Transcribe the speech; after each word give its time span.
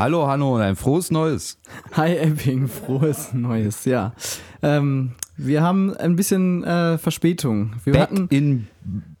Hallo 0.00 0.26
Hanno 0.26 0.54
und 0.54 0.62
ein 0.62 0.76
frohes 0.76 1.10
Neues. 1.10 1.58
Hi 1.92 2.16
Epping, 2.16 2.68
frohes 2.68 3.34
Neues, 3.34 3.84
ja. 3.84 4.14
Ähm, 4.62 5.12
wir 5.36 5.60
haben 5.60 5.94
ein 5.94 6.16
bisschen 6.16 6.64
äh, 6.64 6.96
Verspätung. 6.96 7.74
Wir 7.84 7.92
Back 7.92 8.02
hatten, 8.04 8.26
in 8.30 8.66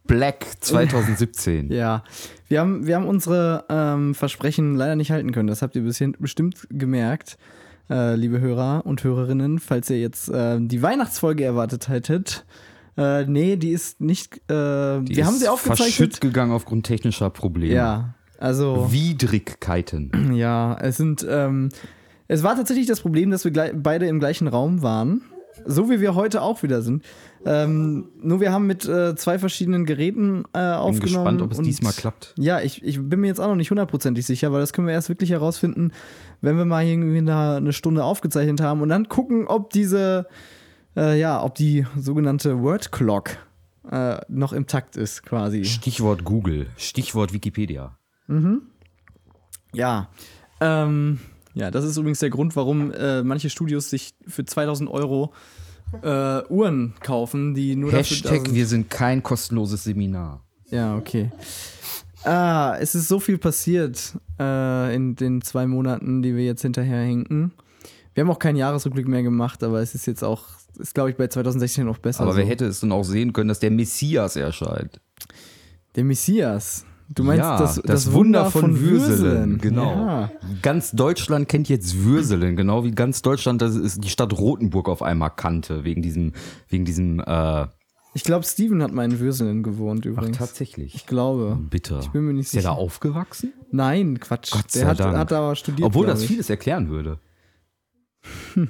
Black 0.06 0.46
2017. 0.60 1.70
ja, 1.70 2.02
wir 2.48 2.60
haben, 2.60 2.86
wir 2.86 2.96
haben 2.96 3.04
unsere 3.04 3.66
ähm, 3.68 4.14
Versprechen 4.14 4.74
leider 4.74 4.96
nicht 4.96 5.10
halten 5.10 5.32
können. 5.32 5.48
Das 5.48 5.60
habt 5.60 5.76
ihr 5.76 5.82
bisschen 5.82 6.16
bestimmt 6.18 6.66
gemerkt, 6.70 7.36
äh, 7.90 8.14
liebe 8.14 8.40
Hörer 8.40 8.86
und 8.86 9.04
Hörerinnen, 9.04 9.58
falls 9.58 9.90
ihr 9.90 10.00
jetzt 10.00 10.30
äh, 10.30 10.56
die 10.62 10.80
Weihnachtsfolge 10.80 11.44
erwartet 11.44 11.90
hättet. 11.90 12.46
Äh, 12.96 13.26
nee, 13.26 13.56
die 13.56 13.72
ist 13.72 14.00
nicht. 14.00 14.36
Äh, 14.50 15.02
Die 15.02 15.16
wir 15.16 15.26
haben 15.26 15.34
ist 15.34 15.40
sie 15.40 15.48
aufgezeichnet. 15.48 15.94
verschütt 15.94 16.20
gegangen 16.22 16.52
aufgrund 16.52 16.86
technischer 16.86 17.28
Probleme. 17.28 17.74
Ja, 17.74 18.14
also. 18.40 18.88
Widrigkeiten. 18.90 20.10
Ja, 20.34 20.76
es 20.80 20.96
sind. 20.96 21.24
Ähm, 21.28 21.68
es 22.28 22.42
war 22.42 22.54
tatsächlich 22.56 22.86
das 22.86 23.00
Problem, 23.00 23.30
dass 23.30 23.44
wir 23.44 23.50
gleich, 23.50 23.72
beide 23.74 24.06
im 24.06 24.20
gleichen 24.20 24.46
Raum 24.48 24.82
waren. 24.82 25.22
So 25.66 25.90
wie 25.90 26.00
wir 26.00 26.14
heute 26.14 26.40
auch 26.42 26.62
wieder 26.62 26.80
sind. 26.80 27.04
Ähm, 27.44 28.08
nur 28.22 28.40
wir 28.40 28.52
haben 28.52 28.66
mit 28.66 28.86
äh, 28.88 29.14
zwei 29.16 29.38
verschiedenen 29.38 29.84
Geräten 29.84 30.44
äh, 30.52 30.58
Bin 30.58 30.62
aufgenommen. 30.62 31.00
gespannt, 31.00 31.42
ob 31.42 31.52
es 31.52 31.58
und- 31.58 31.64
diesmal 31.64 31.92
klappt. 31.92 32.34
Ja, 32.38 32.60
ich, 32.60 32.82
ich 32.84 33.00
bin 33.02 33.20
mir 33.20 33.26
jetzt 33.26 33.40
auch 33.40 33.48
noch 33.48 33.56
nicht 33.56 33.70
hundertprozentig 33.70 34.24
sicher, 34.24 34.52
weil 34.52 34.60
das 34.60 34.72
können 34.72 34.86
wir 34.86 34.94
erst 34.94 35.08
wirklich 35.08 35.30
herausfinden, 35.30 35.92
wenn 36.40 36.56
wir 36.56 36.64
mal 36.64 36.84
irgendwie 36.84 37.18
eine, 37.18 37.56
eine 37.56 37.72
Stunde 37.72 38.04
aufgezeichnet 38.04 38.60
haben 38.60 38.80
und 38.80 38.88
dann 38.90 39.08
gucken, 39.08 39.46
ob 39.48 39.70
diese, 39.70 40.26
äh, 40.96 41.18
ja, 41.18 41.42
ob 41.42 41.56
die 41.56 41.84
sogenannte 41.98 42.62
Word 42.62 42.92
Clock 42.92 43.30
äh, 43.90 44.18
noch 44.28 44.52
im 44.52 44.66
Takt 44.66 44.96
ist, 44.96 45.24
quasi. 45.24 45.64
Stichwort 45.64 46.24
Google, 46.24 46.68
Stichwort 46.76 47.32
Wikipedia. 47.32 47.96
Ja. 49.72 50.08
Ähm, 50.60 51.20
ja, 51.54 51.70
das 51.70 51.84
ist 51.84 51.96
übrigens 51.96 52.20
der 52.20 52.30
Grund, 52.30 52.56
warum 52.56 52.92
äh, 52.92 53.22
manche 53.22 53.50
Studios 53.50 53.90
sich 53.90 54.12
für 54.26 54.44
2000 54.44 54.90
Euro 54.90 55.32
äh, 56.02 56.42
Uhren 56.48 56.94
kaufen, 57.00 57.54
die 57.54 57.76
nur 57.76 57.92
Hashtag, 57.92 58.22
dafür 58.22 58.38
da 58.38 58.44
sind. 58.44 58.54
wir 58.54 58.66
sind 58.66 58.90
kein 58.90 59.22
kostenloses 59.22 59.84
Seminar. 59.84 60.44
Ja, 60.70 60.96
okay. 60.96 61.30
Ah, 62.22 62.76
es 62.78 62.94
ist 62.94 63.08
so 63.08 63.18
viel 63.18 63.38
passiert 63.38 64.14
äh, 64.38 64.94
in 64.94 65.16
den 65.16 65.42
zwei 65.42 65.66
Monaten, 65.66 66.22
die 66.22 66.36
wir 66.36 66.44
jetzt 66.44 66.62
hinterher 66.62 67.02
hinken. 67.02 67.52
Wir 68.14 68.22
haben 68.22 68.30
auch 68.30 68.38
keinen 68.38 68.56
Jahresrückblick 68.56 69.08
mehr 69.08 69.22
gemacht, 69.22 69.62
aber 69.62 69.80
es 69.80 69.94
ist 69.94 70.06
jetzt 70.06 70.22
auch, 70.22 70.44
ist 70.78 70.94
glaube 70.94 71.10
ich 71.10 71.16
bei 71.16 71.28
2016 71.28 71.86
noch 71.86 71.98
besser. 71.98 72.22
Aber 72.22 72.32
so. 72.32 72.38
wer 72.38 72.46
hätte 72.46 72.66
es 72.66 72.80
denn 72.80 72.92
auch 72.92 73.04
sehen 73.04 73.32
können, 73.32 73.48
dass 73.48 73.60
der 73.60 73.70
Messias 73.70 74.36
erscheint? 74.36 75.00
Der 75.96 76.04
Messias. 76.04 76.84
Du 77.12 77.24
meinst 77.24 77.40
ja, 77.40 77.58
das, 77.58 77.82
das, 77.84 78.12
Wunder 78.12 78.52
von, 78.52 78.78
Würselen. 78.80 79.58
Genau. 79.58 79.90
Ja. 79.90 80.30
Ganz 80.62 80.92
Deutschland 80.92 81.48
kennt 81.48 81.68
jetzt 81.68 82.04
Würselen, 82.04 82.54
genau 82.54 82.84
wie 82.84 82.92
ganz 82.92 83.20
Deutschland 83.20 83.60
das 83.60 83.74
ist 83.74 84.04
die 84.04 84.08
Stadt 84.08 84.32
Rothenburg 84.38 84.88
auf 84.88 85.02
einmal 85.02 85.30
kannte, 85.30 85.82
wegen 85.82 86.02
diesem, 86.02 86.34
wegen 86.68 86.84
diesem, 86.84 87.18
äh, 87.18 87.66
Ich 88.14 88.22
glaube, 88.22 88.44
Steven 88.44 88.80
hat 88.80 88.92
mal 88.92 89.04
in 89.04 89.18
Würselen 89.18 89.64
gewohnt 89.64 90.04
übrigens. 90.04 90.38
tatsächlich. 90.38 90.94
Ich 90.94 91.06
glaube. 91.06 91.58
Bitter. 91.60 91.98
Ich 91.98 92.10
bin 92.10 92.22
mir 92.26 92.32
nicht 92.32 92.46
ist 92.46 92.54
der 92.54 92.60
sicher. 92.62 92.74
da 92.74 92.78
aufgewachsen? 92.78 93.54
Nein, 93.72 94.20
Quatsch. 94.20 94.52
Gott 94.52 94.70
sei 94.70 94.80
der 94.80 94.88
hat, 94.90 95.00
Dank. 95.00 95.16
hat 95.16 95.32
aber 95.32 95.56
studiert. 95.56 95.86
Obwohl 95.86 96.06
das 96.06 96.22
ich. 96.22 96.28
vieles 96.28 96.48
erklären 96.48 96.90
würde. 96.90 97.18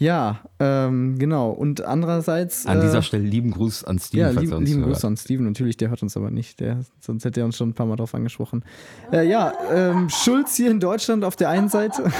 Ja, 0.00 0.38
ähm, 0.60 1.18
genau. 1.18 1.50
Und 1.50 1.80
andererseits. 1.84 2.66
An 2.66 2.78
äh, 2.78 2.82
dieser 2.82 3.02
Stelle 3.02 3.24
lieben 3.24 3.50
Gruß 3.50 3.82
an 3.84 3.98
Steven, 3.98 4.20
Ja, 4.34 4.40
lieb, 4.40 4.50
lieben 4.60 4.80
hört. 4.84 4.92
Grüße 4.94 5.06
an 5.06 5.16
Steven. 5.16 5.44
Natürlich, 5.44 5.76
der 5.76 5.90
hört 5.90 6.02
uns 6.02 6.16
aber 6.16 6.30
nicht. 6.30 6.60
Der, 6.60 6.80
sonst 7.00 7.24
hätte 7.24 7.40
er 7.40 7.46
uns 7.46 7.56
schon 7.56 7.70
ein 7.70 7.74
paar 7.74 7.86
Mal 7.86 7.96
drauf 7.96 8.14
angesprochen. 8.14 8.64
Äh, 9.12 9.28
ja, 9.28 9.52
ähm, 9.72 10.08
Schulz 10.08 10.54
hier 10.54 10.70
in 10.70 10.78
Deutschland 10.78 11.24
auf 11.24 11.34
der 11.34 11.50
einen 11.50 11.68
Seite. 11.68 12.04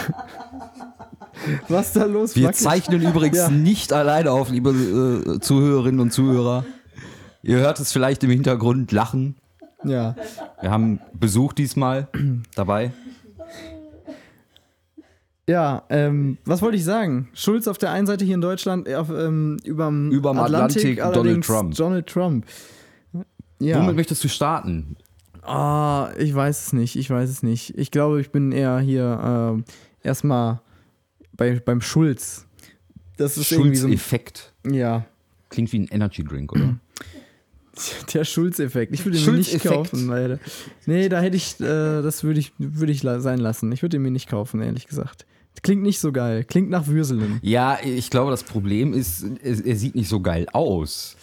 Was 1.68 1.92
da 1.92 2.04
los? 2.04 2.34
Wir 2.34 2.44
Wackelig? 2.48 2.62
zeichnen 2.62 3.00
übrigens 3.02 3.38
Ja. 3.38 3.48
nicht 3.48 3.92
alleine 3.92 4.32
auf, 4.32 4.50
liebe 4.50 4.70
äh, 5.36 5.40
Zuhörerinnen 5.40 6.00
und 6.00 6.12
Zuhörer. 6.12 6.64
Ihr 7.42 7.58
hört 7.58 7.78
es 7.78 7.92
vielleicht 7.92 8.24
im 8.24 8.30
Hintergrund 8.30 8.90
lachen. 8.90 9.36
Ja. 9.84 10.16
Wir 10.60 10.72
haben 10.72 10.98
Besuch 11.12 11.52
diesmal 11.52 12.08
dabei. 12.56 12.90
Ja, 15.48 15.84
ähm, 15.88 16.36
was 16.44 16.60
wollte 16.60 16.76
ich 16.76 16.84
sagen? 16.84 17.28
Schulz 17.32 17.66
auf 17.68 17.78
der 17.78 17.90
einen 17.90 18.06
Seite 18.06 18.24
hier 18.24 18.34
in 18.34 18.42
Deutschland, 18.42 18.86
äh, 18.86 18.96
auf, 18.96 19.08
ähm, 19.08 19.56
überm, 19.64 20.10
Überm 20.10 20.38
Atlantik 20.38 20.98
Donald 20.98 21.16
allerdings 21.16 21.46
Trump. 21.46 21.74
Donald 21.74 22.06
Trump. 22.06 22.46
Ja. 23.58 23.80
Womit 23.80 23.96
möchtest 23.96 24.22
du 24.22 24.28
starten? 24.28 24.96
Ah, 25.42 26.10
ich 26.18 26.34
weiß 26.34 26.66
es 26.66 26.72
nicht, 26.74 26.96
ich 26.96 27.08
weiß 27.08 27.30
es 27.30 27.42
nicht. 27.42 27.76
Ich 27.78 27.90
glaube, 27.90 28.20
ich 28.20 28.30
bin 28.30 28.52
eher 28.52 28.78
hier 28.80 29.20
ähm, 29.24 29.64
erstmal 30.02 30.60
bei, 31.32 31.58
beim 31.58 31.80
Schulz. 31.80 32.46
Das 33.16 33.38
ist 33.38 33.50
irgendwie 33.50 33.76
so. 33.76 33.88
ein-. 33.88 34.72
Ja, 34.74 35.06
Klingt 35.48 35.72
wie 35.72 35.78
ein 35.78 35.88
Energy 35.88 36.22
Drink, 36.24 36.52
oder? 36.52 36.78
der 38.12 38.24
Schulz-Effekt. 38.24 38.92
Ich 38.92 39.04
würde 39.04 39.18
ihn 39.18 39.24
mir 39.24 39.32
nicht 39.32 39.62
kaufen, 39.64 40.08
leider. 40.08 40.38
Nee, 40.86 41.08
da 41.08 41.20
hätte 41.20 41.36
ich, 41.36 41.58
äh, 41.60 42.02
das 42.02 42.22
würde 42.22 42.40
ich, 42.40 42.52
würde 42.58 42.92
ich 42.92 43.00
sein 43.00 43.38
lassen. 43.38 43.72
Ich 43.72 43.82
würde 43.82 43.96
ihn 43.96 44.02
mir 44.02 44.10
nicht 44.10 44.28
kaufen, 44.28 44.60
ehrlich 44.60 44.86
gesagt. 44.86 45.26
Klingt 45.62 45.82
nicht 45.82 46.00
so 46.00 46.12
geil. 46.12 46.44
Klingt 46.44 46.70
nach 46.70 46.86
Würselen. 46.86 47.38
Ja, 47.42 47.78
ich 47.82 48.10
glaube, 48.10 48.30
das 48.30 48.44
Problem 48.44 48.92
ist, 48.92 49.24
er, 49.42 49.76
sieht 49.76 49.94
nicht 49.94 50.08
so 50.08 50.20
geil 50.20 50.46
aus. 50.52 51.16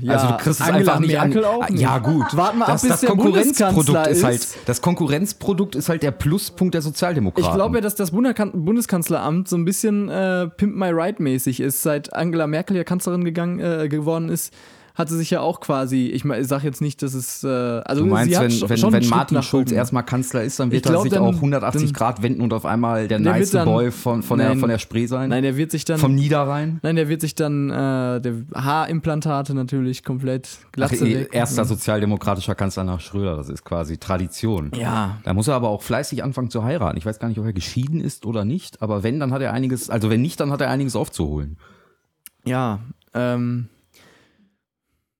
Ja, 0.00 0.14
also 0.14 0.28
du 0.28 0.36
kriegst 0.38 0.60
es 0.60 0.66
Angela 0.66 0.94
einfach 0.94 1.00
nicht 1.00 1.12
Merkel 1.12 1.44
an. 1.44 1.50
auch 1.50 1.68
nicht. 1.68 1.80
Ja, 1.82 1.98
gut. 1.98 2.34
Wart 2.34 2.56
mal 2.56 2.64
ab, 2.64 2.72
das, 2.72 2.82
bis 2.82 2.90
das 2.92 3.00
der 3.00 3.10
Konkurrenzprodukt 3.10 4.06
ist 4.06 4.24
halt 4.24 4.36
ist. 4.36 4.56
das 4.64 4.80
Konkurrenzprodukt 4.80 5.74
ist 5.74 5.90
halt 5.90 6.02
der 6.02 6.10
Pluspunkt 6.10 6.72
der 6.74 6.80
Sozialdemokraten. 6.80 7.50
Ich 7.50 7.54
glaube 7.54 7.76
ja, 7.76 7.82
dass 7.82 7.94
das 7.94 8.12
Bundeskan 8.12 8.64
Bundeskanzleramt 8.64 9.48
so 9.48 9.56
ein 9.56 9.66
bisschen 9.66 10.08
äh, 10.08 10.48
Pimp 10.48 10.74
My 10.74 10.88
Ride 10.88 11.22
mäßig 11.22 11.60
ist. 11.60 11.82
Seit 11.82 12.14
Angela 12.14 12.46
Merkel 12.46 12.78
ja 12.78 12.84
Kanzlerin 12.84 13.24
gegangen, 13.24 13.60
äh, 13.60 13.88
geworden 13.88 14.30
ist, 14.30 14.54
hat 14.94 15.08
sie 15.08 15.16
sich 15.16 15.30
ja 15.30 15.40
auch 15.40 15.60
quasi, 15.60 16.06
ich, 16.08 16.24
ich 16.24 16.46
sag 16.46 16.62
jetzt 16.64 16.80
nicht, 16.82 17.02
dass 17.02 17.14
es, 17.14 17.42
äh, 17.44 17.48
also 17.48 18.02
Du 18.04 18.08
meinst, 18.10 18.30
sie 18.30 18.36
hat 18.36 18.44
wenn, 18.44 18.50
sch- 18.50 18.68
wenn, 18.68 18.76
schon 18.76 18.92
wenn 18.92 19.08
Martin 19.08 19.42
Schulz 19.42 19.72
erstmal 19.72 20.04
Kanzler 20.04 20.42
ist, 20.44 20.60
dann 20.60 20.70
wird 20.70 20.82
glaub, 20.84 20.96
er 20.96 21.02
sich 21.02 21.12
dann- 21.12 21.22
auch 21.22 21.34
180 21.34 21.84
dann- 21.84 21.92
Grad 21.92 22.22
wenden 22.22 22.40
und 22.42 22.52
auf 22.52 22.66
einmal 22.66 23.08
der, 23.08 23.18
Der 23.18 23.32
nice 23.32 23.50
dann- 23.52 23.64
Boy 23.66 23.90
von, 23.90 24.22
von, 24.22 24.38
der, 24.38 24.50
Nein. 24.50 24.58
von 24.58 24.68
der 24.68 24.78
Spree 24.78 25.06
sein. 25.06 25.30
Nein, 25.30 25.42
der 25.42 25.56
wird 25.56 25.70
sich 25.70 25.84
dann, 25.84 25.98
vom 25.98 26.14
Niederrhein. 26.14 26.78
nein, 26.82 26.96
der 26.96 27.08
wird 27.08 27.20
sich 27.22 27.34
dann, 27.34 27.70
äh, 27.70 28.20
der 28.20 28.34
Haarimplantate 28.54 29.54
natürlich 29.54 30.04
komplett 30.04 30.48
eh, 30.76 30.80
weg. 30.80 31.28
erster 31.32 31.64
sozialdemokratischer 31.64 32.54
Kanzler 32.54 32.84
nach 32.84 33.00
Schröder, 33.00 33.36
das 33.36 33.48
ist 33.48 33.64
quasi 33.64 33.96
Tradition. 33.98 34.70
Ja, 34.76 35.18
Da 35.24 35.32
muss 35.34 35.48
er 35.48 35.54
aber 35.54 35.68
auch 35.68 35.82
fleißig 35.82 36.22
anfangen 36.22 36.50
zu 36.50 36.64
heiraten. 36.64 36.98
Ich 36.98 37.06
weiß 37.06 37.18
gar 37.18 37.28
nicht, 37.28 37.38
ob 37.38 37.46
er 37.46 37.52
geschieden 37.52 38.00
ist 38.00 38.26
oder 38.26 38.44
nicht, 38.44 38.82
aber 38.82 39.02
wenn, 39.02 39.20
dann 39.20 39.32
hat 39.32 39.40
er 39.42 39.52
einiges, 39.52 39.88
also 39.90 40.10
wenn 40.10 40.20
nicht, 40.22 40.38
dann 40.40 40.50
hat 40.52 40.60
er 40.60 40.68
einiges 40.70 40.96
aufzuholen. 40.96 41.56
ja, 42.44 42.80
ähm, 43.14 43.68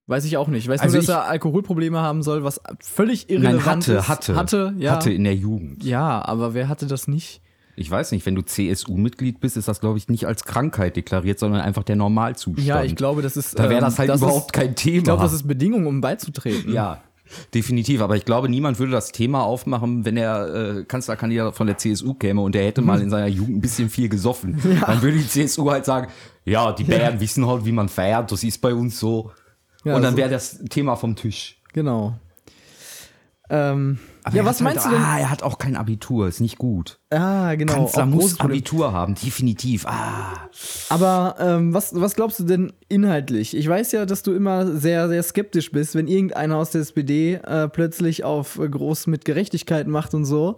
weiß 0.06 0.24
ich 0.24 0.36
auch 0.36 0.48
nicht. 0.48 0.64
Ich 0.64 0.68
weiß 0.68 0.80
Also 0.80 0.96
nur, 0.96 1.06
dass 1.06 1.14
er 1.14 1.28
Alkoholprobleme 1.28 2.00
haben 2.00 2.22
soll, 2.22 2.44
was 2.44 2.60
völlig 2.80 3.28
Nein, 3.28 3.42
irrelevant 3.42 3.66
hatte, 3.88 3.92
ist. 3.94 4.08
hatte. 4.08 4.36
Hatte, 4.36 4.74
ja. 4.78 4.92
Hatte 4.92 5.12
in 5.12 5.24
der 5.24 5.34
Jugend. 5.34 5.84
Ja, 5.84 6.24
aber 6.24 6.54
wer 6.54 6.68
hatte 6.68 6.86
das 6.86 7.08
nicht? 7.08 7.40
Ich 7.74 7.90
weiß 7.90 8.12
nicht, 8.12 8.26
wenn 8.26 8.34
du 8.34 8.42
CSU-Mitglied 8.42 9.40
bist, 9.40 9.56
ist 9.56 9.66
das, 9.66 9.80
glaube 9.80 9.96
ich, 9.96 10.08
nicht 10.08 10.26
als 10.26 10.44
Krankheit 10.44 10.96
deklariert, 10.96 11.38
sondern 11.38 11.62
einfach 11.62 11.82
der 11.82 11.96
Normalzustand. 11.96 12.66
Ja, 12.66 12.82
ich 12.84 12.96
glaube, 12.96 13.22
das 13.22 13.36
ist. 13.36 13.58
Da 13.58 13.64
wäre 13.64 13.76
ähm, 13.76 13.80
das 13.80 13.98
halt 13.98 14.14
überhaupt 14.14 14.46
ist, 14.46 14.52
kein 14.52 14.74
Thema. 14.76 14.98
Ich 14.98 15.04
glaube, 15.04 15.22
das 15.22 15.32
ist 15.32 15.48
Bedingung, 15.48 15.86
um 15.86 16.02
beizutreten. 16.02 16.70
Ja, 16.72 17.00
definitiv. 17.54 18.02
Aber 18.02 18.16
ich 18.16 18.26
glaube, 18.26 18.50
niemand 18.50 18.78
würde 18.78 18.92
das 18.92 19.10
Thema 19.10 19.42
aufmachen, 19.44 20.04
wenn 20.04 20.18
er 20.18 20.80
äh, 20.80 20.84
Kanzlerkandidat 20.84 21.56
von 21.56 21.66
der 21.66 21.78
CSU 21.78 22.12
käme 22.12 22.42
und 22.42 22.54
er 22.54 22.66
hätte 22.66 22.82
mal 22.82 23.00
in 23.00 23.08
seiner 23.08 23.28
Jugend 23.28 23.56
ein 23.56 23.60
bisschen 23.62 23.88
viel 23.88 24.10
gesoffen. 24.10 24.58
Dann 24.86 25.00
würde 25.00 25.16
die 25.16 25.26
CSU 25.26 25.70
halt 25.70 25.86
sagen, 25.86 26.08
ja, 26.44 26.72
die 26.72 26.84
Bayern 26.84 27.20
wissen 27.20 27.46
halt, 27.46 27.64
wie 27.64 27.72
man 27.72 27.88
feiert, 27.88 28.30
das 28.32 28.44
ist 28.44 28.58
bei 28.60 28.74
uns 28.74 29.00
so. 29.00 29.30
Ja, 29.84 29.96
und 29.96 30.02
dann 30.02 30.12
so- 30.12 30.18
wäre 30.18 30.30
das 30.30 30.58
Thema 30.70 30.96
vom 30.96 31.16
Tisch. 31.16 31.60
Genau. 31.72 32.14
Ähm, 33.50 33.98
ja, 34.32 34.46
was 34.46 34.60
hat 34.60 34.64
meinst 34.64 34.84
halt, 34.86 34.94
du 34.94 34.98
denn? 34.98 35.04
Ah, 35.04 35.18
er 35.18 35.28
hat 35.28 35.42
auch 35.42 35.58
kein 35.58 35.76
Abitur, 35.76 36.26
ist 36.26 36.40
nicht 36.40 36.56
gut. 36.56 36.98
Ah, 37.10 37.54
genau. 37.54 37.74
Kanzler 37.74 38.06
muss. 38.06 38.40
Abitur 38.40 38.92
haben, 38.94 39.14
definitiv. 39.14 39.84
Ah. 39.86 40.48
Aber 40.88 41.36
ähm, 41.38 41.74
was, 41.74 41.92
was 41.94 42.14
glaubst 42.14 42.38
du 42.38 42.44
denn 42.44 42.72
inhaltlich? 42.88 43.54
Ich 43.54 43.68
weiß 43.68 43.92
ja, 43.92 44.06
dass 44.06 44.22
du 44.22 44.32
immer 44.32 44.66
sehr, 44.78 45.08
sehr 45.08 45.22
skeptisch 45.22 45.70
bist, 45.70 45.94
wenn 45.94 46.06
irgendeiner 46.06 46.56
aus 46.56 46.70
der 46.70 46.80
SPD 46.80 47.34
äh, 47.44 47.68
plötzlich 47.68 48.24
auf 48.24 48.58
äh, 48.58 48.68
groß 48.68 49.06
mit 49.08 49.26
Gerechtigkeit 49.26 49.86
macht 49.86 50.14
und 50.14 50.24
so. 50.24 50.56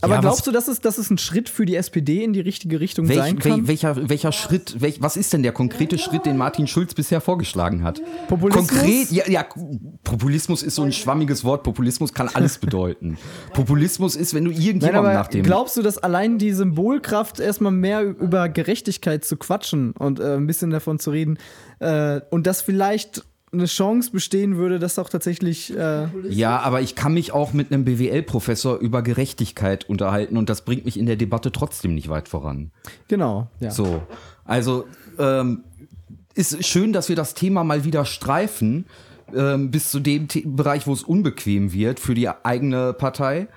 Aber 0.00 0.14
Ja, 0.14 0.20
glaubst 0.20 0.46
du, 0.46 0.52
dass 0.52 0.68
es, 0.68 0.80
dass 0.80 0.98
es 0.98 1.10
ein 1.10 1.18
Schritt 1.18 1.48
für 1.48 1.64
die 1.64 1.76
SPD 1.76 2.22
in 2.22 2.32
die 2.32 2.40
richtige 2.40 2.80
Richtung 2.80 3.08
Welch, 3.08 3.18
sein 3.18 3.38
kann? 3.38 3.52
wel, 3.62 3.68
welcher, 3.68 4.08
welcher 4.08 4.32
Schritt, 4.32 4.80
welch, 4.80 5.00
was 5.00 5.16
ist 5.16 5.32
denn 5.32 5.42
der 5.42 5.52
konkrete 5.52 5.98
Schritt, 5.98 6.26
den 6.26 6.36
Martin 6.36 6.66
Schulz 6.66 6.94
bisher 6.94 7.20
vorgeschlagen 7.20 7.82
hat? 7.84 8.00
Populismus? 8.28 8.68
Konkret, 8.68 9.10
ja, 9.10 9.24
ja, 9.28 9.44
Populismus 10.02 10.62
ist 10.62 10.74
so 10.74 10.82
ein 10.82 10.92
schwammiges 10.92 11.44
Wort. 11.44 11.62
Populismus 11.62 12.12
kann 12.12 12.28
alles 12.28 12.58
bedeuten. 12.58 13.16
Populismus 13.52 14.16
ist, 14.16 14.34
wenn 14.34 14.44
du 14.44 14.50
Nein, 14.50 14.60
irgendjemandem 14.60 15.04
aber 15.04 15.14
nach 15.14 15.28
dem. 15.28 15.42
glaubst 15.42 15.76
du, 15.76 15.82
dass 15.82 15.98
allein 15.98 16.38
die 16.38 16.52
Symbolkraft 16.52 17.40
erstmal 17.40 17.72
mehr 17.72 18.02
über 18.02 18.48
Gerechtigkeit 18.48 19.24
zu 19.24 19.36
quatschen 19.36 19.92
und 19.92 20.20
äh, 20.20 20.36
ein 20.36 20.46
bisschen 20.46 20.70
davon 20.70 20.98
zu 20.98 21.10
reden 21.10 21.38
äh, 21.80 22.20
und 22.30 22.46
das 22.46 22.62
vielleicht 22.62 23.24
eine 23.54 23.66
Chance 23.66 24.10
bestehen 24.10 24.56
würde, 24.56 24.78
dass 24.78 24.98
auch 24.98 25.08
tatsächlich. 25.08 25.76
Äh, 25.76 26.06
Ja, 26.28 26.60
aber 26.60 26.80
ich 26.80 26.94
kann 26.94 27.14
mich 27.14 27.32
auch 27.32 27.52
mit 27.52 27.72
einem 27.72 27.84
BWL-Professor 27.84 28.78
über 28.78 29.02
Gerechtigkeit 29.02 29.88
unterhalten 29.88 30.36
und 30.36 30.48
das 30.48 30.62
bringt 30.62 30.84
mich 30.84 30.98
in 30.98 31.06
der 31.06 31.16
Debatte 31.16 31.52
trotzdem 31.52 31.94
nicht 31.94 32.08
weit 32.08 32.28
voran. 32.28 32.70
genau, 33.08 33.48
ja. 33.60 33.70
So, 33.70 34.02
also 34.44 34.86
ähm, 35.18 35.64
ist 36.34 36.64
schön, 36.66 36.92
dass 36.92 37.08
wir 37.08 37.16
das 37.16 37.34
Thema 37.34 37.64
mal 37.64 37.84
wieder 37.84 38.04
streifen, 38.04 38.86
ähm, 39.34 39.70
bis 39.70 39.90
zu 39.90 40.00
dem 40.00 40.28
The 40.30 40.42
Bereich, 40.46 40.86
wo 40.86 40.92
es 40.92 41.02
unbequem 41.02 41.72
wird 41.72 42.00
für 42.00 42.14
die 42.14 42.28
eigene 42.28 42.92
Partei. 42.92 43.48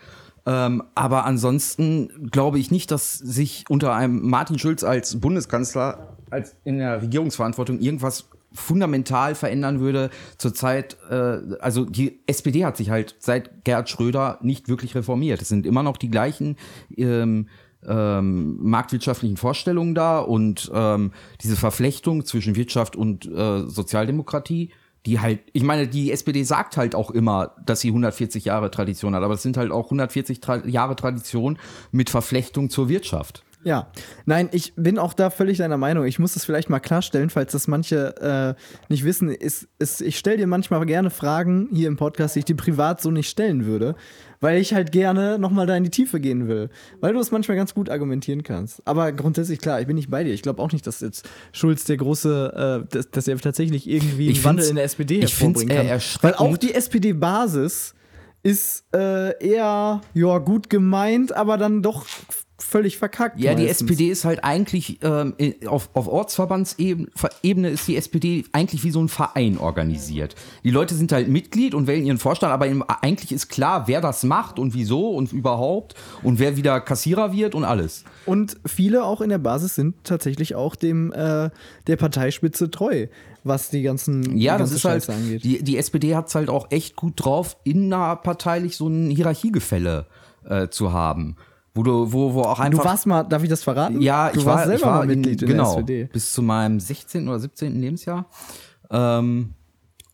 Ähm, 0.45 0.83
aber 0.95 1.25
ansonsten 1.25 2.29
glaube 2.31 2.57
ich 2.59 2.71
nicht, 2.71 2.89
dass 2.91 3.17
sich 3.17 3.65
unter 3.67 3.93
einem 3.93 4.29
Martin 4.29 4.57
Schulz 4.57 4.83
als 4.83 5.19
Bundeskanzler, 5.19 6.15
als 6.29 6.55
in 6.63 6.77
der 6.77 7.01
Regierungsverantwortung 7.01 7.79
irgendwas 7.79 8.29
fundamental 8.53 9.35
verändern 9.35 9.79
würde. 9.79 10.09
Zurzeit, 10.37 10.97
äh, 11.09 11.39
also 11.59 11.85
die 11.85 12.19
SPD 12.27 12.65
hat 12.65 12.77
sich 12.77 12.89
halt 12.89 13.15
seit 13.19 13.65
Gerhard 13.65 13.89
Schröder 13.89 14.39
nicht 14.41 14.69
wirklich 14.69 14.95
reformiert. 14.95 15.41
Es 15.41 15.49
sind 15.49 15.65
immer 15.65 15.83
noch 15.83 15.97
die 15.97 16.09
gleichen 16.09 16.57
ähm, 16.95 17.47
ähm, 17.85 18.57
marktwirtschaftlichen 18.61 19.37
Vorstellungen 19.37 19.95
da 19.95 20.19
und 20.19 20.71
ähm, 20.73 21.11
diese 21.41 21.55
Verflechtung 21.55 22.25
zwischen 22.25 22.55
Wirtschaft 22.55 22.95
und 22.95 23.25
äh, 23.25 23.63
Sozialdemokratie, 23.67 24.71
die 25.05 25.19
halt, 25.19 25.39
ich 25.53 25.63
meine, 25.63 25.87
die 25.87 26.11
SPD 26.11 26.43
sagt 26.43 26.75
halt 26.75 26.95
auch 26.95 27.11
immer, 27.11 27.55
dass 27.65 27.81
sie 27.81 27.89
140 27.89 28.45
Jahre 28.45 28.71
Tradition 28.71 29.15
hat, 29.15 29.23
aber 29.23 29.35
es 29.35 29.43
sind 29.43 29.57
halt 29.57 29.71
auch 29.71 29.85
140 29.85 30.41
Tra 30.41 30.65
Jahre 30.65 30.95
Tradition 30.95 31.57
mit 31.91 32.09
Verflechtung 32.09 32.69
zur 32.69 32.89
Wirtschaft. 32.89 33.43
Ja, 33.67 33.91
nein, 34.25 34.47
ich 34.53 34.71
bin 34.77 34.97
auch 34.97 35.13
da 35.13 35.29
völlig 35.29 35.57
deiner 35.57 35.75
Meinung. 35.75 36.05
Ich 36.05 36.19
muss 36.19 36.35
das 36.35 36.45
vielleicht 36.45 36.69
mal 36.69 36.79
klarstellen, 36.79 37.29
falls 37.29 37.51
das 37.51 37.67
manche 37.67 38.15
äh, 38.55 38.61
nicht 38.87 39.03
wissen. 39.03 39.27
Ist, 39.27 39.67
ist, 39.77 40.01
ich 40.01 40.17
stelle 40.17 40.37
dir 40.37 40.47
manchmal 40.47 40.85
gerne 40.85 41.09
Fragen 41.09 41.67
hier 41.73 41.89
im 41.89 41.97
Podcast, 41.97 42.35
die 42.35 42.39
ich 42.39 42.45
dir 42.45 42.55
privat 42.55 43.01
so 43.01 43.11
nicht 43.11 43.29
stellen 43.29 43.65
würde, 43.65 43.95
weil 44.39 44.57
ich 44.61 44.73
halt 44.73 44.93
gerne 44.93 45.37
nochmal 45.37 45.67
da 45.67 45.75
in 45.75 45.83
die 45.83 45.89
Tiefe 45.89 46.21
gehen 46.21 46.47
will, 46.47 46.69
weil 47.01 47.11
du 47.11 47.19
es 47.19 47.31
manchmal 47.31 47.57
ganz 47.57 47.73
gut 47.73 47.89
argumentieren 47.89 48.41
kannst. 48.41 48.81
Aber 48.85 49.11
grundsätzlich, 49.11 49.59
klar, 49.59 49.81
ich 49.81 49.87
bin 49.87 49.97
nicht 49.97 50.09
bei 50.09 50.23
dir. 50.23 50.33
Ich 50.33 50.43
glaube 50.43 50.61
auch 50.61 50.71
nicht, 50.71 50.87
dass 50.87 51.01
jetzt 51.01 51.27
Schulz 51.51 51.83
der 51.83 51.97
große, 51.97 52.85
äh, 52.87 52.89
dass, 52.89 53.11
dass 53.11 53.27
er 53.27 53.37
tatsächlich 53.37 53.85
irgendwie 53.89 54.29
Ich 54.29 54.37
einen 54.37 54.45
Wandel 54.45 54.69
in 54.69 54.75
der 54.75 54.85
SPD 54.85 55.15
ich 55.15 55.23
hervorbringen 55.23 55.71
eher 55.71 55.75
kann. 55.75 55.87
Weil 55.87 55.93
erschreckend. 55.93 56.39
auch 56.39 56.55
die 56.55 56.73
SPD-Basis 56.73 57.95
ist 58.43 58.85
äh, 58.95 59.45
eher 59.45 59.99
ja, 60.13 60.37
gut 60.37 60.69
gemeint, 60.69 61.35
aber 61.35 61.57
dann 61.57 61.81
doch 61.81 62.05
völlig 62.59 62.97
verkackt. 62.97 63.39
Ja, 63.39 63.53
die 63.53 63.65
meistens. 63.65 63.89
SPD 63.89 64.09
ist 64.09 64.25
halt 64.25 64.43
eigentlich 64.43 64.97
ähm, 65.03 65.35
auf, 65.67 65.89
auf 65.93 66.07
Ortsverbandsebene 66.07 67.07
Ver- 67.15 67.29
Ebene 67.43 67.69
ist 67.69 67.87
die 67.87 67.95
SPD 67.95 68.45
eigentlich 68.51 68.83
wie 68.83 68.89
so 68.91 68.99
ein 68.99 69.09
Verein 69.09 69.57
organisiert. 69.59 70.35
Die 70.63 70.71
Leute 70.71 70.95
sind 70.95 71.11
halt 71.11 71.27
Mitglied 71.27 71.75
und 71.75 71.85
wählen 71.87 72.05
ihren 72.05 72.17
Vorstand, 72.17 72.51
aber 72.51 72.65
eigentlich 73.01 73.31
ist 73.31 73.49
klar, 73.49 73.87
wer 73.87 74.01
das 74.01 74.23
macht 74.23 74.57
und 74.57 74.73
wieso 74.73 75.11
und 75.11 75.31
überhaupt 75.33 75.93
und 76.23 76.39
wer 76.39 76.57
wieder 76.57 76.81
Kassierer 76.81 77.31
wird 77.31 77.53
und 77.53 77.63
alles. 77.63 78.03
Und 78.25 78.57
viele 78.65 79.03
auch 79.03 79.21
in 79.21 79.29
der 79.29 79.37
Basis 79.37 79.75
sind 79.75 79.95
tatsächlich 80.03 80.55
auch 80.55 80.75
dem 80.75 81.11
äh, 81.13 81.49
der 81.85 81.95
Parteispitze 81.97 82.71
treu, 82.71 83.05
was 83.43 83.69
die 83.69 83.83
ganzen 83.83 84.35
Ja, 84.37 84.57
die 84.57 84.63
das 84.63 84.71
ist 84.71 84.83
halt, 84.83 85.07
angeht. 85.09 85.43
die, 85.43 85.61
die 85.63 85.77
SPD 85.77 86.15
hat 86.15 86.27
es 86.29 86.35
halt 86.35 86.49
auch 86.49 86.71
echt 86.71 86.95
gut 86.95 87.13
drauf, 87.23 87.55
innerparteilich 87.63 88.75
so 88.77 88.87
ein 88.87 89.09
Hierarchiegefälle 89.11 90.07
äh, 90.49 90.69
zu 90.69 90.91
haben. 90.91 91.35
Wo 91.77 91.83
du, 91.83 92.11
wo, 92.11 92.33
wo 92.33 92.41
auch 92.41 92.59
einfach. 92.59 92.79
Du 92.79 92.89
warst 92.89 93.05
mal, 93.05 93.23
darf 93.23 93.43
ich 93.43 93.49
das 93.49 93.63
verraten? 93.63 94.01
Ja, 94.01 94.31
du 94.31 94.39
ich 94.39 94.45
warst 94.47 94.57
war, 94.57 94.65
selber 94.65 94.75
ich 94.75 94.85
war 94.85 94.97
mal 94.97 95.05
Mitglied 95.05 95.43
in, 95.43 95.47
genau, 95.47 95.73
der 95.75 95.79
SPD. 95.81 96.03
bis 96.11 96.33
zu 96.33 96.41
meinem 96.41 96.79
16. 96.79 97.29
oder 97.29 97.39
17. 97.39 97.79
Lebensjahr. 97.79 98.25
Ähm, 98.89 99.53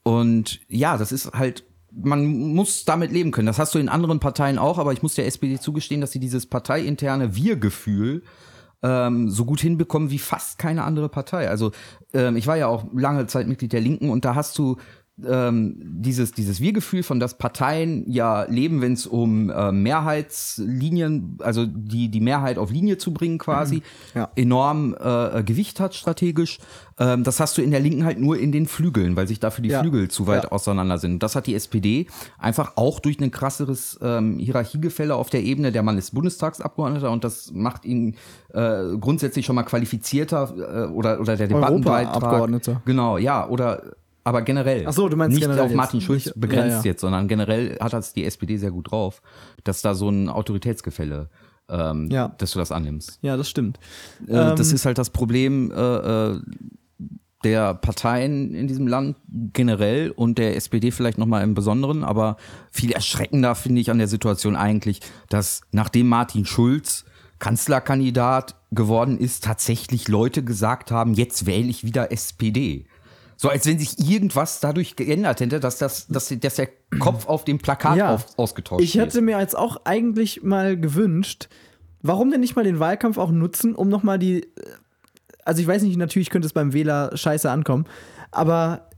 und 0.04 0.60
ja, 0.68 0.98
das 0.98 1.14
ist 1.14 1.32
halt, 1.32 1.64
man 1.92 2.26
muss 2.26 2.84
damit 2.84 3.14
leben 3.14 3.32
können. 3.32 3.48
Das 3.48 3.60
hast 3.60 3.74
du 3.74 3.80
in 3.80 3.88
anderen 3.88 4.20
Parteien 4.20 4.58
auch, 4.58 4.78
aber 4.78 4.92
ich 4.92 5.02
muss 5.02 5.16
der 5.16 5.26
SPD 5.26 5.58
zugestehen, 5.58 6.02
dass 6.02 6.12
sie 6.12 6.20
dieses 6.20 6.48
parteiinterne 6.48 7.34
Wir-Gefühl 7.34 8.24
ähm, 8.82 9.30
so 9.30 9.46
gut 9.46 9.62
hinbekommen 9.62 10.12
wie 10.12 10.20
fast 10.20 10.60
keine 10.60 10.84
andere 10.84 11.08
Partei. 11.08 11.50
Also 11.50 11.72
ähm, 12.14 12.36
ich 12.36 12.46
war 12.46 12.58
ja 12.58 12.68
auch 12.68 12.84
lange 12.94 13.26
Zeit 13.28 13.48
Mitglied 13.48 13.72
der 13.72 13.80
Linken 13.80 14.10
und 14.10 14.26
da 14.26 14.36
hast 14.36 14.58
du 14.58 14.76
ähm, 15.24 15.76
dieses, 15.80 16.32
dieses 16.32 16.60
Wir-Gefühl 16.60 17.04
von, 17.04 17.20
dass 17.20 17.38
Parteien 17.38 18.10
ja 18.10 18.44
leben, 18.46 18.82
wenn 18.82 18.94
es 18.94 19.06
um 19.06 19.50
äh, 19.52 19.72
Mehrheitslinien, 19.72 21.38
also 21.42 21.66
die, 21.66 22.10
die 22.10 22.20
Mehrheit 22.22 22.58
auf 22.58 22.72
Linie 22.72 22.98
zu 22.98 23.14
bringen 23.14 23.38
quasi, 23.38 23.84
Ja. 24.16 24.30
enorm 24.36 24.96
äh, 25.00 25.44
Gewicht 25.44 25.80
hat 25.80 25.94
strategisch. 25.96 26.60
Ähm, 27.00 27.24
das 27.24 27.40
hast 27.40 27.58
du 27.58 27.62
in 27.62 27.72
der 27.72 27.80
Linken 27.80 28.06
halt 28.06 28.20
nur 28.20 28.38
in 28.40 28.52
den 28.52 28.66
Flügeln, 28.68 29.16
weil 29.16 29.28
sich 29.28 29.40
dafür 29.40 29.64
die 29.64 29.70
Ja. 29.70 29.82
Flügel 29.82 30.10
zu 30.10 30.28
weit 30.28 30.46
Ja. 30.46 30.52
auseinander 30.52 30.98
sind. 30.98 31.14
Und 31.14 31.24
das 31.24 31.36
hat 31.36 31.48
die 31.48 31.56
SPD 31.56 32.08
einfach 32.38 32.74
auch 32.76 33.00
durch 33.00 33.20
ein 33.20 33.32
krasseres 33.32 34.00
ähm, 34.02 34.38
Hierarchiegefälle 34.40 35.16
auf 35.16 35.30
der 35.30 35.44
Ebene. 35.44 35.72
Der 35.72 35.84
Mann 35.84 35.98
ist 35.98 36.12
Bundestagsabgeordneter 36.14 37.12
und 37.12 37.24
das 37.24 37.52
macht 37.54 37.86
ihn 37.86 38.16
äh, 38.54 38.98
grundsätzlich 39.00 39.46
schon 39.46 39.56
mal 39.56 39.64
qualifizierter 39.64 40.88
äh, 40.88 40.92
oder, 40.92 41.20
oder 41.20 41.36
der 41.38 41.48
Debattenbeitrag. 41.48 42.22
Genau, 42.86 43.18
ja, 43.18 43.48
oder 43.48 43.82
aber 44.24 44.42
generell. 44.42 44.86
Ach 44.88 44.94
so, 44.94 45.10
du 45.10 45.18
meinst 45.18 45.36
nicht 45.36 45.42
generell 45.44 45.64
auf 45.64 45.70
jetzt. 45.70 45.78
Martin 45.78 46.02
Schulz 46.02 46.26
Nicht- 46.28 46.40
begrenzt 46.40 46.70
ja, 46.70 46.78
ja. 46.78 46.84
jetzt, 46.84 47.02
sondern 47.02 47.28
generell 47.28 47.78
hat 47.80 47.94
das 47.94 48.14
die 48.14 48.24
SPD 48.26 48.58
sehr 48.58 48.72
gut 48.72 48.92
drauf, 48.92 49.22
dass 49.64 49.82
da 49.82 49.96
so 49.96 50.10
ein 50.10 50.30
Autoritätsgefälle, 50.30 51.30
ähm, 51.70 52.10
Ja. 52.12 52.30
dass 52.38 52.52
du 52.52 52.60
das 52.60 52.72
annimmst. 52.72 53.20
Ja, 53.22 53.36
das 53.38 53.50
stimmt. 53.50 53.80
Äh, 54.28 54.56
das 54.56 54.72
ist 54.72 54.86
halt 54.86 54.98
das 54.98 55.10
Problem 55.10 55.72
äh, 55.72 55.76
äh, 55.76 56.40
der 57.44 57.74
Parteien 57.74 58.54
in 58.56 58.68
diesem 58.68 58.88
Land 58.88 59.18
generell 59.52 60.12
und 60.12 60.38
der 60.38 60.56
SPD 60.56 60.92
vielleicht 60.92 61.18
nochmal 61.18 61.44
im 61.44 61.56
Besonderen, 61.56 62.06
aber 62.06 62.38
viel 62.72 62.94
erschreckender 62.94 63.54
finde 63.56 63.82
ich 63.82 63.92
an 63.92 63.98
der 63.98 64.08
Situation 64.08 64.56
eigentlich, 64.56 65.02
dass 65.28 65.60
nachdem 65.74 66.08
Martin 66.08 66.46
Schulz 66.46 67.04
Kanzlerkandidat 67.40 68.56
geworden 68.72 69.18
ist, 69.18 69.44
tatsächlich 69.44 70.08
Leute 70.08 70.44
gesagt 70.44 70.92
haben, 70.92 71.14
jetzt 71.14 71.46
wähle 71.46 71.68
ich 71.68 71.84
wieder 71.84 72.12
SPD. 72.12 72.86
So 73.38 73.50
als 73.50 73.66
wenn 73.66 73.80
sich 73.80 74.00
irgendwas 74.00 74.60
dadurch 74.60 74.96
geändert 74.96 75.40
hätte, 75.42 75.60
dass, 75.60 75.78
das, 75.78 76.08
dass, 76.08 76.34
dass 76.40 76.56
der 76.56 76.70
Kopf 77.00 77.28
auf 77.28 77.44
dem 77.46 77.58
Plakat 77.58 77.98
Ja. 77.98 78.14
auf, 78.14 78.26
ausgetauscht 78.38 78.84
Ich 78.84 78.96
hätte 78.96 79.22
mir 79.22 79.40
jetzt 79.40 79.58
auch 79.58 79.78
eigentlich 79.86 80.44
mal 80.44 80.78
gewünscht, 80.80 81.50
warum 82.02 82.32
denn 82.32 82.42
nicht 82.42 82.56
mal 82.56 82.64
den 82.64 82.80
Wahlkampf 82.80 83.18
auch 83.18 83.32
nutzen, 83.32 83.76
um 83.76 83.90
nochmal 83.90 84.20
die. 84.20 84.44
äh, 84.44 84.50
Also 85.46 85.62
ich 85.62 85.68
weiß 85.68 85.82
nicht, 85.84 85.98
natürlich 85.98 86.30
könnte 86.30 86.46
es 86.46 86.54
beim 86.54 86.74
Wähler 86.74 87.16
scheiße 87.16 87.50
ankommen, 87.50 87.86
aber 88.32 88.90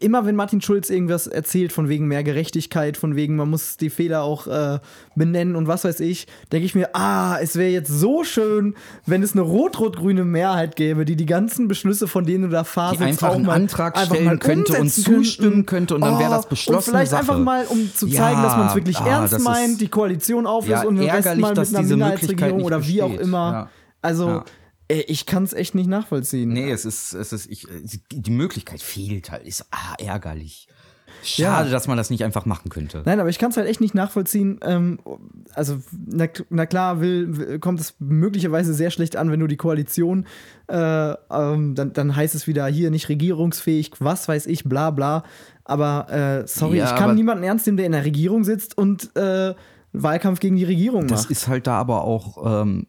immer 0.00 0.26
wenn 0.26 0.36
Martin 0.36 0.60
Schulz 0.60 0.90
irgendwas 0.90 1.26
erzählt 1.26 1.72
von 1.72 1.88
wegen 1.88 2.06
mehr 2.06 2.22
Gerechtigkeit, 2.22 2.98
von 2.98 3.16
wegen 3.16 3.36
man 3.36 3.48
muss 3.48 3.78
die 3.78 3.88
Fehler 3.88 4.22
auch 4.22 4.46
äh, 4.46 4.78
benennen 5.14 5.56
und 5.56 5.66
was 5.66 5.84
weiß 5.84 6.00
ich, 6.00 6.26
denke 6.52 6.66
ich 6.66 6.74
mir, 6.74 6.94
ah, 6.94 7.38
es 7.40 7.56
wäre 7.56 7.70
jetzt 7.70 7.88
so 7.88 8.24
schön, 8.24 8.74
wenn 9.06 9.22
es 9.22 9.32
eine 9.32 9.40
rot-rot-grüne 9.40 10.24
Mehrheit 10.24 10.76
gäbe, 10.76 11.06
die 11.06 11.16
die 11.16 11.24
ganzen 11.24 11.66
Beschlüsse, 11.66 12.08
von 12.08 12.26
denen 12.26 12.44
du 12.44 12.50
da 12.50 12.64
fahrst, 12.64 13.00
einfach 13.00 13.34
einen 13.34 13.48
Antrag 13.48 13.98
stellen 13.98 14.38
könnte 14.38 14.78
und 14.78 14.90
zustimmen 14.90 15.64
könnte 15.64 15.94
und 15.94 16.02
dann 16.02 16.18
wäre 16.18 16.30
das 16.30 16.46
beschlossene 16.46 16.76
Und 16.78 16.84
vielleicht 16.84 17.10
Sache. 17.12 17.20
einfach 17.20 17.38
mal, 17.38 17.64
um 17.66 17.90
zu 17.94 18.06
zeigen, 18.06 18.42
dass 18.42 18.56
man 18.56 18.66
es 18.68 18.74
wirklich 18.74 18.98
Ja, 18.98 19.20
ernst 19.20 19.40
meint, 19.40 19.80
die 19.80 19.88
Koalition 19.88 20.46
auflöst 20.46 20.82
Ja, 20.82 20.88
und 20.88 20.96
den 20.96 21.08
Rest 21.08 21.36
mal 21.38 21.54
mit 21.54 21.68
einer 21.74 21.82
Minderheitsregierung 21.82 22.62
oder 22.62 22.86
wie 22.86 23.00
auch 23.02 23.14
immer. 23.14 23.52
Ja. 23.52 23.68
Also, 24.02 24.28
Ja. 24.28 24.44
Ich 24.88 25.26
kann 25.26 25.44
es 25.44 25.52
echt 25.52 25.74
nicht 25.74 25.88
nachvollziehen. 25.88 26.50
Nee, 26.50 26.70
es 26.70 26.84
ist, 26.84 27.12
es 27.14 27.32
ist, 27.32 27.46
ich, 27.50 27.66
die 28.12 28.30
Möglichkeit 28.30 28.82
fehlt 28.82 29.30
halt, 29.30 29.46
ist 29.46 29.66
ah, 29.70 29.94
ärgerlich. 29.98 30.68
Schade, 31.22 31.68
Ja. 31.68 31.72
dass 31.72 31.86
man 31.86 31.96
das 31.96 32.10
nicht 32.10 32.22
einfach 32.22 32.44
machen 32.44 32.68
könnte. 32.68 33.02
Nein, 33.06 33.18
aber 33.18 33.30
ich 33.30 33.38
kann 33.38 33.50
es 33.50 33.56
halt 33.56 33.66
echt 33.66 33.80
nicht 33.80 33.94
nachvollziehen. 33.94 34.60
Ähm, 34.62 34.98
also, 35.54 35.78
na, 36.06 36.26
na 36.50 36.66
klar, 36.66 37.00
will, 37.00 37.58
kommt 37.60 37.80
es 37.80 37.94
möglicherweise 37.98 38.74
sehr 38.74 38.90
schlecht 38.90 39.16
an, 39.16 39.30
wenn 39.30 39.40
du 39.40 39.46
die 39.46 39.56
Koalition, 39.56 40.26
äh, 40.66 40.76
ähm, 41.30 41.74
dann, 41.74 41.92
dann 41.94 42.14
heißt 42.14 42.34
es 42.34 42.46
wieder 42.46 42.66
hier 42.66 42.90
nicht 42.90 43.08
regierungsfähig, 43.08 43.92
was 44.00 44.28
weiß 44.28 44.46
ich, 44.46 44.64
bla 44.64 44.90
bla. 44.90 45.24
Aber 45.64 46.10
äh, 46.42 46.46
sorry, 46.46 46.78
Ja, 46.78 46.90
ich 46.92 46.96
kann 46.96 47.14
niemanden 47.14 47.44
ernst 47.44 47.64
nehmen, 47.66 47.78
der 47.78 47.86
in 47.86 47.92
der 47.92 48.04
Regierung 48.04 48.44
sitzt 48.44 48.76
und 48.76 49.14
äh, 49.16 49.54
Wahlkampf 49.92 50.40
gegen 50.40 50.56
die 50.56 50.64
Regierung 50.64 51.06
Das 51.06 51.22
macht. 51.22 51.30
ist 51.30 51.48
halt 51.48 51.66
da 51.66 51.78
aber 51.78 52.02
auch, 52.04 52.62
ähm, 52.62 52.86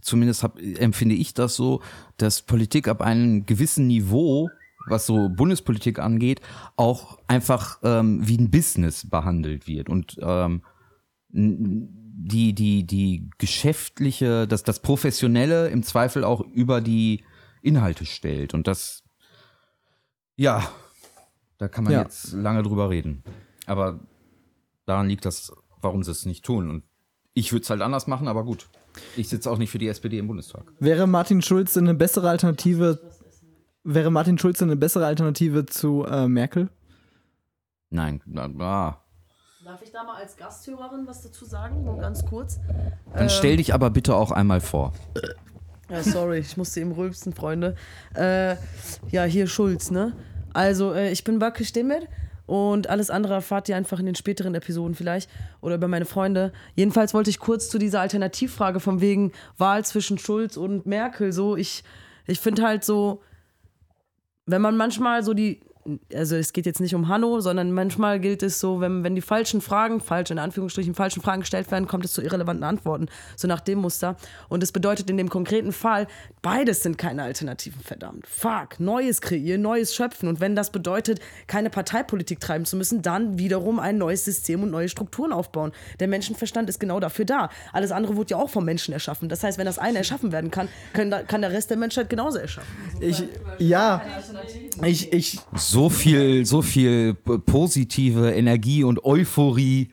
zumindest 0.00 0.42
hab, 0.42 0.58
empfinde 0.58 1.14
ich 1.14 1.34
das 1.34 1.54
so, 1.56 1.80
dass 2.16 2.42
Politik 2.42 2.88
ab 2.88 3.00
einem 3.00 3.46
gewissen 3.46 3.86
Niveau, 3.86 4.50
was 4.86 5.06
so 5.06 5.28
Bundespolitik 5.28 5.98
angeht, 5.98 6.40
auch 6.76 7.18
einfach 7.26 7.78
ähm, 7.82 8.26
wie 8.26 8.36
ein 8.38 8.50
Business 8.50 9.08
behandelt 9.08 9.66
wird 9.66 9.88
und 9.88 10.16
ähm, 10.20 10.62
die, 11.30 12.52
die, 12.54 12.84
die 12.86 13.28
geschäftliche, 13.38 14.46
das, 14.46 14.62
das 14.62 14.80
Professionelle 14.80 15.68
im 15.68 15.82
Zweifel 15.82 16.24
auch 16.24 16.40
über 16.40 16.80
die 16.80 17.24
Inhalte 17.62 18.06
stellt. 18.06 18.54
Und 18.54 18.66
das, 18.66 19.02
ja, 20.36 20.68
da 21.58 21.68
kann 21.68 21.84
man 21.84 21.92
Ja. 21.92 22.02
jetzt 22.02 22.32
lange 22.32 22.62
drüber 22.62 22.90
reden. 22.90 23.24
Aber 23.66 24.00
daran 24.86 25.08
liegt 25.08 25.24
das, 25.24 25.52
warum 25.80 26.02
sie 26.04 26.10
es 26.12 26.24
nicht 26.26 26.44
tun. 26.44 26.70
Und 26.70 26.84
ich 27.32 27.52
würde 27.52 27.62
es 27.64 27.70
halt 27.70 27.82
anders 27.82 28.06
machen, 28.06 28.28
aber 28.28 28.44
gut. 28.44 28.68
Ich 29.16 29.28
sitze 29.28 29.50
auch 29.50 29.58
nicht 29.58 29.70
für 29.70 29.78
die 29.78 29.88
SPD 29.88 30.18
im 30.18 30.26
Bundestag. 30.26 30.64
Wäre 30.78 31.06
Martin 31.06 31.42
Schulz 31.42 31.74
denn 31.74 31.84
eine 31.84 31.94
bessere 31.94 32.28
Alternative? 32.28 33.00
Wäre 33.82 34.10
Martin 34.10 34.38
Schulz 34.38 34.62
eine 34.62 34.76
bessere 34.76 35.06
Alternative 35.06 35.66
zu 35.66 36.04
äh, 36.04 36.28
Merkel? 36.28 36.68
Nein, 37.90 38.22
na, 38.26 38.48
na. 38.48 39.00
Darf 39.64 39.82
ich 39.82 39.90
da 39.90 40.04
mal 40.04 40.16
als 40.16 40.36
Gasthörerin 40.36 41.06
was 41.06 41.22
dazu 41.22 41.44
sagen? 41.44 41.84
Nur 41.84 41.98
ganz 41.98 42.24
kurz. 42.26 42.60
Dann 43.14 43.30
stell 43.30 43.56
dich 43.56 43.72
aber 43.72 43.90
bitte 43.90 44.14
auch 44.14 44.30
einmal 44.30 44.60
vor. 44.60 44.92
Ja, 45.88 46.02
sorry, 46.02 46.38
ich 46.38 46.56
musste 46.56 46.80
eben 46.80 46.92
rülpsen, 46.92 47.32
Freunde. 47.32 47.74
Äh, 48.14 48.56
ja, 49.10 49.24
hier 49.24 49.46
Schulz, 49.46 49.90
ne? 49.90 50.12
Also, 50.52 50.92
äh, 50.92 51.12
ich 51.12 51.24
bin 51.24 51.38
Bakri 51.38 51.64
Stemmet 51.64 52.08
und 52.46 52.90
alles 52.90 53.10
andere 53.10 53.34
erfahrt 53.34 53.68
ihr 53.68 53.76
einfach 53.76 53.98
in 53.98 54.06
den 54.06 54.14
späteren 54.14 54.54
Episoden 54.54 54.94
vielleicht 54.94 55.30
oder 55.60 55.76
über 55.76 55.88
meine 55.88 56.04
Freunde. 56.04 56.52
Jedenfalls 56.74 57.14
wollte 57.14 57.30
ich 57.30 57.38
kurz 57.38 57.68
zu 57.68 57.78
dieser 57.78 58.00
Alternativfrage 58.00 58.80
von 58.80 59.00
wegen 59.00 59.32
Wahl 59.56 59.84
zwischen 59.84 60.18
Schulz 60.18 60.56
und 60.56 60.84
Merkel 60.86 61.32
so. 61.32 61.56
Ich, 61.56 61.84
ich 62.26 62.40
finde 62.40 62.62
halt 62.62 62.84
so, 62.84 63.22
wenn 64.46 64.60
man 64.60 64.76
manchmal 64.76 65.22
so 65.24 65.32
die, 65.32 65.60
also 66.12 66.36
es 66.36 66.52
geht 66.52 66.66
jetzt 66.66 66.80
nicht 66.80 66.94
um 66.94 67.08
Hanno, 67.08 67.40
sondern 67.40 67.72
manchmal 67.72 68.20
gilt 68.20 68.42
es 68.42 68.60
so, 68.60 68.80
wenn, 68.80 69.04
wenn 69.04 69.14
die 69.14 69.20
falschen 69.20 69.60
Fragen, 69.60 70.00
falsch 70.00 70.30
in 70.30 70.38
Anführungsstrichen, 70.38 70.94
falschen 70.94 71.22
Fragen 71.22 71.40
gestellt 71.40 71.70
werden, 71.70 71.86
kommt 71.86 72.04
es 72.04 72.12
zu 72.12 72.22
irrelevanten 72.22 72.64
Antworten, 72.64 73.06
so 73.36 73.48
nach 73.48 73.60
dem 73.60 73.80
Muster. 73.80 74.16
Und 74.48 74.62
das 74.62 74.72
bedeutet 74.72 75.10
in 75.10 75.16
dem 75.16 75.28
konkreten 75.28 75.72
Fall, 75.72 76.06
beides 76.42 76.82
sind 76.82 76.98
keine 76.98 77.22
Alternativen, 77.22 77.80
verdammt. 77.80 78.26
Fuck, 78.26 78.80
Neues 78.80 79.20
kreieren, 79.20 79.62
Neues 79.62 79.94
schöpfen. 79.94 80.28
Und 80.28 80.40
wenn 80.40 80.56
das 80.56 80.70
bedeutet, 80.70 81.20
keine 81.46 81.70
Parteipolitik 81.70 82.40
treiben 82.40 82.64
zu 82.64 82.76
müssen, 82.76 83.02
dann 83.02 83.38
wiederum 83.38 83.78
ein 83.78 83.98
neues 83.98 84.24
System 84.24 84.62
und 84.62 84.70
neue 84.70 84.88
Strukturen 84.88 85.32
aufbauen. 85.32 85.72
Der 86.00 86.08
Menschenverstand 86.08 86.68
ist 86.68 86.80
genau 86.80 87.00
dafür 87.00 87.24
da. 87.24 87.50
Alles 87.72 87.92
andere 87.92 88.16
wurde 88.16 88.30
ja 88.30 88.36
auch 88.38 88.50
vom 88.50 88.64
Menschen 88.64 88.92
erschaffen. 88.92 89.28
Das 89.28 89.42
heißt, 89.42 89.58
wenn 89.58 89.66
das 89.66 89.78
eine 89.78 89.98
erschaffen 89.98 90.32
werden 90.32 90.50
kann, 90.50 90.68
kann, 90.92 91.10
der 91.10 91.52
Rest 91.52 91.70
der 91.70 91.76
Menschheit 91.76 92.08
genauso 92.08 92.38
erschaffen. 92.38 92.70
Ich, 93.00 93.22
ja, 93.58 94.02
ich, 94.82 95.12
ich, 95.12 95.40
So 95.74 95.88
viel, 95.88 96.46
so 96.46 96.62
viel 96.62 97.14
positive 97.14 98.30
Energie 98.30 98.84
und 98.84 99.04
Euphorie. 99.04 99.88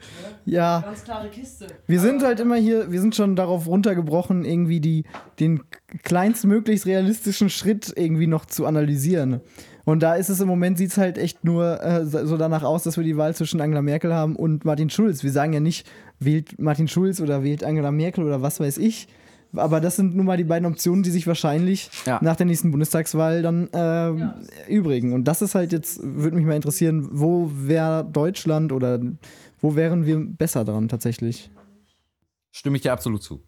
ja. 0.46 0.82
Ganz 0.82 1.04
klare 1.04 1.28
Kiste. 1.30 1.66
Wir 1.88 2.00
sind 2.00 2.22
halt 2.22 2.40
immer 2.40 2.56
hier, 2.56 2.92
wir 2.92 3.02
sind 3.02 3.16
schon 3.16 3.36
darauf 3.36 3.66
runtergebrochen, 3.66 4.46
irgendwie 4.46 4.80
die, 4.80 5.06
den 5.40 5.64
kleinstmöglichst 6.04 6.86
realistischen 6.86 7.50
Schritt 7.50 7.92
irgendwie 7.96 8.28
noch 8.28 8.46
zu 8.46 8.68
analysieren. 8.68 9.42
Und 9.84 10.04
da 10.04 10.14
ist 10.14 10.30
es 10.30 10.40
im 10.40 10.48
Moment, 10.48 10.78
sieht 10.78 10.92
es 10.92 11.00
halt 11.00 11.18
echt 11.18 11.44
nur 11.44 11.84
äh, 11.84 12.06
so 12.06 12.38
danach 12.38 12.62
aus, 12.62 12.84
dass 12.84 12.98
wir 12.98 13.04
die 13.04 13.18
Wahl 13.18 13.34
zwischen 13.34 13.60
Angela 13.60 13.82
Merkel 13.82 14.14
haben 14.14 14.36
und 14.36 14.66
Martin 14.66 14.92
Schulz. 14.92 15.24
Wir 15.24 15.32
sagen 15.32 15.52
ja 15.52 15.62
nicht, 15.62 15.90
wählt 16.20 16.60
Martin 16.60 16.90
Schulz 16.90 17.20
oder 17.20 17.44
wählt 17.44 17.64
Angela 17.64 17.90
Merkel 17.90 18.24
oder 18.24 18.44
was 18.44 18.60
weiß 18.60 18.78
ich. 18.78 19.08
Aber 19.54 19.82
das 19.82 19.96
sind 19.98 20.16
nun 20.16 20.26
mal 20.26 20.38
die 20.38 20.44
beiden 20.46 20.66
Optionen, 20.66 21.04
die 21.04 21.10
sich 21.12 21.28
wahrscheinlich 21.28 21.90
Ja. 22.06 22.20
nach 22.22 22.36
der 22.36 22.46
nächsten 22.46 22.72
Bundestagswahl 22.72 23.42
dann 23.42 23.70
ähm, 23.74 24.32
übrigen. 24.68 25.14
Und 25.14 25.26
das 25.26 25.42
ist 25.42 25.56
halt 25.56 25.72
jetzt, 25.74 26.00
würde 26.02 26.38
mich 26.38 26.46
mal 26.46 26.56
interessieren, 26.56 27.10
wo 27.12 27.52
wäre 27.54 28.06
Deutschland 28.06 28.72
oder 28.72 29.00
wo 29.60 29.76
wären 29.76 30.06
wir 30.06 30.20
besser 30.20 30.64
dran 30.66 30.88
tatsächlich? 30.88 31.52
Stimme 32.52 32.78
ich 32.78 32.82
dir 32.84 32.94
absolut 32.94 33.24
zu. 33.24 33.42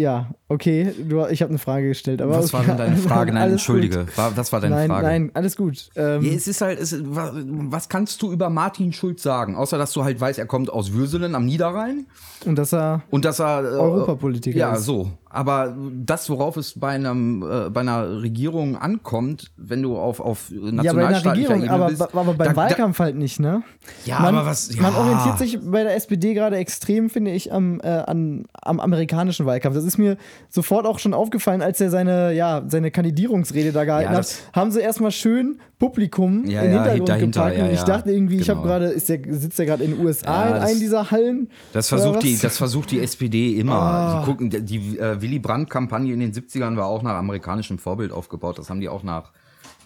Ja, 0.00 0.30
okay, 0.48 0.92
du, 1.08 1.26
ich 1.26 1.42
habe 1.42 1.50
eine 1.50 1.58
Frage 1.58 1.88
gestellt. 1.88 2.22
Aber 2.22 2.38
Was 2.38 2.52
war 2.52 2.60
okay, 2.60 2.68
denn 2.70 2.78
deine 2.78 2.96
Frage? 3.08 3.32
Nein, 3.32 3.42
alles 3.42 3.52
entschuldige. 3.54 4.06
War, 4.16 4.34
was 4.36 4.50
war 4.52 4.60
Gut. 4.60 4.64
deine 4.70 4.74
Nein, 4.76 4.88
Frage? 4.88 5.06
nein, 5.06 5.30
alles 5.34 5.56
gut. 5.56 5.90
Ähm, 5.94 6.22
Ja, 6.22 6.32
es 6.32 6.48
ist 6.48 6.60
halt, 6.62 6.80
es, 6.80 6.96
wa- 7.14 7.32
was 7.34 7.88
kannst 7.88 8.22
du 8.22 8.32
über 8.32 8.48
Martin 8.48 8.92
Schulz 8.92 9.22
sagen? 9.22 9.56
Außer, 9.56 9.76
dass 9.78 9.92
du 9.92 10.02
halt 10.04 10.18
weißt, 10.20 10.38
er 10.38 10.46
kommt 10.46 10.70
aus 10.72 10.92
Würselen 10.92 11.34
am 11.34 11.44
Niederrhein 11.44 12.06
und 12.46 12.56
dass 12.56 12.72
er 12.72 13.02
und 13.10 13.24
dass 13.24 13.40
er. 13.40 13.62
Äh, 13.64 13.66
Europapolitiker 13.78 14.56
Ja, 14.58 14.72
ist. 14.74 14.84
so. 14.84 15.10
Aber 15.32 15.76
das, 15.94 16.28
worauf 16.28 16.56
es 16.56 16.78
bei, 16.78 16.88
einem, 16.88 17.42
äh, 17.48 17.70
bei 17.70 17.80
einer 17.82 18.20
Regierung 18.20 18.76
ankommt, 18.76 19.52
wenn 19.56 19.80
du 19.80 19.96
auf, 19.96 20.18
auf 20.18 20.50
Ja, 20.50 20.56
bei 20.60 20.66
einer 20.68 20.72
nationalstaatlicher 20.82 21.32
Regierung, 21.50 21.56
Ebene 21.62 21.72
aber, 21.72 21.86
bist. 21.86 22.02
aber 22.02 22.34
beim 22.34 22.48
da- 22.48 22.56
Wahlkampf 22.56 22.98
halt 22.98 23.14
nicht, 23.16 23.38
ne? 23.38 23.62
Ja, 24.04 24.18
man, 24.18 24.34
aber 24.36 24.46
was. 24.46 24.74
Ja. 24.74 24.82
man 24.82 24.94
orientiert 24.96 25.38
sich 25.38 25.58
bei 25.62 25.84
der 25.84 25.94
SPD 25.94 26.34
gerade 26.34 26.56
extrem, 26.56 27.10
finde 27.10 27.30
ich, 27.30 27.52
am, 27.52 27.80
äh, 27.80 27.86
an, 27.88 28.46
am 28.60 28.80
amerikanischen 28.80 29.46
Wahlkampf. 29.46 29.76
Das 29.76 29.84
ist 29.84 29.98
mir 29.98 30.16
sofort 30.48 30.84
auch 30.84 30.98
schon 30.98 31.14
aufgefallen, 31.14 31.62
als 31.62 31.80
er 31.80 31.90
seine, 31.90 32.32
ja, 32.32 32.62
seine 32.66 32.90
Kandidierungsrede 32.90 33.70
da 33.70 33.84
gehalten 33.84 34.12
Ja, 34.12 34.18
hat. 34.18 34.34
Haben 34.52 34.72
sie 34.72 34.80
erstmal 34.80 35.12
schön 35.12 35.60
Publikum 35.80 36.44
Ja, 36.46 36.62
den 36.62 36.70
ja, 36.72 36.76
Hintergrund 36.84 37.08
dahinter, 37.08 37.50
gepackt. 37.50 37.58
ja, 37.58 37.72
ich 37.72 37.82
dachte 37.82 38.12
irgendwie, 38.12 38.36
ich 38.38 38.48
habe 38.48 38.60
Genau. 38.60 38.70
gerade, 38.70 38.86
ist 38.86 39.08
der, 39.08 39.18
sitzt 39.30 39.58
der 39.58 39.66
gerade 39.66 39.82
in 39.82 39.96
den 39.96 40.06
USA 40.06 40.46
in 40.48 40.54
einem 40.62 40.78
dieser 40.78 41.10
Hallen? 41.10 41.48
Das 41.72 41.88
versucht, 41.88 42.22
die, 42.22 42.38
das 42.38 42.56
versucht 42.56 42.92
die 42.92 43.00
SPD 43.00 43.58
immer. 43.58 43.74
Ah. 43.74 44.20
Die, 44.20 44.26
gucken, 44.30 44.50
die, 44.50 44.62
die 44.62 44.98
äh, 44.98 45.20
Willy 45.20 45.40
Brandt-Kampagne 45.40 46.12
in 46.14 46.20
den 46.20 46.32
70ern 46.32 46.76
war 46.76 46.86
auch 46.86 47.02
nach 47.02 47.14
amerikanischem 47.16 47.78
Vorbild 47.78 48.12
aufgebaut. 48.12 48.58
Das 48.60 48.70
haben 48.70 48.80
die 48.80 48.88
auch 48.88 49.02
nach 49.02 49.32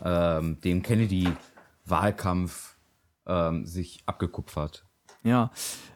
ähm, 0.04 0.58
dem 0.62 0.82
Kennedy-Wahlkampf 0.82 2.76
ähm, 3.26 3.64
sich 3.66 4.02
abgekupfert. 4.06 4.84
Ja. 5.25 5.50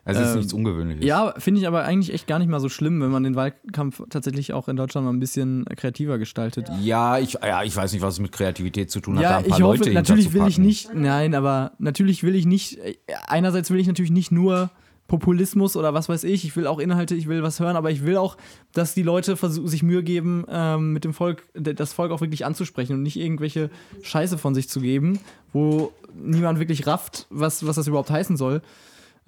Also 0.04 0.22
es 0.22 0.28
ist 0.28 0.32
Ähm, 0.32 0.38
nichts 0.38 0.52
Ungewöhnliches. 0.54 1.04
Ja, 1.04 1.34
finde 1.36 1.60
ich 1.60 1.66
aber 1.66 1.84
eigentlich 1.84 2.14
echt 2.14 2.26
gar 2.26 2.38
nicht 2.38 2.48
mal 2.48 2.60
so 2.60 2.70
schlimm, 2.70 3.02
wenn 3.02 3.10
man 3.10 3.24
den 3.24 3.34
Wahlkampf 3.36 4.02
tatsächlich 4.08 4.54
auch 4.54 4.68
in 4.68 4.76
Deutschland 4.76 5.04
mal 5.04 5.12
ein 5.12 5.20
bisschen 5.20 5.66
kreativer 5.76 6.16
gestaltet. 6.16 6.66
Ja, 6.80 7.18
ich, 7.18 7.34
ja, 7.34 7.62
ich 7.62 7.76
weiß 7.76 7.92
nicht, 7.92 8.00
was 8.00 8.14
es 8.14 8.20
mit 8.20 8.32
Kreativität 8.32 8.90
zu 8.90 9.00
tun 9.00 9.18
hat. 9.18 9.24
da 9.24 9.30
Ja, 9.30 9.36
ein 9.38 9.44
paar 9.44 9.58
ich 9.58 9.62
hoffe, 9.62 9.78
Leute 9.80 9.92
natürlich 9.92 10.32
will 10.32 10.46
ich 10.46 10.58
nicht, 10.58 10.94
nein, 10.94 11.34
aber 11.34 11.72
natürlich 11.78 12.22
will 12.22 12.34
ich 12.36 12.46
nicht, 12.46 12.78
äh, 12.78 12.96
einerseits 13.26 13.70
will 13.70 13.78
ich 13.80 13.86
natürlich 13.86 14.10
nicht 14.10 14.32
nur 14.32 14.70
Populismus 15.08 15.76
oder 15.76 15.92
was 15.92 16.08
weiß 16.08 16.24
ich, 16.24 16.44
ich 16.44 16.56
will 16.56 16.66
auch 16.66 16.78
Inhalte, 16.78 17.14
ich 17.14 17.28
will 17.28 17.42
was 17.42 17.60
hören, 17.60 17.76
aber 17.76 17.90
ich 17.90 18.04
will 18.04 18.16
auch, 18.16 18.36
dass 18.72 18.94
die 18.94 19.02
Leute 19.02 19.36
sich 19.36 19.82
Mühe 19.82 20.02
geben, 20.02 20.44
ähm, 20.50 20.92
mit 20.94 21.04
dem 21.04 21.12
Volk, 21.12 21.42
das 21.54 21.92
Volk 21.92 22.12
auch 22.12 22.20
wirklich 22.22 22.46
anzusprechen 22.46 22.94
und 22.94 23.02
nicht 23.02 23.18
irgendwelche 23.18 23.70
Scheiße 24.02 24.38
von 24.38 24.54
sich 24.54 24.68
zu 24.70 24.80
geben, 24.80 25.18
wo 25.52 25.92
niemand 26.14 26.58
wirklich 26.58 26.86
rafft, 26.86 27.26
was, 27.30 27.66
was 27.66 27.76
das 27.76 27.86
überhaupt 27.86 28.10
heißen 28.10 28.36
soll. 28.38 28.62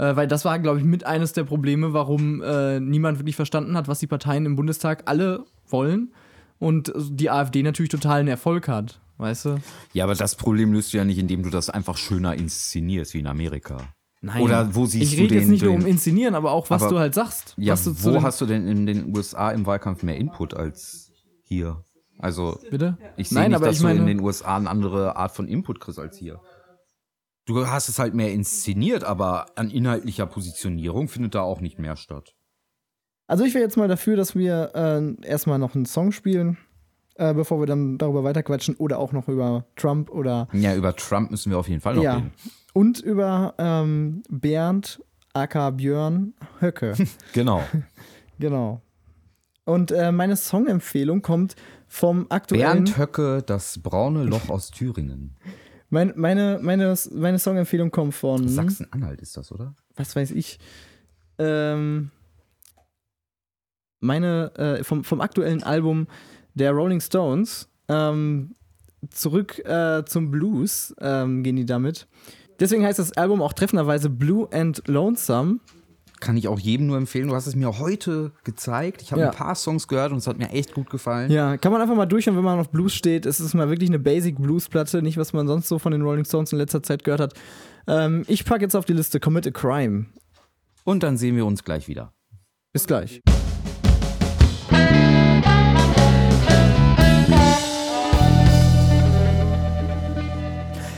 Äh, 0.01 0.17
weil 0.17 0.27
das 0.27 0.45
war, 0.47 0.59
glaube 0.59 0.79
ich, 0.79 0.85
mit 0.85 1.05
eines 1.05 1.35
der 1.35 1.45
Probleme, 1.45 1.93
warum 1.93 2.43
äh, 2.43 2.81
niemand 2.81 3.19
wirklich 3.19 3.37
verstanden 3.37 3.77
hat, 3.77 3.87
was 3.87 3.99
die 3.99 4.07
Parteien 4.07 4.47
im 4.47 4.57
Bundestag 4.57 5.03
alle 5.05 5.45
wollen 5.69 6.13
und 6.59 6.91
die 6.97 7.29
AfD 7.31 7.63
natürlich 7.63 7.91
totalen 7.91 8.27
Erfolg 8.27 8.67
hat, 8.67 8.99
weißt 9.19 9.45
du? 9.45 9.57
Ja, 9.93 10.05
aber 10.05 10.15
das 10.15 10.37
Problem 10.37 10.73
löst 10.73 10.93
du 10.93 10.97
ja 10.97 11.05
nicht, 11.05 11.19
indem 11.19 11.43
du 11.43 11.51
das 11.51 11.69
einfach 11.69 11.99
schöner 11.99 12.35
inszenierst 12.35 13.13
wie 13.13 13.19
in 13.19 13.27
Amerika. 13.27 13.77
Nein. 14.23 14.43
Oder 14.43 14.75
wo 14.75 14.87
siehst 14.87 15.13
ich 15.13 15.19
rede 15.19 15.35
jetzt 15.35 15.49
nicht 15.49 15.65
nur 15.65 15.75
um 15.75 15.85
Inszenieren, 15.87 16.35
aber 16.35 16.53
auch, 16.53 16.71
was 16.71 16.83
Aber- 16.83 16.91
du 16.93 16.99
halt 16.99 17.15
sagst. 17.15 17.55
Ja, 17.59 17.75
du 17.75 18.05
wo 18.05 18.23
hast 18.23 18.41
du 18.41 18.47
denn 18.47 18.67
in 18.69 18.87
den 18.87 19.15
USA 19.15 19.51
im 19.51 19.67
Wahlkampf 19.67 20.03
mehr 20.03 20.17
Input 20.17 20.55
als 20.55 21.11
hier? 21.43 21.85
Also, 22.19 22.59
Bitte? 22.71 22.99
ich 23.17 23.31
sehe 23.31 23.39
Nein, 23.39 23.49
nicht, 23.51 23.57
aber 23.57 23.67
dass 23.67 23.77
ich 23.77 23.83
meine- 23.83 23.97
du 24.01 24.03
in 24.03 24.09
den 24.19 24.21
USA 24.21 24.57
eine 24.57 24.69
andere 24.69 25.17
Art 25.17 25.33
von 25.35 25.49
Input 25.49 25.81
kriegst 25.81 25.99
als 25.99 26.19
hier. 26.19 26.39
Du 27.51 27.67
hast 27.67 27.89
es 27.89 27.99
halt 27.99 28.15
mehr 28.15 28.33
inszeniert, 28.33 29.03
aber 29.03 29.47
an 29.57 29.71
inhaltlicher 29.71 30.25
Positionierung 30.27 31.09
findet 31.09 31.35
da 31.35 31.41
auch 31.43 31.61
nicht 31.61 31.81
mehr 31.81 31.97
statt. 31.97 32.37
Also 33.27 33.43
ich 33.43 33.55
wäre 33.55 33.65
jetzt 33.65 33.77
mal 33.77 33.89
dafür, 33.89 34.15
dass 34.15 34.37
wir 34.37 34.71
äh, 34.73 35.27
erstmal 35.27 35.59
noch 35.59 35.75
einen 35.75 35.85
Song 35.85 36.13
spielen, 36.13 36.59
äh, 37.17 37.35
bevor 37.35 37.59
wir 37.59 37.67
dann 37.67 37.99
darüber 37.99 38.23
weiterquatschen 38.23 38.77
oder 38.77 39.01
auch 39.01 39.11
noch 39.11 39.27
über 39.27 39.65
Trump 39.75 40.11
oder 40.11 40.47
Ja, 40.53 40.77
über 40.77 40.95
Trump 40.95 41.33
müssen 41.33 41.51
wir 41.51 41.59
auf 41.59 41.69
jeden 41.69 41.81
Fall 41.81 41.97
noch 41.97 42.05
ja 42.05 42.15
reden. 42.19 42.31
und 42.73 43.01
über 43.01 43.55
ähm, 43.59 44.23
Bernd 44.29 45.03
aka 45.33 45.71
Björn 45.71 46.35
Höcke. 46.61 46.95
Genau. 47.33 47.65
genau. 48.39 48.81
Und 49.65 49.91
äh, 49.91 50.13
meine 50.13 50.37
Songempfehlung 50.37 51.21
kommt 51.21 51.57
vom 51.89 52.27
aktuellen 52.29 52.85
Bernd 52.85 52.97
Höcke, 52.97 53.43
das 53.45 53.81
braune 53.83 54.23
Loch 54.23 54.49
aus 54.51 54.71
Thüringen. 54.71 55.37
mein, 55.91 56.13
meine, 56.17 56.59
meine, 56.63 56.95
meine 57.13 57.39
Songempfehlung 57.39 57.91
kommt 57.91 58.15
von 58.15 58.49
Sachsen-Anhalt 58.49 59.21
ist 59.21 59.37
das, 59.37 59.53
oder? 59.53 59.75
was 60.01 60.17
weiß 60.17 60.33
ich. 60.33 60.59
Ähm, 61.39 62.11
meine, 64.01 64.53
äh, 64.57 64.85
vom, 64.85 65.05
vom 65.05 65.21
aktuellen 65.21 65.63
Album 65.63 66.07
der 66.55 66.73
Rolling 66.73 67.01
Stones, 67.01 67.69
ähm, 67.89 68.57
zurück 69.11 69.59
äh, 69.65 70.05
zum 70.05 70.31
Blues 70.31 70.95
ähm, 71.01 71.43
gehen 71.43 71.57
die 71.57 71.67
damit. 71.67 72.07
Deswegen 72.59 72.85
heißt 72.85 72.99
das 72.99 73.13
Album 73.13 73.41
auch 73.41 73.53
treffenderweise 73.53 74.11
Blue 74.11 74.49
and 74.53 74.83
Lonesome. 74.87 75.61
Kann 76.21 76.37
ich 76.37 76.49
auch 76.49 76.59
jedem 76.59 76.87
nur 76.87 76.99
empfehlen. 76.99 77.29
Du 77.29 77.35
hast 77.35 77.47
es 77.47 77.57
mir 77.57 77.79
heute 77.79 78.33
gezeigt. 78.45 79.01
Ich 79.01 79.11
habe 79.13 79.23
Ja. 79.23 79.31
ein 79.31 79.35
paar 79.37 79.55
Songs 79.55 79.89
gehört 79.89 80.13
und 80.13 80.19
es 80.19 80.27
hat 80.27 80.37
mir 80.37 80.51
echt 80.51 80.75
gut 80.75 80.91
gefallen. 80.91 81.31
Ja, 81.31 81.57
kann 81.57 81.73
man 81.73 81.81
einfach 81.81 81.97
mal 81.97 82.05
durchhören, 82.05 82.37
wenn 82.37 82.45
man 82.45 82.59
auf 82.59 82.69
Blues 82.71 82.93
steht. 82.95 83.25
Es 83.25 83.41
ist 83.41 83.55
mal 83.55 83.71
wirklich 83.71 83.89
eine 83.89 83.99
Basic 83.99 84.37
Blues-Platte, 84.37 85.01
nicht 85.01 85.17
was 85.17 85.33
man 85.33 85.47
sonst 85.49 85.69
so 85.69 85.79
von 85.79 85.93
den 85.93 86.03
Rolling 86.03 86.27
Stones 86.27 86.53
in 86.53 86.59
letzter 86.59 86.83
Zeit 86.83 87.05
gehört 87.05 87.21
hat. 87.21 87.35
Ähm, 87.87 88.25
ich 88.29 88.45
packe 88.45 88.63
jetzt 88.63 88.77
auf 88.77 88.85
die 88.85 88.93
Liste 88.93 89.19
Commit 89.19 89.47
a 89.47 89.51
Crime. 89.51 90.07
Und 90.85 91.03
dann 91.03 91.17
sehen 91.17 91.37
wir 91.37 91.47
uns 91.47 91.65
gleich 91.65 91.89
wieder. 91.89 92.13
Bis 92.73 92.87
gleich. 92.87 93.23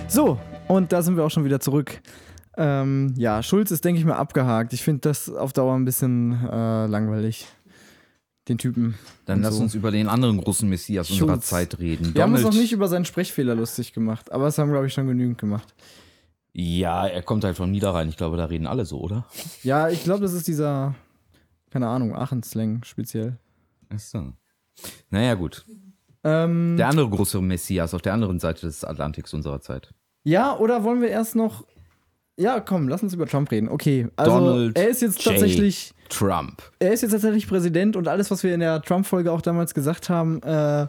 So, 0.09 0.39
und 0.69 0.93
da 0.93 1.03
sind 1.03 1.17
wir 1.17 1.25
auch 1.25 1.31
schon 1.31 1.45
wieder 1.45 1.61
zurück. 1.61 2.01
Ähm, 2.57 3.15
ja, 3.17 3.43
Schulz 3.43 3.71
ist, 3.71 3.85
denke 3.85 3.99
ich 4.01 4.05
mal, 4.07 4.17
abgehakt. 4.17 4.73
Ich 4.73 4.83
finde 4.83 5.01
das 5.01 5.31
auf 5.31 5.53
Dauer 5.53 5.75
ein 5.75 5.85
bisschen 5.85 6.33
äh, 6.49 6.87
langweilig. 6.87 7.47
Den 8.49 8.59
Typen. 8.59 8.97
Dann 9.25 9.41
lass 9.41 9.55
so. 9.57 9.63
uns 9.63 9.75
über 9.75 9.91
den 9.93 10.09
anderen 10.09 10.39
großen 10.39 10.69
Messias 10.69 11.09
unserer 11.11 11.29
Schulz. 11.35 11.47
Zeit 11.49 11.79
reden. 11.79 12.13
Wir 12.15 12.23
haben 12.25 12.33
uns 12.33 12.41
Donald- 12.43 12.55
noch 12.57 12.61
nicht 12.61 12.73
über 12.73 12.89
seinen 12.89 13.05
Sprechfehler 13.05 13.55
lustig 13.55 13.93
gemacht, 13.93 14.33
aber 14.33 14.49
es 14.49 14.59
haben, 14.59 14.71
glaube 14.73 14.89
ich, 14.89 14.93
schon 14.93 15.07
genügend 15.07 15.39
gemacht. 15.39 15.75
Ja, 16.53 17.07
er 17.07 17.23
kommt 17.23 17.45
halt 17.45 17.57
von 17.57 17.71
Niederrhein. 17.71 18.09
Ich 18.09 18.17
glaube, 18.17 18.37
da 18.37 18.47
reden 18.47 18.67
alle 18.67 18.85
so, 18.85 19.01
oder? 19.01 19.25
Ja, 19.63 19.89
ich 19.89 20.03
glaube, 20.05 20.21
das 20.23 20.33
ist 20.33 20.49
dieser, 20.49 20.95
keine 21.71 21.87
Ahnung, 21.87 22.15
Aachen-Slang 22.17 22.83
speziell. 22.85 23.39
Achso. 23.89 24.33
Naja, 25.09 25.35
gut. 25.35 25.65
Ähm, 26.25 26.77
Der 26.77 26.89
andere 26.89 27.09
große 27.09 27.41
Messias 27.41 27.95
auf 27.95 28.03
der 28.03 28.13
anderen 28.13 28.41
Seite 28.41 28.67
des 28.67 28.85
Atlantiks 28.85 29.33
unserer 29.33 29.61
Zeit. 29.61 29.95
ja, 30.25 30.57
oder 30.59 30.83
wollen 30.85 31.01
wir 31.01 31.09
erst 31.09 31.37
noch. 31.37 31.65
Ja, 32.43 32.59
komm, 32.59 32.89
lass 32.89 33.05
uns 33.05 33.15
über 33.15 33.27
Trump 33.27 33.53
reden. 33.53 33.69
Okay, 33.69 34.09
also 34.17 34.39
Donald 34.39 34.77
er 34.77 34.89
ist 34.89 35.01
jetzt 35.01 35.25
J. 35.25 35.33
tatsächlich. 35.33 35.95
Trump. 36.09 36.61
Er 36.79 36.93
ist 36.93 37.01
jetzt 37.01 37.13
tatsächlich 37.13 37.47
Präsident 37.47 37.97
und 37.97 38.07
alles, 38.07 38.31
was 38.31 38.43
wir 38.43 38.53
in 38.53 38.61
der 38.61 38.83
Trump-Folge 38.83 39.33
auch 39.33 39.41
damals 39.41 39.73
gesagt 39.73 40.11
haben, 40.11 40.43
äh, 40.43 40.87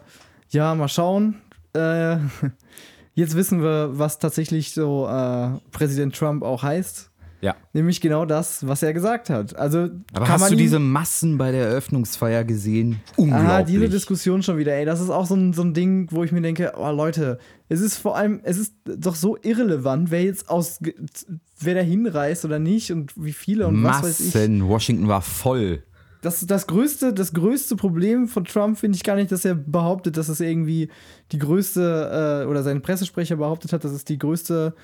ja, 0.50 0.74
mal 0.74 0.88
schauen. 0.88 1.36
Äh, 1.72 2.16
jetzt 3.14 3.34
wissen 3.34 3.62
wir, 3.62 3.96
was 3.98 4.18
tatsächlich 4.18 4.72
so 4.74 5.06
äh, 5.06 5.50
Präsident 5.70 6.14
Trump 6.14 6.42
auch 6.42 6.62
heißt. 6.62 7.10
Ja. 7.44 7.56
Nämlich 7.74 8.00
genau 8.00 8.24
das, 8.24 8.66
was 8.66 8.82
er 8.82 8.94
gesagt 8.94 9.28
hat. 9.28 9.54
Also 9.54 9.90
Aber 10.14 10.26
hast 10.26 10.50
du 10.50 10.56
diese 10.56 10.78
Massen 10.78 11.36
bei 11.36 11.52
der 11.52 11.68
Eröffnungsfeier 11.68 12.42
gesehen? 12.42 13.00
Unglaublich. 13.16 13.50
Ah, 13.50 13.62
diese 13.62 13.90
Diskussion 13.90 14.42
schon 14.42 14.56
wieder, 14.56 14.72
ey. 14.72 14.86
Das 14.86 14.98
ist 14.98 15.10
auch 15.10 15.26
so 15.26 15.34
ein, 15.34 15.52
so 15.52 15.60
ein 15.60 15.74
Ding, 15.74 16.08
wo 16.10 16.24
ich 16.24 16.32
mir 16.32 16.40
denke, 16.40 16.72
oh 16.78 16.90
Leute, 16.90 17.38
es 17.68 17.82
ist 17.82 17.98
vor 17.98 18.16
allem, 18.16 18.40
es 18.44 18.56
ist 18.56 18.74
doch 18.84 19.14
so 19.14 19.36
irrelevant, 19.42 20.10
wer 20.10 20.22
jetzt 20.22 20.48
aus, 20.48 20.80
wer 21.60 21.74
da 21.74 21.82
hinreist 21.82 22.46
oder 22.46 22.58
nicht 22.58 22.90
und 22.92 23.12
wie 23.22 23.34
viele 23.34 23.66
und 23.66 23.84
was 23.84 24.02
weiß 24.02 24.20
ich. 24.20 24.34
Massen. 24.34 24.66
Washington 24.66 25.08
war 25.08 25.20
voll. 25.20 25.82
Das, 26.22 26.46
das, 26.46 26.66
größte, 26.66 27.12
das 27.12 27.34
größte 27.34 27.76
Problem 27.76 28.26
von 28.26 28.46
Trump 28.46 28.78
finde 28.78 28.96
ich 28.96 29.04
gar 29.04 29.16
nicht, 29.16 29.30
dass 29.30 29.44
er 29.44 29.54
behauptet, 29.54 30.16
dass 30.16 30.30
es 30.30 30.40
irgendwie 30.40 30.88
die 31.30 31.38
größte, 31.38 32.44
äh, 32.44 32.48
oder 32.48 32.62
sein 32.62 32.80
Pressesprecher 32.80 33.36
behauptet 33.36 33.74
hat, 33.74 33.84
dass 33.84 33.92
es 33.92 34.06
die 34.06 34.16
größte 34.16 34.74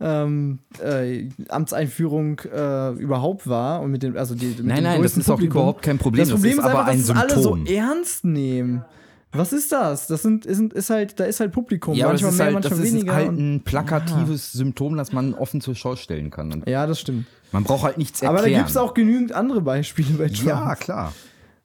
ähm, 0.00 0.60
äh, 0.82 1.28
Amtseinführung 1.48 2.40
äh, 2.40 2.90
überhaupt 2.92 3.48
war. 3.48 3.80
Und 3.82 3.90
mit 3.90 4.02
dem, 4.02 4.16
also 4.16 4.34
die, 4.34 4.46
mit 4.46 4.64
Nein, 4.64 4.76
dem 4.76 4.84
nein, 4.84 5.02
das 5.02 5.16
ist 5.16 5.28
auch 5.28 5.34
Publikum. 5.34 5.60
überhaupt 5.60 5.82
kein 5.82 5.98
Problem. 5.98 6.24
Das 6.24 6.30
Problem 6.32 6.52
ist 6.52 6.58
ist, 6.58 6.64
aber 6.64 6.86
einfach, 6.86 6.92
ein 6.92 6.98
dass 6.98 7.08
es 7.08 7.16
alle 7.16 7.42
so 7.42 7.54
Symptom. 7.54 7.74
ernst 7.74 8.24
nehmen. 8.24 8.84
Was 9.32 9.52
ist 9.52 9.72
das? 9.72 10.06
Das 10.06 10.22
sind, 10.22 10.46
ist, 10.46 10.60
ist 10.72 10.88
halt, 10.88 11.20
da 11.20 11.24
ist 11.24 11.40
halt 11.40 11.52
Publikum. 11.52 11.94
Ja, 11.94 12.10
das 12.10 12.22
manchmal 12.22 12.32
mehr, 12.32 12.44
halt, 12.46 12.54
manchmal 12.54 12.78
das 12.78 12.88
ist 12.88 12.94
weniger. 12.94 13.14
halt 13.14 13.28
ein 13.30 13.60
plakatives 13.62 14.52
Symptom, 14.52 14.96
das 14.96 15.12
man 15.12 15.34
offen 15.34 15.60
zur 15.60 15.74
Schau 15.74 15.96
stellen 15.96 16.30
kann. 16.30 16.50
Und 16.50 16.66
ja, 16.66 16.86
das 16.86 17.00
stimmt. 17.00 17.26
man 17.52 17.62
braucht 17.62 17.82
halt 17.82 17.98
nichts 17.98 18.22
erklären. 18.22 18.42
Aber 18.42 18.50
da 18.50 18.56
gibt 18.56 18.70
es 18.70 18.76
auch 18.78 18.94
genügend 18.94 19.32
andere 19.32 19.60
Beispiele 19.60 20.14
bei 20.16 20.28
Trump. 20.28 20.46
Ja, 20.46 20.74
klar. 20.76 21.12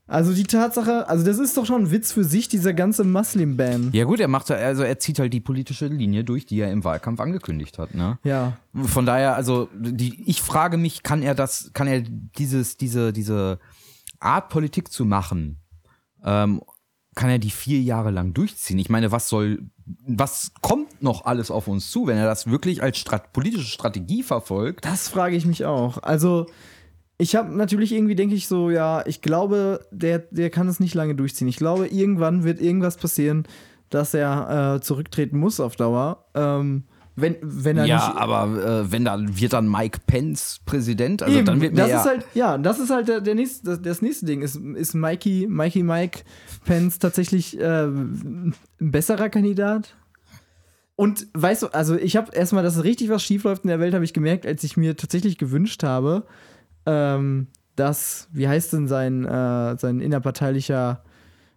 Also 0.05 0.33
die 0.33 0.43
Tatsache, 0.43 1.07
also 1.07 1.25
das 1.25 1.39
ist 1.39 1.55
doch 1.55 1.65
schon 1.65 1.83
ein 1.83 1.91
Witz 1.91 2.12
für 2.12 2.25
sich, 2.25 2.50
dieser 2.50 2.74
ganze 2.74 3.05
Muslim-Ban. 3.05 3.91
Ja 3.93 4.03
gut, 4.03 4.19
er 4.19 4.27
macht 4.27 4.51
also 4.51 4.83
er 4.83 5.00
zieht 5.00 5.17
halt 5.17 5.33
die 5.33 5.39
politische 5.39 5.88
Linie 5.88 6.25
durch, 6.25 6.45
die 6.45 6.60
er 6.60 6.72
im 6.72 6.83
Wahlkampf 6.83 7.22
angekündigt 7.22 7.79
hat, 7.79 7.95
ne? 7.95 8.19
Ja. 8.24 8.57
Von 8.74 9.05
daher, 9.05 9.36
also 9.36 9.69
die, 9.74 10.29
ich 10.29 10.41
frage 10.41 10.77
mich, 10.77 11.03
kann 11.03 11.22
er 11.22 11.36
das, 11.36 11.72
kann 11.74 11.88
er 11.88 12.01
dieses, 12.01 12.75
diese, 12.75 13.13
diese 13.13 13.60
Art 14.19 14.50
Politik 14.50 14.91
zu 14.91 15.05
machen, 15.05 15.62
ähm, 16.24 16.62
kann 17.15 17.29
er 17.29 17.39
die 17.39 17.51
vier 17.51 17.81
Jahre 17.81 18.12
lang 18.12 18.33
durchziehen? 18.33 18.79
Ich 18.79 18.89
meine, 18.89 19.12
was 19.12 19.29
soll, 19.29 19.69
was 20.05 20.51
kommt 20.62 21.01
noch 21.01 21.25
alles 21.25 21.50
auf 21.50 21.67
uns 21.67 21.91
zu, 21.91 22.07
wenn 22.07 22.17
er 22.17 22.25
das 22.25 22.48
wirklich 22.48 22.81
als 22.81 22.98
Strat 22.98 23.31
politische 23.33 23.67
Strategie 23.67 24.24
verfolgt? 24.24 24.83
Das 24.83 25.07
frage 25.07 25.36
ich 25.36 25.45
mich 25.45 25.63
auch. 25.65 26.01
Also, 26.01 26.48
ich 27.24 27.38
habe 27.38 27.56
natürlich 27.56 27.94
irgendwie, 27.94 28.15
denke 28.15 28.36
ich 28.36 28.50
so, 28.50 28.70
ja, 28.70 29.01
ich 29.06 29.22
glaube, 29.22 29.80
der, 29.92 30.20
der 30.20 30.50
kann 30.50 30.68
es 30.68 30.82
nicht 30.82 30.94
lange 30.94 31.15
durchziehen. 31.15 31.48
Ich 31.48 31.56
glaube, 31.56 31.88
irgendwann 31.88 32.44
wird 32.44 32.60
irgendwas 32.60 32.98
passieren, 32.98 33.46
dass 33.89 34.13
er 34.13 34.75
äh, 34.75 34.82
zurücktreten 34.82 35.40
muss 35.40 35.62
auf 35.62 35.77
Dauer. 35.77 36.25
Ähm, 36.36 36.83
wenn, 37.16 37.38
wenn 37.42 37.77
er 37.77 37.86
Ja, 37.86 38.07
nicht. 38.09 38.18
aber 38.18 38.81
äh, 38.81 38.92
wenn 38.92 39.05
dann 39.05 39.40
wird 39.40 39.53
dann 39.53 39.72
Mike 39.72 40.00
Pence 40.05 40.59
Präsident, 40.66 41.24
also 41.24 41.38
Eben, 41.38 41.46
dann 41.46 41.62
wird 41.62 41.77
das 41.77 41.90
ja, 41.90 42.00
ist 42.01 42.05
halt, 42.05 42.25
ja, 42.33 42.57
das 42.57 42.79
ist 42.79 42.90
halt 42.90 43.07
der, 43.07 43.22
der 43.22 43.36
nächste, 43.36 43.70
das, 43.70 43.81
das 43.81 44.01
nächste 44.01 44.25
Ding. 44.25 44.42
Ist, 44.42 44.57
ist 44.57 44.94
Mikey, 44.94 45.48
Mikey 45.50 45.83
Mike 45.83 46.24
Pence 46.66 47.00
tatsächlich 47.00 47.57
äh, 47.57 47.86
ein 47.86 48.53
besserer 48.79 49.29
Kandidat? 49.29 49.96
Und 50.98 51.27
weißt 51.33 51.64
du, 51.64 51.68
also 51.68 51.96
ich 51.96 52.18
habe 52.18 52.36
erstmal, 52.36 52.64
dass 52.64 52.83
richtig 52.83 53.09
was 53.09 53.24
schiefläuft 53.24 53.64
in 53.64 53.70
der 53.70 53.79
Welt, 53.79 53.94
habe 53.94 54.03
ich 54.03 54.14
gemerkt, 54.14 54.46
als 54.46 54.64
ich 54.66 54.75
mir 54.75 54.98
tatsächlich 54.98 55.38
gewünscht 55.38 55.83
habe, 55.83 56.25
ähm, 56.85 57.48
dass, 57.75 58.27
wie 58.31 58.48
heißt 58.48 58.74
denn 58.74 58.87
sein, 58.87 59.25
äh, 59.25 59.77
sein 59.77 60.00
innerparteilicher 60.00 61.03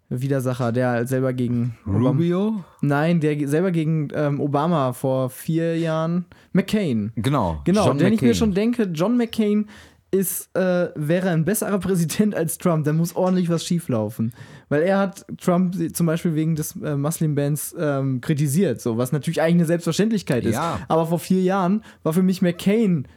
Widersacher, 0.08 0.70
der 0.70 1.06
selber 1.06 1.32
gegen 1.32 1.76
Obama, 1.84 2.10
Rubio? 2.10 2.64
Nein, 2.80 3.20
der 3.20 3.48
selber 3.48 3.72
gegen 3.72 4.08
ähm, 4.14 4.40
Obama 4.40 4.92
vor 4.92 5.30
vier 5.30 5.78
Jahren, 5.78 6.26
McCain. 6.52 7.12
Genau. 7.16 7.60
Genau, 7.64 7.86
John 7.86 8.00
wenn 8.00 8.12
ich 8.12 8.22
mir 8.22 8.34
schon 8.34 8.54
denke, 8.54 8.84
John 8.84 9.16
McCain 9.16 9.66
ist, 10.12 10.54
äh, 10.56 10.90
wäre 10.94 11.30
ein 11.30 11.44
besserer 11.44 11.78
Präsident 11.78 12.34
als 12.34 12.58
Trump, 12.58 12.84
dann 12.84 12.96
muss 12.96 13.16
ordentlich 13.16 13.50
was 13.50 13.64
schieflaufen. 13.64 14.32
Weil 14.68 14.82
er 14.82 14.98
hat 14.98 15.26
Trump 15.38 15.74
zum 15.94 16.06
Beispiel 16.06 16.34
wegen 16.34 16.54
des 16.54 16.76
äh, 16.76 16.96
Muslim-Bans 16.96 17.74
ähm, 17.78 18.20
kritisiert, 18.20 18.80
so, 18.80 18.96
was 18.96 19.12
natürlich 19.12 19.42
eigentlich 19.42 19.54
eine 19.54 19.66
Selbstverständlichkeit 19.66 20.44
ist. 20.44 20.54
Ja. 20.54 20.78
Aber 20.88 21.06
vor 21.06 21.18
vier 21.18 21.42
Jahren 21.42 21.82
war 22.04 22.12
für 22.12 22.22
mich 22.22 22.42
McCain 22.42 23.08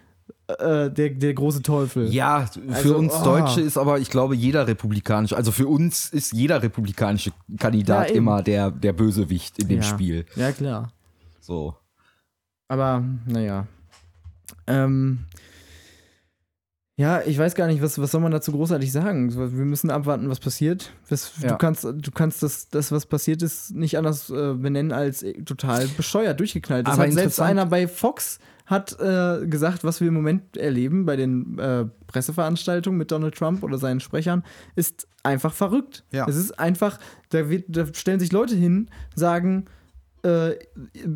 äh, 0.48 0.90
der, 0.90 1.10
der 1.10 1.34
große 1.34 1.62
Teufel. 1.62 2.12
Ja, 2.12 2.46
für 2.46 2.74
Also, 2.74 2.98
uns 2.98 3.14
oh. 3.14 3.24
Deutsche 3.24 3.62
ist 3.62 3.78
aber, 3.78 4.00
ich 4.00 4.10
glaube, 4.10 4.36
jeder 4.36 4.68
republikanische, 4.68 5.36
also 5.38 5.52
für 5.52 5.68
uns 5.68 6.10
ist 6.10 6.34
jeder 6.34 6.62
republikanische 6.62 7.32
Kandidat 7.58 8.10
Ja, 8.10 8.16
immer 8.16 8.42
der, 8.42 8.72
der 8.72 8.94
Bösewicht 8.94 9.60
in 9.60 9.68
dem 9.68 9.82
ja. 9.82 9.84
Spiel. 9.84 10.26
Ja, 10.36 10.52
klar. 10.52 10.92
So. 11.40 11.76
Aber, 12.68 13.04
naja. 13.28 13.68
Ähm, 14.68 15.26
ja, 17.00 17.22
ich 17.26 17.38
weiß 17.38 17.56
gar 17.56 17.68
nicht, 17.68 17.82
was, 17.82 17.98
was 17.98 18.12
soll 18.12 18.20
man 18.20 18.34
dazu 18.34 18.52
großartig 18.52 18.92
sagen? 18.92 19.34
Wir 19.34 19.64
müssen 19.64 19.90
abwarten, 19.90 20.30
was 20.30 20.42
passiert. 20.42 20.92
Was, 21.08 21.32
Ja. 21.42 21.52
Du 21.52 21.58
kannst, 21.58 21.86
du 21.86 22.12
kannst 22.14 22.44
das, 22.44 22.68
das, 22.68 22.92
was 22.92 23.06
passiert 23.06 23.42
ist, 23.42 23.72
nicht 23.72 23.98
anders 23.98 24.30
äh, 24.30 24.54
benennen 24.54 24.92
als 24.92 25.24
äh, 25.24 25.42
total 25.44 25.88
bescheuert, 25.88 26.38
durchgeknallt. 26.42 26.88
Das 26.88 26.96
Aber 26.96 27.04
hat 27.04 27.14
selbst 27.14 27.40
einer 27.40 27.66
bei 27.68 27.88
Fox 27.88 28.40
hat 28.70 29.00
äh, 29.00 29.48
gesagt, 29.48 29.84
was 29.84 30.00
wir 30.00 30.10
im 30.10 30.14
Moment 30.14 30.56
erleben 30.56 31.06
bei 31.06 31.16
den 31.16 31.58
äh, 31.58 31.86
Presseveranstaltungen 32.08 32.98
mit 32.98 33.12
Donald 33.12 33.36
Trump 33.36 33.64
oder 33.64 33.80
seinen 33.80 34.00
Sprechern, 34.00 34.44
ist 34.76 35.08
einfach 35.24 35.54
verrückt. 35.54 36.04
Ja. 36.12 36.28
Es 36.28 36.36
ist 36.36 36.60
einfach, 36.60 37.00
da, 37.30 37.50
wird, 37.50 37.66
da 37.68 37.88
stellen 37.94 38.20
sich 38.20 38.32
Leute 38.32 38.56
hin, 38.56 38.90
sagen, 39.16 39.66
äh, 40.22 40.52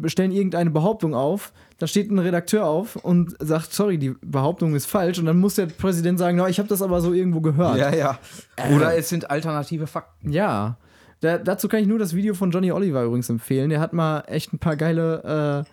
stellen 0.06 0.32
irgendeine 0.32 0.72
Behauptung 0.72 1.13
auf, 1.13 1.54
da 1.78 1.88
steht 1.88 2.10
ein 2.10 2.20
Redakteur 2.20 2.66
auf 2.66 2.96
und 2.96 3.36
sagt, 3.39 3.74
sorry, 3.74 3.98
die 3.98 4.16
Behauptung 4.22 4.74
ist 4.74 4.86
falsch 4.86 5.20
und 5.20 5.26
dann 5.26 5.38
muss 5.38 5.56
der 5.56 5.68
Präsident 5.68 6.18
sagen, 6.18 6.38
no, 6.38 6.48
ich 6.48 6.58
habe 6.58 6.70
das 6.70 6.82
aber 6.82 7.02
so 7.02 7.13
irgendwo 7.13 7.42
gehört. 7.42 7.78
ja. 7.96 8.18
Oder 8.76 8.98
es 8.98 9.10
sind 9.10 9.30
alternative 9.30 9.86
Fakten. 9.86 10.32
Ja. 10.32 10.78
Da, 11.20 11.38
dazu 11.38 11.68
kann 11.68 11.82
ich 11.82 11.88
nur 11.88 12.00
das 12.00 12.16
Video 12.16 12.34
von 12.34 12.52
Johnny 12.52 12.72
Oliver 12.72 13.04
übrigens 13.04 13.30
empfehlen. 13.30 13.70
Der 13.70 13.80
hat 13.80 13.94
mal 13.94 14.24
echt 14.28 14.54
ein 14.54 14.60
paar 14.60 14.76
geile, 14.76 15.66
äh, 15.66 15.70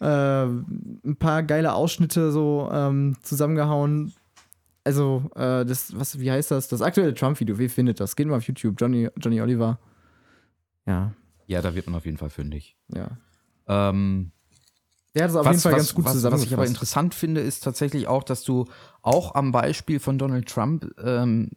äh, 0.00 0.44
ein 0.44 1.16
paar 1.18 1.42
geile 1.42 1.74
Ausschnitte 1.74 2.30
so 2.32 2.68
ähm, 2.72 3.16
zusammengehauen. 3.22 4.12
Also, 4.84 5.30
äh, 5.34 5.64
das, 5.64 5.98
was, 5.98 6.20
wie 6.20 6.30
heißt 6.30 6.50
das? 6.50 6.68
Das 6.68 6.80
aktuelle 6.82 7.14
Trump-Video, 7.14 7.58
wie 7.58 7.68
findet 7.68 7.98
das? 8.00 8.14
Geht 8.14 8.28
mal 8.28 8.36
auf 8.36 8.46
YouTube, 8.46 8.76
Johnny, 8.78 9.08
Johnny 9.18 9.40
Oliver. 9.40 9.78
Ja, 10.86 11.12
Ja, 11.46 11.60
da 11.62 11.74
wird 11.74 11.86
man 11.86 11.96
auf 11.96 12.04
jeden 12.04 12.18
Fall 12.18 12.30
fündig. 12.30 12.76
ja. 12.94 13.18
Ähm, 13.68 14.30
Der 15.16 15.24
hat 15.24 15.30
es 15.30 15.36
auf 15.36 15.44
was, 15.44 15.52
jeden 15.54 15.62
Fall 15.62 15.72
was, 15.72 15.78
ganz 15.78 15.94
gut 15.94 16.04
was, 16.04 16.10
was 16.10 16.16
zusammengefasst. 16.18 16.46
ich 16.52 16.54
aber 16.54 16.66
interessant 16.66 17.14
finde, 17.16 17.40
ist 17.40 17.64
tatsächlich 17.64 18.06
auch, 18.06 18.22
dass 18.22 18.44
du 18.44 18.66
auch 19.02 19.34
am 19.34 19.50
Beispiel 19.50 19.98
von 19.98 20.18
Donald 20.18 20.48
Trump 20.48 20.88
ähm, 21.02 21.50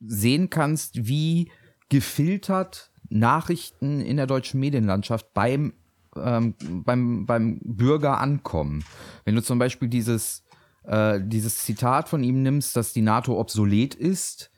sehen 0.00 0.50
kannst, 0.50 1.06
wie 1.06 1.52
gefiltert 1.88 2.90
Nachrichten 3.08 4.00
in 4.00 4.16
der 4.16 4.26
deutschen 4.26 4.58
Medienlandschaft 4.58 5.32
beim, 5.34 5.72
ähm, 6.22 6.54
beim, 6.84 7.26
beim 7.26 7.60
Bürger 7.62 8.18
ankommen. 8.18 8.84
Wenn 9.24 9.34
du 9.34 9.42
zum 9.42 9.58
Beispiel 9.58 9.88
dieses, 9.88 10.44
äh, 10.84 11.20
dieses 11.22 11.64
Zitat 11.64 12.08
von 12.08 12.22
ihm 12.22 12.42
nimmst, 12.42 12.76
dass 12.76 12.92
die 12.92 13.02
NATO 13.02 13.38
obsolet 13.38 13.94
ist, 13.94 14.50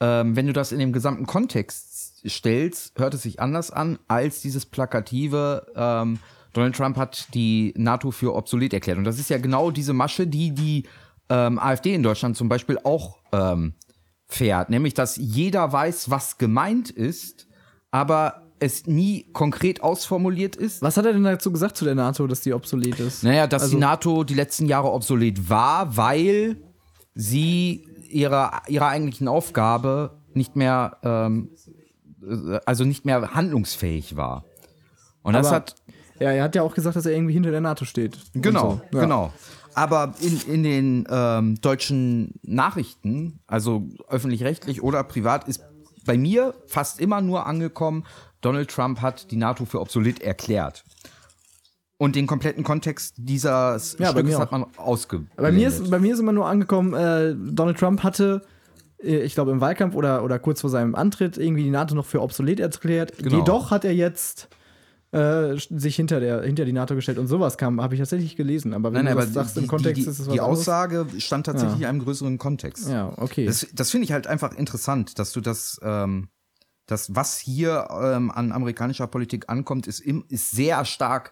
ähm, 0.00 0.36
wenn 0.36 0.46
du 0.46 0.52
das 0.52 0.72
in 0.72 0.78
dem 0.78 0.92
gesamten 0.92 1.26
Kontext 1.26 2.28
stellst, 2.28 2.98
hört 2.98 3.14
es 3.14 3.22
sich 3.22 3.40
anders 3.40 3.70
an 3.70 3.98
als 4.08 4.40
dieses 4.42 4.66
plakative. 4.66 5.66
Ähm, 5.74 6.18
Donald 6.52 6.76
Trump 6.76 6.96
hat 6.96 7.34
die 7.34 7.72
NATO 7.76 8.10
für 8.10 8.34
obsolet 8.34 8.72
erklärt. 8.72 8.98
Und 8.98 9.04
das 9.04 9.18
ist 9.18 9.30
ja 9.30 9.38
genau 9.38 9.70
diese 9.70 9.92
Masche, 9.92 10.26
die 10.26 10.52
die 10.52 10.84
ähm, 11.28 11.58
AfD 11.58 11.94
in 11.94 12.02
Deutschland 12.02 12.36
zum 12.36 12.48
Beispiel 12.48 12.78
auch 12.82 13.18
ähm, 13.32 13.74
fährt. 14.28 14.70
Nämlich, 14.70 14.94
dass 14.94 15.16
jeder 15.16 15.72
weiß, 15.72 16.10
was 16.10 16.38
gemeint 16.38 16.90
ist, 16.90 17.46
aber 17.90 18.45
es 18.58 18.86
nie 18.86 19.26
konkret 19.32 19.82
ausformuliert 19.82 20.56
ist. 20.56 20.82
Was 20.82 20.96
hat 20.96 21.06
er 21.06 21.12
denn 21.12 21.24
dazu 21.24 21.52
gesagt 21.52 21.76
zu 21.76 21.84
der 21.84 21.94
NATO, 21.94 22.26
dass 22.26 22.40
die 22.40 22.52
obsolet 22.52 22.98
ist? 23.00 23.22
Naja, 23.22 23.46
dass 23.46 23.62
Also- 23.64 23.74
die 23.76 23.80
NATO 23.80 24.24
die 24.24 24.34
letzten 24.34 24.66
Jahre 24.66 24.90
obsolet 24.92 25.48
war, 25.48 25.96
weil 25.96 26.56
sie 27.14 27.86
ihrer, 28.08 28.62
ihrer 28.68 28.88
eigentlichen 28.88 29.28
Aufgabe 29.28 30.18
nicht 30.34 30.56
mehr, 30.56 30.96
ähm, 31.02 31.50
äh, 32.22 32.58
also 32.66 32.84
nicht 32.84 33.04
mehr 33.04 33.34
handlungsfähig 33.34 34.16
war. 34.16 34.44
Und 35.22 35.32
das 35.34 35.48
Aber- 35.48 35.56
hat, 35.56 35.74
Ja, 36.18 36.30
er 36.30 36.44
hat 36.44 36.54
ja 36.54 36.62
auch 36.62 36.74
gesagt, 36.74 36.96
dass 36.96 37.04
er 37.04 37.12
irgendwie 37.12 37.34
hinter 37.34 37.50
der 37.50 37.60
NATO 37.60 37.84
steht. 37.84 38.16
Genau, 38.32 38.80
so. 38.90 38.96
Ja. 38.96 39.00
genau. 39.02 39.32
Aber 39.74 40.14
in, 40.22 40.40
in 40.50 40.62
den 40.62 41.04
ähm, 41.10 41.56
deutschen 41.60 42.32
Nachrichten, 42.42 43.40
also 43.46 43.86
öffentlich-rechtlich 44.08 44.82
oder 44.82 45.04
privat, 45.04 45.46
ist 45.46 45.62
bei 46.06 46.16
mir 46.16 46.54
fast 46.66 47.00
immer 47.00 47.20
nur 47.20 47.46
angekommen, 47.46 48.04
Donald 48.40 48.70
Trump 48.70 49.00
hat 49.00 49.30
die 49.30 49.36
NATO 49.36 49.64
für 49.64 49.80
obsolet 49.80 50.22
erklärt. 50.22 50.84
Und 51.98 52.14
den 52.14 52.26
kompletten 52.26 52.62
Kontext 52.62 53.14
dieses 53.16 53.96
Ja, 53.98 54.12
bei 54.12 54.20
Stückes 54.20 54.38
hat 54.38 54.52
man 54.52 54.66
ausgeblendet. 54.76 55.36
Bei 55.36 55.50
mir, 55.50 55.68
ist, 55.68 55.90
bei 55.90 55.98
mir 55.98 56.12
ist 56.12 56.20
immer 56.20 56.32
nur 56.32 56.46
angekommen, 56.46 56.92
äh, 56.92 57.34
Donald 57.34 57.78
Trump 57.78 58.02
hatte, 58.02 58.42
äh, 59.02 59.20
ich 59.20 59.34
glaube, 59.34 59.50
im 59.50 59.60
Wahlkampf 59.60 59.94
oder, 59.94 60.22
oder 60.22 60.38
kurz 60.38 60.60
vor 60.60 60.68
seinem 60.68 60.94
Antritt 60.94 61.38
irgendwie 61.38 61.64
die 61.64 61.70
NATO 61.70 61.94
noch 61.94 62.04
für 62.04 62.20
obsolet 62.20 62.60
erklärt. 62.60 63.16
Genau. 63.16 63.38
Jedoch 63.38 63.70
hat 63.70 63.84
er 63.84 63.94
jetzt 63.94 64.48
äh, 65.12 65.56
sich 65.56 65.96
hinter, 65.96 66.20
der, 66.20 66.42
hinter 66.42 66.64
die 66.64 66.72
NATO 66.72 66.94
gestellt 66.94 67.18
und 67.18 67.26
sowas 67.28 67.56
kam, 67.56 67.80
habe 67.80 67.94
ich 67.94 68.00
tatsächlich 68.00 68.36
gelesen. 68.36 68.74
Aber 68.74 68.92
wenn 68.92 69.04
Nein, 69.04 69.06
du 69.06 69.12
aber 69.12 69.20
das 69.22 69.32
sagst 69.34 69.56
die, 69.56 69.60
im 69.60 69.66
Kontext, 69.68 69.96
die, 69.96 70.00
ist 70.10 70.18
es 70.18 70.26
was 70.26 70.32
die 70.34 70.40
anderes. 70.40 70.60
Aussage 70.60 71.06
stand 71.18 71.46
tatsächlich 71.46 71.80
in 71.80 71.86
einem 71.86 72.00
größeren 72.00 72.38
Kontext. 72.38 72.88
Ja, 72.88 73.12
okay. 73.16 73.46
Das, 73.46 73.66
das 73.72 73.90
finde 73.90 74.04
ich 74.06 74.12
halt 74.12 74.26
einfach 74.26 74.52
interessant, 74.52 75.18
dass 75.18 75.32
du 75.32 75.40
das, 75.40 75.78
ähm, 75.82 76.28
das 76.86 77.14
was 77.14 77.38
hier 77.38 77.88
ähm, 77.90 78.30
an 78.30 78.52
amerikanischer 78.52 79.06
Politik 79.06 79.48
ankommt, 79.48 79.86
ist, 79.86 80.00
im, 80.00 80.24
ist 80.28 80.50
sehr 80.50 80.84
stark 80.84 81.30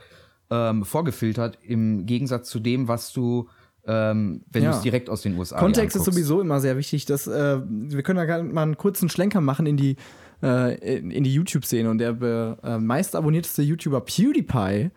ähm, 0.50 0.84
vorgefiltert 0.84 1.58
im 1.62 2.06
Gegensatz 2.06 2.48
zu 2.50 2.60
dem, 2.60 2.87
was 2.87 3.12
du, 3.12 3.48
ähm, 3.87 4.42
wenn 4.50 4.62
Ja. 4.62 4.70
du 4.70 4.76
es 4.76 4.82
direkt 4.82 5.10
aus 5.10 5.22
den 5.22 5.37
USA 5.37 5.58
Kontext 5.58 5.96
ist 5.96 6.04
sowieso 6.04 6.40
immer 6.40 6.60
sehr 6.60 6.76
wichtig. 6.76 7.06
Dass, 7.06 7.26
äh, 7.26 7.60
wir 7.66 8.02
können 8.02 8.26
da 8.26 8.42
mal 8.42 8.62
einen 8.62 8.76
kurzen 8.76 9.08
Schlenker 9.08 9.40
machen 9.40 9.66
in 9.66 9.76
die, 9.76 9.96
äh, 10.44 10.98
in, 10.98 11.24
die 11.24 11.33
YouTube-Szene. 11.33 11.88
Und 11.88 11.98
der 11.98 12.59
äh, 12.62 12.78
meist 12.78 13.14
YouTuber 13.14 14.02
PewDiePie 14.02 14.90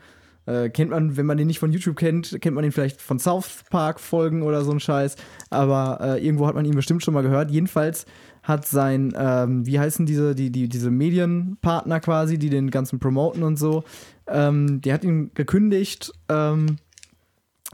äh, 0.45 0.69
kennt 0.69 0.91
man, 0.91 1.17
wenn 1.17 1.25
man 1.25 1.37
den 1.37 1.47
nicht 1.47 1.59
von 1.59 1.71
YouTube 1.71 1.97
kennt, 1.97 2.37
kennt 2.41 2.55
man 2.55 2.63
ihn 2.63 2.71
vielleicht 2.71 3.01
von 3.01 3.19
South 3.19 3.63
Park-Folgen 3.69 4.43
oder 4.43 4.63
so 4.63 4.71
ein 4.71 4.79
Scheiß. 4.79 5.15
Aber 5.49 5.99
äh, 6.01 6.25
irgendwo 6.25 6.47
hat 6.47 6.55
man 6.55 6.65
ihn 6.65 6.75
bestimmt 6.75 7.03
schon 7.03 7.13
mal 7.13 7.23
gehört. 7.23 7.51
Jedenfalls 7.51 8.05
hat 8.43 8.65
sein, 8.65 9.13
ähm, 9.17 9.65
wie 9.65 9.79
heißen 9.79 10.05
diese, 10.05 10.33
die, 10.35 10.51
die, 10.51 10.69
diese 10.69 10.89
Medienpartner 10.89 11.99
quasi, 11.99 12.37
die 12.37 12.49
den 12.49 12.71
ganzen 12.71 12.99
promoten 12.99 13.43
und 13.43 13.57
so, 13.57 13.83
ähm, 14.27 14.81
der 14.81 14.93
hat 14.93 15.03
ihn 15.03 15.31
gekündigt. 15.33 16.13
Ähm, 16.29 16.77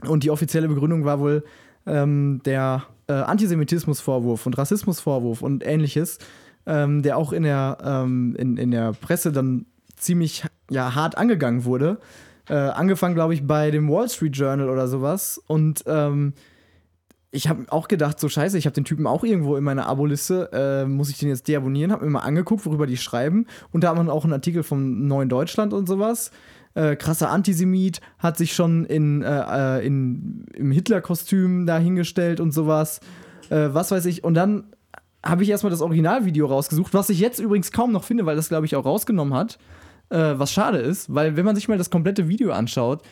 und 0.02 0.24
die 0.24 0.30
offizielle 0.30 0.68
Begründung 0.68 1.04
war 1.04 1.20
wohl 1.20 1.44
ähm, 1.86 2.40
der 2.44 2.84
äh, 3.06 3.12
Antisemitismusvorwurf 3.12 4.46
und 4.46 4.58
Rassismusvorwurf 4.58 5.42
und 5.42 5.64
ähnliches, 5.64 6.18
ähm, 6.66 7.02
der 7.02 7.16
auch 7.16 7.32
in 7.32 7.42
der, 7.42 7.78
ähm, 7.82 8.34
in, 8.38 8.56
in 8.56 8.70
der 8.70 8.92
Presse 8.92 9.32
dann 9.32 9.66
ziemlich 9.96 10.44
ja, 10.70 10.94
hart 10.94 11.16
angegangen 11.18 11.64
wurde. 11.64 11.98
Äh, 12.48 12.54
angefangen, 12.54 13.14
glaube 13.14 13.34
ich, 13.34 13.46
bei 13.46 13.70
dem 13.70 13.88
Wall 13.88 14.08
Street 14.08 14.36
Journal 14.36 14.68
oder 14.68 14.86
sowas. 14.86 15.40
Und 15.46 15.84
ähm, 15.86 16.34
ich 17.30 17.48
habe 17.48 17.64
auch 17.70 17.88
gedacht, 17.88 18.20
so 18.20 18.28
scheiße, 18.28 18.56
ich 18.58 18.66
habe 18.66 18.74
den 18.74 18.84
Typen 18.84 19.06
auch 19.06 19.24
irgendwo 19.24 19.56
in 19.56 19.64
meiner 19.64 19.86
Abo-Liste, 19.86 20.50
äh, 20.52 20.86
muss 20.86 21.10
ich 21.10 21.18
den 21.18 21.30
jetzt 21.30 21.48
deabonnieren? 21.48 21.90
Habe 21.90 22.04
mir 22.04 22.12
mal 22.12 22.20
angeguckt, 22.20 22.64
worüber 22.64 22.86
die 22.86 22.96
schreiben. 22.96 23.46
Und 23.72 23.82
da 23.82 23.88
hat 23.88 23.96
man 23.96 24.08
auch 24.08 24.24
einen 24.24 24.34
Artikel 24.34 24.62
vom 24.62 25.06
Neuen 25.06 25.28
Deutschland 25.28 25.72
und 25.72 25.88
sowas. 25.88 26.30
Äh, 26.74 26.96
krasser 26.96 27.30
Antisemit, 27.30 28.00
hat 28.18 28.36
sich 28.36 28.54
schon 28.54 28.84
in, 28.84 29.22
äh, 29.22 29.78
äh, 29.78 29.86
in, 29.86 30.46
im 30.54 30.70
Hitler-Kostüm 30.70 31.66
dahingestellt 31.66 32.40
und 32.40 32.52
sowas. 32.52 33.00
Äh, 33.50 33.70
was 33.72 33.90
weiß 33.90 34.06
ich. 34.06 34.22
Und 34.22 34.34
dann 34.34 34.73
habe 35.24 35.42
ich 35.42 35.50
erstmal 35.50 35.70
das 35.70 35.80
Originalvideo 35.80 36.46
rausgesucht, 36.46 36.94
was 36.94 37.10
ich 37.10 37.20
jetzt 37.20 37.38
übrigens 37.38 37.72
kaum 37.72 37.92
noch 37.92 38.04
finde, 38.04 38.26
weil 38.26 38.36
das, 38.36 38.48
glaube 38.48 38.66
ich, 38.66 38.76
auch 38.76 38.84
rausgenommen 38.84 39.34
hat. 39.34 39.58
Äh, 40.10 40.34
was 40.38 40.52
schade 40.52 40.78
ist, 40.78 41.12
weil 41.14 41.36
wenn 41.36 41.46
man 41.46 41.56
sich 41.56 41.66
mal 41.66 41.78
das 41.78 41.90
komplette 41.90 42.28
Video 42.28 42.52
anschaut, 42.52 43.02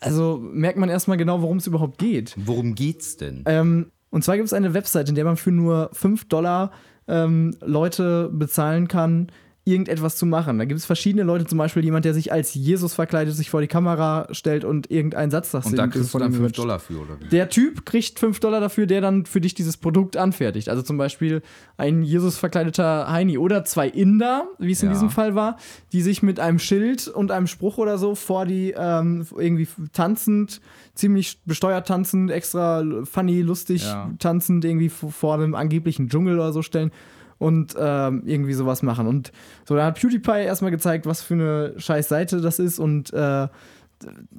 also 0.00 0.38
merkt 0.40 0.78
man 0.78 0.88
erstmal 0.88 1.16
genau, 1.16 1.42
worum 1.42 1.58
es 1.58 1.66
überhaupt 1.66 1.98
geht. 1.98 2.34
Worum 2.36 2.74
geht's 2.74 3.16
denn? 3.16 3.42
Ähm, 3.46 3.90
und 4.10 4.24
zwar 4.24 4.36
gibt 4.36 4.46
es 4.46 4.52
eine 4.52 4.74
Website, 4.74 5.08
in 5.08 5.16
der 5.16 5.24
man 5.24 5.36
für 5.36 5.50
nur 5.50 5.90
5 5.92 6.28
Dollar 6.28 6.70
ähm, 7.08 7.56
Leute 7.60 8.30
bezahlen 8.32 8.88
kann, 8.88 9.28
irgendetwas 9.68 10.16
zu 10.16 10.26
machen. 10.26 10.58
Da 10.58 10.64
gibt 10.64 10.78
es 10.80 10.86
verschiedene 10.86 11.22
Leute, 11.22 11.44
zum 11.46 11.58
Beispiel 11.58 11.84
jemand, 11.84 12.04
der 12.04 12.14
sich 12.14 12.32
als 12.32 12.54
Jesus 12.54 12.94
verkleidet, 12.94 13.34
sich 13.34 13.50
vor 13.50 13.60
die 13.60 13.66
Kamera 13.68 14.26
stellt 14.32 14.64
und 14.64 14.90
irgendeinen 14.90 15.30
Satz 15.30 15.50
sagt. 15.50 15.66
Und 15.66 15.76
da 15.76 15.86
kriegst 15.86 16.12
du 16.14 16.18
dann 16.18 16.28
ihm 16.28 16.34
5 16.34 16.42
wünscht. 16.44 16.58
Dollar 16.58 16.78
für, 16.78 16.98
oder 17.00 17.20
wie? 17.20 17.28
Der 17.28 17.48
Typ 17.48 17.84
kriegt 17.86 18.18
5 18.18 18.40
Dollar 18.40 18.60
dafür, 18.60 18.86
der 18.86 19.00
dann 19.00 19.26
für 19.26 19.40
dich 19.40 19.54
dieses 19.54 19.76
Produkt 19.76 20.16
anfertigt. 20.16 20.68
Also 20.68 20.82
zum 20.82 20.96
Beispiel 20.98 21.42
ein 21.76 22.02
Jesus 22.02 22.38
verkleideter 22.38 23.10
Heini 23.10 23.38
oder 23.38 23.64
zwei 23.64 23.88
Inder, 23.88 24.48
wie 24.58 24.72
es 24.72 24.82
in 24.82 24.88
Ja. 24.88 24.94
diesem 24.94 25.10
Fall 25.10 25.34
war, 25.34 25.56
die 25.92 26.02
sich 26.02 26.22
mit 26.22 26.40
einem 26.40 26.58
Schild 26.58 27.08
und 27.08 27.30
einem 27.30 27.46
Spruch 27.46 27.78
oder 27.78 27.98
so 27.98 28.14
vor 28.14 28.46
die 28.46 28.74
ähm, 28.76 29.26
irgendwie 29.36 29.68
tanzend, 29.92 30.60
ziemlich 30.94 31.40
besteuert 31.44 31.86
tanzend, 31.86 32.30
extra 32.30 32.82
funny, 33.04 33.42
lustig 33.42 33.82
Ja. 33.84 34.10
tanzend 34.18 34.64
irgendwie 34.64 34.88
vor 34.88 35.34
einem 35.34 35.54
angeblichen 35.54 36.08
Dschungel 36.08 36.34
oder 36.36 36.52
so 36.52 36.62
stellen 36.62 36.90
und 37.38 37.74
ähm, 37.78 38.22
irgendwie 38.26 38.52
sowas 38.52 38.82
machen. 38.82 39.06
Und 39.06 39.32
so, 39.66 39.76
da 39.76 39.86
hat 39.86 40.00
PewDiePie 40.00 40.44
erstmal 40.44 40.70
gezeigt, 40.70 41.06
was 41.06 41.22
für 41.22 41.34
eine 41.34 41.74
scheiß 41.76 42.08
Seite 42.08 42.40
das 42.40 42.58
ist 42.58 42.78
und 42.78 43.12
äh, 43.12 43.48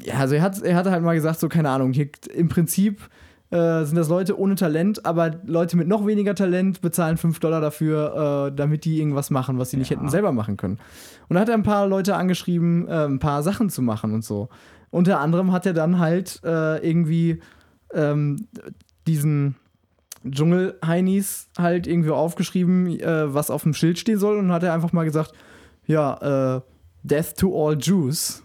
ja, 0.03 0.13
also 0.17 0.35
er 0.35 0.41
hat, 0.41 0.61
er 0.61 0.75
hat 0.75 0.85
halt 0.85 1.03
mal 1.03 1.15
gesagt, 1.15 1.39
so, 1.39 1.49
keine 1.49 1.69
Ahnung, 1.69 1.91
hier, 1.91 2.09
im 2.33 2.47
Prinzip 2.47 3.01
äh, 3.51 3.83
sind 3.83 3.95
das 3.95 4.09
Leute 4.09 4.39
ohne 4.39 4.55
Talent, 4.55 5.05
aber 5.05 5.31
Leute 5.45 5.75
mit 5.75 5.87
noch 5.87 6.05
weniger 6.05 6.35
Talent 6.35 6.81
bezahlen 6.81 7.17
5 7.17 7.39
Dollar 7.39 7.61
dafür, 7.61 8.49
äh, 8.49 8.55
damit 8.55 8.85
die 8.85 8.99
irgendwas 8.99 9.31
machen, 9.31 9.57
was 9.57 9.71
sie 9.71 9.77
nicht 9.77 9.89
hätten 9.89 10.09
selber 10.09 10.31
machen 10.31 10.55
können. 10.55 10.77
Und 11.27 11.35
da 11.35 11.41
hat 11.41 11.49
er 11.49 11.55
ein 11.55 11.63
paar 11.63 11.87
Leute 11.87 12.15
angeschrieben, 12.15 12.87
äh, 12.87 13.05
ein 13.05 13.19
paar 13.19 13.43
Sachen 13.43 13.69
zu 13.69 13.81
machen 13.81 14.13
und 14.13 14.23
so. 14.23 14.49
Unter 14.91 15.19
anderem 15.19 15.51
hat 15.51 15.65
er 15.65 15.73
dann 15.73 15.99
halt 15.99 16.41
äh, 16.43 16.77
irgendwie 16.87 17.41
ähm, 17.93 18.47
diesen 19.07 19.55
Dschungel-Heinis 20.27 21.49
halt 21.57 21.87
irgendwie 21.87 22.11
aufgeschrieben, 22.11 22.99
äh, 22.99 23.33
was 23.33 23.51
auf 23.51 23.63
dem 23.63 23.73
Schild 23.73 23.99
stehen 23.99 24.19
soll 24.19 24.37
und 24.37 24.51
hat 24.51 24.63
er 24.63 24.73
einfach 24.73 24.93
mal 24.93 25.05
gesagt, 25.05 25.33
ja, 25.85 26.57
äh, 26.57 26.61
Death 27.03 27.37
to 27.37 27.67
all 27.67 27.77
Jews 27.79 28.43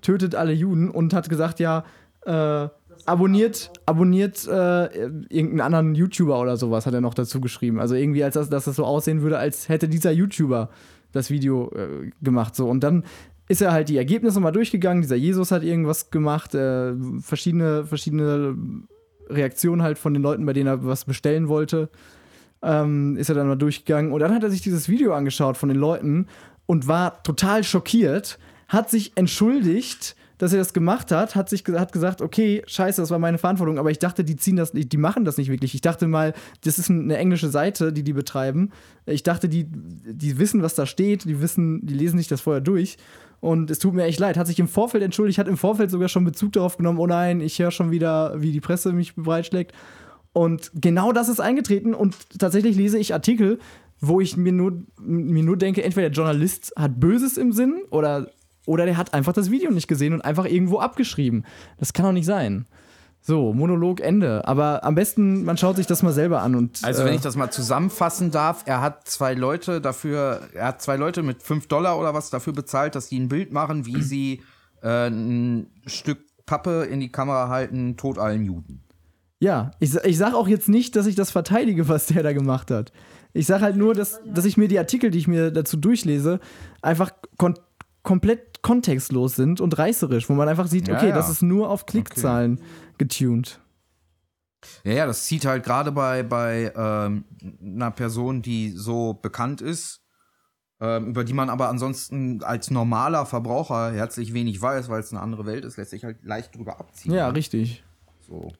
tötet 0.00 0.34
alle 0.34 0.52
Juden 0.52 0.90
und 0.90 1.14
hat 1.14 1.28
gesagt, 1.28 1.60
ja, 1.60 1.84
äh, 2.24 2.68
abonniert, 3.06 3.70
abonniert 3.86 4.46
äh, 4.46 4.84
irgendeinen 5.28 5.60
anderen 5.60 5.94
YouTuber 5.94 6.40
oder 6.40 6.56
sowas, 6.56 6.86
hat 6.86 6.94
er 6.94 7.00
noch 7.00 7.14
dazu 7.14 7.40
geschrieben. 7.40 7.80
Also 7.80 7.94
irgendwie, 7.94 8.24
als 8.24 8.34
das, 8.34 8.48
dass 8.48 8.64
das 8.64 8.76
so 8.76 8.84
aussehen 8.84 9.22
würde, 9.22 9.38
als 9.38 9.68
hätte 9.68 9.88
dieser 9.88 10.12
YouTuber 10.12 10.70
das 11.12 11.30
Video 11.30 11.70
äh, 11.72 12.10
gemacht. 12.22 12.54
So. 12.54 12.68
Und 12.68 12.80
dann 12.80 13.04
ist 13.48 13.62
er 13.62 13.72
halt 13.72 13.88
die 13.88 13.98
Ergebnisse 13.98 14.40
mal 14.40 14.52
durchgegangen. 14.52 15.02
Dieser 15.02 15.16
Jesus 15.16 15.50
hat 15.50 15.62
irgendwas 15.62 16.10
gemacht, 16.10 16.54
äh, 16.54 16.94
verschiedene, 17.20 17.84
verschiedene 17.84 18.56
Reaktionen 19.28 19.82
halt 19.82 19.98
von 19.98 20.14
den 20.14 20.22
Leuten, 20.22 20.46
bei 20.46 20.52
denen 20.52 20.66
er 20.66 20.84
was 20.84 21.04
bestellen 21.04 21.48
wollte. 21.48 21.88
Ähm, 22.62 23.16
ist 23.16 23.28
er 23.28 23.34
dann 23.34 23.48
mal 23.48 23.56
durchgegangen. 23.56 24.12
Und 24.12 24.20
dann 24.20 24.34
hat 24.34 24.42
er 24.42 24.50
sich 24.50 24.62
dieses 24.62 24.88
Video 24.88 25.12
angeschaut 25.12 25.56
von 25.56 25.68
den 25.68 25.78
Leuten 25.78 26.26
und 26.66 26.88
war 26.88 27.22
total 27.22 27.62
schockiert, 27.62 28.38
hat 28.68 28.90
sich 28.90 29.12
entschuldigt, 29.16 30.16
dass 30.38 30.52
er 30.52 30.58
das 30.58 30.72
gemacht 30.72 31.12
hat, 31.12 31.36
hat 31.36 31.48
sich 31.48 31.64
hat 31.74 31.92
gesagt, 31.92 32.20
okay, 32.20 32.62
scheiße, 32.66 33.00
das 33.00 33.10
war 33.10 33.18
meine 33.18 33.38
Verantwortung, 33.38 33.78
aber 33.78 33.90
ich 33.90 33.98
dachte, 33.98 34.24
die 34.24 34.36
ziehen 34.36 34.56
das 34.56 34.74
nicht, 34.74 34.92
die 34.92 34.96
machen 34.96 35.24
das 35.24 35.36
nicht 35.36 35.48
wirklich. 35.48 35.74
Ich 35.74 35.80
dachte 35.80 36.08
mal, 36.08 36.34
das 36.62 36.78
ist 36.78 36.90
eine 36.90 37.16
englische 37.16 37.48
Seite, 37.48 37.92
die 37.92 38.02
die 38.02 38.12
betreiben. 38.12 38.70
Ich 39.06 39.22
dachte, 39.22 39.48
die, 39.48 39.66
die 39.68 40.38
wissen, 40.38 40.62
was 40.62 40.74
da 40.74 40.86
steht, 40.86 41.24
die 41.24 41.40
wissen, 41.40 41.86
die 41.86 41.94
lesen 41.94 42.18
sich 42.18 42.28
das 42.28 42.40
vorher 42.40 42.60
durch. 42.60 42.96
Und 43.44 43.70
es 43.70 43.78
tut 43.78 43.92
mir 43.92 44.04
echt 44.04 44.20
leid. 44.20 44.38
Hat 44.38 44.46
sich 44.46 44.58
im 44.58 44.68
Vorfeld 44.68 45.04
entschuldigt, 45.04 45.38
hat 45.38 45.48
im 45.48 45.58
Vorfeld 45.58 45.90
sogar 45.90 46.08
schon 46.08 46.24
Bezug 46.24 46.54
darauf 46.54 46.78
genommen, 46.78 46.98
oh 46.98 47.06
nein, 47.06 47.42
ich 47.42 47.58
höre 47.58 47.70
schon 47.70 47.90
wieder, 47.90 48.40
wie 48.40 48.52
die 48.52 48.60
Presse 48.62 48.94
mich 48.94 49.14
breitschlägt. 49.16 49.74
Und 50.32 50.70
genau 50.74 51.12
das 51.12 51.28
ist 51.28 51.40
eingetreten 51.40 51.92
und 51.92 52.16
tatsächlich 52.38 52.74
lese 52.74 52.96
ich 52.96 53.12
Artikel, 53.12 53.58
wo 54.00 54.22
ich 54.22 54.38
mir 54.38 54.52
nur, 54.52 54.82
mir 54.98 55.42
nur 55.42 55.58
denke, 55.58 55.84
entweder 55.84 56.08
der 56.08 56.16
Journalist 56.16 56.72
hat 56.74 56.98
Böses 56.98 57.36
im 57.36 57.52
Sinn 57.52 57.82
oder, 57.90 58.30
oder 58.64 58.86
der 58.86 58.96
hat 58.96 59.12
einfach 59.12 59.34
das 59.34 59.50
Video 59.50 59.70
nicht 59.70 59.88
gesehen 59.88 60.14
und 60.14 60.22
einfach 60.22 60.46
irgendwo 60.46 60.78
abgeschrieben. 60.78 61.44
Das 61.78 61.92
kann 61.92 62.06
doch 62.06 62.12
nicht 62.12 62.24
sein. 62.24 62.64
So, 63.26 63.54
Monolog 63.54 64.00
Ende. 64.00 64.46
Aber 64.46 64.84
am 64.84 64.94
besten, 64.94 65.44
man 65.44 65.56
schaut 65.56 65.76
sich 65.76 65.86
das 65.86 66.02
mal 66.02 66.12
selber 66.12 66.42
an 66.42 66.54
und. 66.54 66.84
Also, 66.84 67.02
äh, 67.02 67.06
wenn 67.06 67.14
ich 67.14 67.22
das 67.22 67.36
mal 67.36 67.50
zusammenfassen 67.50 68.30
darf, 68.30 68.64
er 68.66 68.82
hat 68.82 69.08
zwei 69.08 69.32
Leute 69.32 69.80
dafür, 69.80 70.42
er 70.52 70.66
hat 70.66 70.82
zwei 70.82 70.96
Leute 70.96 71.22
mit 71.22 71.42
5 71.42 71.66
Dollar 71.66 71.98
oder 71.98 72.12
was 72.12 72.28
dafür 72.28 72.52
bezahlt, 72.52 72.94
dass 72.94 73.08
die 73.08 73.18
ein 73.18 73.28
Bild 73.28 73.50
machen, 73.50 73.86
wie 73.86 74.02
sie 74.02 74.42
äh, 74.82 75.08
ein 75.08 75.68
Stück 75.86 76.18
Pappe 76.44 76.84
in 76.84 77.00
die 77.00 77.10
Kamera 77.10 77.48
halten, 77.48 77.96
tot 77.96 78.18
allen 78.18 78.44
Juden. 78.44 78.82
Ja, 79.40 79.70
ich, 79.80 79.94
ich 79.94 80.18
sage 80.18 80.36
auch 80.36 80.46
jetzt 80.46 80.68
nicht, 80.68 80.94
dass 80.94 81.06
ich 81.06 81.14
das 81.14 81.30
verteidige, 81.30 81.88
was 81.88 82.06
der 82.06 82.22
da 82.22 82.34
gemacht 82.34 82.70
hat. 82.70 82.92
Ich 83.32 83.46
sage 83.46 83.62
halt 83.64 83.76
nur, 83.76 83.94
dass, 83.94 84.20
dass 84.26 84.44
ich 84.44 84.58
mir 84.58 84.68
die 84.68 84.78
Artikel, 84.78 85.10
die 85.10 85.18
ich 85.18 85.28
mir 85.28 85.50
dazu 85.50 85.78
durchlese, 85.78 86.40
einfach 86.82 87.10
kon 87.38 87.54
komplett 88.02 88.62
kontextlos 88.62 89.34
sind 89.34 89.62
und 89.62 89.78
reißerisch, 89.78 90.28
wo 90.28 90.34
man 90.34 90.46
einfach 90.46 90.66
sieht, 90.66 90.88
Ja, 90.88 90.96
okay, 90.96 91.08
ja. 91.08 91.14
das 91.14 91.30
ist 91.30 91.42
nur 91.42 91.70
auf 91.70 91.86
Klickzahlen 91.86 92.60
getuned. 92.98 93.60
Ja, 94.84 94.92
ja, 94.92 95.06
das 95.06 95.26
zieht 95.26 95.44
halt 95.44 95.64
gerade 95.64 95.92
bei, 95.92 96.22
bei 96.22 96.72
ähm, 96.74 97.24
einer 97.62 97.90
Person, 97.90 98.42
die 98.42 98.70
so 98.70 99.14
bekannt 99.14 99.60
ist, 99.60 100.02
ähm, 100.80 101.08
über 101.08 101.24
die 101.24 101.34
man 101.34 101.50
aber 101.50 101.68
ansonsten 101.68 102.42
als 102.42 102.70
normaler 102.70 103.26
Verbraucher 103.26 103.92
herzlich 103.92 104.34
wenig 104.34 104.60
weiß, 104.60 104.88
weil 104.88 105.00
es 105.00 105.12
eine 105.12 105.20
andere 105.20 105.46
Welt 105.46 105.64
ist, 105.64 105.76
lässt 105.76 105.90
sich 105.90 106.04
halt 106.04 106.24
leicht 106.24 106.54
drüber 106.56 106.80
abziehen. 106.80 107.12
Ja, 107.12 107.28
richtig. 107.28 107.84
So. 108.20 108.52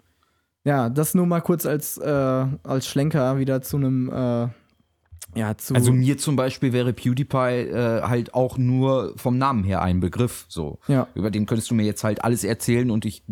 Ja, 0.64 0.88
das 0.88 1.14
nur 1.14 1.26
mal 1.26 1.40
kurz 1.40 1.66
als, 1.66 1.98
äh, 1.98 2.46
als 2.62 2.86
Schlenker 2.86 3.38
wieder 3.38 3.62
zu 3.62 3.76
einem, 3.76 4.08
äh, 4.10 4.48
ja, 5.36 5.56
zu. 5.56 5.74
Also 5.74 5.92
mir 5.92 6.16
zum 6.16 6.36
Beispiel 6.36 6.72
wäre 6.72 6.92
PewDiePie 6.92 7.68
äh, 7.68 8.02
halt 8.02 8.34
auch 8.34 8.56
nur 8.56 9.14
vom 9.16 9.36
Namen 9.36 9.64
her 9.64 9.82
ein 9.82 10.00
Begriff. 10.00 10.46
So. 10.48 10.78
Ja. 10.86 11.08
Über 11.14 11.30
den 11.30 11.46
könntest 11.46 11.70
du 11.70 11.74
mir 11.74 11.84
jetzt 11.84 12.04
halt 12.04 12.24
alles 12.24 12.44
erzählen 12.44 12.90
und 12.90 13.04
ich 13.04 13.24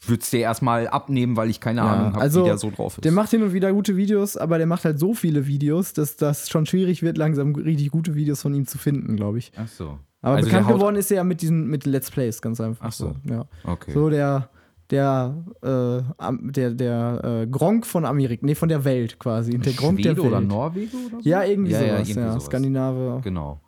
würde 0.00 0.22
es 0.22 0.30
dir 0.30 0.40
erstmal 0.40 0.86
abnehmen, 0.88 1.36
weil 1.36 1.50
ich 1.50 1.60
keine 1.60 1.82
Ahnung 1.82 2.12
habe, 2.12 2.20
also, 2.20 2.42
wie 2.42 2.46
der 2.46 2.58
so 2.58 2.70
drauf 2.70 2.98
ist. 2.98 3.04
Der 3.04 3.12
macht 3.12 3.30
hin 3.30 3.42
und 3.42 3.52
wieder 3.52 3.72
gute 3.72 3.96
Videos, 3.96 4.36
aber 4.36 4.58
der 4.58 4.66
macht 4.66 4.84
halt 4.84 4.98
so 4.98 5.14
viele 5.14 5.46
Videos, 5.46 5.92
dass 5.92 6.16
das 6.16 6.48
schon 6.48 6.66
schwierig 6.66 7.02
wird, 7.02 7.18
langsam 7.18 7.54
richtig 7.54 7.90
gute 7.90 8.14
Videos 8.14 8.42
von 8.42 8.54
ihm 8.54 8.66
zu 8.66 8.78
finden, 8.78 9.16
glaube 9.16 9.38
ich. 9.38 9.52
Ach 9.56 9.66
so. 9.68 9.98
Aber 10.20 10.36
Also 10.36 10.48
bekannt 10.48 10.68
geworden 10.68 10.96
ist 10.96 11.10
er 11.10 11.18
ja 11.18 11.24
mit 11.24 11.42
diesen 11.42 11.68
mit 11.68 11.86
Let's 11.86 12.10
Plays, 12.10 12.42
ganz 12.42 12.60
einfach. 12.60 12.86
Ach 12.88 12.92
so. 12.92 13.14
Ja. 13.28 13.46
Okay. 13.64 13.92
So 13.92 14.08
der 14.10 14.50
der 14.90 15.44
äh, 15.62 16.32
der 16.50 16.70
der 16.70 17.20
äh, 17.42 17.46
Gronk 17.46 17.86
von 17.86 18.04
Amerika, 18.04 18.44
nee, 18.44 18.54
von 18.54 18.68
der 18.68 18.84
Welt 18.84 19.18
quasi, 19.18 19.58
der 19.58 19.72
Gronk 19.74 20.02
der 20.02 20.16
Welt. 20.16 20.26
oder 20.26 20.40
Norwegen 20.40 21.06
oder 21.06 21.22
so? 21.22 21.28
Ja, 21.28 21.44
irgendwie 21.44 21.72
Ja, 21.72 21.82
ja, 21.82 21.86
sowas, 21.96 22.08
ja, 22.08 22.14
irgendwie 22.16 22.30
sowas. 22.32 22.44
Skandinave. 22.46 23.20
Genau. 23.22 23.60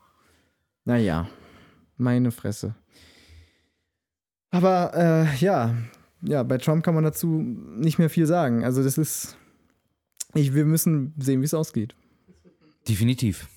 Naja, 0.85 1.29
meine 1.99 2.31
Fresse. 2.31 2.75
Aber 4.51 4.93
äh, 4.95 5.37
ja, 5.37 5.75
ja, 6.23 6.43
bei 6.43 6.59
Trump 6.59 6.85
kann 6.85 6.95
man 6.95 7.05
dazu 7.05 7.27
nicht 7.27 7.99
mehr 7.99 8.11
viel 8.11 8.27
sagen. 8.27 8.65
Also 8.65 8.83
das 8.83 8.99
ist, 8.99 9.37
ich, 10.35 10.55
wir 10.55 10.65
müssen 10.65 11.15
sehen, 11.19 11.41
wie 11.41 11.47
es 11.47 11.55
ausgeht. 11.55 11.95
Definitiv. 12.89 13.49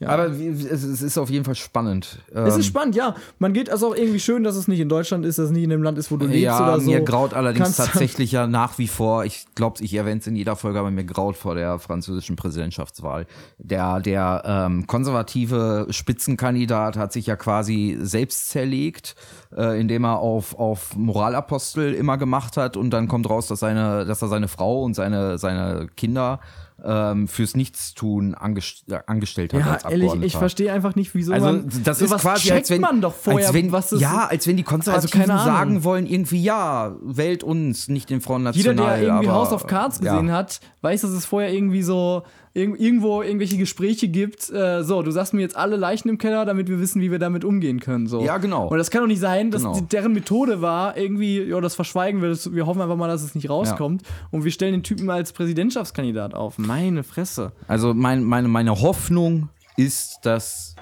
Ja. 0.00 0.10
Aber 0.10 0.26
es, 0.28 0.84
ist 0.84 1.18
auf 1.18 1.28
jeden 1.28 1.44
Fall 1.44 1.56
spannend. 1.56 2.20
Es 2.32 2.54
Ähm, 2.54 2.60
ist 2.60 2.66
spannend, 2.66 2.94
ja. 2.94 3.16
Man 3.40 3.52
geht 3.52 3.68
also 3.68 3.88
auch 3.88 3.96
irgendwie 3.96 4.20
schön, 4.20 4.44
dass 4.44 4.54
es 4.54 4.68
nicht 4.68 4.78
in 4.78 4.88
Deutschland 4.88 5.26
ist, 5.26 5.38
dass 5.40 5.46
es 5.46 5.50
nicht 5.50 5.64
in 5.64 5.70
dem 5.70 5.82
Land 5.82 5.98
ist, 5.98 6.12
wo 6.12 6.16
du 6.16 6.26
lebst 6.26 6.40
ja, 6.40 6.62
oder 6.62 6.80
so. 6.80 6.88
mir 6.88 7.00
graut 7.00 7.34
allerdings 7.34 7.76
Kannst- 7.76 7.78
tatsächlich 7.78 8.30
ja 8.30 8.46
nach 8.46 8.78
wie 8.78 8.86
vor, 8.86 9.24
ich 9.24 9.46
glaube, 9.56 9.82
ich 9.82 9.92
erwähne 9.94 10.20
es 10.20 10.26
in 10.28 10.36
jeder 10.36 10.54
Folge, 10.54 10.78
aber 10.78 10.92
mir 10.92 11.02
graut 11.04 11.36
vor 11.36 11.56
der 11.56 11.80
französischen 11.80 12.36
Präsidentschaftswahl. 12.36 13.26
Der, 13.58 13.98
der 13.98 14.42
ähm, 14.46 14.86
konservative 14.86 15.88
Spitzenkandidat 15.90 16.96
hat 16.96 17.12
sich 17.12 17.26
ja 17.26 17.34
quasi 17.34 17.98
selbst 18.00 18.50
zerlegt, 18.50 19.16
äh, 19.56 19.80
indem 19.80 20.04
er 20.04 20.18
auf, 20.20 20.56
auf 20.58 20.96
Moralapostel 20.96 21.92
immer 21.94 22.18
gemacht 22.18 22.56
hat 22.56 22.76
und 22.76 22.90
dann 22.90 23.08
kommt 23.08 23.28
raus, 23.28 23.48
dass, 23.48 23.58
seine, 23.60 24.04
dass 24.04 24.22
er 24.22 24.28
seine 24.28 24.46
Frau 24.46 24.82
und 24.84 24.94
seine, 24.94 25.38
seine 25.38 25.88
Kinder 25.96 26.38
ähm, 26.84 27.26
fürs 27.28 27.56
Nichtstun 27.56 28.34
angest 28.34 28.84
angestellt 29.06 29.52
hat 29.52 29.60
ja, 29.60 29.66
als 29.72 29.84
ehrlich, 29.84 29.96
Abgeordneter. 29.96 30.26
ich 30.26 30.36
verstehe 30.36 30.72
einfach 30.72 30.94
nicht, 30.94 31.14
wieso 31.14 31.32
Also 31.32 31.46
man 31.46 31.70
das 31.82 32.00
ist 32.00 32.16
quasi, 32.18 32.48
checkt 32.48 32.58
als 32.58 32.70
wenn, 32.70 32.80
man 32.80 33.00
doch 33.00 33.14
vorher, 33.14 33.46
als 33.46 33.54
wenn, 33.54 33.72
was 33.72 33.90
das 33.90 34.00
ja, 34.00 34.26
als 34.26 34.46
wenn 34.46 34.56
die 34.56 34.62
Konservativen 34.62 35.30
Also 35.30 35.44
sagen 35.44 35.84
wollen 35.84 36.06
irgendwie, 36.06 36.42
ja, 36.42 36.94
wählt 37.02 37.42
uns, 37.42 37.88
nicht 37.88 38.10
den 38.10 38.20
Frauen 38.20 38.48
Jeder, 38.52 38.74
der 38.74 39.02
irgendwie 39.02 39.28
House 39.28 39.52
of 39.52 39.66
Cards 39.66 40.00
gesehen 40.00 40.28
ja. 40.28 40.34
hat, 40.34 40.60
weiß, 40.82 41.00
dass 41.02 41.10
es 41.10 41.24
vorher 41.24 41.52
irgendwie 41.52 41.82
so 41.82 42.22
irg 42.54 42.78
irgendwo 42.80 43.22
irgendwelche 43.22 43.56
Gespräche 43.58 44.08
gibt. 44.08 44.50
Äh, 44.50 44.82
so, 44.82 45.02
du 45.02 45.10
sagst 45.10 45.34
mir 45.34 45.40
jetzt 45.40 45.56
alle 45.56 45.76
Leichen 45.76 46.08
im 46.08 46.18
Keller, 46.18 46.44
damit 46.44 46.68
wir 46.68 46.80
wissen, 46.80 47.00
wie 47.00 47.10
wir 47.10 47.18
damit 47.18 47.44
umgehen 47.44 47.80
können. 47.80 48.06
So. 48.06 48.22
Ja, 48.24 48.38
genau. 48.38 48.68
Und 48.68 48.78
das 48.78 48.90
kann 48.90 49.02
doch 49.02 49.08
nicht 49.08 49.20
sein, 49.20 49.50
dass 49.50 49.62
Genau. 49.62 49.74
die, 49.74 49.86
deren 49.86 50.12
Methode 50.12 50.60
war, 50.62 50.96
irgendwie, 50.96 51.42
ja, 51.42 51.60
das 51.60 51.74
verschweigen 51.74 52.22
wir. 52.22 52.28
Das, 52.30 52.52
wir 52.52 52.66
hoffen 52.66 52.80
einfach 52.82 52.96
mal, 52.96 53.08
dass 53.08 53.22
es 53.22 53.34
nicht 53.34 53.48
rauskommt. 53.50 54.02
Und 54.30 54.44
wir 54.44 54.50
stellen 54.50 54.72
den 54.72 54.82
Typen 54.82 55.08
als 55.10 55.32
Präsidentschaftskandidat 55.32 56.34
auf. 56.34 56.58
Meine 56.58 57.02
Fresse. 57.04 57.52
Also 57.66 57.94
mein, 57.94 58.24
meine, 58.24 58.48
meine 58.48 58.80
Hoffnung 58.80 59.48
ist, 59.76 60.20
dass 60.22 60.74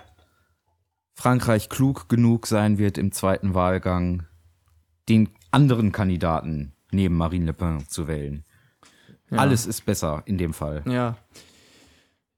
Frankreich 1.14 1.68
klug 1.68 2.08
genug 2.08 2.46
sein 2.46 2.78
wird 2.78 2.98
im 2.98 3.12
zweiten 3.12 3.54
Wahlgang, 3.54 4.24
den 5.08 5.28
anderen 5.50 5.92
Kandidaten 5.92 6.72
neben 6.92 7.16
Marine 7.16 7.46
Le 7.46 7.52
Pen 7.52 7.86
zu 7.88 8.06
wählen. 8.08 8.44
Alles 9.30 9.66
ist 9.66 9.84
besser 9.86 10.22
in 10.26 10.38
dem 10.38 10.52
Fall. 10.52 10.82
Ja. 10.86 11.16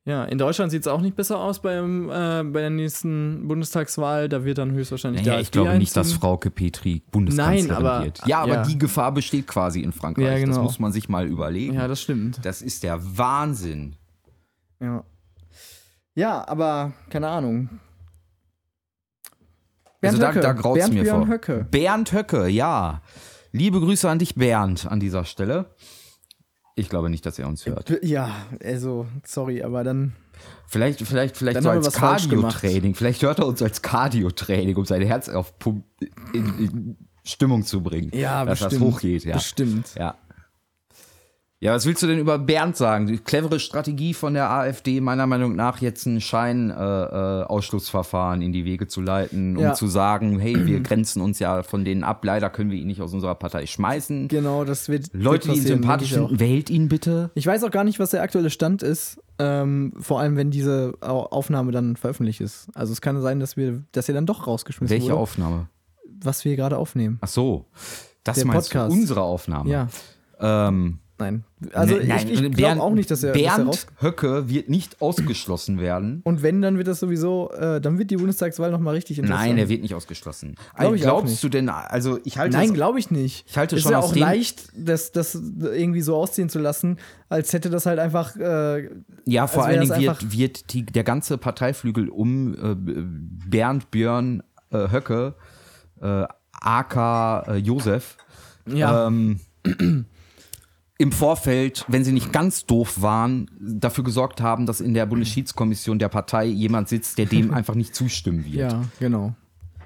Ja, 0.08 0.24
in 0.24 0.38
Deutschland 0.38 0.70
sieht 0.70 0.80
es 0.80 0.86
auch 0.88 1.02
nicht 1.02 1.16
besser 1.16 1.38
aus 1.38 1.60
beim, 1.60 2.08
äh, 2.08 2.42
bei 2.42 2.60
der 2.60 2.70
nächsten 2.70 3.46
Bundestagswahl. 3.46 4.30
Da 4.30 4.42
wird 4.42 4.56
dann 4.56 4.70
höchstwahrscheinlich 4.72 5.20
Naja, 5.20 5.32
der 5.34 5.40
ich 5.42 5.46
AfD 5.48 5.58
glaube 5.60 5.78
nicht, 5.78 5.94
dass. 5.94 6.14
Frauke 6.14 6.50
Petri 6.50 7.02
Bundeskanzlerin 7.10 7.66
Nein, 7.66 7.76
aber- 7.76 8.04
wird. 8.06 8.22
Ja, 8.26 8.38
aber 8.40 8.54
ja. 8.54 8.62
die 8.62 8.78
Gefahr 8.78 9.12
besteht 9.12 9.46
quasi 9.46 9.82
in 9.82 9.92
Frankreich. 9.92 10.24
Ja, 10.24 10.30
Das 10.32 10.40
genau. 10.40 10.62
muss 10.62 10.78
man 10.78 10.92
sich 10.92 11.10
mal 11.10 11.26
überlegen. 11.26 11.74
Ja, 11.74 11.86
das 11.88 12.00
stimmt. 12.00 12.40
Das 12.42 12.62
ist 12.62 12.84
der 12.84 12.98
Wahnsinn. 13.18 13.96
Ja. 14.80 15.04
Ja, 16.14 16.48
aber 16.48 16.94
keine 17.10 17.28
Ahnung. 17.28 17.68
Also 20.00 20.18
da, 20.18 20.32
da 20.32 20.52
graut's 20.52 20.78
Bernd 20.78 20.94
mir 20.94 21.02
Björn 21.02 21.26
vor. 21.26 21.34
Höcke. 21.34 21.66
Bernd 21.70 22.12
Höcke, 22.12 22.48
ja. 22.48 23.02
Liebe 23.52 23.78
Grüße 23.80 24.08
an 24.08 24.18
dich, 24.18 24.36
Bernd, 24.36 24.86
an 24.90 25.00
dieser 25.00 25.24
Stelle. 25.26 25.66
Ich 26.78 26.88
glaube 26.88 27.10
nicht, 27.10 27.26
dass 27.26 27.38
er 27.38 27.48
uns 27.48 27.66
hört. 27.66 28.02
Ja, 28.02 28.30
also, 28.62 29.06
sorry, 29.24 29.62
aber 29.62 29.82
dann. 29.82 30.12
Vielleicht, 30.68 31.00
vielleicht, 31.00 31.36
vielleicht 31.36 31.56
Dann 31.56 31.64
so 31.64 31.70
als. 31.70 31.92
Cardio-Training. 31.92 32.94
Vielleicht 32.94 33.22
hört 33.22 33.40
er 33.40 33.46
uns 33.46 33.60
als 33.60 33.82
Cardio-Training, 33.82 34.76
um 34.76 34.84
sein 34.84 35.02
Herz 35.02 35.28
auf 35.28 35.58
Pump 35.58 35.84
in, 36.32 36.58
in 36.58 36.96
Stimmung 37.24 37.64
zu 37.64 37.82
bringen. 37.82 38.10
Ja, 38.14 38.44
dass 38.44 38.60
bestimmt. 38.60 38.82
das 38.82 38.94
hochgeht, 38.94 39.24
ja. 39.24 39.34
Bestimmt. 39.34 39.94
Ja. 39.98 40.16
Ja, 41.60 41.74
was 41.74 41.86
willst 41.86 42.04
du 42.04 42.06
denn 42.06 42.20
über 42.20 42.38
Bernd 42.38 42.76
sagen? 42.76 43.08
Die 43.08 43.18
clevere 43.18 43.58
Strategie 43.58 44.14
von 44.14 44.34
der 44.34 44.48
AfD, 44.48 45.00
meiner 45.00 45.26
Meinung 45.26 45.56
nach, 45.56 45.80
jetzt 45.80 46.06
ein 46.06 46.20
Scheinausschlussverfahren 46.20 48.42
äh, 48.42 48.44
in 48.44 48.52
die 48.52 48.64
Wege 48.64 48.86
zu 48.86 49.00
leiten, 49.00 49.56
um 49.56 49.62
Ja. 49.64 49.74
zu 49.74 49.88
sagen, 49.88 50.38
hey, 50.38 50.66
wir 50.66 50.78
grenzen 50.80 51.20
uns 51.20 51.40
ja 51.40 51.64
von 51.64 51.84
denen 51.84 52.04
ab, 52.04 52.24
leider 52.24 52.48
können 52.48 52.70
wir 52.70 52.78
ihn 52.78 52.86
nicht 52.86 53.02
aus 53.02 53.12
unserer 53.12 53.34
Partei 53.34 53.66
schmeißen. 53.66 54.28
Genau, 54.28 54.64
das 54.64 54.88
wird. 54.88 55.06
Leute, 55.12 55.48
die 55.50 55.56
ihn 55.58 55.66
sympathisch 55.66 56.12
finden, 56.12 56.38
wählt 56.38 56.70
ihn 56.70 56.88
bitte. 56.88 57.32
Ich 57.34 57.44
weiß 57.46 57.64
auch 57.64 57.72
gar 57.72 57.82
nicht, 57.82 57.98
was 57.98 58.10
der 58.10 58.22
aktuelle 58.22 58.50
Stand 58.50 58.84
ist. 58.84 59.20
Ähm, 59.40 59.94
vor 59.98 60.20
allem, 60.20 60.36
wenn 60.36 60.52
diese 60.52 60.94
Au- 61.00 61.26
Aufnahme 61.26 61.72
dann 61.72 61.96
veröffentlicht 61.96 62.40
ist. 62.40 62.68
Also 62.74 62.92
es 62.92 63.00
kann 63.00 63.20
sein, 63.20 63.40
dass 63.40 63.56
wir, 63.56 63.82
dass 63.90 64.08
er 64.08 64.14
dann 64.14 64.26
doch 64.26 64.46
rausgeschmissen 64.46 64.94
Welche 64.94 65.10
wurde, 65.10 65.20
Aufnahme? 65.20 65.66
was 66.20 66.44
wir 66.44 66.54
gerade 66.54 66.76
aufnehmen. 66.76 67.18
Ach 67.20 67.26
so. 67.28 67.64
Das 68.22 68.36
Der 68.36 68.46
meinst 68.46 68.70
Podcast. 68.70 68.94
du, 68.94 69.00
unsere 69.00 69.22
Aufnahme. 69.22 69.68
Ja, 69.70 69.88
Ähm, 70.40 70.98
nein. 71.18 71.44
Also 71.72 71.96
ne- 71.96 72.04
nein, 72.04 72.26
ich, 72.28 72.32
ich 72.34 72.38
glaube 72.40 72.56
Bernd- 72.56 72.80
auch 72.80 72.94
nicht, 72.94 73.10
dass 73.10 73.22
er, 73.22 73.32
dass 73.32 73.42
er 73.42 73.56
Bernd 73.64 73.86
Höcke 74.00 74.48
wird 74.48 74.68
nicht 74.68 75.00
ausgeschlossen 75.02 75.80
werden. 75.80 76.20
Und 76.24 76.42
wenn, 76.42 76.62
dann 76.62 76.78
wird 76.78 76.86
das 76.88 77.00
sowieso, 77.00 77.50
äh, 77.52 77.80
dann 77.80 77.98
wird 77.98 78.10
die 78.10 78.16
Bundestagswahl 78.16 78.70
nochmal 78.70 78.94
richtig 78.94 79.18
interessant. 79.18 79.48
Nein, 79.48 79.58
er 79.58 79.68
wird 79.68 79.82
nicht 79.82 79.94
ausgeschlossen. 79.94 80.54
Glaub 80.76 80.94
ich 80.94 81.02
Glaubst 81.02 81.42
du 81.42 81.48
denn, 81.48 81.68
also 81.68 82.18
ich 82.24 82.38
halte 82.38 82.56
Nein, 82.56 82.72
glaube 82.74 82.98
ich 82.98 83.10
nicht. 83.10 83.44
Ich 83.48 83.56
halte 83.58 83.76
ist 83.76 83.82
schon 83.82 83.92
ja 83.92 83.98
aus 83.98 84.12
auch 84.12 84.16
leicht, 84.16 84.68
das, 84.76 85.12
das 85.12 85.34
irgendwie 85.34 86.00
so 86.02 86.14
ausziehen 86.16 86.48
zu 86.48 86.58
lassen, 86.58 86.98
als 87.28 87.52
hätte 87.52 87.70
das 87.70 87.86
halt 87.86 87.98
einfach. 87.98 88.36
Äh, 88.36 88.88
Ja, 89.24 89.46
vor 89.46 89.64
allen 89.64 89.80
Dingen 89.80 90.00
wird, 90.00 90.32
wird 90.32 90.72
die, 90.72 90.86
der 90.86 91.04
ganze 91.04 91.38
Parteiflügel 91.38 92.08
um 92.08 92.54
äh, 92.54 92.74
Bernd 92.76 93.90
Björn 93.90 94.42
äh, 94.70 94.90
Höcke, 94.92 95.34
äh, 96.00 96.24
AK 96.60 97.48
äh, 97.48 97.56
Josef, 97.56 98.16
ja, 98.66 99.06
ähm, 99.06 99.40
im 101.00 101.12
Vorfeld, 101.12 101.84
wenn 101.88 102.04
sie 102.04 102.12
nicht 102.12 102.32
ganz 102.32 102.66
doof 102.66 103.00
waren, 103.00 103.48
dafür 103.60 104.02
gesorgt 104.04 104.40
haben, 104.40 104.66
dass 104.66 104.80
in 104.80 104.94
der 104.94 105.06
Bundesschiedskommission 105.06 105.98
der 106.00 106.08
Partei 106.08 106.46
jemand 106.46 106.88
sitzt, 106.88 107.18
der 107.18 107.26
dem 107.26 107.54
einfach 107.54 107.76
nicht 107.76 107.94
zustimmen 107.94 108.44
wird. 108.44 108.72
ja, 108.72 108.84
genau. 108.98 109.34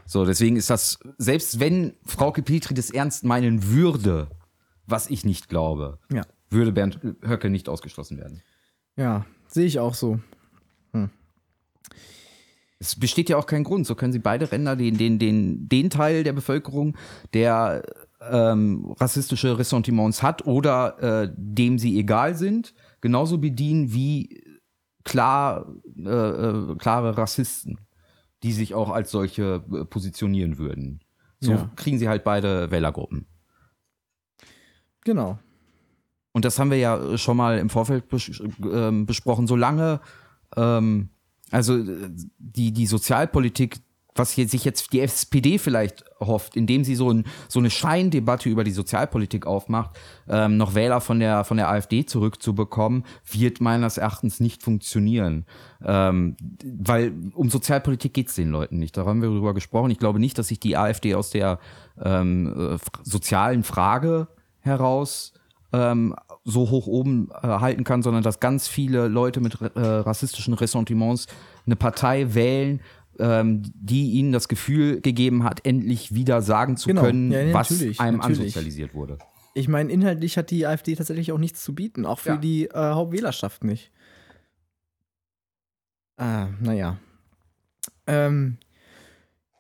So, 0.07 0.25
deswegen 0.27 0.57
ist 0.57 0.69
das, 0.69 0.99
selbst 1.19 1.61
wenn 1.61 1.95
Frauke 2.05 2.43
Petri 2.43 2.75
das 2.75 2.91
ernst 2.91 3.25
meinen 3.25 3.69
würde, 3.69 4.29
was 4.87 5.09
ich 5.09 5.25
nicht 5.25 5.49
glaube, 5.49 5.99
Ja, 6.13 6.23
würde 6.51 6.73
Bernd 6.73 6.99
Höcke 7.25 7.49
nicht 7.51 7.69
ausgeschlossen 7.69 8.19
werden. 8.19 8.43
ja, 8.97 9.25
sehe 9.47 9.67
ich 9.67 9.79
auch 9.79 9.95
so. 9.95 10.19
Es 12.79 12.97
besteht 12.99 13.29
ja 13.29 13.37
auch 13.37 13.47
kein 13.47 13.63
Grund. 13.63 13.87
So 13.87 13.95
können 13.95 14.13
sie 14.13 14.19
beide 14.19 14.51
Ränder, 14.51 14.75
den, 14.75 14.99
den, 14.99 15.21
den, 15.21 15.69
den 15.69 15.89
Teil 15.89 16.25
der 16.25 16.33
Bevölkerung, 16.33 16.97
der 17.33 17.85
ähm, 18.31 18.95
rassistische 18.99 19.59
Ressentiments 19.59 20.23
hat 20.23 20.47
oder 20.47 21.23
äh, 21.25 21.33
dem 21.37 21.79
sie 21.79 21.99
egal 21.99 22.35
sind, 22.37 22.75
genauso 23.01 23.39
bedienen 23.39 23.93
wie 23.93 24.43
klar, 25.05 25.67
äh, 25.97 26.09
äh, 26.09 26.77
klare 26.77 27.17
Rassisten, 27.19 27.81
die 28.43 28.53
sich 28.53 28.75
auch 28.75 28.91
als 28.91 29.11
solche 29.11 29.65
äh, 29.73 29.85
positionieren 29.85 30.59
würden. 30.59 31.01
So 31.41 31.53
Ja. 31.53 31.71
kriegen 31.77 31.99
sie 31.99 32.09
halt 32.09 32.23
beide 32.25 32.71
Wählergruppen. 32.71 33.27
Genau. 35.05 35.39
Und 36.33 36.45
das 36.45 36.59
haben 36.59 36.71
wir 36.71 36.79
ja 36.79 37.19
schon 37.19 37.37
mal 37.37 37.59
im 37.59 37.69
Vorfeld 37.69 38.09
bes 38.09 38.41
ähm, 38.63 39.05
besprochen. 39.07 39.47
Solange, 39.47 40.01
ähm, 40.57 41.11
also 41.51 41.77
äh, 41.77 42.11
die, 42.39 42.73
die 42.73 42.87
Sozialpolitik 42.87 43.79
was 44.15 44.37
jetzt, 44.37 44.51
sich 44.51 44.65
jetzt 44.65 44.93
die 44.93 45.01
SPD 45.01 45.59
vielleicht 45.59 46.05
hofft, 46.21 46.57
indem 46.57 46.85
sie 46.85 46.95
so, 46.95 47.11
ein, 47.11 47.25
so 47.49 47.59
eine 47.59 47.71
Scheindebatte 47.71 48.49
über 48.49 48.65
die 48.65 48.71
Sozialpolitik 48.71 49.47
aufmacht, 49.47 49.99
ähm, 50.29 50.57
noch 50.57 50.75
Wähler 50.75 51.01
von 51.01 51.19
der, 51.19 51.45
von 51.45 51.57
der 51.57 51.71
AfD 51.71 52.05
zurückzubekommen, 52.05 53.05
wird 53.31 53.61
meines 53.61 53.97
Erachtens 53.97 54.41
nicht 54.41 54.63
funktionieren. 54.63 55.47
Ähm, 55.85 56.37
weil 56.65 57.13
um 57.35 57.49
Sozialpolitik 57.51 58.13
geht 58.13 58.29
es 58.29 58.35
den 58.35 58.51
Leuten 58.51 58.79
nicht. 58.79 58.97
Da 58.97 59.07
haben 59.07 59.23
wir 59.23 59.29
drüber 59.29 59.55
gesprochen. 59.55 59.91
Ich 59.91 59.99
glaube 59.99 60.19
nicht, 60.19 60.39
dass 60.39 60.49
sich 60.49 60.61
die 60.61 60.77
AfD 60.77 61.15
aus 61.15 61.31
der 61.31 61.59
ähm, 62.03 62.75
äh, 62.75 62.79
sozialen 63.03 63.65
Frage 63.65 64.29
heraus 64.61 65.33
ähm, 65.73 66.15
so 66.45 66.71
hoch 66.71 66.87
oben 66.87 67.31
äh, 67.43 67.47
halten 67.47 67.85
kann, 67.85 68.03
sondern 68.03 68.23
dass 68.23 68.41
ganz 68.41 68.69
viele 68.69 69.09
Leute 69.09 69.41
mit 69.41 69.59
äh, 69.61 69.81
rassistischen 69.81 70.55
Ressentiments 70.55 71.27
eine 71.67 71.77
Partei 71.77 72.35
wählen, 72.35 72.81
ähm, 73.19 73.63
die 73.75 74.13
ihnen 74.13 74.33
das 74.33 74.49
Gefühl 74.49 75.01
gegeben 75.01 75.45
hat, 75.45 75.65
endlich 75.67 76.15
wieder 76.15 76.43
sagen 76.43 76.77
zu 76.77 76.89
Genau. 76.89 77.03
können, 77.03 77.31
Ja, 77.31 77.41
ja, 77.41 77.55
was 77.55 77.71
natürlich, 77.71 78.01
einem 78.01 78.19
natürlich. 78.19 78.41
ansozialisiert 78.41 78.95
wurde. 78.95 79.19
Ich 79.55 79.69
meine, 79.69 79.93
inhaltlich 79.93 80.39
hat 80.39 80.51
die 80.51 80.67
AfD 80.67 80.95
tatsächlich 80.95 81.31
auch 81.33 81.39
nichts 81.39 81.63
zu 81.63 81.75
bieten, 81.75 82.07
auch 82.07 82.19
für 82.21 82.31
Ja. 82.31 82.37
die 82.39 82.67
äh, 82.67 82.73
Hauptwählerschaft 82.75 83.65
nicht. 83.65 83.91
Ah, 86.17 86.49
naja. 86.61 86.99
Ähm, 88.07 88.59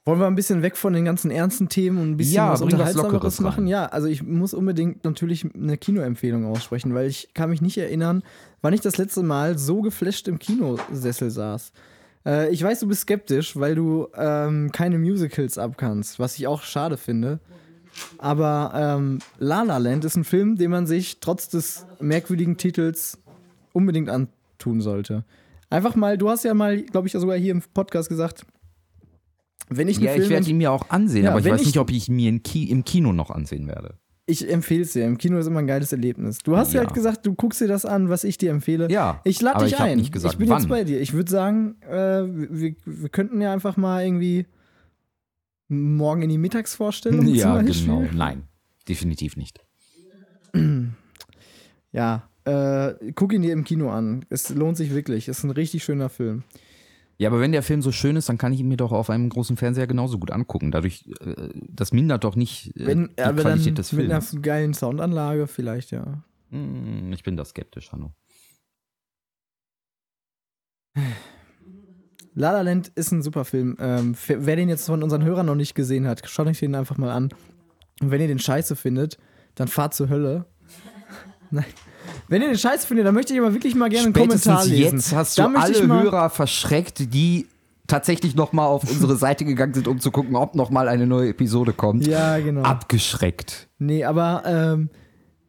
wollen 0.04 0.18
wir 0.18 0.26
ein 0.26 0.34
bisschen 0.34 0.62
weg 0.62 0.76
von 0.76 0.92
den 0.92 1.04
ganzen 1.04 1.30
ernsten 1.30 1.68
Themen 1.68 1.98
und 1.98 2.10
ein 2.12 2.16
bisschen 2.16 2.34
Ja, 2.34 2.50
was 2.50 2.60
Unterhaltsameres 2.62 3.38
rein. 3.38 3.44
machen? 3.44 3.66
Ja, 3.68 3.86
also 3.86 4.08
ich 4.08 4.22
muss 4.22 4.52
unbedingt 4.52 5.04
natürlich 5.04 5.46
eine 5.54 5.76
Kinoempfehlung 5.76 6.44
aussprechen, 6.46 6.92
weil 6.94 7.06
ich 7.08 7.34
kann 7.34 7.50
mich 7.50 7.62
nicht 7.62 7.78
erinnern, 7.78 8.22
wann 8.62 8.74
ich 8.74 8.80
das 8.80 8.98
letzte 8.98 9.22
Mal 9.22 9.58
so 9.58 9.80
geflasht 9.80 10.26
im 10.28 10.38
Kinosessel 10.38 11.30
saß. 11.30 11.72
Äh, 12.26 12.50
ich 12.52 12.62
weiß, 12.62 12.80
du 12.80 12.88
bist 12.88 13.02
skeptisch, 13.02 13.56
weil 13.56 13.74
du 13.74 14.08
ähm, 14.16 14.70
keine 14.72 14.98
Musicals 14.98 15.58
abkannst, 15.58 16.18
was 16.18 16.36
ich 16.38 16.46
auch 16.46 16.62
schade 16.62 16.96
finde. 16.96 17.40
Aber 18.18 18.72
ähm, 18.74 19.18
La 19.38 19.62
La 19.62 19.76
Land 19.78 20.04
ist 20.04 20.16
ein 20.16 20.24
Film, 20.24 20.56
den 20.56 20.70
man 20.70 20.86
sich 20.86 21.20
trotz 21.20 21.48
des 21.48 21.84
merkwürdigen 22.00 22.56
Titels 22.56 23.18
unbedingt 23.72 24.08
antun 24.08 24.80
sollte. 24.80 25.24
Einfach 25.68 25.94
mal, 25.94 26.16
du 26.18 26.28
hast 26.30 26.44
ja 26.44 26.54
mal, 26.54 26.82
glaube 26.82 27.06
ich, 27.06 27.12
sogar 27.12 27.36
hier 27.36 27.52
im 27.52 27.62
Podcast 27.74 28.08
gesagt, 28.08 28.44
wenn 29.68 29.88
ich 29.88 29.96
einen 29.96 30.06
Ja, 30.06 30.12
Film 30.12 30.24
ich 30.24 30.30
werde 30.30 30.50
ihn 30.50 30.58
mir 30.58 30.70
auch 30.72 30.90
ansehen, 30.90 31.24
Ja, 31.24 31.30
aber 31.30 31.40
ich 31.40 31.46
weiß 31.46 31.60
ich- 31.62 31.66
nicht, 31.68 31.78
ob 31.78 31.90
ich 31.90 32.08
ihn 32.08 32.16
mir 32.16 32.28
im 32.28 32.84
Kino 32.84 33.12
noch 33.12 33.30
ansehen 33.30 33.66
werde. 33.66 33.94
Ich 34.26 34.48
empfehle 34.48 34.82
es 34.82 34.92
dir. 34.92 35.04
Im 35.04 35.18
Kino 35.18 35.36
ist 35.38 35.46
immer 35.46 35.58
ein 35.58 35.66
geiles 35.66 35.92
Erlebnis. 35.92 36.38
Du 36.38 36.56
hast 36.56 36.72
ja. 36.72 36.80
Halt 36.80 36.94
gesagt, 36.94 37.26
du 37.26 37.34
guckst 37.34 37.60
dir 37.60 37.66
das 37.66 37.84
an, 37.84 38.08
was 38.08 38.22
ich 38.22 38.38
dir 38.38 38.50
empfehle. 38.52 38.88
Ja, 38.90 39.20
Ich 39.24 39.42
lade 39.42 39.64
dich 39.64 39.74
ich 39.74 39.80
ein. 39.80 39.98
nicht 39.98 40.12
gesagt, 40.12 40.34
ich 40.34 40.38
bin 40.38 40.48
wann. 40.48 40.60
jetzt 40.60 40.68
bei 40.68 40.84
dir. 40.84 41.00
Ich 41.00 41.12
würde 41.12 41.30
sagen, 41.30 41.76
äh, 41.82 42.22
wir, 42.24 42.74
wir 42.84 43.08
könnten 43.08 43.40
ja 43.40 43.52
einfach 43.52 43.76
mal 43.76 44.04
irgendwie 44.04 44.46
morgen 45.68 46.22
in 46.22 46.28
die 46.28 46.38
Mittagsvorstellung 46.38 47.26
Ja, 47.34 47.60
genau. 47.62 48.04
Nein, 48.14 48.44
definitiv 48.88 49.36
nicht. 49.36 49.60
Ja, 51.92 52.28
äh, 52.44 52.94
guck 53.14 53.32
ihn 53.32 53.42
dir 53.42 53.52
im 53.52 53.64
Kino 53.64 53.90
an. 53.90 54.24
Es 54.28 54.50
lohnt 54.50 54.76
sich 54.76 54.94
wirklich. 54.94 55.28
Es 55.28 55.38
ist 55.38 55.44
ein 55.44 55.50
richtig 55.50 55.82
schöner 55.84 56.08
Film. 56.08 56.44
Ja, 57.18 57.28
aber 57.28 57.40
wenn 57.40 57.52
der 57.52 57.62
Film 57.62 57.82
so 57.82 57.92
schön 57.92 58.16
ist, 58.16 58.28
dann 58.28 58.38
kann 58.38 58.52
ich 58.52 58.60
ihn 58.60 58.68
mir 58.68 58.76
doch 58.76 58.90
auf 58.92 59.08
einem 59.10 59.28
großen 59.28 59.56
Fernseher 59.56 59.86
genauso 59.86 60.18
gut 60.18 60.30
angucken. 60.32 60.70
Dadurch, 60.72 61.08
äh, 61.20 61.50
das 61.68 61.92
mindert 61.92 62.24
doch 62.24 62.34
nicht 62.36 62.76
äh, 62.76 62.86
Wenn, 62.86 63.08
die 63.08 63.22
Qualität 63.22 63.66
dann 63.66 63.74
des 63.76 63.92
mit 63.92 64.10
einer 64.10 64.20
Films. 64.22 64.42
geilen 64.42 64.74
Soundanlage 64.74 65.46
vielleicht, 65.46 65.90
ja. 65.92 66.24
Hm, 66.50 67.12
Ich 67.12 67.22
bin 67.22 67.36
da 67.36 67.44
skeptisch, 67.44 67.92
Hanno. 67.92 68.12
La 72.34 72.52
La 72.52 72.62
Land 72.62 72.88
ist 72.94 73.12
ein 73.12 73.22
super 73.22 73.44
Film. 73.44 73.76
Ähm, 73.78 74.14
wer 74.26 74.56
den 74.56 74.68
jetzt 74.68 74.86
von 74.86 75.02
unseren 75.02 75.22
Hörern 75.24 75.46
noch 75.46 75.54
nicht 75.54 75.74
gesehen 75.74 76.06
hat, 76.06 76.26
schaut 76.28 76.46
euch 76.46 76.58
den 76.60 76.74
einfach 76.74 76.96
mal 76.96 77.10
an. 77.12 77.28
Und 78.00 78.10
wenn 78.10 78.20
ihr 78.20 78.28
den 78.28 78.38
scheiße 78.38 78.74
findet, 78.74 79.18
dann 79.54 79.68
fahrt 79.68 79.94
zur 79.94 80.08
Hölle. 80.08 80.46
Nein. 81.50 81.64
Wenn 82.32 82.40
ihr 82.40 82.48
den 82.48 82.56
scheiße 82.56 82.86
findet, 82.86 83.04
dann 83.04 83.14
möchte 83.14 83.34
ich 83.34 83.38
aber 83.40 83.52
wirklich 83.52 83.74
mal 83.74 83.90
gerne 83.90 84.06
einen 84.06 84.14
Kommentar 84.14 84.62
Spätestens 84.62 84.70
lesen. 84.70 84.96
jetzt 84.96 85.14
hast 85.14 85.36
du 85.36 85.42
alle 85.42 85.86
Hörer 85.86 86.30
verschreckt, 86.30 87.12
die 87.12 87.46
tatsächlich 87.86 88.34
noch 88.34 88.54
mal 88.54 88.64
auf 88.64 88.90
unsere 88.90 89.16
Seite 89.16 89.44
gegangen 89.44 89.74
sind, 89.74 89.86
um 89.86 90.00
zu 90.00 90.10
gucken, 90.10 90.34
ob 90.34 90.54
noch 90.54 90.70
mal 90.70 90.88
eine 90.88 91.06
neue 91.06 91.28
Episode 91.28 91.74
kommt. 91.74 92.06
Ja, 92.06 92.38
genau. 92.38 92.62
Abgeschreckt. 92.62 93.68
Nee, 93.78 94.04
aber 94.04 94.44
ähm, 94.46 94.88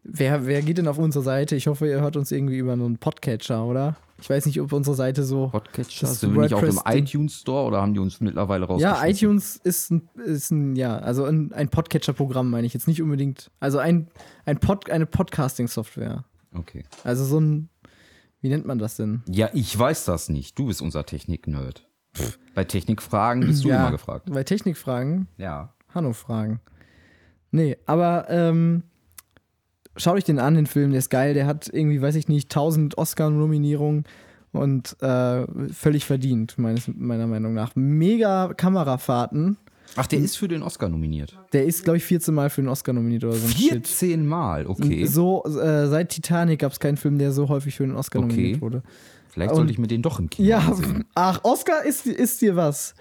wer, 0.04 0.46
wer 0.46 0.62
geht 0.62 0.78
denn 0.78 0.89
auf 0.89 0.98
unsere 0.98 1.24
Seite? 1.24 1.56
Ich 1.56 1.67
hoffe, 1.67 1.88
ihr 1.88 2.02
hört 2.02 2.17
uns 2.17 2.34
irgendwie 2.34 2.58
über 2.58 2.74
einen 2.74 2.98
Podcatcher, 2.98 3.63
oder? 3.65 3.96
Ich 4.19 4.30
weiß 4.30 4.46
nicht, 4.46 4.60
ob 4.60 4.74
unsere 4.74 4.98
Seite 4.98 5.24
so. 5.24 5.48
Podcatcher, 5.54 6.08
sind 6.08 6.36
wir 6.36 6.41
nicht 6.41 6.54
auch 6.54 6.63
im 6.63 6.82
iTunes 6.86 7.39
Store 7.39 7.65
oder 7.65 7.82
haben 7.82 7.93
die 7.93 8.02
uns 8.02 8.19
mittlerweile 8.19 8.65
rausgeschmissen? 8.65 9.06
Ja, 9.06 9.10
iTunes 9.10 9.56
ist 9.63 9.89
ein, 9.89 10.10
ist 10.26 10.52
ein 10.52 10.76
ja, 10.76 10.98
also 10.98 11.24
ein, 11.24 11.54
ein 11.54 11.69
Podcatcher-Programm, 11.69 12.50
meine 12.50 12.67
ich 12.67 12.74
jetzt 12.74 12.89
nicht 12.89 13.02
unbedingt. 13.02 13.52
Also 13.62 13.78
ein, 13.78 14.10
ein 14.46 14.60
Pod, 14.60 14.89
eine 14.89 15.06
Podcasting-Software. 15.06 16.26
Okay. 16.54 16.84
Also 17.04 17.24
so 17.26 17.39
ein, 17.39 17.70
wie 18.42 18.50
nennt 18.50 18.66
man 18.66 18.78
das 18.80 18.96
denn? 18.96 19.24
Ja, 19.30 19.50
ich 19.54 19.78
weiß 19.78 20.06
das 20.06 20.30
nicht. 20.30 20.58
Du 20.60 20.68
bist 20.68 20.82
unser 20.82 21.06
Technik-Nerd. 21.06 21.88
Bei 22.54 22.63
Technikfragen 22.63 23.48
bist 23.48 23.63
du 23.63 23.70
immer 23.70 23.89
gefragt. 23.92 24.30
Bei 24.32 24.44
Technikfragen, 24.44 25.28
Ja. 25.38 25.74
Hanno-Fragen. 25.96 26.60
Nee, 27.52 27.78
aber 27.86 28.28
ähm, 28.30 28.84
schaut 29.96 30.16
euch 30.16 30.24
den 30.24 30.39
an, 30.39 30.56
den 30.56 30.66
Film, 30.68 30.92
der 30.92 31.00
ist 31.00 31.10
geil. 31.10 31.34
Der 31.34 31.46
hat 31.48 31.70
irgendwie, 31.72 32.02
weiß 32.02 32.16
ich 32.16 32.28
nicht, 32.28 32.52
1000 32.52 32.98
Oscar-Nominierungen 32.98 34.06
und 34.52 34.96
äh, 35.02 35.46
völlig 35.72 36.06
verdient, 36.06 36.58
meines, 36.58 36.88
meiner 36.88 37.28
Meinung 37.28 37.54
nach. 37.54 37.76
Mega 37.76 38.54
Kamerafahrten. 38.54 39.58
Ach, 39.96 40.08
der 40.08 40.20
ist 40.20 40.38
für 40.38 40.48
den 40.48 40.64
Oscar 40.64 40.90
nominiert. 40.90 41.38
Der 41.54 41.66
ist, 41.66 41.84
glaube 41.84 41.98
ich, 41.98 42.04
14 42.06 42.34
Mal 42.34 42.50
für 42.50 42.62
den 42.62 42.68
Oscar 42.70 42.94
nominiert 42.94 43.24
oder 43.24 43.34
so. 43.34 43.46
ein 43.48 43.52
Shit. 43.54 43.88
14 43.88 44.26
Mal, 44.26 44.66
okay. 44.68 45.06
So, 45.06 45.44
äh, 45.46 45.88
seit 45.88 46.10
Titanic 46.10 46.60
gab 46.60 46.72
es 46.72 46.80
keinen 46.80 46.98
Film, 46.98 47.18
der 47.20 47.32
so 47.32 47.50
häufig 47.50 47.76
für 47.76 47.86
den 47.86 47.96
Oscar 47.96 48.20
Okay. 48.20 48.28
nominiert 48.30 48.62
wurde. 48.62 48.84
Vielleicht 49.30 49.52
und- 49.52 49.58
sollte 49.58 49.72
ich 49.72 49.80
mir 49.80 49.88
den 49.88 50.02
doch 50.02 50.20
im 50.20 50.30
Kino 50.30 50.48
Ja, 50.50 50.60
ansehen. 50.60 51.06
ach, 51.16 51.40
Oscar 51.44 51.84
ist, 51.86 52.06
ist 52.08 52.42
dir 52.42 52.56
was. 52.56 52.96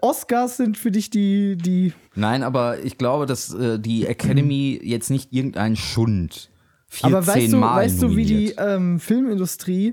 Oscars 0.00 0.56
sind 0.56 0.76
für 0.76 0.90
dich 0.90 1.08
die, 1.10 1.56
die. 1.56 1.92
Nein, 2.16 2.42
aber 2.42 2.82
ich 2.84 2.98
glaube, 2.98 3.26
dass 3.26 3.54
äh, 3.54 3.78
die 3.78 4.06
Academy 4.06 4.78
jetzt 4.82 5.08
nicht 5.08 5.32
irgendein 5.32 5.76
Schund 5.76 6.50
14 6.88 7.14
Aber 7.14 7.26
weißt 7.26 7.52
du, 7.52 7.56
Mal 7.58 7.76
weißt 7.84 8.02
du, 8.02 8.16
wie 8.16 8.24
die 8.24 8.54
ähm, 8.58 8.98
Filmindustrie 8.98 9.92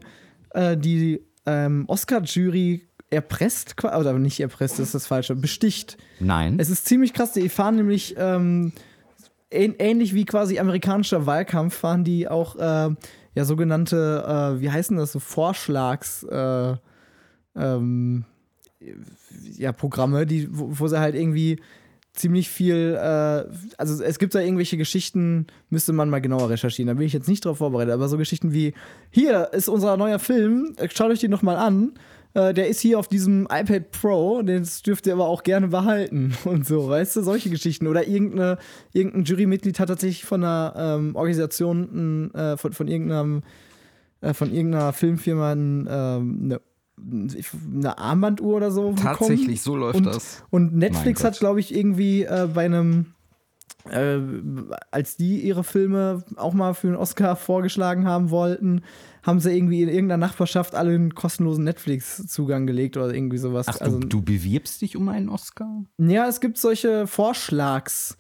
äh, 0.52 0.76
die 0.76 1.22
ähm, 1.46 1.84
Oscar-Jury 1.88 2.88
erpresst, 3.10 3.84
oder 3.84 4.14
nicht 4.14 4.40
erpresst, 4.40 4.80
das 4.80 4.88
ist 4.88 4.96
das 4.96 5.08
Falsche, 5.08 5.36
besticht. 5.36 5.98
Nein. 6.20 6.58
Es 6.60 6.70
ist 6.70 6.86
ziemlich 6.86 7.14
krass, 7.14 7.34
die 7.34 7.50
fahren 7.50 7.76
nämlich 7.76 8.16
ähm, 8.18 8.74
ähn 9.52 9.76
ähnlich 9.80 10.14
wie 10.14 10.26
quasi 10.26 10.60
amerikanischer 10.60 11.26
Wahlkampf, 11.26 11.76
fahren 11.76 12.04
die 12.04 12.28
auch 12.28 12.56
äh, 12.56 12.96
ja 13.36 13.46
sogenannte, 13.46 14.56
äh, 14.58 14.62
wie 14.62 14.72
heißen 14.72 14.98
das, 14.98 15.12
so 15.12 15.20
Vorschlags, 15.20 16.24
äh, 16.24 16.76
ähm, 17.56 18.26
ja, 19.58 19.72
Programme, 19.72 20.26
die, 20.26 20.48
wo, 20.52 20.80
wo 20.80 20.88
sie 20.88 21.00
halt 21.00 21.16
irgendwie 21.16 21.60
ziemlich 22.14 22.50
viel, 22.50 22.98
äh, 23.00 23.46
also 23.78 24.04
es 24.04 24.20
gibt 24.20 24.36
da 24.36 24.40
irgendwelche 24.40 24.78
Geschichten, 24.78 25.48
müsste 25.70 25.94
man 25.94 26.10
mal 26.10 26.22
genauer 26.22 26.50
recherchieren, 26.50 26.88
da 26.88 26.94
bin 26.94 27.06
ich 27.06 27.14
jetzt 27.14 27.28
nicht 27.28 27.44
drauf 27.46 27.58
vorbereitet, 27.58 27.94
aber 27.94 28.08
so 28.08 28.18
Geschichten 28.18 28.54
wie, 28.54 28.74
hier 29.12 29.50
ist 29.54 29.68
unser 29.68 29.98
neuer 29.98 30.20
Film, 30.20 30.76
äh, 30.78 30.88
schaut 30.94 31.12
euch 31.12 31.20
den 31.20 31.32
noch 31.32 31.42
mal 31.42 31.58
an, 31.58 31.94
äh, 32.36 32.54
der 32.54 32.68
ist 32.68 32.82
hier 32.82 33.00
auf 33.00 33.08
diesem 33.08 33.48
iPad 33.50 33.92
Pro, 33.92 34.42
den 34.42 34.68
dürft 34.86 35.08
ihr 35.08 35.14
aber 35.14 35.28
auch 35.28 35.44
gerne 35.44 35.70
behalten 35.70 36.36
und 36.44 36.68
so, 36.68 36.90
weißt 36.90 37.16
du, 37.16 37.22
solche 37.22 37.50
Geschichten. 37.50 37.88
Oder 37.88 38.08
irgendeine, 38.08 38.58
irgendein 38.92 39.24
Jurymitglied 39.24 39.80
hat 39.80 39.88
tatsächlich 39.88 40.26
von 40.26 40.44
einer 40.44 40.74
ähm, 40.78 41.16
Organisation, 41.16 42.34
äh, 42.34 42.58
von, 42.58 42.74
von 42.74 42.88
irgendeinem, 42.88 43.42
äh, 44.20 44.34
von 44.34 44.54
irgendeiner 44.54 44.92
Filmfirma 44.92 45.54
ein, 45.54 45.88
ähm, 45.90 46.40
eine, 46.44 46.62
eine 47.74 47.98
Armbanduhr 47.98 48.56
oder 48.56 48.72
so 48.72 48.92
bekommen. 48.92 49.18
Tatsächlich, 49.18 49.62
so 49.62 49.76
läuft 49.76 49.98
und, 49.98 50.06
das. 50.06 50.44
Und 50.50 50.76
Netflix 50.76 51.24
hat, 51.24 51.40
glaube 51.40 51.62
ich, 51.62 51.74
irgendwie 51.74 52.24
äh, 52.24 52.50
bei 52.54 52.66
einem, 52.66 53.15
äh, 53.90 54.20
als 54.92 55.16
die 55.18 55.42
ihre 55.42 55.64
Filme 55.64 56.24
auch 56.36 56.54
mal 56.54 56.74
für 56.74 56.88
einen 56.88 56.98
Oscar 56.98 57.36
vorgeschlagen 57.36 58.06
haben 58.08 58.30
wollten, 58.30 58.82
haben 59.24 59.40
sie 59.40 59.56
irgendwie 59.56 59.82
in 59.82 59.90
irgendeiner 59.90 60.26
Nachbarschaft 60.26 60.76
alle 60.76 60.94
einen 60.94 61.16
kostenlosen 61.16 61.64
Netflix-Zugang 61.64 62.68
gelegt 62.68 62.98
oder 62.98 63.14
irgendwie 63.14 63.38
sowas. 63.38 63.68
Ach, 63.70 63.82
also, 63.82 64.00
du, 64.00 64.08
du 64.08 64.22
bewirbst 64.22 64.82
dich 64.82 64.96
um 64.96 65.10
einen 65.10 65.30
Oscar? 65.30 65.84
ja, 65.98 66.28
es 66.28 66.40
gibt 66.40 66.58
solche 66.58 67.08
Vorschlags- 67.08 68.18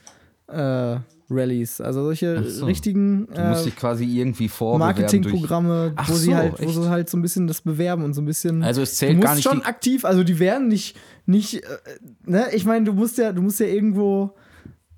äh, 0.48 0.98
Rallies, 1.30 1.82
also 1.82 2.04
solche 2.04 2.44
so. 2.44 2.66
richtigen 2.66 3.28
Du 3.34 3.42
musst 3.42 3.62
äh, 3.62 3.66
dich 3.66 3.76
quasi 3.76 4.06
irgendwie 4.06 4.48
vorbewerben 4.48 4.96
durch... 4.96 5.12
Marketingprogramme, 5.12 5.94
wo 6.06 6.14
sie 6.14 6.26
so, 6.28 6.36
halt, 6.36 6.62
wo 6.62 6.70
sie 6.70 6.90
halt 6.90 7.10
so 7.10 7.18
ein 7.18 7.24
bisschen 7.24 7.48
das 7.48 7.62
bewerben 7.62 8.04
und 8.04 8.14
so 8.14 8.22
ein 8.22 8.26
bisschen. 8.26 8.62
Also 8.62 8.84
es 8.84 8.92
du 8.92 8.98
zählt 8.98 9.16
musst 9.16 9.26
gar 9.26 9.36
nicht 9.36 9.44
schon 9.44 9.64
aktiv, 9.64 10.06
also 10.06 10.24
die 10.24 10.38
werden 10.38 10.68
nicht, 10.68 10.96
nicht, 11.26 11.64
äh, 11.64 11.78
ne, 12.26 12.50
ich 12.54 12.66
meine, 12.66 12.86
du 12.86 12.94
musst 12.94 13.18
ja, 13.18 13.32
du 13.32 13.42
musst 13.42 13.60
ja 13.60 13.66
irgendwo, 13.66 14.36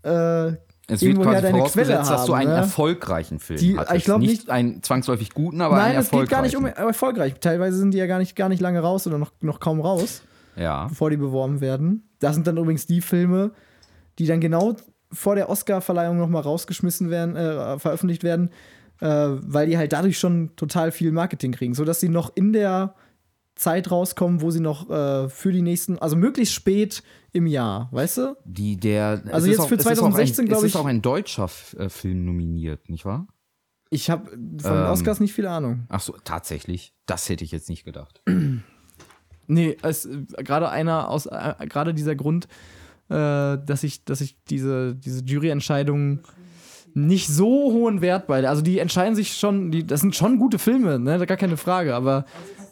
äh, 0.07 0.57
Es 0.89 1.01
wird 1.01 1.17
quasi 1.21 1.41
deine 1.41 1.57
vorausgesetzt, 1.57 1.73
Quelle 1.73 2.09
dass 2.09 2.25
du 2.25 2.33
haben, 2.33 2.41
einen 2.41 2.51
ne? 2.51 2.57
erfolgreichen 2.57 3.39
Film 3.39 3.59
Die- 3.59 3.77
hattest. 3.77 3.95
ich 3.97 4.03
glaub 4.05 4.19
nicht, 4.21 4.29
nicht- 4.31 4.49
einen 4.49 4.81
zwangsläufig 4.83 5.33
guten, 5.33 5.61
aber 5.61 5.75
nein, 5.77 5.91
einen 5.91 5.99
es 5.99 6.09
geht 6.09 6.29
gar 6.29 6.41
nicht 6.41 6.55
um 6.55 6.65
erfolgreichen. 6.65 6.87
erfolgreich. 6.87 7.33
Teilweise 7.41 7.77
sind 7.77 7.91
die 7.93 7.97
ja 7.97 8.07
gar 8.07 8.19
nicht, 8.19 8.35
gar 8.35 8.49
nicht 8.49 8.61
lange 8.61 8.79
raus 8.79 9.05
oder 9.07 9.17
noch, 9.17 9.31
noch 9.41 9.59
kaum 9.59 9.81
raus, 9.81 10.21
Ja. 10.55 10.87
bevor 10.87 11.09
die 11.09 11.17
beworben 11.17 11.61
werden. 11.61 12.03
das 12.19 12.33
sind 12.33 12.47
dann 12.47 12.57
übrigens 12.57 12.87
die 12.87 13.01
Filme, 13.01 13.51
die 14.17 14.25
dann 14.25 14.39
genau 14.39 14.75
vor 15.11 15.35
der 15.35 15.49
Oscar-Verleihung 15.49 16.17
nochmal 16.17 16.41
rausgeschmissen 16.41 17.09
werden, 17.11 17.35
äh, 17.35 17.77
veröffentlicht 17.77 18.23
werden, 18.23 18.49
äh, 19.01 19.07
weil 19.07 19.67
die 19.67 19.77
halt 19.77 19.93
dadurch 19.93 20.17
schon 20.17 20.55
total 20.55 20.91
viel 20.91 21.11
Marketing 21.11 21.51
kriegen, 21.51 21.75
sodass 21.75 21.99
sie 21.99 22.09
noch 22.09 22.31
in 22.35 22.53
der 22.53 22.95
Zeit 23.55 23.91
rauskommen, 23.91 24.41
wo 24.41 24.49
sie 24.49 24.59
noch 24.61 24.89
äh, 24.89 25.29
für 25.29 25.51
die 25.51 25.61
nächsten, 25.61 25.99
also 25.99 26.15
möglichst 26.15 26.55
spät 26.55 27.03
im 27.37 27.47
Jahr, 27.47 27.87
weißt 27.91 28.17
du? 28.17 28.37
Die, 28.45 28.75
der, 28.77 29.21
Also 29.31 29.47
jetzt 29.47 29.59
auch, 29.59 29.67
für 29.69 29.75
es 29.75 29.81
ist 29.81 29.87
auch 29.99 30.09
2016, 30.11 30.45
ein, 30.45 30.47
glaub 30.49 30.59
Es 30.59 30.65
ich- 30.65 30.73
ist 30.73 30.79
auch 30.79 30.85
ein 30.85 31.01
deutscher 31.01 31.49
äh, 31.77 31.89
Film 31.89 32.25
nominiert, 32.25 32.89
nicht 32.89 33.05
wahr? 33.05 33.27
Ich 33.89 34.09
habe 34.09 34.29
von 34.31 34.59
Ähm. 34.65 34.85
Oscars 34.91 35.19
nicht 35.21 35.33
viel 35.33 35.47
Ahnung. 35.47 35.85
Ach 35.87 36.01
so, 36.01 36.13
tatsächlich. 36.23 36.93
Das 37.05 37.29
hätte 37.29 37.45
ich 37.45 37.51
jetzt 37.51 37.69
nicht 37.69 37.85
gedacht. 37.85 38.21
Nee, 39.49 39.77
es 39.81 40.05
äh, 40.05 40.23
gerade 40.43 40.67
einer 40.69 41.09
aus 41.09 41.25
äh, 41.25 41.53
gerade 41.69 41.93
dieser 41.93 42.15
Grund, 42.15 42.49
äh, 43.09 43.13
dass 43.65 43.83
ich, 43.83 44.03
dass 44.03 44.19
ich 44.19 44.35
diese, 44.49 44.93
diese 44.95 45.23
Juryentscheidung 45.23 46.19
nicht 46.93 47.29
so 47.29 47.71
hohen 47.71 48.01
Wert 48.01 48.27
bei. 48.27 48.45
Also 48.47 48.61
die 48.61 48.79
entscheiden 48.79 49.15
sich 49.15 49.37
schon, 49.37 49.71
die, 49.71 49.85
das 49.87 50.01
sind 50.01 50.15
schon 50.17 50.37
gute 50.37 50.59
Filme, 50.59 50.99
ne? 50.99 51.25
Gar 51.25 51.37
keine 51.37 51.55
Frage, 51.55 51.95
aber 51.95 52.25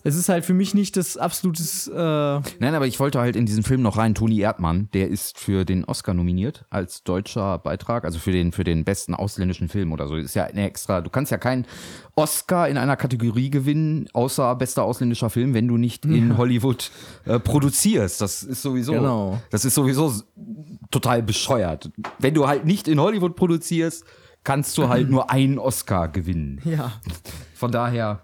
es 0.05 0.15
ist 0.15 0.29
halt 0.29 0.45
für 0.45 0.53
mich 0.53 0.75
nicht 0.75 0.97
das 0.97 1.17
absolutes. 1.17 1.87
Äh, 1.87 1.93
Nein, 1.95 2.75
aber 2.75 2.85
ich 2.85 2.99
wollte 2.99 3.19
halt 3.19 3.35
in 3.35 3.47
diesen 3.47 3.63
Film 3.63 3.81
noch 3.81 3.97
rein. 3.97 4.13
Toni 4.13 4.39
Erdmann, 4.39 4.87
der 4.93 5.09
ist 5.09 5.39
für 5.39 5.65
den 5.65 5.83
Oscar 5.83 6.13
nominiert 6.13 6.63
als 6.69 7.03
deutscher 7.03 7.57
Beitrag, 7.57 8.05
also 8.05 8.19
für 8.19 8.31
den, 8.31 8.51
für 8.51 8.63
den 8.63 8.85
besten 8.85 9.15
ausländischen 9.15 9.67
Film 9.67 9.91
oder 9.91 10.07
so. 10.07 10.15
Ist 10.15 10.35
ja 10.35 10.43
eine 10.43 10.63
extra. 10.63 11.01
Du 11.01 11.09
kannst 11.09 11.31
ja 11.31 11.39
keinen 11.39 11.65
Oscar 12.13 12.69
in 12.69 12.77
einer 12.77 12.95
Kategorie 12.97 13.49
gewinnen, 13.49 14.07
außer 14.13 14.53
bester 14.55 14.83
ausländischer 14.83 15.31
Film, 15.31 15.55
wenn 15.55 15.67
du 15.67 15.77
nicht 15.77 16.05
in 16.05 16.37
Hollywood 16.37 16.91
äh, 17.25 17.39
produzierst. 17.39 18.21
Das 18.21 18.43
ist 18.43 18.61
sowieso. 18.61 18.93
Genau. 18.93 19.41
Das 19.49 19.65
ist 19.65 19.73
sowieso 19.73 20.13
total 20.91 21.23
bescheuert. 21.23 21.89
Wenn 22.19 22.35
du 22.35 22.47
halt 22.47 22.63
nicht 22.63 22.87
in 22.87 22.99
Hollywood 22.99 23.35
produzierst, 23.35 24.05
kannst 24.43 24.77
du 24.77 24.87
halt 24.87 25.09
nur 25.09 25.31
einen 25.31 25.57
Oscar 25.57 26.09
gewinnen. 26.09 26.61
ja, 26.63 26.91
Von 27.55 27.71
daher 27.71 28.21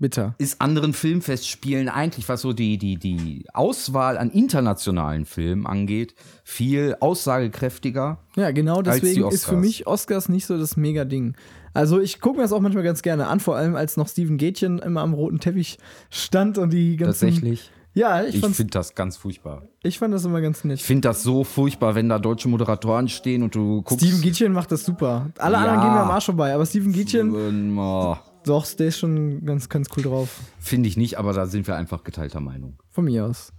bitter. 0.00 0.34
ist 0.38 0.60
anderen 0.60 0.92
Filmfestspielen 0.92 1.88
eigentlich, 1.88 2.28
was 2.28 2.40
so 2.40 2.52
die, 2.52 2.76
die, 2.78 2.96
die 2.96 3.44
Auswahl 3.54 4.18
an 4.18 4.30
internationalen 4.30 5.24
Filmen 5.26 5.66
angeht, 5.66 6.14
viel 6.42 6.96
aussagekräftiger. 7.00 8.18
Ja, 8.36 8.50
genau 8.50 8.82
deswegen 8.82 9.28
ist 9.28 9.46
für 9.46 9.56
mich 9.56 9.86
Oscars 9.86 10.28
nicht 10.28 10.46
so 10.46 10.58
das 10.58 10.76
Mega-Ding. 10.76 11.34
Also 11.72 12.00
ich 12.00 12.20
gucke 12.20 12.38
mir 12.38 12.42
das 12.42 12.52
auch 12.52 12.60
manchmal 12.60 12.82
ganz 12.82 13.02
gerne 13.02 13.28
an, 13.28 13.38
vor 13.38 13.56
allem 13.56 13.76
als 13.76 13.96
noch 13.96 14.08
Steven 14.08 14.38
Gätchen 14.38 14.78
immer 14.80 15.02
am 15.02 15.14
roten 15.14 15.38
Teppich 15.38 15.78
stand 16.10 16.58
und 16.58 16.72
die 16.72 16.96
ganzen. 16.96 17.28
Tatsächlich. 17.28 17.70
Ja, 17.92 18.22
ich, 18.22 18.36
Ich 18.36 18.40
finde 18.56 18.70
das 18.70 18.94
ganz 18.94 19.16
furchtbar. 19.16 19.62
ich 19.82 19.98
fand 19.98 20.14
das 20.14 20.24
immer 20.24 20.40
ganz 20.40 20.62
nett. 20.62 20.78
Ich 20.78 20.84
finde 20.84 21.08
das 21.08 21.24
so 21.24 21.42
furchtbar, 21.42 21.96
wenn 21.96 22.08
da 22.08 22.20
deutsche 22.20 22.48
Moderatoren 22.48 23.08
stehen 23.08 23.42
und 23.42 23.54
du 23.56 23.82
guckst. 23.82 24.04
Steven 24.04 24.20
Gätchen 24.22 24.52
macht 24.52 24.70
das 24.70 24.84
super. 24.84 25.30
Alle 25.38 25.54
Ja. 25.54 25.60
anderen 25.60 25.80
gehen 25.80 25.90
mir 25.94 26.00
am 26.02 26.10
Arsch 26.10 26.26
vorbei, 26.26 26.54
aber 26.54 26.66
Steven 26.66 26.92
Gätchen, 26.92 27.76
oh, 27.78 28.16
doch, 28.44 28.66
der 28.74 28.88
ist 28.88 28.98
schon 28.98 29.44
ganz, 29.44 29.68
ganz 29.68 29.88
cool 29.96 30.02
drauf. 30.02 30.40
Finde 30.58 30.88
ich 30.88 30.96
nicht, 30.96 31.18
aber 31.18 31.32
da 31.32 31.46
sind 31.46 31.66
wir 31.66 31.76
einfach 31.76 32.04
geteilter 32.04 32.40
Meinung. 32.40 32.78
Von 32.90 33.04
mir 33.04 33.26
aus. 33.26 33.52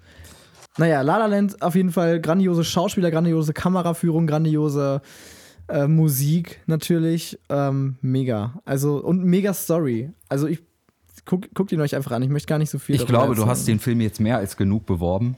Naja, 0.78 1.02
La 1.02 1.18
La 1.18 1.26
Land 1.26 1.62
auf 1.62 1.76
jeden 1.76 1.92
Fall 1.92 2.22
grandiose 2.22 2.64
Schauspieler, 2.64 3.12
grandiose 3.12 3.54
Kameraführung, 3.54 4.26
grandiose 4.26 5.02
äh, 5.68 5.88
Musik 5.88 6.62
natürlich. 6.66 7.38
Ähm, 7.50 7.98
mega. 8.02 8.62
Also, 8.66 8.98
und 8.98 9.24
mega 9.24 9.54
Story. 9.54 10.12
Also, 10.30 10.48
ich 10.48 10.62
guck, 11.26 11.54
guckt 11.54 11.72
ihn 11.72 11.82
euch 11.82 11.96
einfach 11.96 12.12
an. 12.12 12.24
Ich 12.24 12.30
möchte 12.30 12.48
gar 12.48 12.58
nicht 12.58 12.70
so 12.70 12.80
viel 12.80 12.96
Ich 12.96 13.06
glaube, 13.06 13.28
du 13.28 13.32
erzählen. 13.42 13.50
hast 13.50 13.68
den 13.68 13.80
Film 13.80 14.02
jetzt 14.02 14.20
mehr 14.20 14.38
als 14.38 14.56
genug 14.58 14.86
beworben. 14.86 15.36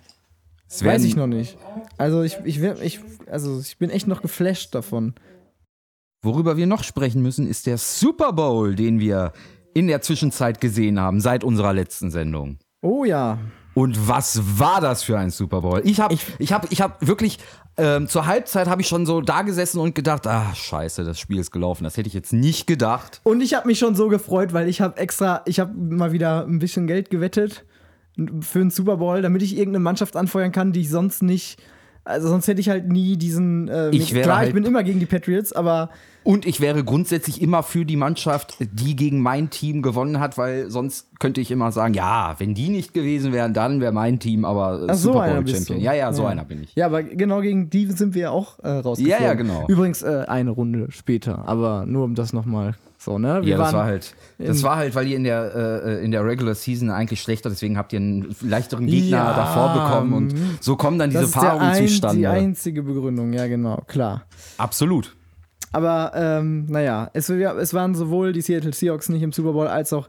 Es 0.69 0.83
Weiß 0.83 1.03
ich 1.03 1.15
noch 1.15 1.27
nicht. 1.27 1.57
Also, 1.97 2.21
ich, 2.23 2.37
ich, 2.45 2.61
ich, 2.61 2.99
also, 3.29 3.59
ich 3.59 3.77
bin 3.77 3.89
echt 3.89 4.07
noch 4.07 4.21
geflasht 4.21 4.73
davon. 4.73 5.13
Worüber 6.23 6.55
wir 6.55 6.67
noch 6.67 6.83
sprechen 6.83 7.21
müssen, 7.21 7.47
ist 7.47 7.67
der 7.67 7.77
Super 7.77 8.31
Bowl, 8.31 8.75
den 8.75 9.01
wir 9.01 9.33
in 9.73 9.87
der 9.87 10.01
Zwischenzeit 10.01 10.61
gesehen 10.61 10.99
haben, 10.99 11.19
seit 11.19 11.43
unserer 11.43 11.73
letzten 11.73 12.11
Sendung. 12.11 12.59
Oh 12.81 13.03
ja. 13.03 13.37
Und 13.73 14.07
was 14.07 14.59
war 14.59 14.79
das 14.79 15.03
für 15.03 15.17
ein 15.17 15.31
Super 15.31 15.61
Bowl? 15.61 15.81
Ich 15.83 15.99
habe 15.99 16.13
ich 16.39 16.53
hab, 16.53 16.71
ich 16.71 16.81
hab 16.81 17.05
wirklich, 17.05 17.39
ähm, 17.75 18.07
zur 18.07 18.25
Halbzeit 18.25 18.67
habe 18.67 18.81
ich 18.81 18.87
schon 18.87 19.05
so 19.05 19.19
da 19.19 19.41
gesessen 19.41 19.79
und 19.79 19.95
gedacht, 19.95 20.25
ah, 20.25 20.53
scheiße, 20.55 21.03
das 21.03 21.19
Spiel 21.19 21.39
ist 21.39 21.51
gelaufen. 21.51 21.83
Das 21.83 21.97
hätte 21.97 22.07
ich 22.07 22.13
jetzt 22.13 22.31
nicht 22.31 22.67
gedacht. 22.67 23.19
Und 23.23 23.41
ich 23.41 23.53
habe 23.53 23.67
mich 23.67 23.79
schon 23.79 23.95
so 23.95 24.07
gefreut, 24.07 24.53
weil 24.53 24.69
ich 24.69 24.79
habe 24.79 24.97
extra, 24.97 25.41
ich 25.45 25.59
habe 25.59 25.73
mal 25.73 26.13
wieder 26.13 26.45
ein 26.45 26.59
bisschen 26.59 26.87
Geld 26.87 27.09
gewettet 27.09 27.65
für 28.41 28.59
einen 28.59 28.69
Super 28.69 28.97
Bowl, 28.97 29.21
damit 29.21 29.41
ich 29.41 29.57
irgendeine 29.57 29.83
Mannschaft 29.83 30.15
anfeuern 30.15 30.53
kann, 30.53 30.71
die 30.71 30.81
ich 30.81 30.89
sonst 30.89 31.21
nicht. 31.21 31.59
Also 32.05 32.27
sonst 32.27 32.47
hätte 32.47 32.59
ich 32.59 32.69
halt 32.69 32.87
nie 32.91 33.15
diesen. 33.17 33.69
Äh, 33.69 33.89
Ich 33.91 34.13
wäre 34.13 34.23
klar, 34.23 34.37
halt- 34.39 34.49
ich 34.49 34.53
bin 34.53 34.65
immer 34.65 34.83
gegen 34.83 34.99
die 34.99 35.05
Patriots, 35.05 35.53
aber 35.53 35.89
Und 36.25 36.45
ich 36.45 36.59
wäre 36.61 36.83
grundsätzlich 36.83 37.41
immer 37.41 37.63
für 37.63 37.85
die 37.85 37.95
Mannschaft, 37.97 38.55
die 38.59 38.95
gegen 38.95 39.19
mein 39.21 39.49
Team 39.49 39.81
gewonnen 39.81 40.19
hat, 40.21 40.37
weil 40.37 40.69
sonst 40.71 41.07
könnte 41.19 41.41
ich 41.41 41.51
immer 41.51 41.71
sagen, 41.71 41.93
ja, 41.93 42.35
wenn 42.39 42.53
die 42.53 42.69
nicht 42.69 42.93
gewesen 42.93 43.31
wären, 43.33 43.53
dann 43.53 43.79
wäre 43.81 43.91
mein 43.91 44.19
Team 44.19 44.45
aber 44.45 44.83
äh, 44.83 44.87
Ach, 44.91 44.95
so 44.95 45.13
Super 45.13 45.27
Bowl 45.33 45.43
bist 45.43 45.67
Champion. 45.67 45.79
Ja, 45.81 45.93
ja, 45.93 46.11
so 46.13 46.23
Ja. 46.23 46.29
einer 46.29 46.45
bin 46.45 46.63
ich. 46.63 46.75
ja, 46.75 46.85
aber 46.85 47.03
genau 47.03 47.41
gegen 47.41 47.69
die 47.69 47.87
sind 47.87 48.15
wir 48.15 48.21
ja 48.23 48.29
auch 48.31 48.59
äh, 48.59 48.69
rausgeflogen. 48.69 49.21
Ja, 49.21 49.27
ja, 49.27 49.33
genau. 49.33 49.65
Übrigens 49.67 50.01
äh, 50.01 50.25
eine 50.27 50.51
Runde 50.51 50.87
später, 50.91 51.47
aber 51.47 51.85
nur 51.85 52.03
um 52.05 52.15
das 52.15 52.31
nochmal 52.33 52.75
so 53.03 53.19
ne. 53.19 53.41
Wir 53.43 53.51
ja, 53.51 53.57
das 53.57 53.73
war 53.73 53.85
halt, 53.85 54.15
das 54.37 54.63
war 54.63 54.77
halt, 54.77 54.95
weil 54.95 55.07
ihr 55.07 55.17
in 55.17 55.23
der 55.23 55.83
äh, 55.83 56.03
in 56.05 56.11
der 56.11 56.25
Regular 56.25 56.55
Season 56.55 56.89
eigentlich 56.89 57.21
schlechter, 57.21 57.49
deswegen 57.49 57.77
habt 57.77 57.91
ihr 57.93 57.99
einen 57.99 58.35
leichteren 58.41 58.85
Gegner 58.87 59.17
Ja, 59.17 59.33
davor 59.33 59.73
bekommen 59.73 60.13
und 60.13 60.35
so 60.61 60.75
kommen 60.75 60.99
dann 60.99 61.09
diese 61.09 61.21
Das 61.21 61.29
ist 61.29 61.35
der 61.35 61.41
Paarungen 61.41 61.67
ein, 61.67 61.81
die 61.81 61.87
zustande. 61.89 62.29
einzige 62.29 62.83
Begründung, 62.83 63.33
ja 63.33 63.47
genau, 63.47 63.81
klar. 63.87 64.23
Absolut. 64.57 65.15
Aber 65.71 66.11
ähm, 66.15 66.65
naja, 66.67 67.09
es, 67.13 67.29
es 67.29 67.73
waren 67.73 67.95
sowohl 67.95 68.31
die 68.31 68.41
Seattle 68.41 68.73
Seahawks 68.73 69.09
nicht 69.09 69.23
im 69.23 69.31
Super 69.31 69.53
Bowl 69.53 69.67
als 69.67 69.91
auch 69.91 70.07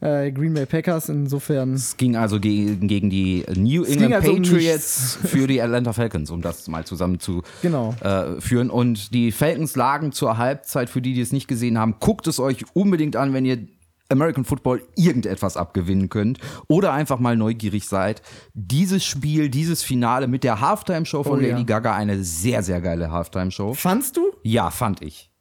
äh, 0.00 0.30
Green 0.32 0.54
Bay 0.54 0.66
Packers. 0.66 1.08
Insofern 1.08 1.74
Es 1.74 1.96
ging 1.96 2.16
also 2.16 2.38
gegen, 2.40 2.86
gegen 2.88 3.10
die 3.10 3.44
New 3.56 3.84
England 3.84 4.14
also 4.14 4.32
um 4.32 4.42
Patriots 4.42 5.18
für 5.24 5.46
die 5.46 5.60
Atlanta 5.62 5.92
Falcons, 5.92 6.30
um 6.30 6.42
das 6.42 6.68
mal 6.68 6.84
zusammen 6.84 7.18
zu 7.20 7.42
Genau. 7.62 7.94
äh, 8.00 8.40
führen. 8.40 8.70
Und 8.70 9.12
die 9.14 9.32
Falcons 9.32 9.76
lagen 9.76 10.12
zur 10.12 10.38
Halbzeit, 10.38 10.90
für 10.90 11.00
die, 11.00 11.14
die 11.14 11.20
es 11.20 11.32
nicht 11.32 11.48
gesehen 11.48 11.78
haben, 11.78 11.96
guckt 12.00 12.26
es 12.26 12.38
euch 12.40 12.64
unbedingt 12.74 13.16
an, 13.16 13.32
wenn 13.34 13.44
ihr 13.44 13.66
American 14.08 14.44
Football 14.44 14.82
irgendetwas 14.94 15.56
abgewinnen 15.56 16.08
könnt 16.08 16.38
oder 16.68 16.92
einfach 16.92 17.18
mal 17.18 17.36
neugierig 17.36 17.88
seid. 17.88 18.22
Dieses 18.54 19.04
Spiel, 19.04 19.48
dieses 19.48 19.82
Finale 19.82 20.28
mit 20.28 20.44
der 20.44 20.60
Halftime-Show 20.60 21.24
von 21.24 21.40
Oh 21.40 21.42
ja. 21.42 21.50
Lady 21.52 21.64
Gaga, 21.64 21.92
eine 21.96 22.22
sehr, 22.22 22.62
sehr 22.62 22.80
geile 22.80 23.10
Halftime-Show. 23.10 23.74
Fandst 23.74 24.16
du? 24.16 24.30
Ja, 24.44 24.70
fand 24.70 25.02
ich. 25.02 25.32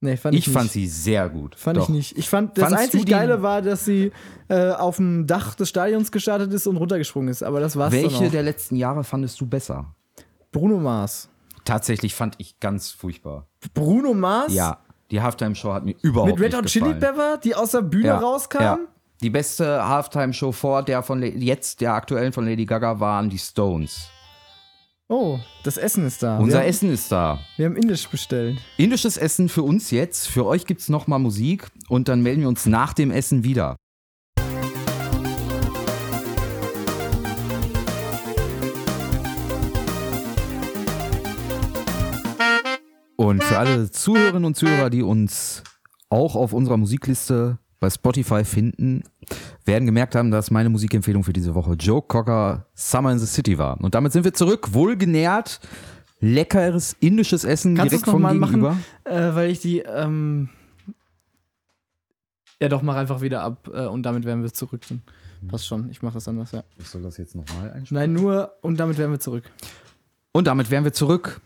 Nee, 0.00 0.16
fand 0.16 0.34
ich, 0.36 0.46
Ich 0.46 0.52
fand 0.52 0.70
sie 0.70 0.86
sehr 0.86 1.28
gut. 1.30 1.54
Fand 1.54 1.78
Doch. 1.78 1.84
ich 1.84 1.88
nicht. 1.88 2.18
Ich 2.18 2.28
fand, 2.28 2.56
das 2.58 2.64
Fandst 2.68 2.78
einzig 2.94 3.06
Geile 3.06 3.40
war, 3.42 3.62
dass 3.62 3.84
sie 3.86 4.12
äh, 4.48 4.70
auf 4.70 4.96
dem 4.96 5.26
Dach 5.26 5.54
des 5.54 5.68
Stadions 5.70 6.12
gestartet 6.12 6.52
ist 6.52 6.66
und 6.66 6.76
runtergesprungen 6.76 7.28
ist. 7.30 7.42
Aber 7.42 7.60
das 7.60 7.76
war's 7.76 7.92
dann 7.92 8.02
Welche 8.02 8.26
auch. 8.26 8.30
der 8.30 8.42
letzten 8.42 8.76
Jahre 8.76 9.04
fandest 9.04 9.40
du 9.40 9.46
besser? 9.46 9.94
Bruno 10.52 10.78
Mars. 10.78 11.28
Tatsächlich 11.64 12.14
fand 12.14 12.34
ich 12.38 12.60
ganz 12.60 12.90
furchtbar. 12.92 13.46
Bruno 13.74 14.12
Mars? 14.14 14.52
Ja, 14.52 14.78
die 15.10 15.20
Halftime-Show 15.20 15.72
hat 15.72 15.84
mir 15.84 15.96
überhaupt 16.02 16.32
Mit 16.32 16.40
Red 16.40 16.52
nicht 16.52 16.58
Hot 16.62 16.66
Chili. 16.66 16.94
Pepper, 16.94 17.38
die 17.38 17.54
aus 17.54 17.70
der 17.72 17.82
Bühne 17.82 18.06
ja, 18.08 18.18
rauskam? 18.18 18.60
Ja. 18.62 18.78
Die 19.22 19.30
beste 19.30 19.88
Halftime-Show 19.88 20.52
vor 20.52 20.82
der 20.82 21.02
von 21.02 21.20
La- 21.20 21.26
jetzt 21.26 21.80
der 21.80 21.94
aktuellen 21.94 22.32
von 22.32 22.44
Lady 22.44 22.66
Gaga 22.66 23.00
waren 23.00 23.30
die 23.30 23.38
Stones. 23.38 24.08
Oh, 25.08 25.38
das 25.62 25.76
Essen 25.76 26.04
ist 26.04 26.20
da. 26.24 26.38
Unser 26.38 26.58
haben, 26.58 26.66
Essen 26.66 26.90
ist 26.90 27.12
da. 27.12 27.38
wir 27.56 27.66
haben 27.66 27.76
Indisch 27.76 28.08
bestellt. 28.08 28.58
Indisches 28.76 29.16
Essen 29.16 29.48
für 29.48 29.62
uns 29.62 29.92
jetzt. 29.92 30.26
Für 30.26 30.44
euch 30.44 30.66
gibt's 30.66 30.88
noch 30.88 31.06
mal 31.06 31.20
Musik 31.20 31.68
und 31.88 32.08
dann 32.08 32.22
melden 32.22 32.40
wir 32.40 32.48
uns 32.48 32.66
nach 32.66 32.92
dem 32.92 33.12
Essen 33.12 33.44
wieder. 33.44 33.76
Und 43.14 43.44
für 43.44 43.58
alle 43.58 43.88
Zuhörerinnen 43.88 44.44
und 44.44 44.56
Zuhörer, 44.56 44.90
die 44.90 45.04
uns 45.04 45.62
auch 46.10 46.34
auf 46.34 46.52
unserer 46.52 46.78
Musikliste 46.78 47.60
bei 47.78 47.90
Spotify 47.90 48.44
finden, 48.44 49.04
werden 49.64 49.86
gemerkt 49.86 50.14
haben, 50.14 50.30
dass 50.30 50.50
meine 50.50 50.68
Musikempfehlung 50.70 51.24
für 51.24 51.32
diese 51.32 51.54
Woche 51.54 51.74
Joe 51.74 52.02
Cocker 52.02 52.66
Summer 52.74 53.12
in 53.12 53.18
the 53.18 53.26
City 53.26 53.58
war. 53.58 53.80
Und 53.80 53.94
damit 53.94 54.12
sind 54.12 54.24
wir 54.24 54.32
zurück, 54.32 54.72
wohlgenährt, 54.72 55.60
leckeres 56.20 56.96
indisches 57.00 57.44
Essen 57.44 57.74
Kannst 57.74 57.92
du 57.92 57.98
direkt 57.98 58.10
vom 58.10 58.22
nochmal 58.22 58.38
Gegenüber. 58.38 58.70
machen? 58.70 58.84
Äh, 59.04 59.34
weil 59.34 59.50
ich 59.50 59.60
die, 59.60 59.80
ähm 59.80 60.48
ja 62.60 62.68
doch, 62.68 62.82
mach 62.82 62.96
einfach 62.96 63.20
wieder 63.20 63.42
ab 63.42 63.68
äh, 63.72 63.86
und 63.86 64.02
damit 64.04 64.24
werden 64.24 64.42
wir 64.42 64.52
zurück. 64.52 64.82
Dann 64.88 65.02
Passt 65.48 65.66
schon, 65.66 65.90
ich 65.90 66.02
mache 66.02 66.14
das 66.14 66.26
anders, 66.26 66.52
ja. 66.52 66.64
Ich 66.78 66.88
soll 66.88 67.02
das 67.02 67.18
jetzt 67.18 67.34
nochmal 67.34 67.70
einstellen. 67.70 68.12
Nein, 68.12 68.12
nur 68.14 68.52
und 68.62 68.80
damit 68.80 68.96
wären 68.98 69.10
wir 69.10 69.20
zurück. 69.20 69.44
Und 70.32 70.46
damit 70.46 70.70
wären 70.70 70.84
wir 70.84 70.92
zurück. 70.92 71.40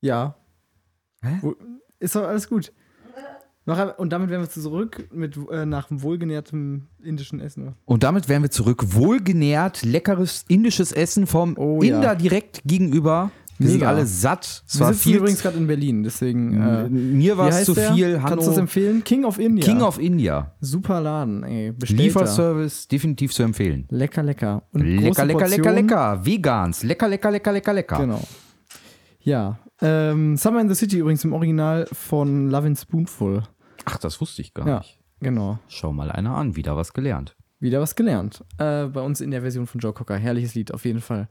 Ja. 0.00 0.36
Hä? 1.22 1.40
Ist 1.98 2.14
doch 2.14 2.24
alles 2.24 2.48
gut. 2.48 2.72
Noch, 3.66 3.98
und 3.98 4.12
damit 4.12 4.30
wären 4.30 4.42
wir 4.42 4.48
zurück 4.48 5.08
mit 5.12 5.36
äh, 5.50 5.66
nach 5.66 5.88
wohlgenährtem 5.90 6.86
indischen 7.02 7.40
Essen. 7.40 7.74
Und 7.84 8.04
damit 8.04 8.28
wären 8.28 8.42
wir 8.42 8.50
zurück. 8.50 8.94
Wohlgenährt, 8.94 9.82
leckeres 9.84 10.44
indisches 10.48 10.92
Essen 10.92 11.26
vom 11.26 11.56
Oh, 11.58 11.82
ja. 11.82 11.96
Inder 11.96 12.14
direkt 12.14 12.62
gegenüber. 12.64 13.30
Wir 13.58 13.68
sind 13.68 13.78
Mega. 13.78 13.88
alle 13.88 14.04
satt. 14.06 14.62
Es 14.68 14.78
Wir 14.78 14.86
sitzen 14.88 14.98
viel. 15.00 15.16
übrigens 15.16 15.40
gerade 15.42 15.56
in 15.56 15.66
Berlin, 15.66 16.02
deswegen. 16.02 16.60
Äh, 16.60 16.88
mir 16.90 17.38
war 17.38 17.48
es 17.48 17.64
zu 17.64 17.72
der? 17.74 17.92
viel. 17.94 18.12
Kannst 18.18 18.26
du 18.26 18.30
Hanno, 18.30 18.46
das 18.46 18.58
empfehlen? 18.58 19.02
King 19.02 19.24
of 19.24 19.38
India. 19.38 19.64
King 19.64 19.80
of 19.80 19.98
India. 19.98 20.54
Super 20.60 21.00
Laden, 21.00 21.42
ey. 21.42 21.72
Bestellter. 21.72 22.02
Lieferservice 22.04 22.86
definitiv 22.86 23.32
zu 23.32 23.42
empfehlen. 23.42 23.86
Lecker, 23.90 24.22
lecker. 24.22 24.62
Und 24.72 24.82
Lecker, 24.82 25.24
lecker, 25.24 25.48
lecker, 25.48 25.72
lecker. 25.72 26.24
Vegans. 26.26 26.82
Lecker, 26.82 27.08
lecker, 27.08 27.30
lecker, 27.30 27.52
lecker, 27.52 27.72
lecker. 27.72 27.96
Genau. 27.98 28.20
Ja. 29.22 29.58
Ähm, 29.80 30.36
Summer 30.36 30.60
in 30.60 30.68
the 30.68 30.74
City 30.74 30.98
übrigens 30.98 31.24
im 31.24 31.32
Original 31.32 31.86
von 31.92 32.50
Lovin' 32.50 32.76
Spoonful. 32.76 33.42
Ach, 33.86 33.96
das 33.98 34.20
wusste 34.20 34.42
ich 34.42 34.52
gar 34.52 34.66
Ja, 34.68 34.78
nicht. 34.78 34.98
genau. 35.20 35.58
Schau 35.68 35.92
mal 35.92 36.10
einer 36.12 36.36
an, 36.36 36.54
wieder 36.56 36.76
was 36.76 36.92
gelernt. 36.92 37.34
Wieder 37.58 37.80
was 37.80 37.94
gelernt. 37.96 38.44
Äh, 38.58 38.84
bei 38.86 39.00
uns 39.00 39.22
in 39.22 39.30
der 39.30 39.40
Version 39.40 39.66
von 39.66 39.80
Joe 39.80 39.94
Cocker. 39.94 40.16
Herrliches 40.18 40.54
Lied, 40.54 40.74
auf 40.74 40.84
jeden 40.84 41.00
Fall. 41.00 41.28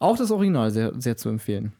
Auch 0.00 0.16
das 0.16 0.32
Original 0.32 0.72
sehr, 0.72 0.92
sehr 1.00 1.16
zu 1.16 1.28
empfehlen. 1.28 1.72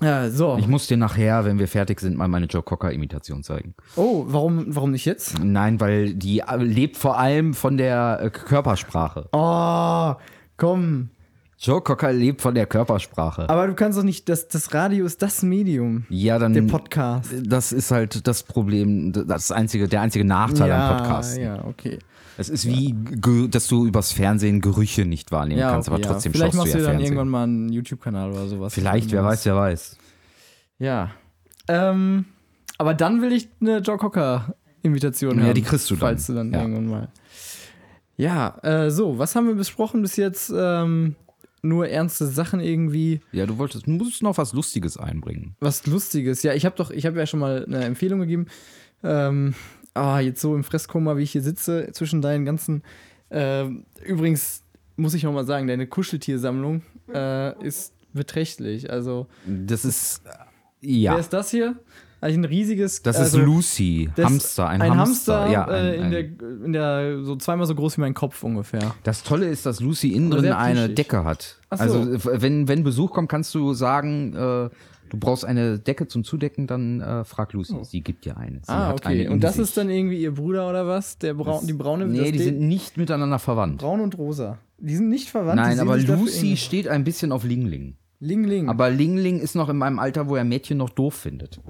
Äh, 0.00 0.30
so. 0.30 0.56
Ich 0.58 0.66
muss 0.66 0.86
dir 0.86 0.96
nachher, 0.96 1.44
wenn 1.44 1.58
wir 1.58 1.68
fertig 1.68 2.00
sind, 2.00 2.16
mal 2.16 2.26
meine 2.26 2.46
Joe 2.46 2.62
Cocker-Imitation 2.62 3.42
zeigen. 3.42 3.74
Oh, 3.96 4.24
warum, 4.26 4.74
warum 4.74 4.90
nicht 4.92 5.04
jetzt? 5.04 5.38
Nein, 5.42 5.78
weil 5.78 6.14
die 6.14 6.40
äh, 6.40 6.56
lebt 6.56 6.96
vor 6.96 7.18
allem 7.18 7.52
von 7.54 7.76
der 7.76 8.20
äh, 8.22 8.30
Körpersprache. 8.30 9.28
Oh, 9.32 10.14
komm. 10.56 11.10
Joe 11.58 11.80
Cocker 11.80 12.12
lebt 12.12 12.42
von 12.42 12.54
der 12.54 12.66
Körpersprache. 12.66 13.48
Aber 13.48 13.66
du 13.66 13.74
kannst 13.74 13.96
doch 13.98 14.02
nicht, 14.02 14.28
das, 14.28 14.48
das 14.48 14.74
Radio 14.74 15.06
ist 15.06 15.22
das 15.22 15.42
Medium. 15.42 16.04
ja, 16.08 16.38
dann. 16.38 16.52
Der 16.52 16.62
Podcast. 16.62 17.32
Das 17.44 17.72
ist 17.72 17.90
halt 17.90 18.26
das 18.26 18.42
Problem, 18.42 19.12
das 19.12 19.50
einzige, 19.52 19.88
der 19.88 20.00
einzige 20.02 20.24
Nachteil 20.24 20.70
am 20.72 20.96
Podcast. 20.98 21.38
Ja, 21.38 21.64
okay. 21.64 21.98
Es 22.36 22.48
ist 22.48 22.66
wie, 22.66 22.92
ge- 22.92 23.46
dass 23.48 23.68
du 23.68 23.86
übers 23.86 24.10
Fernsehen 24.12 24.60
Gerüche 24.60 25.04
nicht 25.06 25.30
wahrnehmen 25.30 25.60
Ja, 25.60 25.70
kannst, 25.70 25.88
okay, 25.88 26.02
aber 26.02 26.02
trotzdem 26.14 26.32
ja. 26.32 26.38
Vielleicht 26.38 26.54
schaust 26.54 26.64
machst 26.66 26.74
du 26.74 26.78
du 26.78 26.82
ja 26.84 26.88
dann 26.90 26.96
Fernsehen. 26.96 27.12
irgendwann 27.16 27.28
mal 27.28 27.42
einen 27.44 27.68
YouTube-Kanal 27.72 28.30
oder 28.32 28.46
sowas. 28.48 28.74
Vielleicht, 28.74 29.12
wer 29.12 29.24
weiß, 29.24 29.46
wer 29.46 29.54
weiß. 29.56 29.96
Ja. 30.78 31.10
Ähm, 31.68 32.24
aber 32.76 32.94
dann 32.94 33.22
will 33.22 33.32
ich 33.32 33.48
eine 33.60 33.78
Joe 33.78 33.96
Cocker-Invitation 33.98 35.38
Ja, 35.38 35.44
haben. 35.46 35.54
die 35.54 35.62
kriegst 35.62 35.88
du 35.90 35.94
dann. 35.94 36.00
Falls 36.00 36.26
du 36.26 36.34
dann 36.34 36.52
Ja. 36.52 36.60
irgendwann 36.62 36.86
mal. 36.88 37.08
Ja, 38.16 38.58
äh, 38.62 38.90
so, 38.90 39.16
was 39.18 39.34
haben 39.36 39.46
wir 39.46 39.54
besprochen 39.54 40.02
bis 40.02 40.16
jetzt? 40.16 40.52
Ähm, 40.56 41.14
nur 41.64 41.88
ernste 41.88 42.26
Sachen 42.26 42.60
irgendwie. 42.60 43.20
Ja, 43.32 43.46
du 43.46 43.58
wolltest, 43.58 43.86
du 43.86 43.90
musst 43.90 44.22
noch 44.22 44.38
was 44.38 44.52
Lustiges 44.52 44.96
einbringen. 44.96 45.56
Was 45.60 45.86
Lustiges. 45.86 46.42
Ja, 46.42 46.54
ich 46.54 46.64
habe 46.64 46.76
doch, 46.76 46.90
ich 46.90 47.06
habe 47.06 47.18
ja 47.18 47.26
schon 47.26 47.40
mal 47.40 47.64
eine 47.64 47.84
Empfehlung 47.84 48.20
gegeben. 48.20 48.46
Ähm, 49.02 49.54
ah, 49.94 50.20
jetzt 50.20 50.40
so 50.40 50.54
im 50.54 50.64
Fresskoma, 50.64 51.16
wie 51.16 51.22
ich 51.22 51.32
hier 51.32 51.42
sitze, 51.42 51.90
zwischen 51.92 52.22
deinen 52.22 52.44
ganzen. 52.44 52.82
Ähm, 53.30 53.84
übrigens 54.04 54.62
muss 54.96 55.14
ich 55.14 55.22
noch 55.24 55.32
mal 55.32 55.44
sagen, 55.44 55.66
deine 55.66 55.86
Kuscheltiersammlung 55.86 56.82
äh, 57.12 57.66
ist 57.66 57.92
beträchtlich. 58.12 58.90
Also, 58.90 59.26
Das 59.46 59.84
ist, 59.84 60.22
äh, 60.82 60.86
ja. 60.86 61.12
wer 61.12 61.20
ist 61.20 61.32
das 61.32 61.50
hier? 61.50 61.76
Eigentlich 62.24 62.38
ein 62.38 62.44
riesiges. 62.46 63.02
Das 63.02 63.16
also, 63.16 63.38
ist 63.38 63.44
Lucy, 63.44 64.08
das- 64.16 64.24
Hamster, 64.24 64.66
ein, 64.66 64.80
Ein 64.80 64.96
Hamster. 64.96 65.40
Hamster, 65.40 65.52
ja, 65.52 65.64
ein, 65.66 65.84
äh, 65.84 65.94
in, 65.96 66.10
der, 66.10 66.20
in 66.64 66.72
der 66.72 67.22
so 67.22 67.36
zweimal 67.36 67.66
so 67.66 67.74
groß 67.74 67.98
wie 67.98 68.00
mein 68.00 68.14
Kopf 68.14 68.42
ungefähr. 68.42 68.94
das 69.02 69.22
Tolle 69.24 69.46
ist, 69.46 69.66
dass 69.66 69.80
Lucy 69.80 70.08
innen 70.08 70.30
drin 70.30 70.52
eine. 70.52 70.88
Decke 70.88 71.24
hat. 71.24 71.58
So. 71.70 71.76
Also 71.76 72.24
wenn, 72.40 72.66
wenn 72.66 72.82
Besuch 72.82 73.10
kommt, 73.10 73.28
kannst 73.28 73.54
du 73.54 73.74
sagen, 73.74 74.32
äh, 74.32 74.70
du 75.10 75.18
brauchst 75.20 75.44
eine 75.44 75.78
Decke 75.78 76.08
zum 76.08 76.24
Zudecken, 76.24 76.66
dann 76.66 77.02
äh, 77.02 77.24
frag 77.24 77.52
Lucy. 77.52 77.76
Sie 77.82 78.00
gibt 78.00 78.24
dir 78.24 78.38
eine. 78.38 78.60
Sie 78.62 78.68
ah, 78.72 78.86
eine 78.86 78.94
okay. 78.94 79.24
in 79.24 79.32
Und 79.32 79.44
das 79.44 79.56
sich. 79.56 79.64
ist 79.64 79.76
dann 79.76 79.90
irgendwie 79.90 80.22
ihr 80.22 80.32
Bruder 80.32 80.70
oder 80.70 80.86
was? 80.86 81.18
Der 81.18 81.34
Braun, 81.34 81.66
die 81.66 81.74
braune 81.74 82.06
Nee, 82.06 82.20
das 82.20 82.32
die 82.32 82.38
sind 82.38 82.60
nicht 82.60 82.96
miteinander 82.96 83.38
verwandt. 83.38 83.82
braun 83.82 84.00
und 84.00 84.16
rosa. 84.16 84.56
Die 84.78 84.96
sind 84.96 85.10
nicht 85.10 85.28
verwandt. 85.28 85.56
Nein, 85.56 85.78
aber 85.78 85.98
Lucy 85.98 86.56
steht 86.56 86.88
ein 86.88 87.04
bisschen 87.04 87.32
auf 87.32 87.44
Lingling. 87.44 87.82
Ling 87.82 87.96
Ling. 88.24 88.68
Aber 88.68 88.90
Lingling 88.90 89.38
ist 89.40 89.54
noch 89.54 89.68
in 89.68 89.76
meinem 89.76 89.98
Alter, 89.98 90.28
wo 90.28 90.36
er 90.36 90.44
Mädchen 90.44 90.78
noch 90.78 90.90
doof 90.90 91.14
findet. 91.14 91.60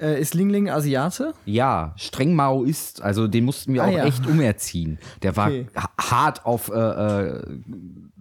Äh, 0.00 0.20
ist 0.20 0.34
Ling 0.34 0.50
Ling 0.50 0.68
Asiate? 0.70 1.32
Ja, 1.44 1.92
streng 1.96 2.34
Maoist. 2.34 3.02
Also 3.02 3.28
den 3.28 3.44
mussten 3.44 3.74
wir 3.74 3.84
Ah, 3.84 3.86
auch 3.88 3.92
ja. 3.92 4.04
echt 4.04 4.26
umerziehen. 4.26 4.98
Der 5.22 5.36
war 5.36 5.48
Okay. 5.48 5.66
ha- 5.76 5.90
hart 6.00 6.44
auf 6.46 6.70
äh, 6.70 6.74
äh, 6.74 7.42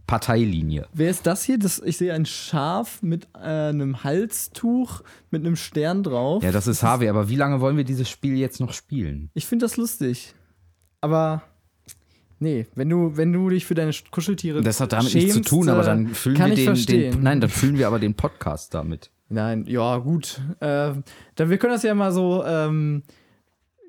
Parteilinie. 0.07 0.87
Wer 0.93 1.09
ist 1.09 1.25
das 1.25 1.43
hier? 1.43 1.57
Das, 1.57 1.79
ich 1.79 1.97
sehe 1.97 2.13
ein 2.13 2.25
Schaf 2.25 3.01
mit 3.01 3.27
äh, 3.35 3.39
einem 3.69 4.03
Halstuch 4.03 5.01
mit 5.29 5.45
einem 5.45 5.55
Stern 5.55 6.03
drauf. 6.03 6.43
Ja, 6.43 6.51
das 6.51 6.67
ist 6.67 6.83
Harvey. 6.83 7.07
Aber 7.07 7.29
wie 7.29 7.35
lange 7.37 7.61
wollen 7.61 7.77
wir 7.77 7.85
dieses 7.85 8.09
Spiel 8.09 8.35
jetzt 8.37 8.59
noch 8.59 8.73
spielen? 8.73 9.29
Ich 9.33 9.45
finde 9.45 9.65
das 9.65 9.77
lustig. 9.77 10.33
Aber 10.99 11.41
nee, 12.41 12.67
wenn 12.75 12.89
du, 12.89 13.15
wenn 13.15 13.31
du 13.31 13.49
dich 13.49 13.65
für 13.65 13.75
deine 13.75 13.91
Kuscheltiere 14.11 14.61
Das 14.61 14.79
hat 14.79 14.93
damit 14.93 15.13
nichts 15.13 15.29
zu 15.29 15.37
schämst, 15.37 15.49
tun, 15.49 15.69
aber 15.69 15.83
äh, 15.83 15.85
dann 15.85 16.07
füllen 16.09 16.37
wir 16.37 16.75
den, 16.75 16.85
den. 16.85 17.23
Nein, 17.23 17.39
dann 17.41 17.49
füllen 17.49 17.77
wir 17.77 17.87
aber 17.87 17.99
den 17.99 18.15
Podcast 18.15 18.73
damit. 18.73 19.11
Nein, 19.29 19.65
ja, 19.67 19.97
gut. 19.97 20.41
Äh, 20.59 20.93
dann, 21.35 21.49
wir 21.49 21.57
können 21.57 21.73
das 21.73 21.83
ja 21.83 21.93
mal 21.93 22.11
so, 22.11 22.43
ähm, 22.45 23.03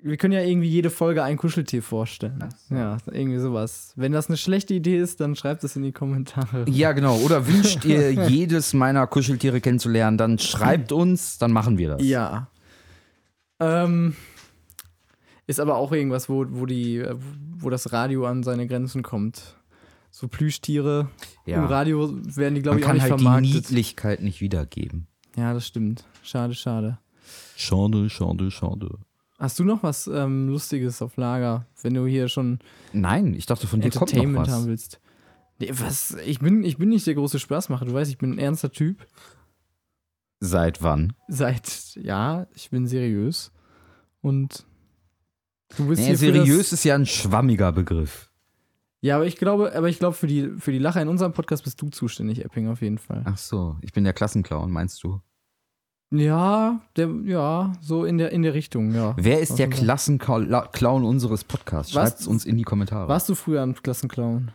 wir 0.03 0.16
können 0.16 0.32
ja 0.32 0.40
irgendwie 0.40 0.68
jede 0.68 0.90
Folge 0.90 1.22
ein 1.22 1.36
Kuscheltier 1.36 1.82
vorstellen. 1.82 2.44
Ja, 2.70 2.98
irgendwie 3.11 3.38
sowas. 3.38 3.92
Wenn 3.96 4.12
das 4.12 4.28
eine 4.28 4.36
schlechte 4.36 4.74
Idee 4.74 4.98
ist, 4.98 5.20
dann 5.20 5.36
schreibt 5.36 5.64
es 5.64 5.76
in 5.76 5.82
die 5.82 5.92
Kommentare. 5.92 6.64
Ja, 6.68 6.92
genau. 6.92 7.16
Oder 7.18 7.46
wünscht 7.46 7.84
ihr 7.84 8.12
jedes 8.28 8.72
meiner 8.72 9.07
Kuscheltiere 9.07 9.61
kennenzulernen, 9.61 10.18
dann 10.18 10.38
schreibt 10.38 10.92
uns, 10.92 11.38
dann 11.38 11.53
machen 11.53 11.78
wir 11.78 11.90
das. 11.90 12.05
Ja. 12.05 12.48
Ähm, 13.61 14.16
ist 15.53 15.61
aber 15.61 15.76
auch 15.76 15.92
irgendwas, 15.92 16.28
wo, 16.28 16.44
wo, 16.48 16.66
die, 16.66 16.98
äh, 16.98 17.14
wo 17.57 17.70
das 17.70 17.92
Radio 17.92 18.26
an 18.26 18.42
seine 18.42 18.66
Grenzen 18.66 19.03
kommt. 19.03 19.57
So 20.11 20.28
Plüschtiere. 20.28 21.09
Ja. 21.46 21.59
Im 21.59 21.64
Radio 21.64 22.11
werden 22.24 22.55
die, 22.55 22.62
glaube 22.62 22.76
Man 22.76 22.78
ich, 22.80 22.84
auch 22.84 22.88
kann 22.88 22.96
nicht 22.96 23.03
halt 23.03 23.20
die 23.20 23.22
vermarktet. 23.22 23.55
Niedlichkeit 23.55 24.22
nicht 24.22 24.40
wiedergeben. 24.40 25.07
Ja, 25.36 25.55
das 25.55 25.66
stimmt. 25.66 26.05
Schade, 26.22 26.55
schade. 26.55 26.98
Schade, 27.57 28.11
schade, 28.11 28.50
schade. 28.50 28.98
Hast 29.38 29.59
du 29.59 29.64
noch 29.64 29.82
was 29.82 30.07
ähm, 30.07 30.48
Lustiges 30.48 31.03
auf 31.03 31.16
Lager, 31.16 31.66
wenn 31.82 31.94
du 31.94 32.07
hier 32.07 32.28
schon 32.28 32.61
Nein, 32.92 33.34
ich 33.34 33.46
dachte, 33.46 33.66
von 33.66 33.80
dir 33.80 33.90
kommt 33.90 34.00
noch 34.00 34.09
Entertainment 34.09 34.48
haben 34.48 34.62
was. 34.62 34.66
willst? 34.68 35.00
Nee, 35.59 35.70
was? 35.72 36.16
Ich 36.24 36.38
bin, 36.40 36.62
ich 36.64 36.78
bin 36.78 36.90
nicht 36.90 37.07
der 37.07 37.14
große 37.14 37.38
Spaßmacher. 37.38 37.84
Du 37.84 37.92
weißt, 37.92 38.11
ich 38.11 38.18
bin 38.18 38.32
ein 38.32 38.38
ernster 38.38 38.70
Typ. 38.70 39.07
Seit 40.40 40.82
wann? 40.82 41.14
Seit, 41.28 41.96
ja, 41.96 42.46
ich 42.55 42.70
bin 42.70 42.86
seriös. 42.86 43.53
Und 44.20 44.66
du 45.77 45.89
bist 45.89 46.03
für 46.05 46.16
seriös 46.16 46.73
ist 46.73 46.85
ja 46.85 46.95
ein 46.95 47.07
schwammiger 47.07 47.73
Begriff. 47.73 48.31
Ja, 49.01 49.16
aber 49.16 49.27
ich 49.27 49.37
glaube, 49.37 49.75
aber 49.75 49.89
ich 49.89 49.99
glaube, 49.99 50.14
für 50.14 50.27
die, 50.29 50.51
für 50.59 50.70
die 50.73 50.79
Lacher 50.79 51.03
in 51.03 51.09
unserem 51.09 51.33
Podcast 51.33 51.64
bist 51.64 51.81
du 51.83 51.89
zuständig, 51.89 52.45
Epping, 52.45 52.68
auf 52.68 52.83
jeden 52.83 52.99
Fall. 52.99 53.23
Ach 53.25 53.37
so, 53.37 53.77
ich 53.81 53.93
bin 53.93 54.05
der 54.05 54.12
Klassenclown, 54.12 54.70
meinst 54.70 55.03
du? 55.03 55.20
Ja, 56.11 56.81
der, 56.97 57.09
ja, 57.25 57.73
so 57.81 58.05
in 58.05 58.18
der, 58.18 58.33
in 58.33 58.43
der 58.43 58.53
Richtung, 58.55 58.95
ja. 58.95 59.14
Wer 59.16 59.41
ist 59.41 59.59
der 59.59 59.68
Klassenclown 59.70 61.05
unseres 61.05 61.43
Podcasts? 61.43 61.93
Schreibt 61.93 62.20
es 62.20 62.27
uns 62.27 62.45
in 62.45 62.59
die 62.59 62.64
Kommentare. 62.64 63.09
Warst 63.09 63.29
du 63.29 63.35
früher 63.35 63.62
ein 63.62 63.75
Klassenclown? 63.75 64.51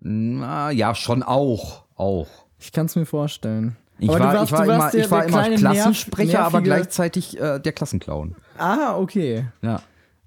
Na, 0.00 0.70
ja, 0.70 0.94
schon 0.94 1.22
auch. 1.22 1.84
Auch. 1.96 2.28
Ich 2.58 2.72
kann 2.72 2.86
es 2.86 2.96
mir 2.96 3.06
vorstellen. 3.06 3.76
Ich 3.98 4.08
Aber 4.10 4.20
war, 4.20 4.34
warst- 4.34 4.44
ich 4.52 4.52
war 4.58 4.64
immer, 4.64 4.90
der- 4.90 5.04
ich 5.04 5.10
war 5.10 5.24
immer 5.26 5.56
Klassensprecher, 5.56 6.38
nerv- 6.40 6.42
aber 6.46 6.58
nervige- 6.58 6.64
gleichzeitig 6.64 7.38
äh, 7.40 7.58
der 7.60 7.72
Klassenclown. 7.72 8.34
Ah, 8.58 8.96
okay. 8.98 9.46
Ja, 9.62 9.80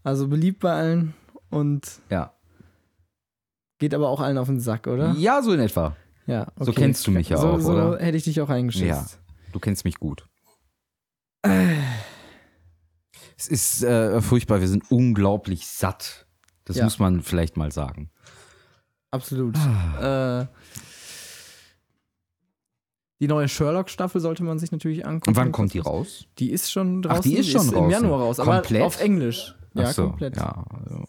Also 0.10 0.28
beliebt 0.28 0.62
bei 0.62 0.72
allen 0.72 1.14
und 1.51 1.88
ja. 2.10 2.34
geht 3.78 3.93
aber 3.93 4.10
auch 4.10 4.20
allen 4.22 4.39
auf 4.39 4.47
den 4.47 4.60
Sack, 4.60 4.88
oder? 4.88 5.12
Ja, 5.20 5.43
so 5.43 5.53
in 5.53 5.60
etwa. 5.60 5.95
Ja, 6.26 6.47
okay. 6.55 6.66
So 6.66 6.72
kennst 6.74 7.05
du 7.05 7.12
mich 7.12 7.30
ja 7.30 7.38
so, 7.38 7.49
auch, 7.49 7.60
so 7.60 7.74
oder? 7.74 7.99
hätte 7.99 8.18
ich 8.18 8.24
dich 8.24 8.41
auch 8.41 8.49
eingeschätzt. 8.49 8.88
Ja. 9.14 9.51
Du 9.51 9.60
kennst 9.60 9.86
mich 9.86 9.99
gut. 9.99 10.28
Es 13.38 13.47
ist 13.47 13.84
äh, 13.84 14.20
furchtbar, 14.20 14.62
wir 14.62 14.68
sind 14.68 14.89
unglaublich 14.89 15.68
satt. 15.68 16.26
Das 16.66 16.78
Ja. 16.78 16.86
muss 16.86 16.97
man 16.97 17.22
vielleicht 17.22 17.55
mal 17.55 17.72
sagen. 17.72 18.10
Absolut. 19.12 19.57
Ah. 19.57 20.41
Äh, 20.41 20.47
die 23.20 23.28
neue 23.28 23.47
Sherlock-Staffel 23.47 24.22
sollte 24.22 24.43
man 24.43 24.57
sich 24.57 24.72
natürlich 24.72 25.05
angucken. 25.05 25.30
Und 25.30 25.36
wann 25.36 25.51
kommt 25.51 25.76
die 25.76 25.80
raus? 25.80 26.26
Die 26.39 26.49
ist 26.49 26.72
schon 26.72 27.03
draußen. 27.03 27.20
Ach, 27.20 27.22
die 27.22 27.38
ist 27.38 27.51
schon 27.51 27.68
im 27.68 27.74
draußen. 27.74 27.91
Januar 27.91 28.22
raus, 28.22 28.39
aber 28.39 28.55
Komplett? 28.55 28.82
auf 28.82 28.99
Englisch. 28.99 29.53
Ja, 29.74 29.86
Ach 29.86 29.93
so, 29.93 30.03
komplett. 30.09 30.36
Ja, 30.36 30.63
also, 30.70 31.03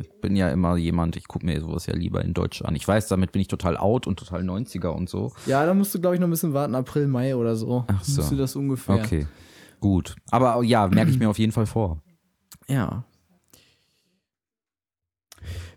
ich 0.00 0.10
bin 0.20 0.36
ja 0.36 0.50
immer 0.50 0.76
jemand, 0.76 1.16
ich 1.16 1.26
gucke 1.28 1.46
mir 1.46 1.60
sowas 1.60 1.86
ja 1.86 1.94
lieber 1.94 2.22
in 2.24 2.34
Deutsch 2.34 2.62
an. 2.62 2.74
Ich 2.74 2.86
weiß, 2.86 3.08
damit 3.08 3.32
bin 3.32 3.40
ich 3.40 3.48
total 3.48 3.76
out 3.76 4.06
und 4.06 4.18
total 4.18 4.42
90er 4.42 4.88
und 4.88 5.08
so. 5.08 5.32
Ja, 5.46 5.64
da 5.66 5.74
musst 5.74 5.94
du, 5.94 6.00
glaube 6.00 6.16
ich, 6.16 6.20
noch 6.20 6.28
ein 6.28 6.30
bisschen 6.30 6.52
warten, 6.52 6.74
April, 6.74 7.08
Mai 7.08 7.34
oder 7.34 7.56
so. 7.56 7.84
Ach 7.88 8.04
so. 8.04 8.20
Musst 8.20 8.32
du 8.32 8.36
das 8.36 8.56
ungefähr. 8.56 8.96
Okay, 8.96 9.26
gut. 9.80 10.14
Aber 10.30 10.62
ja, 10.62 10.88
merke 10.88 11.10
ich 11.10 11.18
mir 11.18 11.28
auf 11.28 11.38
jeden 11.38 11.52
Fall 11.52 11.66
vor. 11.66 12.02
Ja. 12.68 13.04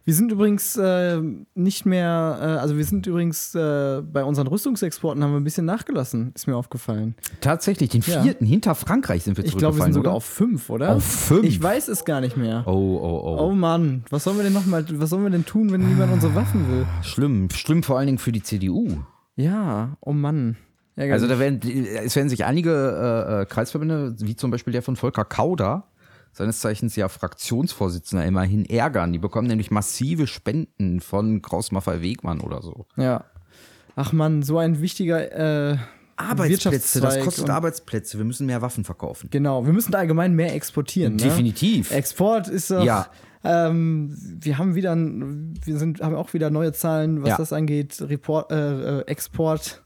Wir 0.08 0.14
sind 0.14 0.32
übrigens 0.32 0.78
äh, 0.78 1.20
nicht 1.56 1.88
mehr, 1.88 2.38
äh, 2.40 2.46
also 2.62 2.78
wir 2.78 2.86
sind 2.86 3.08
übrigens 3.08 3.56
äh, 3.56 4.04
bei 4.04 4.24
unseren 4.24 4.46
Rüstungsexporten 4.46 5.24
haben 5.24 5.32
wir 5.32 5.40
ein 5.40 5.44
bisschen 5.44 5.66
nachgelassen, 5.66 6.32
ist 6.36 6.46
mir 6.46 6.56
aufgefallen. 6.56 7.16
Tatsächlich, 7.42 7.90
den 7.90 8.02
Ja. 8.02 8.22
vierten 8.22 8.46
hinter 8.46 8.76
Frankreich 8.76 9.24
sind 9.24 9.36
wir 9.38 9.44
Ich 9.44 9.58
glaube, 9.58 9.78
wir 9.78 9.84
sind 9.84 9.94
zurückgefallen, 9.94 9.94
sogar 9.94 10.12
oder? 10.12 10.18
auf 10.18 10.26
fünf, 10.26 10.70
oder? 10.70 10.96
Auf 10.98 11.04
fünf? 11.04 11.44
Ich 11.44 11.62
weiß 11.62 11.88
es 11.88 12.06
gar 12.06 12.22
nicht 12.22 12.38
mehr. 12.38 12.64
Oh, 12.68 12.72
oh, 12.72 13.22
oh. 13.26 13.38
Oh 13.50 13.52
Mann, 13.56 14.04
was 14.12 14.24
sollen 14.26 14.38
wir 14.38 14.44
denn 14.44 14.54
noch 14.54 14.68
mal, 14.68 14.86
was 15.00 15.10
sollen 15.10 15.24
wir 15.24 15.32
denn 15.32 15.46
tun, 15.46 15.72
wenn 15.72 15.82
niemand 15.88 16.14
unsere 16.14 16.36
Waffen 16.36 16.70
will? 16.70 16.86
Schlimm. 17.02 17.50
Schlimm 17.50 17.82
vor 17.82 17.98
allen 17.98 18.06
Dingen 18.06 18.20
für 18.20 18.32
die 18.32 18.44
CDU. 18.44 18.88
Ja, 19.36 19.98
oh 20.02 20.14
Mann. 20.14 20.56
Ärgerlich. 20.98 21.14
Also 21.14 21.28
da 21.28 21.40
werden, 21.40 21.60
es 22.06 22.16
werden 22.16 22.30
sich 22.30 22.46
einige 22.46 22.72
äh, 22.72 23.42
äh, 23.42 23.46
Kreisverbände, 23.48 24.16
wie 24.20 24.36
zum 24.36 24.52
Beispiel 24.52 24.72
der 24.72 24.84
von 24.84 24.96
Volker 24.96 25.26
Kauder, 25.26 25.88
seines 26.36 26.60
Zeichens 26.60 26.96
ja 26.96 27.08
Fraktionsvorsitzender, 27.08 28.26
immerhin 28.26 28.66
ärgern. 28.66 29.14
Die 29.14 29.20
bekommen 29.20 29.48
nämlich 29.48 29.72
massive 29.72 30.28
Spenden 30.28 31.00
von 31.00 31.42
Kraus 31.42 31.72
Maffei 31.72 32.02
Wegmann 32.02 32.42
oder 32.42 32.62
so. 32.62 32.86
ja. 32.98 33.24
Ach 33.98 34.12
Mann, 34.12 34.44
so 34.44 34.58
ein 34.58 34.82
wichtiger 34.82 35.72
äh, 35.72 35.78
Wirtschaftszweig 36.36 37.26
und- 37.40 37.50
Arbeitsplätze. 37.50 38.18
Wir 38.18 38.26
müssen 38.26 38.46
mehr 38.46 38.62
Waffen 38.62 38.84
verkaufen. 38.84 39.30
Genau, 39.32 39.66
wir 39.66 39.72
müssen 39.72 39.94
da 39.94 40.00
allgemein 40.00 40.34
mehr 40.34 40.54
exportieren. 40.54 41.16
Ne? 41.16 41.24
Definitiv. 41.24 41.92
Export 41.92 42.50
ist 42.50 42.72
doch. 42.72 42.84
Ja. 42.84 43.08
Ähm, 43.46 44.14
wir 44.42 44.58
haben 44.58 44.76
wieder, 44.76 44.98
wir 44.98 45.78
sind, 45.78 46.02
haben 46.02 46.16
auch 46.16 46.34
wieder 46.34 46.50
neue 46.50 46.74
Zahlen, 46.74 47.22
was 47.22 47.30
Ja. 47.30 47.38
das 47.38 47.54
angeht. 47.54 48.02
Report, 48.02 48.52
äh, 48.52 49.00
äh, 49.00 49.02
Export, 49.08 49.85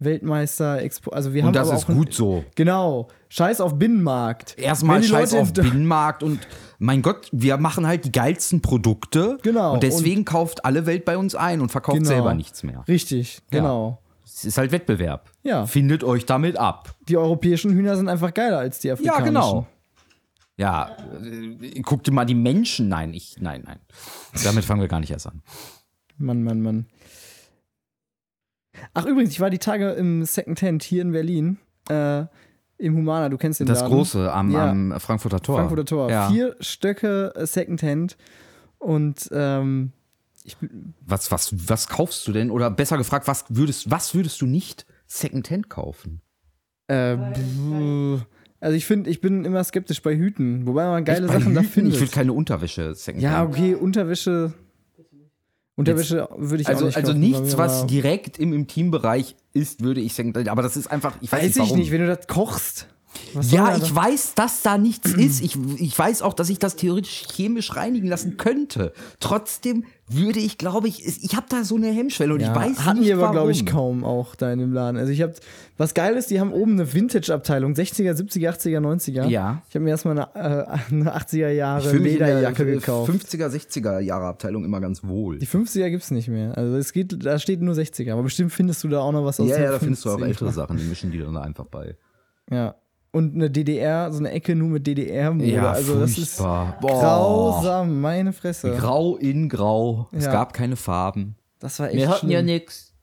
Weltmeister, 0.00 0.80
Export. 0.82 1.14
Also 1.14 1.32
wir 1.34 1.42
haben 1.42 1.48
Und 1.48 1.56
das 1.56 1.68
ist 1.70 1.84
auch 1.84 1.88
ein- 1.90 1.96
gut 1.96 2.12
so. 2.14 2.44
Genau. 2.56 3.08
Scheiß 3.28 3.60
auf 3.60 3.78
Binnenmarkt. 3.78 4.58
Erstmal 4.58 5.02
Scheiß 5.02 5.32
Leute 5.32 5.42
auf 5.42 5.48
in- 5.50 5.54
Binnenmarkt 5.70 6.22
und 6.22 6.40
mein 6.78 7.02
Gott, 7.02 7.28
wir 7.32 7.58
machen 7.58 7.86
halt 7.86 8.04
die 8.06 8.12
geilsten 8.12 8.62
Produkte. 8.62 9.38
Genau, 9.42 9.74
Und 9.74 9.82
deswegen 9.82 10.24
kauft 10.24 10.64
alle 10.64 10.86
Welt 10.86 11.04
bei 11.04 11.16
uns 11.18 11.34
ein 11.34 11.60
und 11.60 11.70
verkauft 11.70 11.98
Genau. 11.98 12.08
selber 12.08 12.34
nichts 12.34 12.62
mehr. 12.62 12.82
Richtig, 12.88 13.42
genau. 13.50 14.00
Es 14.24 14.44
ist 14.44 14.56
halt 14.58 14.72
Wettbewerb. 14.72 15.28
Ja. 15.42 15.66
Findet 15.66 16.02
euch 16.02 16.24
damit 16.24 16.56
ab. 16.56 16.94
Die 17.08 17.16
europäischen 17.18 17.72
Hühner 17.72 17.96
sind 17.96 18.08
einfach 18.08 18.32
geiler 18.32 18.58
als 18.58 18.78
die 18.78 18.88
Ja, 18.88 18.94
afrikanischen. 18.94 19.24
genau. 19.26 19.66
Ja, 20.56 20.90
äh, 21.22 21.80
guck 21.82 22.04
dir 22.04 22.12
mal 22.12 22.24
die 22.24 22.34
Menschen. 22.34 22.88
Nein, 22.88 23.12
ich, 23.14 23.36
nein, 23.40 23.62
nein. 23.66 23.78
Damit 24.44 24.64
fangen 24.64 24.80
wir 24.80 24.88
gar 24.88 25.00
nicht 25.00 25.10
erst 25.10 25.26
an. 25.26 25.42
Mann, 26.18 26.42
Mann, 26.42 26.60
Mann. 26.60 26.86
Ach, 28.94 29.04
übrigens, 29.06 29.30
ich 29.30 29.40
war 29.40 29.50
die 29.50 29.58
Tage 29.58 29.90
im 29.92 30.24
Second 30.24 30.60
Hand 30.62 30.82
hier 30.82 31.02
in 31.02 31.12
Berlin. 31.12 31.58
Äh, 31.88 32.24
Im 32.78 32.96
Humana, 32.96 33.28
du 33.28 33.36
kennst 33.36 33.60
den 33.60 33.66
Das 33.66 33.80
Laden. 33.80 33.92
große 33.94 34.32
am, 34.32 34.50
Ja. 34.50 34.70
am 34.70 34.94
Frankfurter 35.00 35.40
Tor. 35.40 35.56
Frankfurter 35.58 35.84
Tor. 35.84 36.10
Ja. 36.10 36.28
Vier 36.30 36.56
Stöcke 36.60 37.32
äh, 37.36 37.46
Secondhand. 37.46 38.16
Und 38.78 39.28
ähm, 39.32 39.92
ich, 40.44 40.56
Was, 41.06 41.30
was, 41.30 41.54
was 41.68 41.88
kaufst 41.88 42.26
du 42.26 42.32
denn? 42.32 42.50
Oder 42.50 42.70
besser 42.70 42.96
gefragt, 42.96 43.28
was 43.28 43.44
würdest, 43.50 43.90
was 43.90 44.14
würdest 44.14 44.40
du 44.40 44.46
nicht 44.46 44.86
Secondhand 45.06 45.68
kaufen? 45.68 46.22
äh, 46.88 47.16
also 48.62 48.76
ich 48.76 48.84
finde, 48.86 49.08
ich 49.10 49.20
bin 49.20 49.44
immer 49.44 49.62
skeptisch 49.64 50.02
bei 50.02 50.14
Hüten, 50.16 50.66
wobei 50.66 50.84
man 50.86 51.04
geile 51.04 51.28
Sachen 51.28 51.54
da 51.54 51.60
Hüten? 51.60 51.72
findet. 51.72 51.94
Ich 51.94 52.00
will 52.00 52.08
keine 52.08 52.32
Unterwäsche 52.32 52.94
Secondhand. 52.94 53.32
ja, 53.32 53.44
okay, 53.44 53.74
Unterwäsche. 53.74 54.52
Unterwäsche 55.76 56.28
würde 56.36 56.62
ich 56.62 56.68
Also, 56.68 56.82
auch 56.84 56.86
nicht 56.88 56.96
also 56.96 57.12
kaufen, 57.12 57.20
nichts, 57.20 57.56
was 57.56 57.86
direkt 57.86 58.38
im 58.38 58.52
Intimbereich 58.52 59.34
ist, 59.52 59.82
würde 59.82 60.00
ich 60.00 60.14
Secondhand. 60.14 60.48
Aber 60.48 60.62
das 60.62 60.76
ist 60.76 60.88
einfach, 60.90 61.14
ich 61.20 61.30
weiß, 61.32 61.38
Weiß 61.40 61.46
nicht, 61.46 61.56
ich 61.56 61.62
warum. 61.62 61.78
nicht, 61.78 61.90
wenn 61.90 62.00
du 62.02 62.06
das 62.06 62.26
kochst. 62.26 62.86
Was 63.34 63.50
Ja, 63.50 63.76
ich 63.76 63.92
weiß, 63.94 64.34
dass 64.34 64.62
da 64.62 64.78
nichts 64.78 65.12
ist. 65.14 65.42
Ich, 65.42 65.56
ich 65.78 65.98
weiß 65.98 66.22
auch, 66.22 66.32
dass 66.34 66.48
ich 66.48 66.58
das 66.58 66.76
theoretisch 66.76 67.26
chemisch 67.32 67.74
reinigen 67.74 68.06
lassen 68.08 68.36
könnte. 68.36 68.92
Trotzdem 69.20 69.84
würde 70.12 70.40
ich, 70.40 70.58
glaube 70.58 70.88
ich, 70.88 71.24
ich 71.24 71.36
habe 71.36 71.46
da 71.48 71.64
so 71.64 71.76
eine 71.76 71.88
Hemmschwelle 71.88 72.34
und 72.34 72.40
Ja, 72.40 72.50
ich 72.50 72.54
weiß 72.54 72.84
hatten 72.84 73.00
nicht, 73.00 73.08
die 73.08 73.12
aber, 73.14 73.30
glaube 73.30 73.52
ich, 73.52 73.66
kaum 73.66 74.04
auch 74.04 74.34
da 74.34 74.52
in 74.52 74.58
dem 74.58 74.72
Laden. 74.72 74.96
Also 74.96 75.12
ich 75.12 75.22
habe, 75.22 75.34
was 75.76 75.94
geil 75.94 76.14
ist, 76.16 76.30
die 76.30 76.40
haben 76.40 76.52
oben 76.52 76.72
eine 76.72 76.92
Vintage-Abteilung, 76.92 77.74
60er, 77.74 78.12
70er, 78.12 78.50
80er, 78.50 78.80
90er. 78.80 79.26
Ja. 79.28 79.62
Ich 79.68 79.74
habe 79.74 79.84
mir 79.84 79.90
erstmal 79.90 80.18
eine, 80.18 80.34
äh, 80.34 80.92
eine 80.92 81.16
80er 81.16 81.50
Ich 81.50 81.56
Jahre 81.56 81.96
Lederjacke 81.96 82.66
gekauft. 82.66 83.10
50er, 83.10 83.48
60er 83.48 84.00
Jahre 84.00 84.26
Abteilung 84.26 84.64
immer 84.64 84.80
ganz 84.80 85.04
wohl. 85.04 85.38
Die 85.38 85.46
50er 85.46 85.90
gibt's 85.90 86.10
nicht 86.10 86.28
mehr. 86.28 86.56
Also 86.56 86.76
es 86.76 86.92
geht, 86.92 87.24
da 87.24 87.38
steht 87.38 87.60
nur 87.60 87.74
60er. 87.74 88.12
Aber 88.12 88.22
bestimmt 88.22 88.52
findest 88.52 88.82
du 88.84 88.88
da 88.88 89.00
auch 89.00 89.12
noch 89.12 89.24
was 89.24 89.40
aus 89.40 89.48
Ja, 89.48 89.60
ja, 89.60 89.70
da 89.72 89.78
findest 89.78 90.04
du 90.04 90.10
auch 90.10 90.18
50er. 90.18 90.26
ältere 90.26 90.52
Sachen, 90.52 90.76
die 90.76 90.84
mischen 90.84 91.10
die 91.10 91.18
dann 91.18 91.34
da 91.34 91.42
einfach 91.42 91.66
bei. 91.66 91.96
Ja. 92.50 92.74
Und 93.12 93.34
eine 93.34 93.50
DDR, 93.50 94.12
so 94.12 94.18
eine 94.18 94.30
Ecke 94.30 94.54
nur 94.54 94.68
mit 94.68 94.86
DDR-Mode. 94.86 95.50
Ja, 95.50 95.72
also 95.72 95.98
das 95.98 96.16
ist 96.16 96.36
furchtbar. 96.36 96.78
Boah. 96.80 97.00
grausam, 97.00 98.00
meine 98.00 98.32
Fresse. 98.32 98.76
Grau 98.76 99.16
in 99.16 99.48
Grau. 99.48 100.08
Es 100.12 100.26
Ja. 100.26 100.32
gab 100.32 100.52
keine 100.52 100.76
Farben. 100.76 101.34
Das 101.58 101.78
war 101.80 101.90
echt 101.90 102.18
schlimm. 102.18 102.46
nix. 102.46 102.94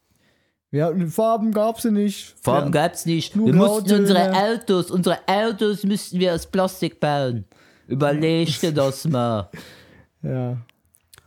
Wir 0.70 0.86
hatten 0.86 1.08
Farben 1.08 1.52
gab's 1.52 1.84
ja 1.84 1.92
nicht. 1.92 2.36
Farben 2.42 2.74
ja. 2.74 2.84
gab's 2.88 3.06
nicht. 3.06 3.36
Nur 3.36 3.48
Wir 3.48 3.54
mussten 3.54 3.94
unsere 3.94 4.34
Autos, 4.34 4.92
unsere 4.92 5.20
Autos 5.28 5.84
müssten 5.84 6.20
wir 6.20 6.34
aus 6.34 6.46
Plastik 6.46 7.00
bauen. 7.00 7.46
Überleg 7.88 8.60
dir 8.60 8.72
das 8.74 9.06
mal. 9.06 9.50
Ja. 10.24 10.58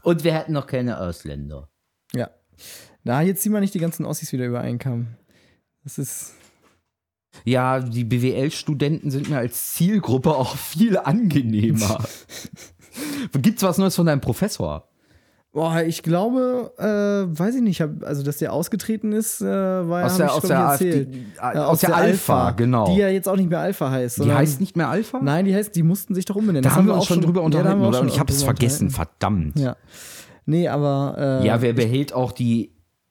Und 0.03 0.24
wir 0.24 0.35
hätten 0.35 0.53
noch 0.53 0.66
keine 0.66 1.01
Ausländer. 1.01 1.68
Ja. 2.12 2.28
Na, 3.05 3.22
jetzt 3.22 3.41
ziehen 3.41 3.53
wir 3.53 3.61
nicht 3.61 3.72
die 3.72 3.78
ganzen 3.78 4.05
Ossis 4.05 4.33
wieder 4.33 4.45
über 4.47 4.61
einen 4.61 4.78
Kamm. 4.81 5.07
Das 5.85 5.97
ist. 5.97 6.35
Ja, 7.45 7.81
die 7.81 8.05
BWL-Studenten 8.05 9.11
sind 9.11 9.31
mir 9.31 9.39
als 9.39 9.72
Zielgruppe 9.74 10.31
auch 10.35 10.57
viel 10.57 10.99
angenehmer. 10.99 12.03
Gibt's 13.41 13.62
was 13.62 13.78
Neues 13.78 13.97
von 13.97 14.07
deinem 14.07 14.20
Professor? 14.20 14.87
Boah, 15.53 15.83
ich 15.83 16.05
glaube, 16.05 16.72
äh, 16.78 17.37
weiß 17.39 17.57
ich 17.57 17.62
nicht, 17.62 17.81
hab, 17.81 18.05
also 18.05 18.22
dass 18.22 18.37
der 18.39 18.53
ausgetreten 18.53 19.11
ist, 19.12 19.41
äh, 19.41 19.47
war 19.47 20.05
Aus 20.05 20.16
der- 20.16 20.26
ich, 20.26 20.33
aus 20.33 20.43
der 20.43 20.59
AfD, 20.61 20.87
erzählt. 20.89 21.09
äh, 21.14 21.55
Äh, 21.55 21.59
aus 21.59 21.81
der 21.81 21.97
Alpha, 21.97 22.51
genau. 22.53 22.87
Die 22.87 23.01
ja 23.01 23.09
jetzt 23.09 23.28
auch 23.28 23.35
nicht 23.37 23.51
mehr 23.51 23.59
Alpha 23.59 23.91
heißt. 23.91 24.22
Die 24.24 24.33
heißt 24.33 24.61
nicht 24.61 24.76
mehr 24.76 24.89
Alpha? 24.89 25.18
Nein, 25.20 25.45
die 25.47 25.55
heißt, 25.55 25.74
die 25.74 25.83
mussten 25.83 26.14
sich 26.14 26.24
doch 26.24 26.37
umbenennen. 26.37 26.62
Da 26.62 26.68
Das 26.68 26.78
haben 26.78 26.87
wir 26.87 26.95
uns 26.95 27.03
auch 27.03 27.09
schon 27.09 27.20
drüber 27.20 27.41
ja, 27.41 27.47
unterhalten, 27.47 27.83
auch 27.83 27.89
oder? 27.89 28.01
Und 28.03 28.09
ich 28.09 28.20
habe 28.20 28.33
es 28.33 28.45
vergessen, 28.45 28.91
verdammt. 28.91 29.59
Ja. 29.59 29.76
Nee, 30.47 30.68
aber. 30.68 31.41
Äh, 31.43 31.47
Ja, 31.47 31.61
wer 31.62 31.72
behält 31.72 32.12
auch 32.12 32.31
die, 32.31 32.70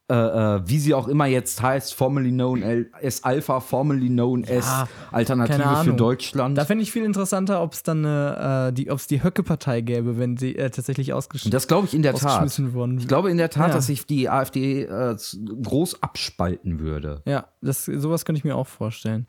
äh, 0.09 0.13
äh, 0.15 0.61
wie 0.65 0.79
sie 0.79 0.93
auch 0.95 1.07
immer 1.07 1.25
jetzt 1.27 1.61
heißt, 1.61 1.93
formerly 1.93 2.31
known 2.31 2.63
as 3.01 3.23
Alpha, 3.23 3.59
formerly 3.59 4.07
known 4.09 4.43
as 4.43 4.87
Alternative 5.11 5.83
für. 5.83 5.93
Deutschland. 5.93 6.57
Da 6.57 6.65
fände 6.65 6.81
ich 6.83 6.91
viel 6.91 7.03
interessanter, 7.05 7.61
ob 7.61 7.73
es 7.73 7.83
dann 7.83 8.03
äh, 8.03 8.73
die, 8.73 8.89
ob 8.89 8.97
es 8.97 9.07
die 9.07 9.23
Höcke-Partei 9.23 9.81
gäbe, 9.81 10.17
wenn 10.17 10.35
sie 10.37 10.55
äh, 10.55 10.69
tatsächlich 10.71 11.13
ausgesch 11.13 11.43
das 11.49 11.67
glaube 11.67 11.85
ich 11.87 11.93
in 11.93 12.01
der 12.01 12.13
Tat. 12.13 12.25
ausgeschmissen 12.25 12.73
worden 12.73 12.97
Ich 12.97 13.07
glaube 13.07 13.29
in 13.29 13.37
der 13.37 13.49
Tat, 13.49 13.67
Ja. 13.69 13.73
dass 13.75 13.85
sich 13.87 14.05
die 14.05 14.29
AfD 14.29 14.83
äh, 14.83 15.15
groß 15.63 16.01
abspalten 16.01 16.79
würde. 16.79 17.21
Ja, 17.25 17.47
das, 17.61 17.85
sowas 17.85 18.25
könnte 18.25 18.39
ich 18.39 18.43
mir 18.45 18.55
auch 18.55 18.67
vorstellen. 18.67 19.27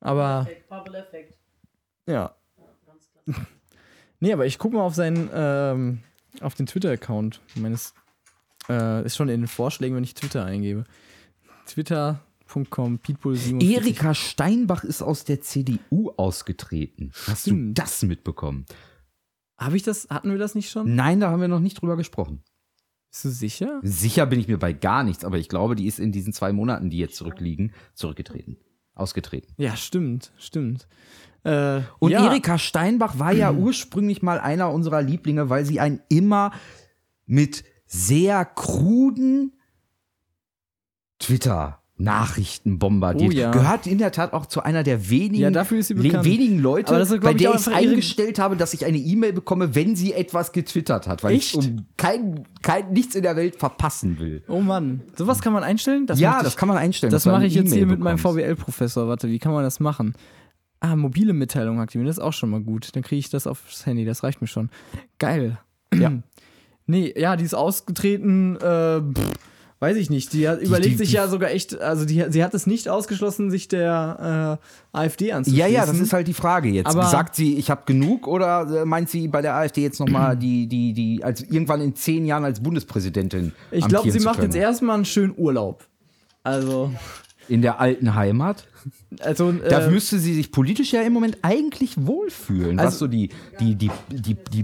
Aber. 0.00 0.46
Ja. 2.06 2.36
nee, 4.20 4.32
aber 4.32 4.46
ich 4.46 4.58
gucke 4.58 4.76
mal 4.76 4.82
auf 4.82 4.94
seinen, 4.94 5.28
ähm, 5.34 5.98
auf 6.40 6.54
den 6.54 6.66
Twitter-Account 6.66 7.40
meines, 7.56 7.94
äh, 8.68 9.04
ist 9.04 9.16
schon 9.16 9.28
in 9.28 9.42
den 9.42 9.48
Vorschlägen, 9.48 9.96
wenn 9.96 10.04
ich 10.04 10.14
Twitter 10.14 10.44
eingebe. 10.44 10.84
Twitter.com, 11.66 12.98
Pitbull47. 12.98 13.62
Erika 13.62 14.14
Steinbach 14.14 14.84
ist 14.84 15.02
aus 15.02 15.24
der 15.24 15.40
CDU 15.40 16.10
ausgetreten. 16.16 17.12
Hast 17.26 17.42
Stimmt. 17.42 17.76
du 17.78 17.82
das 17.82 18.02
mitbekommen? 18.02 18.66
Habe 19.58 19.76
ich 19.76 19.82
das, 19.82 20.08
hatten 20.10 20.30
wir 20.30 20.38
das 20.38 20.54
nicht 20.54 20.70
schon? 20.70 20.94
Nein, 20.94 21.20
da 21.20 21.30
haben 21.30 21.40
wir 21.40 21.48
noch 21.48 21.60
nicht 21.60 21.80
drüber 21.80 21.96
gesprochen. 21.96 22.42
Bist 23.10 23.24
du 23.24 23.28
sicher? 23.30 23.80
Sicher 23.82 24.26
bin 24.26 24.38
ich 24.38 24.48
mir 24.48 24.58
bei 24.58 24.72
gar 24.74 25.02
nichts, 25.02 25.24
aber 25.24 25.38
ich 25.38 25.48
glaube, 25.48 25.74
die 25.74 25.86
ist 25.86 25.98
in 25.98 26.12
diesen 26.12 26.32
zwei 26.32 26.52
Monaten, 26.52 26.90
die 26.90 26.98
jetzt 26.98 27.16
zurückliegen, 27.16 27.72
zurückgetreten. 27.94 28.58
Ausgetreten. 28.94 29.54
Ja, 29.56 29.76
stimmt, 29.76 30.32
stimmt. 30.38 30.86
Äh, 31.42 31.80
Und 31.98 32.10
ja, 32.12 32.24
Erika 32.26 32.58
Steinbach 32.58 33.18
war 33.18 33.32
ja 33.32 33.52
ursprünglich 33.52 34.22
mal 34.22 34.38
einer 34.38 34.70
unserer 34.72 35.00
Lieblinge, 35.02 35.48
weil 35.48 35.64
sie 35.64 35.80
einen 35.80 36.00
immer 36.08 36.52
mit 37.26 37.64
sehr 37.86 38.44
kruden 38.44 39.52
Twitter-Nachrichten 41.18 42.78
bombardiert. 42.78 43.32
Oh 43.32 43.36
ja. 43.36 43.50
Gehört 43.50 43.86
in 43.86 43.98
der 43.98 44.12
Tat 44.12 44.32
auch 44.32 44.46
zu 44.46 44.62
einer 44.62 44.82
der 44.82 45.08
wenigen, 45.08 45.36
Ja, 45.42 45.50
dafür 45.50 45.78
ist 45.78 45.88
sie 45.88 45.94
bekannt. 45.94 46.24
wenigen 46.24 46.58
Leute, 46.58 46.94
ist, 46.94 47.20
bei 47.20 47.30
ich, 47.32 47.36
der 47.38 47.54
ich 47.54 47.68
eingestellt 47.68 48.38
habe, 48.38 48.56
dass 48.56 48.74
ich 48.74 48.84
eine 48.84 48.98
E-Mail 48.98 49.32
bekomme, 49.32 49.74
wenn 49.74 49.96
sie 49.96 50.12
etwas 50.12 50.52
getwittert 50.52 51.06
hat, 51.08 51.24
weil 51.24 51.34
Echt? 51.36 51.54
ich 51.54 51.56
um 51.56 51.86
kein, 51.96 52.44
kein, 52.62 52.92
nichts 52.92 53.14
in 53.14 53.22
der 53.22 53.36
Welt 53.36 53.56
verpassen 53.56 54.18
will. 54.18 54.42
Oh 54.48 54.60
Mann, 54.60 55.00
sowas 55.16 55.40
kann 55.40 55.52
man 55.52 55.64
einstellen? 55.64 56.06
Das 56.06 56.20
ja, 56.20 56.30
möchte 56.30 56.44
das 56.44 56.52
ich- 56.54 56.58
kann 56.58 56.68
man 56.68 56.76
einstellen. 56.78 57.12
Das 57.12 57.24
mache 57.24 57.46
ich 57.46 57.54
jetzt 57.54 57.72
hier 57.72 57.82
E-Mail 57.82 57.96
mit 57.96 58.00
meinem. 58.00 58.18
VWL-Professor. 58.18 59.08
Warte, 59.08 59.28
wie 59.28 59.38
kann 59.38 59.52
man 59.52 59.62
das 59.62 59.80
machen? 59.80 60.14
Ah, 60.80 60.94
mobile 60.96 61.32
Mitteilung 61.32 61.80
aktivieren, 61.80 62.06
das 62.06 62.18
ist 62.18 62.22
auch 62.22 62.34
schon 62.34 62.50
mal 62.50 62.60
gut. 62.60 62.94
Dann 62.94 63.02
kriege 63.02 63.18
ich 63.18 63.30
das 63.30 63.46
aufs 63.46 63.86
Handy, 63.86 64.04
das 64.04 64.22
reicht 64.22 64.42
mir 64.42 64.46
schon. 64.46 64.68
Geil. 65.18 65.58
Ja. 65.94 66.12
Nee, 66.86 67.12
ja, 67.16 67.36
die 67.36 67.44
ist 67.44 67.54
ausgetreten, 67.54 68.56
äh, 68.56 69.00
pff, 69.00 69.30
weiß 69.80 69.96
ich 69.96 70.08
nicht. 70.08 70.32
Die 70.32 70.48
hat, 70.48 70.60
überlegt 70.62 70.92
die- 70.94 70.96
sich 70.98 71.08
die- 71.10 71.14
ja 71.16 71.28
sogar 71.28 71.50
echt, 71.50 71.80
also 71.80 72.04
die, 72.04 72.24
sie 72.30 72.42
hat 72.44 72.54
es 72.54 72.66
nicht 72.66 72.88
ausgeschlossen, 72.88 73.50
sich 73.50 73.68
der 73.68 74.58
äh, 74.94 74.96
AfD 74.96 75.28
Ja, 75.28 75.36
anzuschließen. 75.36 75.72
ja, 75.72 75.84
das 75.84 75.98
ist 75.98 76.12
halt 76.12 76.28
die 76.28 76.32
Frage 76.34 76.68
jetzt. 76.68 76.86
Aber- 76.86 77.04
Sagt 77.06 77.34
sie, 77.34 77.56
ich 77.58 77.70
habe 77.70 77.82
genug 77.86 78.26
oder 78.28 78.82
äh, 78.82 78.84
meint 78.84 79.10
sie 79.10 79.28
bei 79.28 79.42
der 79.42 79.54
AfD 79.54 79.82
jetzt 79.82 79.98
nochmal 80.00 80.36
die, 80.38 80.66
die, 80.68 80.92
die, 80.92 81.22
als 81.24 81.42
irgendwann 81.42 81.80
in 81.80 81.94
zehn 81.96 82.24
Jahren 82.24 82.44
als 82.44 82.60
Bundespräsidentin? 82.60 83.52
Ich 83.72 83.86
glaube, 83.88 84.10
sie 84.10 84.20
macht 84.20 84.42
jetzt 84.42 84.56
erstmal 84.56 84.94
einen 84.96 85.04
schönen 85.04 85.34
Urlaub. 85.36 85.84
Also, 86.44 86.92
In 87.48 87.60
der 87.62 87.80
alten 87.80 88.14
Heimat? 88.14 88.66
also 89.20 89.50
Da 89.50 89.86
äh, 89.86 89.90
müsste 89.90 90.20
sie 90.20 90.32
sich 90.34 90.52
politisch 90.52 90.92
ja 90.92 91.02
im 91.02 91.12
Moment 91.12 91.38
eigentlich 91.42 91.94
wohlfühlen, 92.06 92.76
was 92.78 92.84
Also- 92.86 92.98
so 92.98 93.06
die, 93.08 93.30
die, 93.60 93.74
die, 93.74 93.90
die, 94.10 94.36
die 94.52 94.62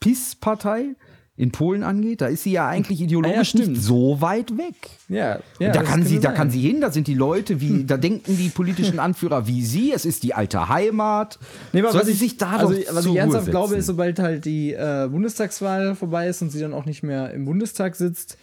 PiS-Partei 0.00 0.96
in 1.36 1.50
Polen 1.50 1.82
angeht. 1.82 2.20
Da 2.20 2.26
ist 2.26 2.42
sie 2.42 2.52
ja 2.52 2.68
eigentlich 2.68 3.00
ideologisch 3.00 3.54
Ah 3.54 3.58
ja, 3.58 3.66
nicht 3.66 3.82
so 3.82 4.20
weit 4.20 4.58
weg. 4.58 4.74
ja, 5.08 5.40
ja, 5.58 5.72
da 5.72 5.82
kann 5.82 6.04
sie, 6.04 6.20
da 6.20 6.32
kann 6.32 6.50
sie 6.50 6.60
hin, 6.60 6.80
da 6.80 6.90
sind 6.90 7.06
die 7.06 7.14
Leute, 7.14 7.60
wie, 7.60 7.84
da 7.84 7.96
denken 7.96 8.36
die 8.36 8.50
politischen 8.50 8.98
Anführer 8.98 9.46
wie 9.46 9.64
sie, 9.64 9.92
es 9.92 10.04
ist 10.04 10.22
die 10.24 10.34
alte 10.34 10.68
Heimat. 10.68 11.38
Nee, 11.72 11.80
aber 11.80 11.92
Soll 11.92 12.00
was 12.00 12.06
sie 12.06 12.12
ich, 12.12 12.18
sich 12.18 12.36
da 12.36 12.56
also, 12.56 12.74
was 12.90 13.06
ich 13.06 13.16
ernsthaft 13.16 13.50
glaube, 13.50 13.76
ist, 13.76 13.86
sobald 13.86 14.18
halt 14.18 14.44
die 14.44 14.72
äh, 14.72 15.08
Bundestagswahl 15.10 15.94
vorbei 15.94 16.28
ist 16.28 16.42
und 16.42 16.50
sie 16.50 16.60
dann 16.60 16.74
auch 16.74 16.84
nicht 16.84 17.02
mehr 17.02 17.32
im 17.32 17.46
Bundestag 17.46 17.96
sitzt, 17.96 18.36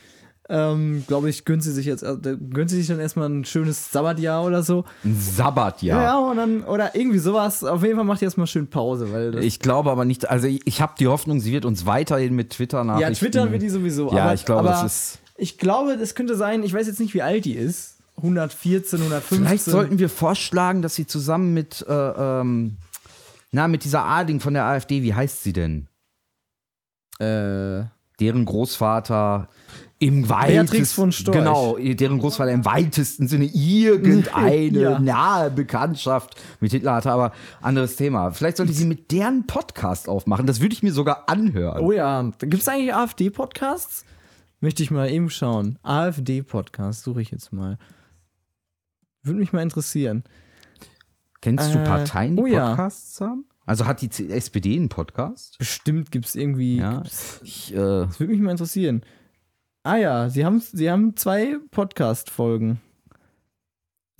ähm, 0.50 1.04
glaube 1.08 1.30
ich, 1.30 1.45
gönnt 1.45 1.64
sie 1.64 1.72
sich 1.72 1.86
jetzt, 1.86 2.02
äh, 2.04 2.16
gönnt 2.52 2.70
sie 2.70 2.78
sich 2.78 2.88
dann 2.88 3.00
erstmal 3.00 3.30
ein 3.30 3.45
schönes 3.45 3.91
Sabbatjahr 3.91 4.43
oder 4.43 4.64
so. 4.64 4.84
Ein 5.04 5.16
Sabbatjahr. 5.16 6.02
Ja, 6.02 6.18
und 6.18 6.38
dann, 6.38 6.64
oder 6.64 6.95
irgendwie 6.95 7.20
sowas. 7.20 7.64
Auf 7.64 7.84
jeden 7.84 7.95
Fall 7.95 8.06
macht 8.06 8.22
ihr 8.22 8.26
erstmal 8.26 8.47
schön 8.47 8.68
Pause, 8.68 9.12
weil 9.14 9.38
Ich 9.43 9.60
glaube 9.60 9.91
aber 9.91 10.06
nicht, 10.06 10.30
also 10.30 10.47
ich, 10.47 10.62
ich 10.66 10.82
habe 10.82 10.93
die 11.00 11.08
Hoffnung, 11.08 11.39
sie 11.39 11.52
wird 11.52 11.66
uns 11.66 11.86
weiterhin 11.86 12.36
mit 12.36 12.52
Twitter 12.52 12.84
nach. 12.84 13.00
ja, 13.00 13.12
Twitter 13.12 13.52
wird 13.52 13.62
die 13.62 13.70
sowieso. 13.70 14.12
Ja, 14.14 14.24
aber, 14.24 14.34
ich 14.34 14.45
glaube, 14.45 14.68
das 14.68 14.84
ist. 14.84 15.20
Ich 15.38 15.58
glaube, 15.58 15.97
das 15.97 16.16
könnte 16.16 16.36
sein, 16.36 16.64
ich 16.64 16.74
weiß 16.74 16.88
jetzt 16.88 17.00
nicht, 17.00 17.14
wie 17.14 17.22
alt 17.22 17.45
die 17.45 17.54
ist. 17.56 17.97
114, 18.18 19.00
115. 19.00 19.45
Vielleicht 19.45 19.64
sollten 19.64 20.00
wir 20.00 20.10
vorschlagen, 20.10 20.82
dass 20.82 20.95
sie 20.95 21.08
zusammen 21.08 21.54
mit, 21.54 21.86
äh, 21.88 21.93
ähm, 21.93 22.76
na, 23.52 23.68
mit 23.70 23.86
dieser 23.86 24.04
Ading 24.04 24.41
von 24.41 24.54
der 24.54 24.66
AfD, 24.66 25.02
wie 25.04 25.14
heißt 25.14 25.43
sie 25.43 25.54
denn? 25.54 25.88
äh, 27.20 27.84
Deren 28.20 28.45
Großvater 28.45 29.47
im 30.02 30.22
Beatrix 30.24 30.70
weitesten 30.72 30.86
von 30.95 31.12
Storch. 31.12 31.38
Genau, 31.38 31.78
deren 31.78 32.20
Großvater 32.20 32.52
im 32.52 32.64
weitesten 32.64 33.28
Sinne 33.28 33.45
irgendeine 33.45 34.66
Ja. 34.80 35.00
nahe 35.00 35.52
Bekanntschaft 35.52 36.36
mit 36.62 36.72
Hitler 36.72 36.95
hatte, 36.95 37.12
aber 37.12 37.34
anderes 37.62 37.97
Thema. 37.97 38.32
Vielleicht 38.32 38.58
sollte 38.58 38.72
sie 38.72 38.86
mit 38.86 39.12
deren 39.12 39.45
Podcast 39.45 40.08
aufmachen. 40.08 40.47
Das 40.47 40.62
würde 40.62 40.74
ich 40.74 40.84
mir 40.84 40.93
sogar 40.93 41.28
anhören. 41.28 41.82
Oh 41.84 41.91
ja, 41.91 42.22
gibt 42.39 42.54
es 42.62 42.68
eigentlich 42.70 42.93
AfD-Podcasts? 42.93 44.06
Möchte 44.62 44.84
ich 44.84 44.91
mal 44.91 45.10
eben 45.10 45.30
schauen. 45.30 45.78
AfD-Podcast, 45.84 47.04
suche 47.04 47.22
ich 47.22 47.32
jetzt 47.32 47.52
mal. 47.52 47.78
Würde 49.22 49.39
mich 49.39 49.52
mal 49.52 49.62
interessieren. 49.64 50.24
Kennst 51.41 51.74
du 51.74 51.80
Äh, 51.80 51.84
Parteien, 51.84 52.36
die 52.38 52.41
oh 52.41 52.45
ja. 52.45 52.70
Podcasts 52.70 53.20
haben? 53.22 53.45
Also 53.66 53.86
hat 53.86 54.02
die 54.02 54.10
SPD 54.32 54.76
einen 54.78 54.89
Podcast? 54.89 55.58
Bestimmt 55.60 56.12
gibt 56.12 56.26
es 56.26 56.36
irgendwie. 56.36 56.78
Ja. 56.78 57.04
Ich, 57.43 57.72
äh, 57.74 57.76
Das 57.76 58.20
würde 58.20 58.32
mich 58.34 58.41
mal 58.41 58.52
interessieren. 58.52 59.04
Ah 59.84 59.96
ja, 59.98 60.30
sie 60.30 60.46
haben, 60.46 60.60
sie 60.62 60.90
haben 60.92 61.16
zwei 61.16 61.56
Podcast-Folgen. 61.72 62.82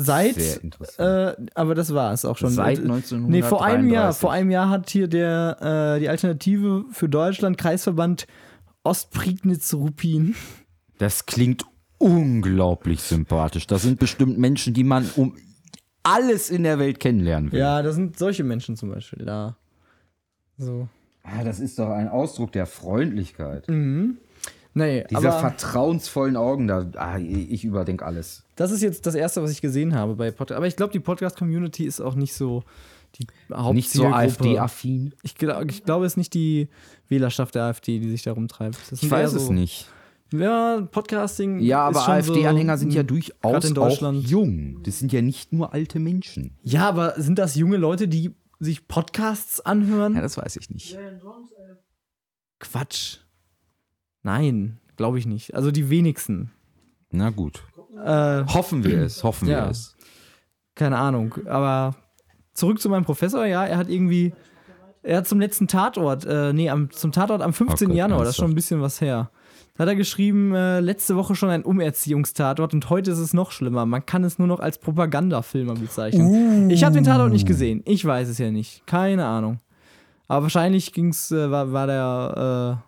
Seit, 0.02 0.36
Sehr 0.36 0.64
interessant. 0.64 1.40
äh, 1.40 1.46
aber 1.56 1.76
das 1.76 1.94
war 1.94 2.14
es 2.14 2.24
auch 2.24 2.38
schon. 2.38 2.52
Seit 2.52 2.78
Äh, 2.80 2.84
1933. 2.84 3.28
Nee, 3.30 3.42
vor 3.44 3.66
einem 3.66 3.90
Jahr. 3.90 4.14
Vor 4.14 4.32
einem 4.32 4.50
Jahr 4.50 4.70
hat 4.70 4.90
hier 4.90 5.10
der, 5.10 5.96
äh, 5.98 6.00
die 6.00 6.08
Alternative 6.08 6.86
für 6.92 7.10
Deutschland 7.10 7.58
Kreisverband 7.58 8.26
Ostprignitz-Ruppin. 8.86 10.36
Das 11.00 11.26
klingt 11.26 11.66
unglaublich 11.98 13.02
sympathisch. 13.02 13.68
Das 13.68 13.82
sind 13.82 14.00
bestimmt 14.00 14.38
Menschen, 14.38 14.74
die 14.74 14.86
man 14.86 15.10
um 15.18 15.36
alles 16.04 16.50
in 16.50 16.64
der 16.64 16.80
Welt 16.80 17.02
kennenlernen 17.02 17.52
will. 17.52 17.60
Ja, 17.60 17.82
da 17.82 17.92
sind 17.92 18.18
solche 18.18 18.46
Menschen 18.46 18.78
zum 18.78 18.90
Beispiel 18.90 19.26
da. 19.26 19.58
So. 20.58 20.88
Ah, 21.24 21.44
das 21.44 21.60
ist 21.60 21.78
doch 21.78 21.90
ein 21.90 22.08
Ausdruck 22.08 22.54
der 22.54 22.66
Freundlichkeit. 22.66 23.68
Nee, 24.80 25.06
Diese 25.10 25.18
aber 25.30 25.40
vertrauensvollen 25.40 26.36
Augen 26.38 26.68
da. 26.68 26.90
Ah, 26.96 27.18
ich 27.20 27.64
überdenke 27.64 28.06
alles. 28.06 28.44
das 28.56 28.72
ist 28.72 28.82
jetzt 28.82 29.06
das 29.06 29.16
Erste, 29.16 29.42
was 29.44 29.52
ich 29.52 29.62
gesehen 29.62 29.96
habe 29.96 30.16
bei 30.16 30.32
Podcast. 30.32 30.58
Aber 30.58 30.68
ich 30.68 30.76
glaube, 30.76 30.92
die 30.94 31.00
Podcast-Community 31.00 31.86
ist 31.86 32.02
auch 32.02 32.16
nicht 32.16 32.34
so 32.34 32.64
die 33.16 33.26
Hauptzielgruppe. 33.52 33.76
Nicht 33.76 33.92
so 33.92 34.06
AfD-affin. 34.08 35.16
Ich, 35.24 35.36
glaub, 35.36 35.64
ich 35.70 35.84
glaube, 35.84 36.06
es 36.06 36.14
ist 36.14 36.18
nicht 36.18 36.34
die 36.34 36.68
Wählerschaft 37.08 37.56
der 37.56 37.64
AfD, 37.64 38.00
die 38.00 38.10
sich 38.10 38.24
darum 38.24 38.48
treibt. 38.48 38.78
Das 38.92 39.02
Ich 39.04 39.10
weiß 39.10 39.32
eher 39.32 39.38
es 39.38 39.46
so, 39.48 39.54
nicht. 39.54 39.88
Ja, 40.32 40.82
Podcasting. 40.92 41.60
Ja, 41.60 41.88
aber 41.88 42.02
schon 42.02 42.22
so- 42.22 42.34
AfD-Anhänger 42.34 42.78
sind 42.78 42.94
ja 42.94 43.02
durchaus 43.02 43.66
in 43.66 43.72
auch 43.78 43.88
Deutschland. 43.88 44.28
jung. 44.30 44.84
Das 44.84 45.00
sind 45.00 45.12
ja 45.12 45.24
nicht 45.24 45.52
nur 45.54 45.74
alte 45.74 45.98
Menschen. 46.00 46.56
Ja, 46.62 46.88
aber 46.88 47.20
sind 47.20 47.40
das 47.40 47.56
junge 47.56 47.78
Leute, 47.78 48.08
die 48.08 48.36
sich 48.60 48.88
Podcasts 48.88 49.60
anhören? 49.62 50.14
Ja, 50.16 50.22
das 50.22 50.38
weiß 50.38 50.58
ich 50.58 50.70
nicht. 50.70 50.96
Quatsch. 52.60 53.18
Nein, 54.24 54.80
glaube 54.98 55.20
ich 55.20 55.26
nicht. 55.26 55.56
Also 55.56 55.72
die 55.72 55.90
wenigsten. 55.90 56.52
Na 57.12 57.30
gut. 57.30 57.64
Äh, 58.04 58.46
Hoffen 58.46 58.84
wir 58.84 59.02
es, 59.02 59.24
hoffen 59.24 59.48
Ja. 59.48 59.66
wir 59.66 59.72
es. 59.72 59.96
keine 60.76 60.98
Ahnung. 60.98 61.36
Aber 61.48 61.96
zurück 62.54 62.80
zu 62.82 62.90
meinem 62.90 63.04
Professor, 63.06 63.46
ja, 63.46 63.66
er 63.66 63.78
hat 63.78 63.90
irgendwie. 63.90 64.34
Er 65.02 65.18
hat 65.18 65.28
zum 65.28 65.40
letzten 65.40 65.68
Tatort, 65.68 66.26
äh, 66.26 66.52
nee, 66.52 66.70
am, 66.70 66.92
zum 66.92 67.14
Tatort 67.14 67.42
am 67.42 67.54
15. 67.54 67.88
Oh 67.88 67.90
Gott, 67.90 67.98
Januar, 67.98 68.20
das 68.20 68.30
ist 68.32 68.36
schon 68.36 68.52
ein 68.52 68.56
bisschen 68.56 68.82
was 68.82 69.00
her. 69.00 69.32
Da 69.76 69.84
hat 69.84 69.88
er 69.90 69.96
geschrieben, 69.96 70.54
äh, 70.54 70.82
letzte 70.82 71.16
Woche 71.16 71.36
schon 71.36 71.50
ein 71.50 71.64
Umerziehungstatort 71.64 72.74
und 72.74 72.90
heute 72.90 73.12
ist 73.12 73.18
es 73.20 73.34
noch 73.34 73.52
schlimmer. 73.52 73.86
Man 73.86 74.06
kann 74.06 74.26
es 74.26 74.38
nur 74.40 74.48
noch 74.50 74.60
als 74.60 74.78
Propagandafilmer 74.78 75.76
bezeichnen. 75.76 76.70
Ich 76.70 76.84
habe 76.84 76.96
den 76.96 77.06
Tatort 77.06 77.32
nicht 77.32 77.48
gesehen. 77.48 77.82
Ich 77.86 78.04
weiß 78.04 78.28
es 78.28 78.38
ja 78.40 78.52
nicht. 78.52 78.86
Keine 78.88 79.26
Ahnung. 79.26 79.60
Aber 80.28 80.44
wahrscheinlich 80.44 80.92
ging's, 80.92 81.32
äh, 81.32 81.50
war, 81.50 81.72
war 81.72 81.88
der, 81.88 82.84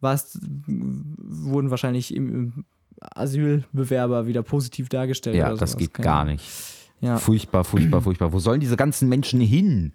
war 0.00 0.14
es, 0.14 0.38
wurden 0.66 1.70
wahrscheinlich 1.70 2.14
im, 2.14 2.64
Asylbewerber 3.00 4.26
wieder 4.26 4.42
positiv 4.42 4.88
dargestellt. 4.88 5.36
Ja, 5.36 5.54
das 5.54 5.76
geht 5.76 5.94
gar 5.94 6.24
nicht. 6.24 6.44
Ja. 7.00 7.16
Furchtbar, 7.16 7.64
furchtbar, 7.64 8.02
furchtbar. 8.02 8.32
Wo 8.32 8.40
sollen 8.40 8.60
diese 8.60 8.76
ganzen 8.76 9.08
Menschen 9.08 9.40
hin? 9.40 9.94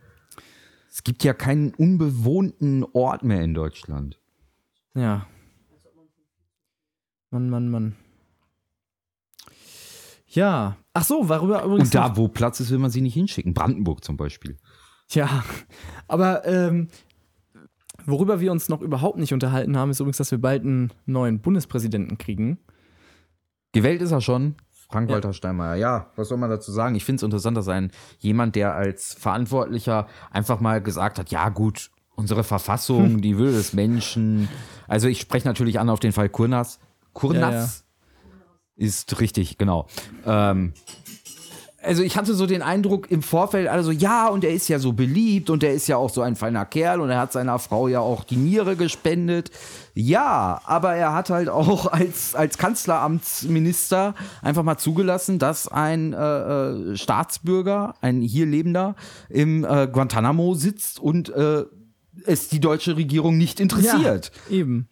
Es 0.92 1.04
gibt 1.04 1.24
ja 1.24 1.34
keinen 1.34 1.74
unbewohnten 1.74 2.84
Ort 2.94 3.24
mehr 3.24 3.44
in 3.44 3.54
Deutschland. 3.54 4.20
Ja. 4.96 5.28
Mann, 7.30 7.50
Mann, 7.50 7.70
Mann. 7.70 7.96
Ja. 10.30 10.78
Ach 10.94 11.04
so, 11.04 11.30
worüber 11.30 11.64
übrigens. 11.64 11.90
Und 11.90 11.96
da, 11.96 12.18
wo 12.18 12.28
Platz 12.28 12.60
ist, 12.60 12.72
will 12.72 12.78
man 12.80 12.92
sie 12.92 13.02
nicht 13.02 13.14
hinschicken. 13.14 13.54
Brandenburg 13.54 14.04
zum 14.04 14.18
Beispiel. 14.18 14.58
Ja. 15.10 15.44
Aber 16.08 16.46
ähm, 16.46 16.88
worüber 18.06 18.40
wir 18.40 18.52
uns 18.52 18.70
noch 18.70 18.82
überhaupt 18.82 19.18
nicht 19.18 19.34
unterhalten 19.34 19.78
haben, 19.78 19.92
ist 19.92 20.00
übrigens, 20.00 20.18
dass 20.18 20.32
wir 20.32 20.40
bald 20.40 20.64
einen 20.64 20.92
neuen 21.06 21.40
Bundespräsidenten 21.40 22.18
kriegen. 22.18 22.60
Gewählt 23.72 24.02
ist 24.02 24.12
er 24.12 24.22
schon. 24.22 24.56
Frank-Walter 24.90 25.30
Ja. 25.30 25.34
Steinmeier. 25.34 25.76
Ja, 25.76 26.12
was 26.16 26.30
soll 26.30 26.38
man 26.38 26.50
dazu 26.50 26.72
sagen? 26.72 26.96
Ich 26.96 27.04
finde 27.04 27.18
es 27.18 27.24
interessant, 27.24 27.58
dass 27.58 27.68
ein 27.68 27.92
jemand, 28.20 28.56
der 28.56 28.76
als 28.76 29.14
Verantwortlicher 29.16 30.08
einfach 30.32 30.60
mal 30.60 30.82
gesagt 30.82 31.18
hat, 31.20 31.32
ja 31.32 31.50
gut, 31.50 31.92
unsere 32.16 32.44
Verfassung, 32.44 33.22
die 33.22 33.38
Würde 33.38 33.54
des 33.54 33.74
Menschen. 33.74 34.48
Also 34.88 35.08
ich 35.08 35.20
spreche 35.20 35.48
natürlich 35.48 35.80
an 35.80 35.90
auf 35.90 36.00
den 36.00 36.12
Fall 36.12 36.30
Kurnas. 36.30 36.80
Kurnas 37.14 37.84
ist 38.76 39.20
richtig, 39.20 39.58
genau. 39.58 39.88
Ähm, 40.26 40.74
also 41.86 42.04
ich 42.04 42.18
hatte 42.18 42.34
so 42.34 42.46
den 42.46 42.62
Eindruck 42.62 43.12
im 43.12 43.22
Vorfeld, 43.22 43.68
also 43.68 43.92
ja, 43.92 44.28
und 44.28 44.44
er 44.44 44.54
ist 44.54 44.68
ja 44.68 44.80
so 44.80 44.94
beliebt 44.94 45.50
und 45.50 45.64
er 45.64 45.74
ist 45.74 45.88
ja 45.88 45.98
auch 45.98 46.10
so 46.10 46.22
ein 46.22 46.36
feiner 46.36 46.66
Kerl 46.66 47.00
und 47.02 47.10
er 47.10 47.20
hat 47.20 47.32
seiner 47.32 47.60
Frau 47.60 47.88
ja 47.88 48.00
auch 48.00 48.24
die 48.24 48.38
Niere 48.38 48.76
gespendet. 48.76 49.52
Ja, 49.94 50.62
aber 50.66 50.96
er 50.96 51.14
hat 51.14 51.30
halt 51.30 51.50
auch 51.50 51.86
als, 51.92 52.36
als 52.36 52.58
Kanzleramtsminister 52.58 54.16
einfach 54.42 54.64
mal 54.64 54.78
zugelassen, 54.78 55.40
dass 55.40 55.68
ein 55.68 56.14
äh, 56.14 56.18
äh, 56.18 56.98
Staatsbürger, 56.98 57.96
ein 58.02 58.22
hier 58.22 58.46
Lebender, 58.46 58.96
im 59.30 59.64
äh, 59.64 59.88
Guantanamo 59.88 60.56
sitzt 60.56 61.00
und 61.00 61.30
äh, 61.30 61.66
es 62.26 62.50
die 62.50 62.60
deutsche 62.60 62.96
Regierung 62.96 63.38
nicht 63.38 63.60
interessiert. 63.60 64.32
Ja, 64.50 64.56
eben. 64.56 64.88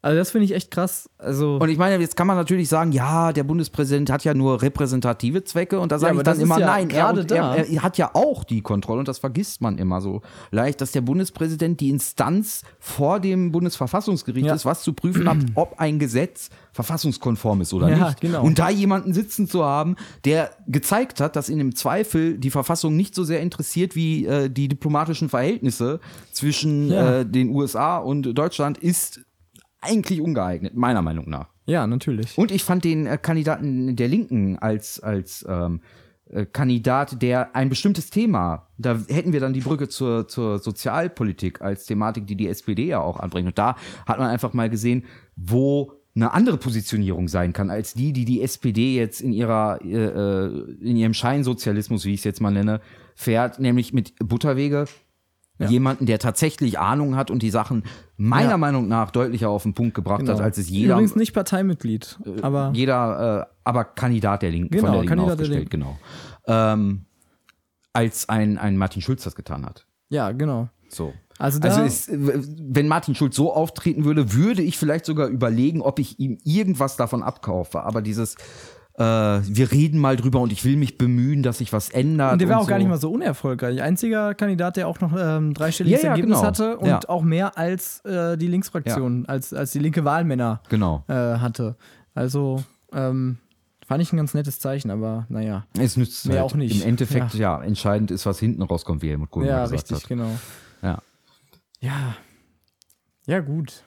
Also, 0.00 0.16
das 0.16 0.30
finde 0.30 0.44
ich 0.44 0.54
echt 0.54 0.70
krass. 0.70 1.10
Also. 1.18 1.56
Und 1.56 1.68
ich 1.70 1.76
meine, 1.76 2.00
jetzt 2.00 2.16
kann 2.16 2.28
man 2.28 2.36
natürlich 2.36 2.68
sagen, 2.68 2.92
ja, 2.92 3.32
der 3.32 3.42
Bundespräsident 3.42 4.10
hat 4.10 4.22
ja 4.22 4.32
nur 4.32 4.62
repräsentative 4.62 5.42
Zwecke 5.42 5.80
und 5.80 5.90
da 5.90 5.98
sage 5.98 6.12
aber 6.12 6.20
ich 6.20 6.24
dann 6.24 6.40
immer, 6.40 6.60
ja 6.60 6.66
nein, 6.66 6.90
er, 6.90 7.10
und 7.10 7.30
er, 7.32 7.68
er 7.68 7.82
hat 7.82 7.98
ja 7.98 8.10
auch 8.14 8.44
die 8.44 8.60
Kontrolle 8.60 9.00
und 9.00 9.08
das 9.08 9.18
vergisst 9.18 9.60
man 9.60 9.76
immer 9.76 10.00
so 10.00 10.22
leicht, 10.52 10.80
dass 10.80 10.92
der 10.92 11.00
Bundespräsident 11.00 11.80
die 11.80 11.88
Instanz 11.90 12.62
vor 12.78 13.18
dem 13.18 13.50
Bundesverfassungsgericht 13.50 14.46
Ja. 14.46 14.54
ist, 14.54 14.64
was 14.64 14.82
zu 14.82 14.92
prüfen 14.92 15.28
hat, 15.28 15.38
ob 15.56 15.80
ein 15.80 15.98
Gesetz 15.98 16.48
verfassungskonform 16.72 17.62
ist 17.62 17.74
oder 17.74 17.88
Ja, 17.88 18.06
nicht. 18.08 18.20
genau. 18.20 18.44
Und 18.44 18.60
da 18.60 18.70
jemanden 18.70 19.12
sitzen 19.12 19.48
zu 19.48 19.64
haben, 19.64 19.96
der 20.24 20.50
gezeigt 20.68 21.20
hat, 21.20 21.34
dass 21.34 21.48
ihn 21.48 21.58
im 21.58 21.74
Zweifel 21.74 22.38
die 22.38 22.50
Verfassung 22.50 22.96
nicht 22.96 23.16
so 23.16 23.24
sehr 23.24 23.40
interessiert 23.40 23.96
wie 23.96 24.26
äh, 24.26 24.48
die 24.48 24.68
diplomatischen 24.68 25.28
Verhältnisse 25.28 25.98
zwischen 26.32 26.90
Ja. 26.92 27.20
äh, 27.20 27.26
den 27.26 27.48
USA 27.50 27.98
und 27.98 28.32
Deutschland, 28.38 28.78
ist 28.78 29.20
eigentlich 29.88 30.20
ungeeignet, 30.20 30.74
meiner 30.74 31.02
Meinung 31.02 31.28
nach. 31.28 31.48
Ja, 31.66 31.86
natürlich. 31.86 32.36
Und 32.38 32.50
ich 32.50 32.64
fand 32.64 32.84
den 32.84 33.06
äh, 33.06 33.18
Kandidaten 33.18 33.96
der 33.96 34.08
Linken 34.08 34.58
als, 34.58 35.00
als 35.00 35.44
ähm, 35.48 35.80
äh, 36.30 36.46
Kandidat, 36.46 37.22
der 37.22 37.54
ein 37.54 37.68
bestimmtes 37.68 38.10
Thema, 38.10 38.68
da 38.76 38.98
hätten 39.08 39.32
wir 39.32 39.40
dann 39.40 39.52
die 39.52 39.60
Brücke 39.60 39.88
zur, 39.88 40.28
zur 40.28 40.58
Sozialpolitik 40.58 41.60
als 41.60 41.86
Thematik, 41.86 42.26
die 42.26 42.36
die 42.36 42.48
SPD 42.48 42.86
ja 42.86 43.00
auch 43.00 43.18
anbringt. 43.20 43.48
Und 43.48 43.58
da 43.58 43.76
hat 44.06 44.18
man 44.18 44.28
einfach 44.28 44.52
mal 44.52 44.70
gesehen, 44.70 45.04
wo 45.36 45.92
eine 46.14 46.32
andere 46.32 46.56
Positionierung 46.56 47.28
sein 47.28 47.52
kann 47.52 47.70
als 47.70 47.94
die, 47.94 48.12
die 48.12 48.24
die 48.24 48.42
SPD 48.42 48.96
jetzt 48.96 49.20
in 49.20 49.32
ihrer 49.32 49.80
äh, 49.84 49.94
äh, 49.94 50.76
in 50.80 50.96
ihrem 50.96 51.14
Scheinsozialismus, 51.14 52.04
wie 52.04 52.14
ich 52.14 52.20
es 52.20 52.24
jetzt 52.24 52.40
mal 52.40 52.50
nenne, 52.50 52.80
fährt, 53.14 53.60
nämlich 53.60 53.92
mit 53.92 54.14
Butterwege. 54.18 54.86
Jemanden, 55.66 56.06
der 56.06 56.18
tatsächlich 56.18 56.78
Ahnung 56.78 57.16
hat 57.16 57.30
und 57.30 57.42
die 57.42 57.50
Sachen 57.50 57.82
meiner 58.16 58.50
Ja. 58.50 58.56
Meinung 58.58 58.86
nach 58.88 59.10
deutlicher 59.10 59.48
auf 59.50 59.64
den 59.64 59.74
Punkt 59.74 59.94
gebracht 59.94 60.20
Genau. 60.20 60.34
hat, 60.34 60.40
als 60.40 60.58
es 60.58 60.68
jeder 60.70 60.94
Übrigens 60.94 61.16
nicht 61.16 61.32
Parteimitglied, 61.32 62.18
aber 62.42 62.70
jeder, 62.74 63.48
äh, 63.48 63.54
aber 63.64 63.84
Kandidat 63.84 64.42
der 64.42 64.50
Linken, 64.50 64.70
Genau, 64.70 64.82
von 64.82 64.92
der 64.92 65.00
Linken 65.00 65.08
Kandidat 65.16 65.38
der 65.40 65.44
aufgestellt, 65.46 65.70
genau. 65.70 65.98
Ähm, 66.46 67.04
als 67.92 68.28
ein, 68.28 68.58
ein 68.58 68.76
Martin 68.76 69.02
Schulz 69.02 69.24
das 69.24 69.34
getan 69.34 69.66
hat. 69.66 69.86
ja, 70.08 70.30
genau. 70.32 70.68
So. 70.90 71.12
Also 71.40 71.60
Also 71.60 71.82
ist, 71.82 72.08
äh, 72.08 72.16
wenn 72.58 72.88
Martin 72.88 73.14
Schulz 73.14 73.36
so 73.36 73.52
auftreten 73.52 74.04
würde, 74.04 74.32
würde 74.32 74.62
ich 74.62 74.76
vielleicht 74.78 75.04
sogar 75.04 75.28
überlegen, 75.28 75.82
ob 75.82 75.98
ich 75.98 76.18
ihm 76.18 76.38
irgendwas 76.44 76.96
davon 76.96 77.22
abkaufe. 77.22 77.82
Aber 77.82 78.02
dieses, 78.02 78.36
äh, 78.98 79.02
wir 79.02 79.70
reden 79.72 79.98
mal 80.00 80.16
drüber 80.16 80.40
und 80.40 80.52
ich 80.52 80.64
will 80.64 80.76
mich 80.76 80.98
bemühen, 80.98 81.42
dass 81.42 81.58
sich 81.58 81.72
was 81.72 81.88
ändert. 81.90 82.32
und 82.32 82.40
der 82.40 82.48
war 82.48 82.58
auch 82.58 82.62
so. 82.64 82.68
gar 82.68 82.78
nicht 82.78 82.88
mal 82.88 82.98
so 82.98 83.10
unerfolgreich. 83.12 83.80
Einziger 83.80 84.34
Kandidat, 84.34 84.76
der 84.76 84.88
auch 84.88 85.00
noch 85.00 85.14
ähm, 85.18 85.54
dreistelliges 85.54 86.02
Ja, 86.02 86.06
ja, 86.08 86.10
Ergebnis 86.12 86.38
genau. 86.38 86.46
hatte 86.48 86.78
und 86.78 86.86
Ja. 86.88 87.00
auch 87.08 87.22
mehr 87.22 87.56
als 87.56 88.00
äh, 88.04 88.36
die 88.36 88.48
Linksfraktion, 88.48 89.26
als, 89.26 89.54
als 89.54 89.70
die 89.72 89.78
linke 89.78 90.04
Wahlmänner 90.04 90.60
Genau. 90.68 91.04
äh, 91.08 91.14
hatte. 91.14 91.76
Also 92.14 92.62
ähm, 92.92 93.38
fand 93.86 94.02
ich 94.02 94.12
ein 94.12 94.16
ganz 94.16 94.34
nettes 94.34 94.58
Zeichen, 94.58 94.90
aber 94.90 95.26
naja. 95.28 95.64
Es 95.78 95.96
nützt 95.96 96.26
Mehr 96.26 96.40
halt. 96.42 96.50
auch 96.52 96.54
nicht. 96.56 96.82
Im 96.82 96.88
Endeffekt, 96.88 97.34
ja. 97.34 97.62
entscheidend 97.62 98.10
ist, 98.10 98.26
was 98.26 98.38
hinten 98.40 98.62
rauskommt, 98.62 99.00
wie 99.02 99.10
Helmut 99.10 99.30
Kohl 99.30 99.46
Ja, 99.46 99.62
gesagt 99.62 99.72
richtig, 99.90 99.96
hat. 100.02 100.08
genau. 100.08 100.30
Ja. 100.82 100.98
Ja. 101.80 102.14
Ja, 103.26 103.40
gut. 103.40 103.84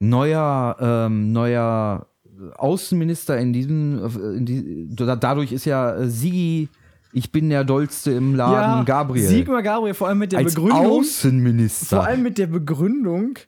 neuer, 0.00 0.76
ähm, 0.80 1.32
neuer 1.32 2.06
Außenminister 2.56 3.38
in 3.38 3.52
diesem, 3.52 4.00
in 4.36 4.46
die, 4.46 4.86
da- 4.94 5.16
dadurch 5.16 5.52
ist 5.52 5.64
ja 5.64 5.94
äh, 5.96 6.08
Sigi, 6.08 6.68
ich 7.12 7.32
bin 7.32 7.48
der 7.48 7.64
Dollste 7.64 8.12
im 8.12 8.34
Laden, 8.34 8.78
ja, 8.78 8.82
Gabriel. 8.84 9.26
Sigmar 9.26 9.62
Gabriel, 9.62 9.94
vor 9.94 10.08
allem 10.08 10.18
mit 10.18 10.32
der 10.32 10.40
als 10.40 10.54
Begründung. 10.54 10.86
Außenminister. 11.00 11.96
Vor 11.96 12.06
allem 12.06 12.22
mit 12.22 12.38
der 12.38 12.46
Begründung, 12.48 13.38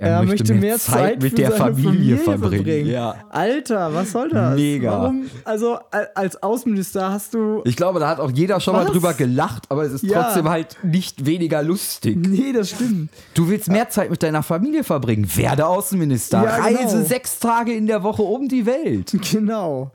Er 0.00 0.10
er, 0.10 0.22
möchte 0.22 0.52
möchte, 0.52 0.54
mehr 0.54 0.78
Zeit 0.78 0.94
Zeit, 0.94 1.22
mit 1.22 1.30
für 1.30 1.36
der 1.36 1.50
seine 1.50 1.58
Familie 1.74 1.90
Familie, 1.90 2.16
verbringen. 2.18 2.64
verbringen. 2.64 2.90
Ja. 2.90 3.14
Alter, 3.30 3.92
was 3.94 4.12
soll 4.12 4.28
das? 4.28 4.54
Mega. 4.54 4.92
Warum? 4.92 5.24
Also 5.44 5.76
al- 5.90 6.08
als 6.14 6.40
Außenminister 6.40 7.10
hast 7.10 7.34
du. 7.34 7.62
ich 7.64 7.74
glaube, 7.74 7.98
da 7.98 8.08
hat 8.08 8.20
auch 8.20 8.30
jeder 8.30 8.60
schon 8.60 8.74
mal 8.74 8.84
Was? 8.84 8.92
drüber 8.92 9.12
gelacht, 9.14 9.64
aber 9.70 9.82
es 9.82 9.92
ist 9.94 10.04
Ja. 10.04 10.22
trotzdem 10.22 10.48
halt 10.48 10.76
nicht 10.84 11.26
weniger 11.26 11.64
lustig. 11.64 12.16
Nee, 12.16 12.52
das 12.52 12.70
stimmt. 12.70 13.10
Du 13.34 13.48
willst 13.48 13.68
mehr 13.68 13.88
Zeit 13.88 14.08
mit 14.10 14.22
deiner 14.22 14.44
Familie 14.44 14.84
verbringen. 14.84 15.28
Werde 15.34 15.66
Außenminister. 15.66 16.44
Ja, 16.44 16.56
genau. 16.68 16.78
Reise 16.80 17.04
sechs 17.04 17.40
Tage 17.40 17.72
in 17.72 17.88
der 17.88 18.04
Woche 18.04 18.22
um 18.22 18.46
die 18.48 18.66
Welt. 18.66 19.12
Genau. 19.32 19.90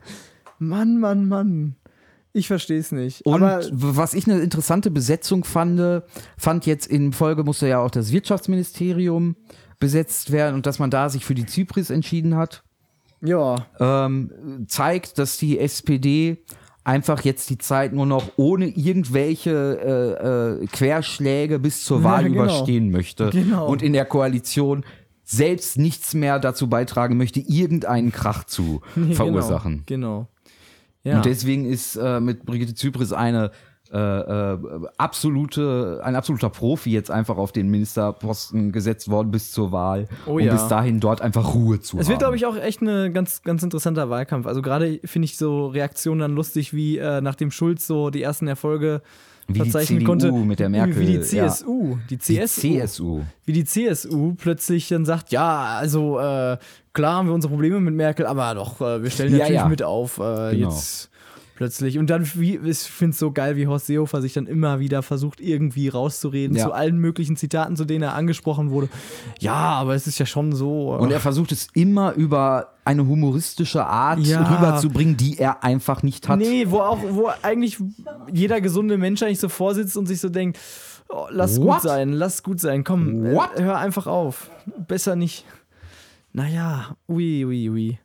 Mann, 0.58 0.98
Mann, 1.00 1.26
Mann. 1.28 1.76
Ich 2.36 2.48
verstehe 2.48 2.78
es 2.80 2.90
nicht. 2.92 3.24
Und 3.24 3.42
Aber 3.42 3.60
was 3.70 4.12
ich 4.12 4.28
eine 4.28 4.40
interessante 4.40 4.90
Besetzung 4.90 5.44
fand, 5.44 6.02
fand 6.36 6.66
jetzt 6.66 6.86
in 6.88 7.12
Folge 7.12 7.44
musste 7.44 7.68
ja 7.68 7.78
auch 7.78 7.90
das 7.90 8.10
Wirtschaftsministerium 8.12 9.36
besetzt 9.84 10.32
werden 10.32 10.54
und 10.54 10.64
dass 10.64 10.78
man 10.78 10.88
da 10.88 11.10
sich 11.10 11.26
für 11.26 11.34
die 11.34 11.44
Zypris 11.44 11.90
entschieden 11.90 12.36
hat, 12.36 12.62
ja, 13.20 13.66
ähm, 13.78 14.64
zeigt, 14.66 15.18
dass 15.18 15.36
die 15.36 15.58
SPD 15.58 16.38
einfach 16.84 17.22
jetzt 17.22 17.50
die 17.50 17.58
Zeit 17.58 17.92
nur 17.92 18.06
noch 18.06 18.32
ohne 18.36 18.66
irgendwelche 18.66 19.50
äh, 20.62 20.62
äh, 20.62 20.66
Querschläge 20.68 21.58
bis 21.58 21.84
zur 21.84 21.98
Ja, 21.98 22.04
Wahl 22.04 22.24
genau. 22.24 22.44
überstehen 22.44 22.90
möchte 22.90 23.28
Genau. 23.28 23.66
und 23.66 23.82
in 23.82 23.92
der 23.92 24.06
Koalition 24.06 24.86
selbst 25.22 25.76
nichts 25.76 26.14
mehr 26.14 26.38
dazu 26.38 26.66
beitragen 26.70 27.18
möchte, 27.18 27.40
irgendeinen 27.40 28.10
Krach 28.10 28.44
zu 28.44 28.80
nee, 28.96 29.14
verursachen. 29.14 29.82
Genau. 29.84 30.28
genau. 31.04 31.12
Ja. 31.12 31.16
Und 31.16 31.26
deswegen 31.26 31.66
ist 31.66 31.96
äh, 31.96 32.20
mit 32.20 32.46
Brigitte 32.46 32.74
Zypris 32.74 33.12
eine 33.12 33.50
äh, 33.94 34.54
äh, 34.54 34.58
absolute, 34.98 36.00
ein 36.02 36.16
absoluter 36.16 36.50
Profi 36.50 36.90
jetzt 36.90 37.10
einfach 37.10 37.36
auf 37.36 37.52
den 37.52 37.68
Ministerposten 37.70 38.72
gesetzt 38.72 39.08
worden 39.08 39.30
bis 39.30 39.52
zur 39.52 39.70
Wahl, 39.72 40.08
Oh 40.26 40.32
um 40.32 40.40
ja. 40.40 40.52
bis 40.52 40.66
dahin 40.68 40.98
dort 41.00 41.20
einfach 41.20 41.54
Ruhe 41.54 41.80
zu 41.80 41.98
Es 41.98 42.04
haben. 42.06 42.10
wird, 42.10 42.18
glaube 42.20 42.36
ich, 42.36 42.44
auch 42.46 42.56
echt 42.56 42.82
ein 42.82 43.12
ganz, 43.14 43.42
ganz 43.42 43.62
interessanter 43.62 44.10
Wahlkampf. 44.10 44.46
Also 44.46 44.62
gerade 44.62 44.98
finde 45.04 45.26
ich 45.26 45.36
so 45.36 45.68
Reaktionen 45.68 46.20
dann 46.20 46.34
lustig, 46.34 46.74
wie 46.74 46.98
äh, 46.98 47.20
nachdem 47.20 47.50
Schulz 47.50 47.86
so 47.86 48.10
die 48.10 48.22
ersten 48.22 48.48
Erfolge 48.48 49.00
Wie 49.46 49.52
die 49.54 49.60
verzeichnen 49.60 50.00
CDU 50.00 50.10
konnte. 50.10 50.32
mit 50.32 50.58
der 50.58 50.68
Merkel, 50.70 50.98
Wie 50.98 51.06
die 51.06 51.12
ja. 51.36 51.48
CSU. 51.48 51.96
Die 52.10 52.16
die 52.16 52.18
CSU. 52.18 52.60
CSU. 52.60 53.20
Wie 53.44 53.52
die 53.52 53.64
CSU 53.64 54.34
plötzlich 54.34 54.88
dann 54.88 55.04
sagt, 55.04 55.30
ja, 55.32 55.76
also 55.78 56.18
äh, 56.18 56.56
klar 56.92 57.14
haben 57.18 57.28
wir 57.28 57.34
unsere 57.34 57.52
Probleme 57.52 57.78
mit 57.80 57.94
Merkel, 57.94 58.26
aber 58.26 58.54
doch, 58.54 58.80
äh, 58.80 59.02
wir 59.02 59.10
stellen 59.10 59.32
Ja, 59.32 59.38
natürlich 59.38 59.60
ja. 59.60 59.68
mit 59.68 59.82
auf. 59.82 60.18
Äh, 60.18 60.56
Genau. 60.56 60.70
Jetzt 60.70 61.10
plötzlich. 61.56 61.98
Und 61.98 62.10
dann, 62.10 62.28
wie, 62.34 62.56
ich 62.56 62.78
finde 62.78 63.12
es 63.12 63.18
so 63.18 63.30
geil, 63.32 63.56
wie 63.56 63.66
Horst 63.66 63.86
Seehofer 63.86 64.20
sich 64.22 64.32
dann 64.32 64.46
immer 64.46 64.80
wieder 64.80 65.02
versucht, 65.02 65.40
irgendwie 65.40 65.88
rauszureden 65.88 66.56
Ja. 66.56 66.64
zu 66.64 66.72
allen 66.72 66.98
möglichen 66.98 67.36
Zitaten, 67.36 67.76
zu 67.76 67.84
denen 67.84 68.02
er 68.02 68.14
angesprochen 68.14 68.70
wurde. 68.70 68.88
Ja, 69.40 69.54
aber 69.54 69.94
es 69.94 70.06
ist 70.06 70.18
ja 70.18 70.26
schon 70.26 70.52
so. 70.52 70.94
äh, 70.94 70.98
Und 71.02 71.10
er 71.12 71.20
versucht 71.20 71.52
es 71.52 71.68
immer 71.74 72.12
über 72.14 72.72
eine 72.84 73.06
humoristische 73.06 73.84
Art 73.86 74.18
Ja. 74.20 74.42
rüberzubringen, 74.42 75.16
die 75.16 75.38
er 75.38 75.62
einfach 75.64 76.02
nicht 76.02 76.28
hat. 76.28 76.38
Nee, 76.38 76.66
wo 76.68 76.80
auch, 76.80 76.98
wo 77.10 77.30
eigentlich 77.42 77.78
jeder 78.32 78.60
gesunde 78.60 78.98
Mensch 78.98 79.22
eigentlich 79.22 79.40
so 79.40 79.48
vorsitzt 79.48 79.96
und 79.96 80.06
sich 80.06 80.20
so 80.20 80.28
denkt, 80.28 80.58
oh, 81.08 81.26
lass 81.30 81.58
What? 81.60 81.80
gut 81.80 81.82
sein, 81.82 82.12
lass 82.12 82.42
gut 82.42 82.60
sein, 82.60 82.84
komm, 82.84 83.24
äh, 83.26 83.38
hör 83.56 83.78
einfach 83.78 84.06
auf. 84.06 84.50
Besser 84.88 85.16
nicht. 85.16 85.44
Naja, 86.32 86.96
ui, 87.08 87.44
ui, 87.44 87.70
ui. 87.70 87.98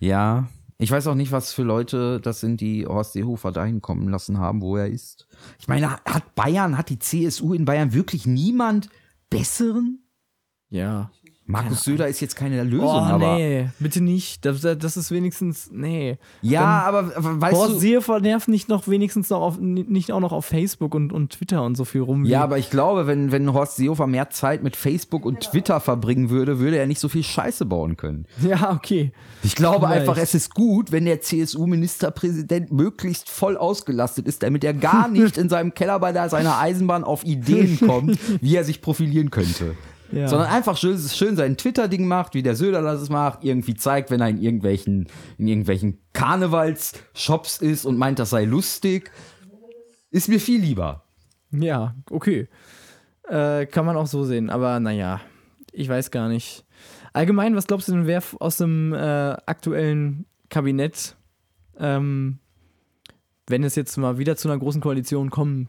Ja. 0.00 0.48
Ich 0.80 0.92
weiß 0.92 1.08
auch 1.08 1.16
nicht, 1.16 1.32
was 1.32 1.52
für 1.52 1.64
Leute 1.64 2.20
das 2.20 2.40
sind, 2.40 2.60
die 2.60 2.86
Horst 2.86 3.12
Seehofer 3.12 3.50
dahin 3.50 3.82
kommen 3.82 4.08
lassen 4.08 4.38
haben, 4.38 4.62
wo 4.62 4.76
er 4.76 4.86
ist. 4.86 5.26
Ich 5.58 5.66
meine, 5.66 5.90
hat 5.90 6.36
Bayern, 6.36 6.78
hat 6.78 6.88
die 6.88 7.00
CSU 7.00 7.52
in 7.52 7.64
Bayern 7.64 7.92
wirklich 7.92 8.26
niemand 8.26 8.88
besseren? 9.28 10.04
Ja. 10.70 11.10
Markus 11.50 11.82
Söder 11.82 12.08
ist 12.08 12.20
jetzt 12.20 12.36
keine 12.36 12.62
Lösung, 12.62 12.86
Oh, 12.86 12.90
aber. 12.90 13.36
nee, 13.36 13.70
bitte 13.78 14.02
nicht. 14.02 14.44
Das, 14.44 14.60
das 14.60 14.96
ist 14.98 15.10
wenigstens, 15.10 15.70
nee. 15.72 16.18
Ja, 16.42 16.82
aber 16.82 17.10
weißt 17.16 17.56
Horst 17.56 17.72
du. 17.72 17.78
Seehofer 17.78 18.20
nervt 18.20 18.48
nicht 18.48 18.68
noch 18.68 18.86
wenigstens 18.86 19.30
noch 19.30 19.40
auf, 19.40 19.58
nicht 19.58 20.12
auch 20.12 20.20
noch 20.20 20.32
auf 20.32 20.44
Facebook 20.44 20.94
und, 20.94 21.10
und 21.10 21.32
Twitter 21.32 21.62
und 21.64 21.74
so 21.74 21.86
viel 21.86 22.02
rum. 22.02 22.26
Ja, 22.26 22.42
aber 22.44 22.58
ich 22.58 22.68
glaube, 22.68 23.06
wenn, 23.06 23.32
wenn 23.32 23.54
Horst 23.54 23.76
Seehofer 23.76 24.06
mehr 24.06 24.28
Zeit 24.28 24.62
mit 24.62 24.76
Facebook 24.76 25.24
und 25.24 25.40
Twitter 25.40 25.80
verbringen 25.80 26.28
würde, 26.28 26.58
würde 26.58 26.76
er 26.76 26.86
nicht 26.86 27.00
so 27.00 27.08
viel 27.08 27.22
Scheiße 27.24 27.64
bauen 27.64 27.96
können. 27.96 28.26
ja, 28.42 28.70
okay. 28.72 29.12
Ich 29.42 29.54
glaube 29.54 29.86
Vielleicht. 29.86 30.00
einfach, 30.02 30.18
es 30.18 30.34
ist 30.34 30.54
gut, 30.54 30.92
wenn 30.92 31.06
der 31.06 31.22
CSU-Ministerpräsident 31.22 32.72
möglichst 32.72 33.30
voll 33.30 33.56
ausgelastet 33.56 34.26
ist, 34.28 34.42
damit 34.42 34.64
er 34.64 34.74
gar 34.74 35.08
nicht 35.08 35.38
in 35.38 35.48
seinem 35.48 35.72
Keller 35.72 35.98
bei 35.98 36.12
der, 36.12 36.28
seiner 36.28 36.58
Eisenbahn 36.58 37.04
auf 37.04 37.24
Ideen 37.24 37.78
kommt, 37.80 38.18
wie 38.42 38.54
er 38.56 38.64
sich 38.64 38.82
profilieren 38.82 39.30
könnte. 39.30 39.74
Ja. 40.12 40.28
Sondern 40.28 40.48
einfach 40.48 40.76
schön, 40.76 40.98
schön 40.98 41.36
sein 41.36 41.56
Twitter-Ding 41.56 42.06
macht, 42.06 42.34
wie 42.34 42.42
der 42.42 42.56
Söder 42.56 42.82
das 42.82 43.08
macht, 43.10 43.44
irgendwie 43.44 43.74
zeigt, 43.74 44.10
wenn 44.10 44.20
er 44.20 44.28
in 44.28 44.40
irgendwelchen, 44.40 45.08
in 45.36 45.48
irgendwelchen 45.48 45.98
Karnevals-Shops 46.12 47.58
ist 47.58 47.84
und 47.84 47.98
meint, 47.98 48.18
das 48.18 48.30
sei 48.30 48.44
lustig. 48.44 49.10
Ist 50.10 50.28
mir 50.28 50.40
viel 50.40 50.60
lieber. 50.60 51.04
Ja, 51.50 51.94
okay. 52.10 52.48
Äh, 53.28 53.66
kann 53.66 53.84
man 53.84 53.96
auch 53.96 54.06
so 54.06 54.24
sehen, 54.24 54.48
aber 54.48 54.80
naja, 54.80 55.20
ich 55.72 55.88
weiß 55.88 56.10
gar 56.10 56.28
nicht. 56.28 56.64
Allgemein, 57.12 57.56
was 57.56 57.66
glaubst 57.66 57.88
du 57.88 57.92
denn, 57.92 58.06
wer 58.06 58.22
aus 58.40 58.56
dem 58.56 58.94
äh, 58.94 58.96
aktuellen 58.96 60.24
Kabinett, 60.48 61.16
ähm, 61.78 62.38
wenn 63.46 63.64
es 63.64 63.74
jetzt 63.74 63.96
mal 63.96 64.18
wieder 64.18 64.36
zu 64.36 64.48
einer 64.48 64.58
großen 64.58 64.80
Koalition 64.80 65.30
kommen 65.30 65.68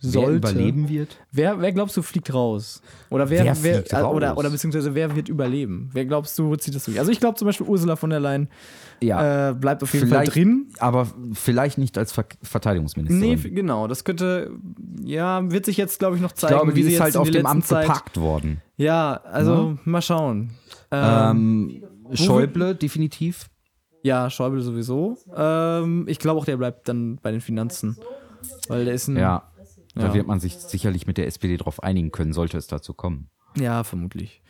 sollte, 0.00 0.30
Wer 0.30 0.36
überleben 0.52 0.88
wird? 0.88 1.16
Wer, 1.32 1.60
wer 1.60 1.72
glaubst 1.72 1.96
du 1.96 2.02
fliegt 2.02 2.32
raus? 2.32 2.80
Oder 3.10 3.28
wer, 3.30 3.44
Wer 3.44 3.62
wer, 3.62 3.74
fliegt 3.74 3.92
äh, 3.92 3.96
Oder, 4.02 4.28
raus? 4.30 4.38
oder 4.38 4.50
beziehungsweise 4.50 4.94
wer 4.94 5.16
wird 5.16 5.28
überleben? 5.28 5.90
Wer 5.92 6.04
glaubst 6.06 6.38
du, 6.38 6.54
zieht 6.56 6.74
das 6.74 6.84
durch? 6.84 6.98
Also 6.98 7.10
ich 7.10 7.18
glaube 7.20 7.36
zum 7.36 7.46
Beispiel 7.46 7.66
Ursula 7.66 7.96
von 7.96 8.10
der 8.10 8.20
Leyen 8.20 8.48
Ja. 9.00 9.50
äh, 9.50 9.54
bleibt 9.54 9.82
auf 9.82 9.92
jeden 9.94 10.06
vielleicht, 10.08 10.32
Fall 10.32 10.42
drin. 10.42 10.68
aber 10.78 11.08
vielleicht 11.32 11.78
nicht 11.78 11.98
als 11.98 12.12
Ver 12.12 12.26
Verteidigungsministerin. 12.42 13.20
Nee, 13.42 13.50
genau, 13.50 13.88
das 13.88 14.04
könnte, 14.04 14.50
ja, 15.02 15.50
wird 15.50 15.64
sich 15.64 15.76
jetzt, 15.76 15.98
glaube 15.98 16.16
ich, 16.16 16.22
noch 16.22 16.30
ich 16.30 16.36
zeigen, 16.36 16.54
glaube, 16.54 16.72
wie 16.74 16.82
die 16.82 16.88
sie 16.88 16.94
ist 16.94 17.00
halt 17.00 17.16
auf 17.16 17.30
dem 17.30 17.46
Amt 17.46 17.66
Zeit, 17.66 17.86
geparkt 17.86 18.20
worden. 18.20 18.60
Ja, 18.76 19.20
also 19.24 19.78
mal 19.84 20.02
schauen. 20.02 20.50
Ähm, 20.90 21.82
Ähm, 22.10 22.16
Schäuble, 22.16 22.74
definitiv. 22.74 23.50
ja, 24.02 24.30
Schäuble 24.30 24.60
sowieso. 24.62 25.18
Ähm, 25.36 26.04
ich 26.08 26.18
glaube 26.18 26.40
auch, 26.40 26.44
der 26.44 26.56
bleibt 26.56 26.88
dann 26.88 27.18
bei 27.22 27.30
den 27.32 27.40
Finanzen. 27.40 27.96
Weil 28.68 28.84
der 28.84 28.94
ist 28.94 29.08
ein. 29.08 29.16
Ja. 29.16 29.42
Da 29.94 30.08
Ja. 30.08 30.14
wird 30.14 30.26
man 30.26 30.40
sich 30.40 30.54
sicherlich 30.54 31.06
mit 31.06 31.18
der 31.18 31.26
SPD 31.26 31.56
drauf 31.56 31.82
einigen 31.82 32.12
können, 32.12 32.32
sollte 32.32 32.56
es 32.58 32.66
dazu 32.66 32.94
kommen. 32.94 33.28
Ja, 33.58 33.82
vermutlich. 33.84 34.42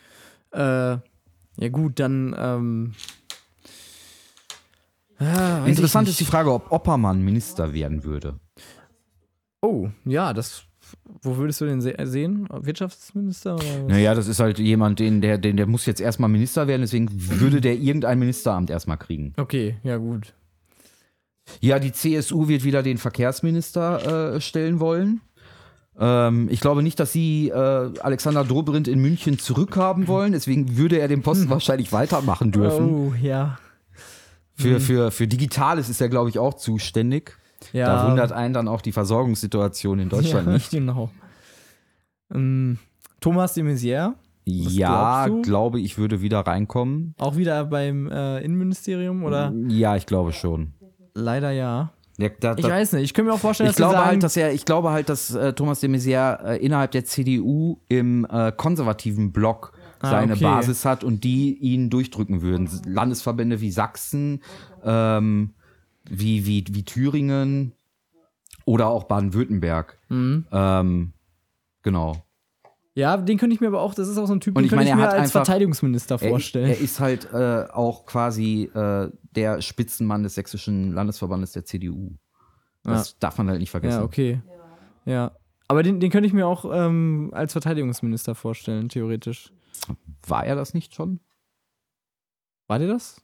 Äh, 0.53 0.61
ja, 0.61 1.69
gut, 1.71 1.99
dann, 2.01 2.35
ähm, 2.39 2.95
Ah, 5.21 5.65
Interessant 5.67 6.09
ist 6.09 6.21
die. 6.21 6.25
Frage, 6.25 6.53
ob 6.53 6.71
Oppermann 6.71 7.23
Minister 7.25 7.73
werden 7.73 8.05
würde. 8.05 8.39
Oh, 9.61 9.89
ja, 10.05 10.33
das. 10.33 10.63
Wo 11.23 11.37
würdest 11.37 11.61
du 11.61 11.65
den 11.67 11.81
se 11.81 11.95
sehen? 12.05 12.47
Wirtschaftsminister? 12.51 13.57
Oder? 13.57 13.89
Naja, 13.89 14.15
das 14.15 14.29
ist 14.29 14.39
halt 14.39 14.59
jemand, 14.61 15.01
den, 15.01 15.21
der, 15.21 15.37
den, 15.37 15.57
der 15.57 15.67
muss 15.67 15.87
jetzt 15.87 16.01
erstmal 16.01 16.31
Minister 16.31 16.67
werden, 16.69 16.83
deswegen 16.83 17.09
würde 17.13 17.61
der 17.61 17.75
irgendein 17.75 18.19
Ministeramt 18.21 18.71
erstmal 18.71 18.97
kriegen. 18.97 19.35
Okay, 19.37 19.77
ja, 19.83 19.97
gut. 19.97 20.35
Ja, 21.61 21.79
die 21.81 21.93
CSU 21.93 22.47
wird 22.47 22.63
wieder 22.63 22.83
den 22.85 22.97
Verkehrsminister 22.99 24.35
äh, 24.37 24.41
stellen 24.41 24.79
wollen. 24.81 25.21
Ähm, 26.01 26.49
ich 26.51 26.61
glaube 26.61 26.83
nicht, 26.83 27.01
dass 27.01 27.13
sie 27.13 27.49
äh, 27.49 27.55
Alexander 28.01 28.45
Dobrindt 28.45 28.87
in 28.89 29.01
München 29.01 29.39
zurückhaben 29.39 30.07
wollen, 30.07 30.33
deswegen 30.33 30.77
würde 30.77 30.99
er 30.99 31.09
den 31.09 31.23
Posten 31.23 31.51
wahrscheinlich 31.51 31.93
weitermachen 31.93 32.53
dürfen. 32.53 32.95
Oh, 32.95 33.15
ja. 33.21 33.59
Für, 34.55 34.81
für, 34.81 35.11
für 35.11 35.27
Digitales 35.29 35.89
ist 35.89 36.01
er, 36.01 36.09
glaube 36.09 36.31
ich, 36.31 36.39
auch 36.39 36.55
zuständig. 36.55 37.37
ja. 37.73 37.87
Da 37.87 38.09
wundert 38.11 38.33
einen 38.33 38.55
dann 38.55 38.67
auch 38.69 38.81
die 38.81 38.93
Versorgungssituation 38.93 39.99
in 40.01 40.09
Deutschland 40.09 40.47
ja, 40.47 40.53
nicht. 40.55 40.71
Genau. 40.71 41.11
Ähm, 42.33 42.79
Thomas 43.21 43.55
de 43.55 43.65
Maizière, 43.65 44.15
Ja, 44.45 45.27
glaubst 45.27 45.47
du? 45.47 45.51
glaube 45.51 45.81
ich, 45.81 45.99
würde 45.99 46.21
wieder 46.23 46.41
reinkommen. 46.41 47.15
auch 47.19 47.37
wieder 47.37 47.65
beim 47.65 48.11
äh, 48.11 48.41
Innenministerium 48.41 49.25
oder? 49.25 49.53
Ja, 49.69 49.97
ich 49.97 50.07
glaube 50.07 50.33
schon. 50.33 50.73
Leider 51.15 51.51
ja. 51.51 51.91
Ja, 52.19 52.29
da, 52.41 52.55
Ich 52.57 52.65
da, 52.65 52.69
weiß 52.69 52.93
nicht. 52.95 53.05
Ich 53.05 53.15
könnte 53.15 53.31
mir 53.31 53.35
auch 53.35 53.41
vorstellen, 53.41 53.71
ich 53.71 53.77
dass 53.77 53.83
glaube 53.87 53.95
sagen, 53.95 54.07
halt, 54.07 54.23
dass 54.23 54.37
er, 54.37 54.53
ich 54.53 54.65
glaube 54.65 54.91
halt, 54.91 55.09
dass 55.09 55.35
äh, 55.35 55.53
Thomas 55.53 55.81
de 55.81 55.89
Maizière 55.89 56.45
äh, 56.45 56.57
innerhalb 56.57 56.91
der 56.91 57.05
CDU 57.05 57.79
im 57.89 58.27
äh, 58.31 58.53
konservativen 58.53 59.33
Block 59.33 59.73
Ah, 60.01 60.11
seine 60.11 60.35
okay. 60.35 60.45
Basis 60.45 60.85
hat 60.85 61.03
und 61.03 61.25
die 61.25 61.57
ihn 61.57 61.91
durchdrücken 61.91 62.41
würden. 62.41 62.69
Landesverbände 62.87 63.61
wie 63.61 63.71
Sachsen, 63.71 64.43
ähm, 64.85 65.55
wie, 66.09 66.47
wie, 66.47 66.65
wie 66.71 66.85
Thüringen 66.85 67.73
oder 68.65 68.89
auch 68.89 69.05
Baden-Württemberg. 69.05 69.99
Mhm. 70.09 70.47
Ähm, 70.53 71.13
genau. 71.83 72.25
Ja, 72.95 73.17
den 73.17 73.39
könnte 73.39 73.55
ich 73.55 73.61
mir 73.61 73.69
aber 73.69 73.81
auch, 73.83 73.95
das 73.95 74.09
ist 74.09 74.19
auch 74.19 74.27
so 74.27 74.33
ein 74.35 74.41
Typ, 74.41 74.57
Und 74.57 74.63
den 74.63 74.67
ich 74.67 74.71
könnte 74.71 74.85
meine, 74.85 74.91
ich 74.91 74.93
er 74.93 74.97
mir 74.97 75.03
hat 75.05 75.13
als 75.15 75.23
einfach- 75.35 75.45
Verteidigungsminister 75.47 76.17
Er, 76.21 76.29
vorstellen. 76.31 76.69
er 76.69 76.79
ist 76.81 76.99
halt 77.01 77.33
äh, 77.33 77.67
auch 77.73 78.07
quasi 78.07 78.65
äh, 78.75 79.11
der 79.37 79.61
Spitzenmann 79.63 80.23
des 80.23 80.35
sächsischen 80.35 80.93
Landesverbandes 80.93 81.53
der 81.53 81.65
CDU. 81.65 82.17
Das 82.83 83.19
darf 83.19 83.37
man 83.39 83.49
halt 83.49 83.61
nicht 83.61 83.71
vergessen. 83.71 83.99
ja, 83.99 84.05
okay. 84.05 84.41
Ja. 85.05 85.33
Aber 85.69 85.83
den, 85.83 86.01
den 86.01 86.11
könnte 86.11 86.27
ich 86.27 86.33
mir 86.33 86.47
auch 86.47 86.65
ähm, 86.73 87.31
als 87.35 87.53
Verteidigungsminister 87.53 88.35
vorstellen, 88.35 88.89
theoretisch. 88.89 89.53
War 90.27 90.45
er 90.47 90.57
das 90.57 90.73
nicht 90.75 90.95
schon? 90.95 91.21
War 92.67 92.79
der 92.79 92.89
das? 92.89 93.21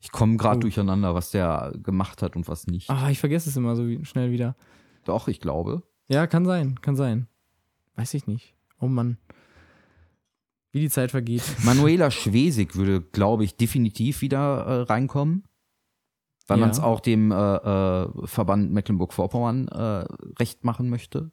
Ich 0.00 0.10
komme 0.12 0.36
gerade 0.36 0.56
Oh. 0.58 0.60
durcheinander, 0.60 1.14
was 1.14 1.30
der 1.30 1.72
gemacht 1.82 2.22
hat 2.22 2.34
und 2.36 2.48
was 2.48 2.66
nicht. 2.66 2.88
Ah, 2.90 3.10
ich 3.10 3.18
vergesse 3.18 3.48
es 3.50 3.56
immer 3.56 3.76
so 3.76 3.84
schnell 4.04 4.30
wieder. 4.30 4.56
Doch, 5.04 5.28
ich 5.28 5.40
glaube. 5.40 5.82
Ja, 6.08 6.26
kann 6.26 6.44
sein, 6.44 6.80
kann 6.80 6.96
sein. 6.96 7.28
Weiß 7.94 8.12
ich 8.14 8.26
nicht. 8.26 8.55
Oh 8.80 8.86
Mann. 8.88 9.18
Wie 10.72 10.80
die 10.80 10.90
Zeit 10.90 11.10
vergeht. 11.10 11.42
Manuela 11.64 12.10
Schwesig 12.10 12.76
würde, 12.76 13.00
glaube 13.00 13.44
ich, 13.44 13.56
definitiv 13.56 14.20
wieder 14.20 14.64
äh, 14.66 14.80
reinkommen. 14.82 15.44
Weil 16.48 16.58
Ja. 16.58 16.60
man 16.66 16.70
es 16.70 16.78
auch 16.80 17.00
dem 17.00 17.32
äh, 17.32 17.34
äh, 17.34 18.08
Verband 18.26 18.70
Mecklenburg-Vorpommern 18.72 19.68
äh, 19.68 20.04
recht 20.38 20.64
machen 20.64 20.90
möchte. 20.90 21.30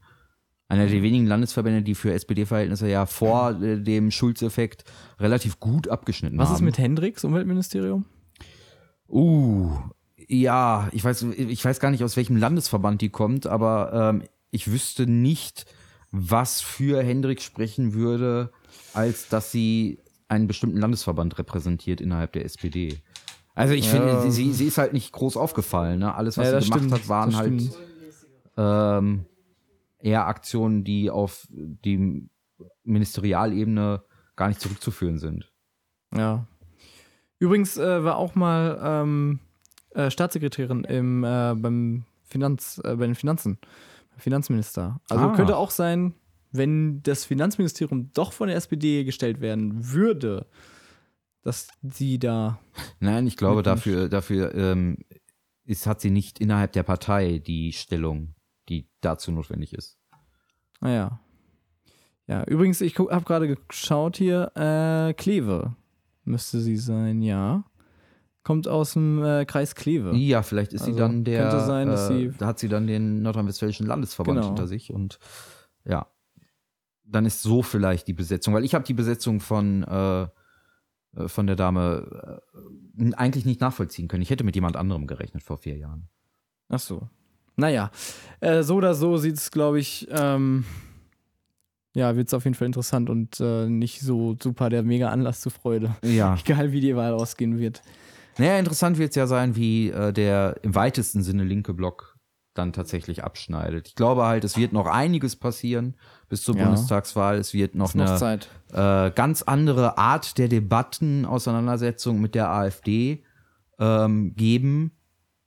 Einer 0.69 0.87
der 0.87 1.03
wenigen 1.03 1.27
Landesverbände, 1.27 1.83
die 1.83 1.93
für 1.93 2.13
SPD-Verhältnisse 2.13 2.87
ja 2.89 3.05
vor 3.05 3.61
äh, 3.61 3.79
dem 3.79 4.09
Schulzeffekt 4.09 4.85
relativ 5.19 5.59
gut 5.59 5.87
abgeschnitten 5.87 6.37
Was 6.39 6.47
haben. 6.47 6.55
ist 6.55 6.61
mit 6.61 6.77
Hendricks, 6.79 7.23
Umweltministerium? 7.23 8.05
Uh, 9.07 9.69
ja, 10.27 10.87
ich 10.93 11.03
weiß, 11.03 11.23
ich 11.37 11.63
weiß 11.63 11.79
gar 11.79 11.91
nicht, 11.91 12.03
aus 12.03 12.17
welchem 12.17 12.37
Landesverband 12.37 13.01
die 13.01 13.09
kommt, 13.09 13.45
aber 13.45 14.11
ähm, 14.15 14.23
ich 14.49 14.71
wüsste 14.71 15.05
nicht, 15.05 15.65
was 16.15 16.61
für 16.61 17.01
Hendrik 17.03 17.41
sprechen 17.41 17.93
würde, 17.95 18.51
als 18.93 19.27
dass 19.29 19.51
sie 19.51 19.97
einen 20.27 20.45
bestimmten 20.47 20.77
Landesverband 20.77 21.37
repräsentiert 21.39 21.99
innerhalb 21.99 22.33
der 22.33 22.45
SPD. 22.45 23.01
Also 23.55 23.73
ich 23.73 23.85
Ja. 23.85 23.91
finde, 23.91 24.31
sie, 24.31 24.53
sie 24.53 24.67
ist 24.67 24.77
halt 24.77 24.93
nicht 24.93 25.11
groß 25.11 25.37
aufgefallen. 25.37 25.99
Ne? 25.99 26.13
Alles, 26.13 26.37
was 26.37 26.51
Ja, 26.51 26.61
sie 26.61 26.65
gemacht 26.65 26.79
stimmt, 26.79 26.93
hat, 26.93 27.09
waren 27.09 27.35
halt 27.35 27.61
ähm, 28.57 29.25
eher 29.99 30.27
Aktionen, 30.27 30.83
die 30.83 31.09
auf 31.09 31.47
die 31.49 32.27
Ministerialebene 32.83 34.03
gar 34.35 34.47
nicht 34.49 34.61
zurückzuführen 34.61 35.17
sind. 35.17 35.51
Ja. 36.15 36.45
Übrigens 37.39 37.77
äh, 37.77 38.03
war 38.03 38.17
auch 38.17 38.35
mal 38.35 38.79
ähm, 38.83 39.39
äh, 39.95 40.09
Staatssekretärin 40.11 40.83
im, 40.83 41.23
äh, 41.23 41.53
beim 41.55 42.05
Finanz, 42.23 42.79
äh, 42.83 42.95
bei 42.95 43.05
den 43.07 43.15
Finanzen, 43.15 43.57
Finanzminister. 44.17 44.99
Also 45.09 45.25
Ah. 45.25 45.35
könnte 45.35 45.57
auch 45.57 45.71
sein, 45.71 46.13
wenn 46.51 47.01
das 47.03 47.25
Finanzministerium 47.25 48.11
doch 48.13 48.31
von 48.33 48.47
der 48.47 48.57
SPD 48.57 49.03
gestellt 49.03 49.41
werden 49.41 49.91
würde, 49.93 50.45
dass 51.41 51.67
sie 51.81 52.19
da. 52.19 52.59
Nein, 52.99 53.27
ich 53.27 53.37
glaube, 53.37 53.63
dafür, 53.63 54.07
dafür 54.09 54.53
ähm, 54.55 54.97
ist, 55.65 55.87
hat 55.87 55.99
sie 56.01 56.11
nicht 56.11 56.39
innerhalb 56.39 56.71
der 56.73 56.83
Partei 56.83 57.39
die 57.39 57.73
Stellung, 57.73 58.35
die 58.69 58.87
dazu 59.01 59.31
notwendig 59.31 59.73
ist. 59.73 59.97
Naja. 60.79 61.19
Ja, 62.27 62.43
übrigens, 62.45 62.79
ich 62.81 62.97
habe 62.97 63.25
gerade 63.25 63.55
geschaut 63.55 64.15
hier, 64.17 64.51
äh, 64.55 65.13
Kleve 65.13 65.75
müsste 66.23 66.59
sie 66.61 66.77
sein, 66.77 67.21
ja. 67.21 67.65
Kommt 68.43 68.67
aus 68.67 68.93
dem 68.93 69.23
äh, 69.23 69.45
Kreis 69.45 69.73
Kleve. 69.75 70.15
Ja, 70.15 70.43
vielleicht 70.43 70.73
ist 70.73 70.83
sie 70.83 70.91
Also, 70.91 70.99
dann 70.99 71.23
der. 71.23 71.49
könnte 71.49 71.65
sein, 71.65 71.87
dass 71.87 72.09
äh, 72.09 72.29
sie- 72.31 72.37
da 72.37 72.47
hat 72.47 72.59
sie 72.59 72.67
dann 72.67 72.87
den 72.87 73.21
nordrhein-westfälischen 73.21 73.85
Landesverband 73.87 74.37
Genau. 74.37 74.47
hinter 74.47 74.67
sich 74.67 74.91
und 74.91 75.17
ja. 75.85 76.07
Dann 77.05 77.25
ist 77.25 77.41
so 77.41 77.61
vielleicht 77.61 78.07
die 78.07 78.13
Besetzung, 78.13 78.53
weil 78.53 78.63
ich 78.65 78.73
habe 78.75 78.85
die 78.85 78.93
Besetzung 78.93 79.39
von, 79.39 79.83
äh, 79.83 80.21
äh, 80.23 80.27
von 81.27 81.47
der 81.47 81.55
Dame 81.55 82.41
äh, 82.99 83.13
eigentlich 83.15 83.45
nicht 83.45 83.61
nachvollziehen 83.61 84.07
können. 84.07 84.23
Ich 84.23 84.29
hätte 84.29 84.43
mit 84.43 84.55
jemand 84.55 84.75
anderem 84.77 85.05
gerechnet 85.07 85.43
vor 85.43 85.57
vier 85.57 85.77
Jahren. 85.77 86.07
Ach 86.69 86.79
so. 86.79 87.07
Naja, 87.55 87.91
äh, 88.39 88.63
so 88.63 88.75
oder 88.75 88.95
so 88.95 89.17
sieht 89.17 89.35
es, 89.35 89.51
glaube 89.51 89.79
ich, 89.79 90.07
ähm, 90.11 90.65
ja, 91.93 92.15
wird 92.15 92.27
es 92.29 92.33
auf 92.33 92.45
jeden 92.45 92.55
Fall 92.55 92.65
interessant 92.65 93.09
und 93.09 93.39
nicht 93.69 94.01
so 94.01 94.35
super 94.41 94.69
der 94.69 94.81
mega 94.83 95.09
Anlass 95.11 95.41
zur 95.41 95.51
Freude. 95.51 95.95
Ja. 96.03 96.35
Egal, 96.45 96.71
wie 96.71 96.81
die 96.81 96.95
Wahl 96.95 97.13
ausgehen 97.13 97.59
wird. 97.59 97.81
Naja, 98.37 98.57
interessant 98.59 98.97
wird 98.97 99.11
es 99.11 99.15
ja 99.15 99.27
sein, 99.27 99.55
wie 99.55 99.89
äh, 99.89 100.11
der 100.11 100.57
im 100.63 100.75
weitesten 100.75 101.23
Sinne 101.23 101.43
linke 101.43 101.73
Block 101.73 102.17
dann 102.53 102.71
tatsächlich 102.71 103.23
abschneidet. 103.23 103.87
Ich 103.87 103.95
glaube 103.95 104.25
halt, 104.25 104.43
es 104.43 104.57
wird 104.57 104.73
noch 104.73 104.85
einiges 104.85 105.35
passieren 105.35 105.95
bis 106.29 106.43
zur 106.43 106.55
Ja. 106.55 106.65
Bundestagswahl. 106.65 107.37
Es 107.37 107.53
wird 107.53 107.75
noch 107.75 107.95
eine 107.95 108.39
äh, 108.71 109.11
ganz 109.11 109.41
andere 109.41 109.97
Art 109.97 110.37
der 110.37 110.47
Debatten, 110.47 111.25
Auseinandersetzung 111.25 112.21
mit 112.21 112.35
der 112.35 112.49
AfD 112.49 113.23
ähm, 113.79 114.35
geben. 114.35 114.91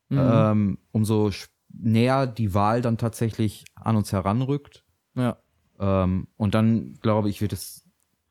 Mhm. 0.09 0.19
Ähm, 0.21 0.79
umso 0.93 1.31
näher 1.73 2.27
die 2.27 2.55
Wahl 2.55 2.83
dann 2.83 2.99
tatsächlich 2.99 3.65
an 3.75 3.97
uns 3.97 4.13
heranrückt. 4.13 4.85
Ja. 5.15 5.37
Ähm, 5.79 6.27
und 6.37 6.55
dann, 6.55 6.95
glaube 7.03 7.29
ich, 7.29 7.41
wird 7.41 7.53
es, 7.53 7.86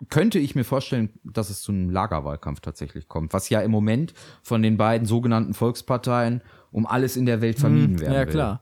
könnte 0.10 0.40
ich 0.40 0.56
mir 0.56 0.64
vorstellen, 0.64 1.10
dass 1.24 1.50
es 1.50 1.62
zu 1.62 1.72
einem 1.72 1.90
Lagerwahlkampf 1.90 2.60
tatsächlich 2.60 3.08
kommt, 3.08 3.34
was 3.34 3.50
ja 3.50 3.62
im 3.62 3.72
Moment 3.72 4.14
von 4.44 4.62
den 4.62 4.78
beiden 4.78 5.08
sogenannten 5.08 5.54
Volksparteien 5.54 6.42
um 6.72 6.86
alles 6.86 7.16
in 7.16 7.26
der 7.26 7.42
Welt 7.42 7.60
vermieden 7.60 8.00
werden. 8.00 8.14
Ja, 8.14 8.26
will. 8.26 8.32
klar. 8.32 8.62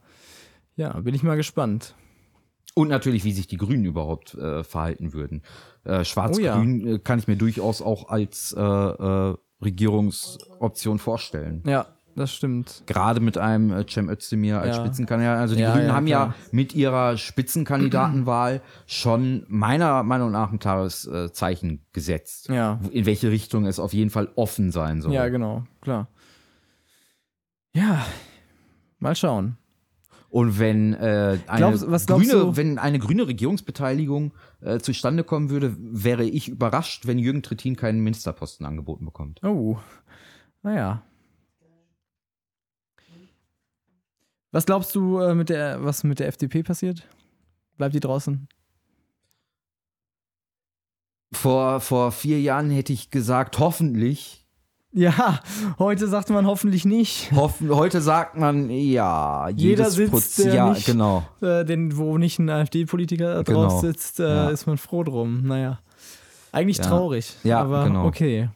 Ja, 0.76 1.00
bin 1.00 1.16
ich 1.16 1.24
mal 1.24 1.36
gespannt. 1.36 1.96
Und 2.76 2.88
natürlich, 2.88 3.24
wie 3.24 3.34
sich 3.34 3.48
die 3.48 3.58
Grünen 3.58 3.86
überhaupt 3.86 4.34
äh, 4.36 4.64
verhalten 4.64 5.14
würden. 5.14 5.44
Äh, 5.84 6.04
Schwarz-Grün 6.04 6.88
äh, 6.88 7.00
kann 7.00 7.20
ich 7.20 7.28
mir 7.28 7.36
durchaus 7.36 7.82
auch 7.82 8.10
als 8.10 8.54
äh, 8.58 8.62
äh, 8.62 9.36
Regierungsoption 9.64 10.98
vorstellen. 10.98 11.64
Ja, 11.66 11.88
das 12.16 12.34
stimmt. 12.34 12.84
Gerade 12.86 13.20
mit 13.20 13.38
einem 13.38 13.72
äh, 13.72 13.86
Cem 13.90 14.10
Özdemir 14.10 14.60
als 14.62 14.78
Ja. 14.78 14.84
Spitzenkandidat. 14.86 15.40
Also 15.40 15.56
die 15.56 15.62
Ja, 15.62 15.74
Grünen 15.74 15.88
ja, 15.88 15.94
haben 15.94 16.06
klar. 16.06 16.28
ja 16.28 16.36
mit 16.52 16.74
ihrer 16.76 17.18
Spitzenkandidatenwahl 17.18 18.62
schon 18.86 19.46
meiner 19.48 20.04
Meinung 20.04 20.32
nach 20.32 20.52
ein 20.52 20.60
klares 20.60 21.06
äh, 21.08 21.32
Zeichen 21.32 21.86
gesetzt. 21.94 22.50
Ja. 22.50 22.80
In 22.92 23.06
welche 23.06 23.32
Richtung 23.32 23.66
es 23.66 23.80
auf 23.80 23.94
jeden 23.94 24.10
Fall 24.10 24.30
offen 24.36 24.72
sein 24.72 25.02
soll. 25.02 25.14
Ja, 25.14 25.28
genau, 25.30 25.64
klar. 25.82 26.08
Ja, 27.76 28.06
mal 29.00 29.16
schauen. 29.16 29.58
Und 30.30 30.58
wenn 30.58 30.96
äh, 30.96 31.38
eine 31.46 31.78
glaubst 31.78 32.08
grüne, 32.08 32.58
wenn 32.58 32.80
eine 32.80 32.98
grüne 32.98 33.28
Regierungsbeteiligung 33.28 34.34
äh, 34.62 34.80
zustande 34.80 35.24
kommen 35.24 35.52
würde, 35.52 35.76
wäre 35.78 36.24
ich 36.24 36.50
überrascht, 36.50 37.06
wenn 37.06 37.20
Jürgen 37.20 37.44
Trittin 37.44 37.76
keinen 37.76 38.00
Ministerposten 38.04 38.66
angeboten 38.66 39.06
bekommt. 39.06 39.44
Oh, 39.44 39.78
naja. 40.64 41.04
Was 44.54 44.66
glaubst 44.66 44.96
du, 44.96 45.20
äh, 45.20 45.36
mit 45.36 45.50
der, 45.50 45.84
was 45.84 46.04
mit 46.06 46.20
der 46.20 46.28
FDP 46.28 46.64
passiert? 46.64 47.06
Bleibt 47.78 47.96
die 47.96 48.00
draußen? 48.00 48.48
Vor, 51.34 51.80
vor 51.82 52.12
vier 52.12 52.40
Jahren 52.40 52.70
hätte 52.70 52.94
ich 52.94 53.10
gesagt, 53.10 53.58
hoffentlich 53.60 54.46
Ja, 54.92 55.40
heute 55.80 56.08
sagt 56.08 56.30
man 56.30 56.46
hoffentlich 56.46 56.86
nicht. 56.86 57.32
Hoffen, 57.32 57.72
heute 57.76 58.00
sagt 58.00 58.38
man, 58.38 58.70
ja, 58.70 59.50
Jeder 59.50 59.90
sitzt, 59.90 60.38
der 60.38 60.54
ja, 60.54 60.70
nicht- 60.70 60.86
genau. 60.86 61.24
Äh, 61.42 61.66
denn 61.66 61.98
wo 61.98 62.20
nicht 62.20 62.38
ein 62.38 62.48
AfD-Politiker 62.52 63.44
Genau. 63.44 63.64
drauf 63.68 63.82
sitzt, 63.82 64.20
äh, 64.20 64.28
Ja. 64.28 64.50
ist 64.52 64.68
man 64.68 64.78
froh 64.78 65.04
drum. 65.04 65.42
Naja. 65.48 65.80
Eigentlich 66.52 66.78
Ja. 66.78 66.84
traurig. 66.84 67.34
Ja, 67.44 67.62
aber 67.62 67.86
genau. 67.86 68.06
okay. 68.06 68.50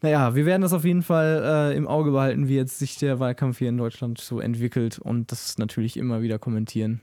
Naja, 0.00 0.34
wir 0.36 0.46
werden 0.46 0.62
das 0.62 0.72
auf 0.72 0.84
jeden 0.84 1.02
Fall 1.02 1.70
äh, 1.72 1.76
im 1.76 1.88
Auge 1.88 2.12
behalten, 2.12 2.46
wie 2.48 2.54
jetzt 2.56 2.78
sich 2.78 2.96
der 2.98 3.18
Wahlkampf 3.18 3.58
hier 3.58 3.68
in 3.68 3.76
Deutschland 3.78 4.18
so 4.20 4.38
entwickelt 4.40 4.98
und 4.98 5.32
das 5.32 5.58
natürlich 5.58 5.96
immer 5.96 6.22
wieder 6.22 6.38
kommentieren. 6.38 7.00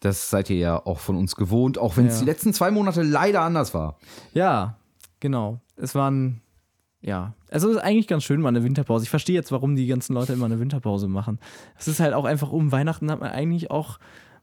Das 0.00 0.30
seid 0.30 0.50
ihr 0.50 0.56
ja 0.58 0.86
auch 0.86 0.98
von 0.98 1.16
uns 1.16 1.34
gewohnt, 1.36 1.78
auch 1.78 1.96
wenn 1.96 2.06
es 2.06 2.14
Ja. 2.14 2.20
die 2.20 2.26
letzten 2.26 2.52
zwei 2.52 2.70
Monate 2.70 3.02
leider 3.02 3.40
anders 3.42 3.72
war. 3.74 3.96
Ja, 4.34 4.76
genau. 5.20 5.60
Es 5.76 5.94
waren, 5.94 6.40
ja, 7.00 7.32
also 7.50 7.68
es 7.70 7.76
ist 7.76 7.82
eigentlich 7.82 8.06
ganz 8.06 8.24
schön 8.24 8.40
mal 8.40 8.50
eine 8.50 8.62
Winterpause. 8.62 9.04
Ich 9.04 9.10
verstehe 9.10 9.34
jetzt, 9.34 9.50
warum 9.50 9.74
die 9.74 9.86
ganzen 9.86 10.12
Leute 10.12 10.34
immer 10.34 10.44
eine 10.46 10.60
Winterpause 10.60 11.08
machen. 11.08 11.38
Es 11.78 11.88
ist 11.88 11.98
halt 11.98 12.12
auch 12.14 12.26
einfach 12.26 12.52
um 12.52 12.70
Weihnachten 12.72 13.10
hat 13.10 13.20
man 13.20 13.30
eigentlich 13.30 13.70
auch 13.70 13.98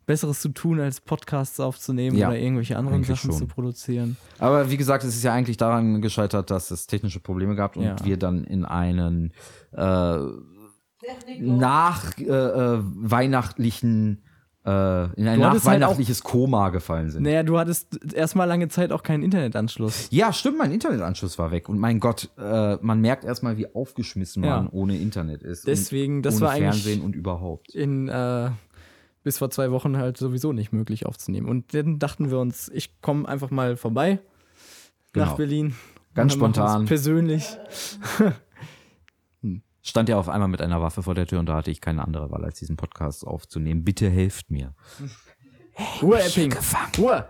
Besseres 0.05 0.39
zu 0.41 0.49
tun, 0.49 0.79
als 0.79 1.01
Podcasts 1.01 1.59
aufzunehmen 1.59 2.15
Ja, 2.17 2.27
oder 2.29 2.37
irgendwelche 2.37 2.77
anderen 2.77 3.03
Sachen 3.03 3.31
schon. 3.31 3.37
zu 3.39 3.47
produzieren. 3.47 4.17
Aber 4.39 4.69
wie 4.69 4.77
gesagt, 4.77 5.03
es 5.03 5.15
ist 5.15 5.23
ja 5.23 5.33
eigentlich 5.33 5.57
daran 5.57 6.01
gescheitert, 6.01 6.51
dass 6.51 6.71
es 6.71 6.87
technische 6.87 7.19
Probleme 7.19 7.55
gab 7.55 7.75
und 7.75 7.83
Ja. 7.83 7.95
wir 8.03 8.17
dann 8.17 8.43
in 8.43 8.65
einen 8.65 9.33
äh, 9.71 10.17
nach 11.39 12.17
äh, 12.17 12.23
äh, 12.23 12.79
weihnachtlichen 12.81 14.21
äh, 14.65 14.69
in 14.69 15.27
ein 15.27 15.27
halt 15.27 15.39
nachweihnachtliches 15.39 16.23
Koma 16.23 16.69
gefallen 16.69 17.11
sind. 17.11 17.21
Naja, 17.23 17.43
du 17.43 17.59
hattest 17.59 18.13
erstmal 18.15 18.47
lange 18.47 18.67
Zeit 18.67 18.91
auch 18.91 19.03
keinen 19.03 19.21
Internetanschluss. 19.21 20.07
Ja, 20.09 20.33
stimmt, 20.33 20.57
mein 20.57 20.71
Internetanschluss 20.71 21.37
war 21.37 21.51
weg. 21.51 21.69
Und 21.69 21.77
mein 21.77 21.99
Gott, 21.99 22.31
äh, 22.39 22.77
man 22.81 22.99
merkt 22.99 23.25
erstmal, 23.25 23.57
wie 23.57 23.67
aufgeschmissen 23.75 24.43
Ja. 24.43 24.57
man 24.57 24.69
ohne 24.69 24.97
Internet 24.97 25.43
ist. 25.43 25.67
Deswegen, 25.67 26.17
und 26.17 26.21
das 26.23 26.35
ohne 26.37 26.41
war 26.45 26.51
eigentlich- 26.53 26.83
Fernsehen 26.83 27.01
und 27.03 27.15
überhaupt. 27.15 27.75
In 27.75 28.07
äh, 28.07 28.49
bis 29.25 29.39
vor 29.39 29.49
zwei 29.49 29.71
Wochen 29.71 29.97
halt 29.97 30.17
sowieso 30.17 30.53
nicht 30.53 30.71
möglich 30.71 31.07
aufzunehmen. 31.07 31.47
Und 31.49 31.73
dann 31.73 31.97
dachten 31.97 32.29
wir 32.29 32.37
uns, 32.39 32.69
ich 32.69 33.01
komme 33.01 33.27
einfach 33.27 33.49
mal 33.49 33.75
vorbei 33.75 34.19
nach 35.15 35.25
Genau. 35.25 35.35
Berlin. 35.37 35.75
Ganz 36.13 36.33
spontan. 36.33 36.85
Persönlich. 36.85 37.57
Stand 39.81 40.09
ja 40.09 40.17
auf 40.17 40.29
einmal 40.29 40.47
mit 40.47 40.61
einer 40.61 40.79
Waffe 40.81 41.03
vor 41.03 41.15
der 41.15 41.25
Tür 41.27 41.39
und 41.39 41.47
da 41.47 41.55
hatte 41.55 41.71
ich 41.71 41.81
keine 41.81 42.03
andere 42.05 42.29
Wahl, 42.31 42.45
als 42.45 42.59
diesen 42.59 42.77
Podcast 42.77 43.25
aufzunehmen. 43.25 43.83
Bitte 43.83 44.09
helft 44.09 44.49
mir. 44.51 44.73
Ruhe, 46.01 46.19
Epping. 46.21 46.53
Ruhe. 46.97 47.27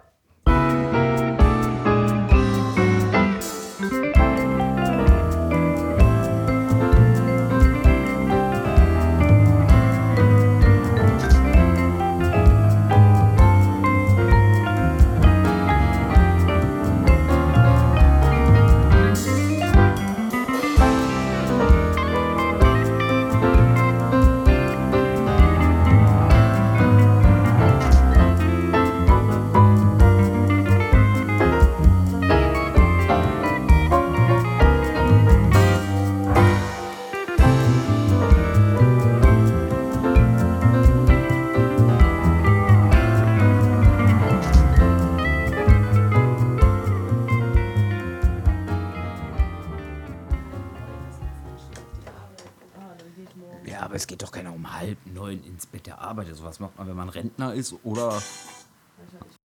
Ins 55.56 55.66
Bett 55.66 55.88
der 55.88 56.00
Arbeit. 56.00 56.28
Sowas 56.36 56.60
macht 56.60 56.78
man, 56.78 56.88
wenn 56.88 56.96
man 56.96 57.10
Rentner 57.10 57.54
ist 57.54 57.74
oder 57.84 58.22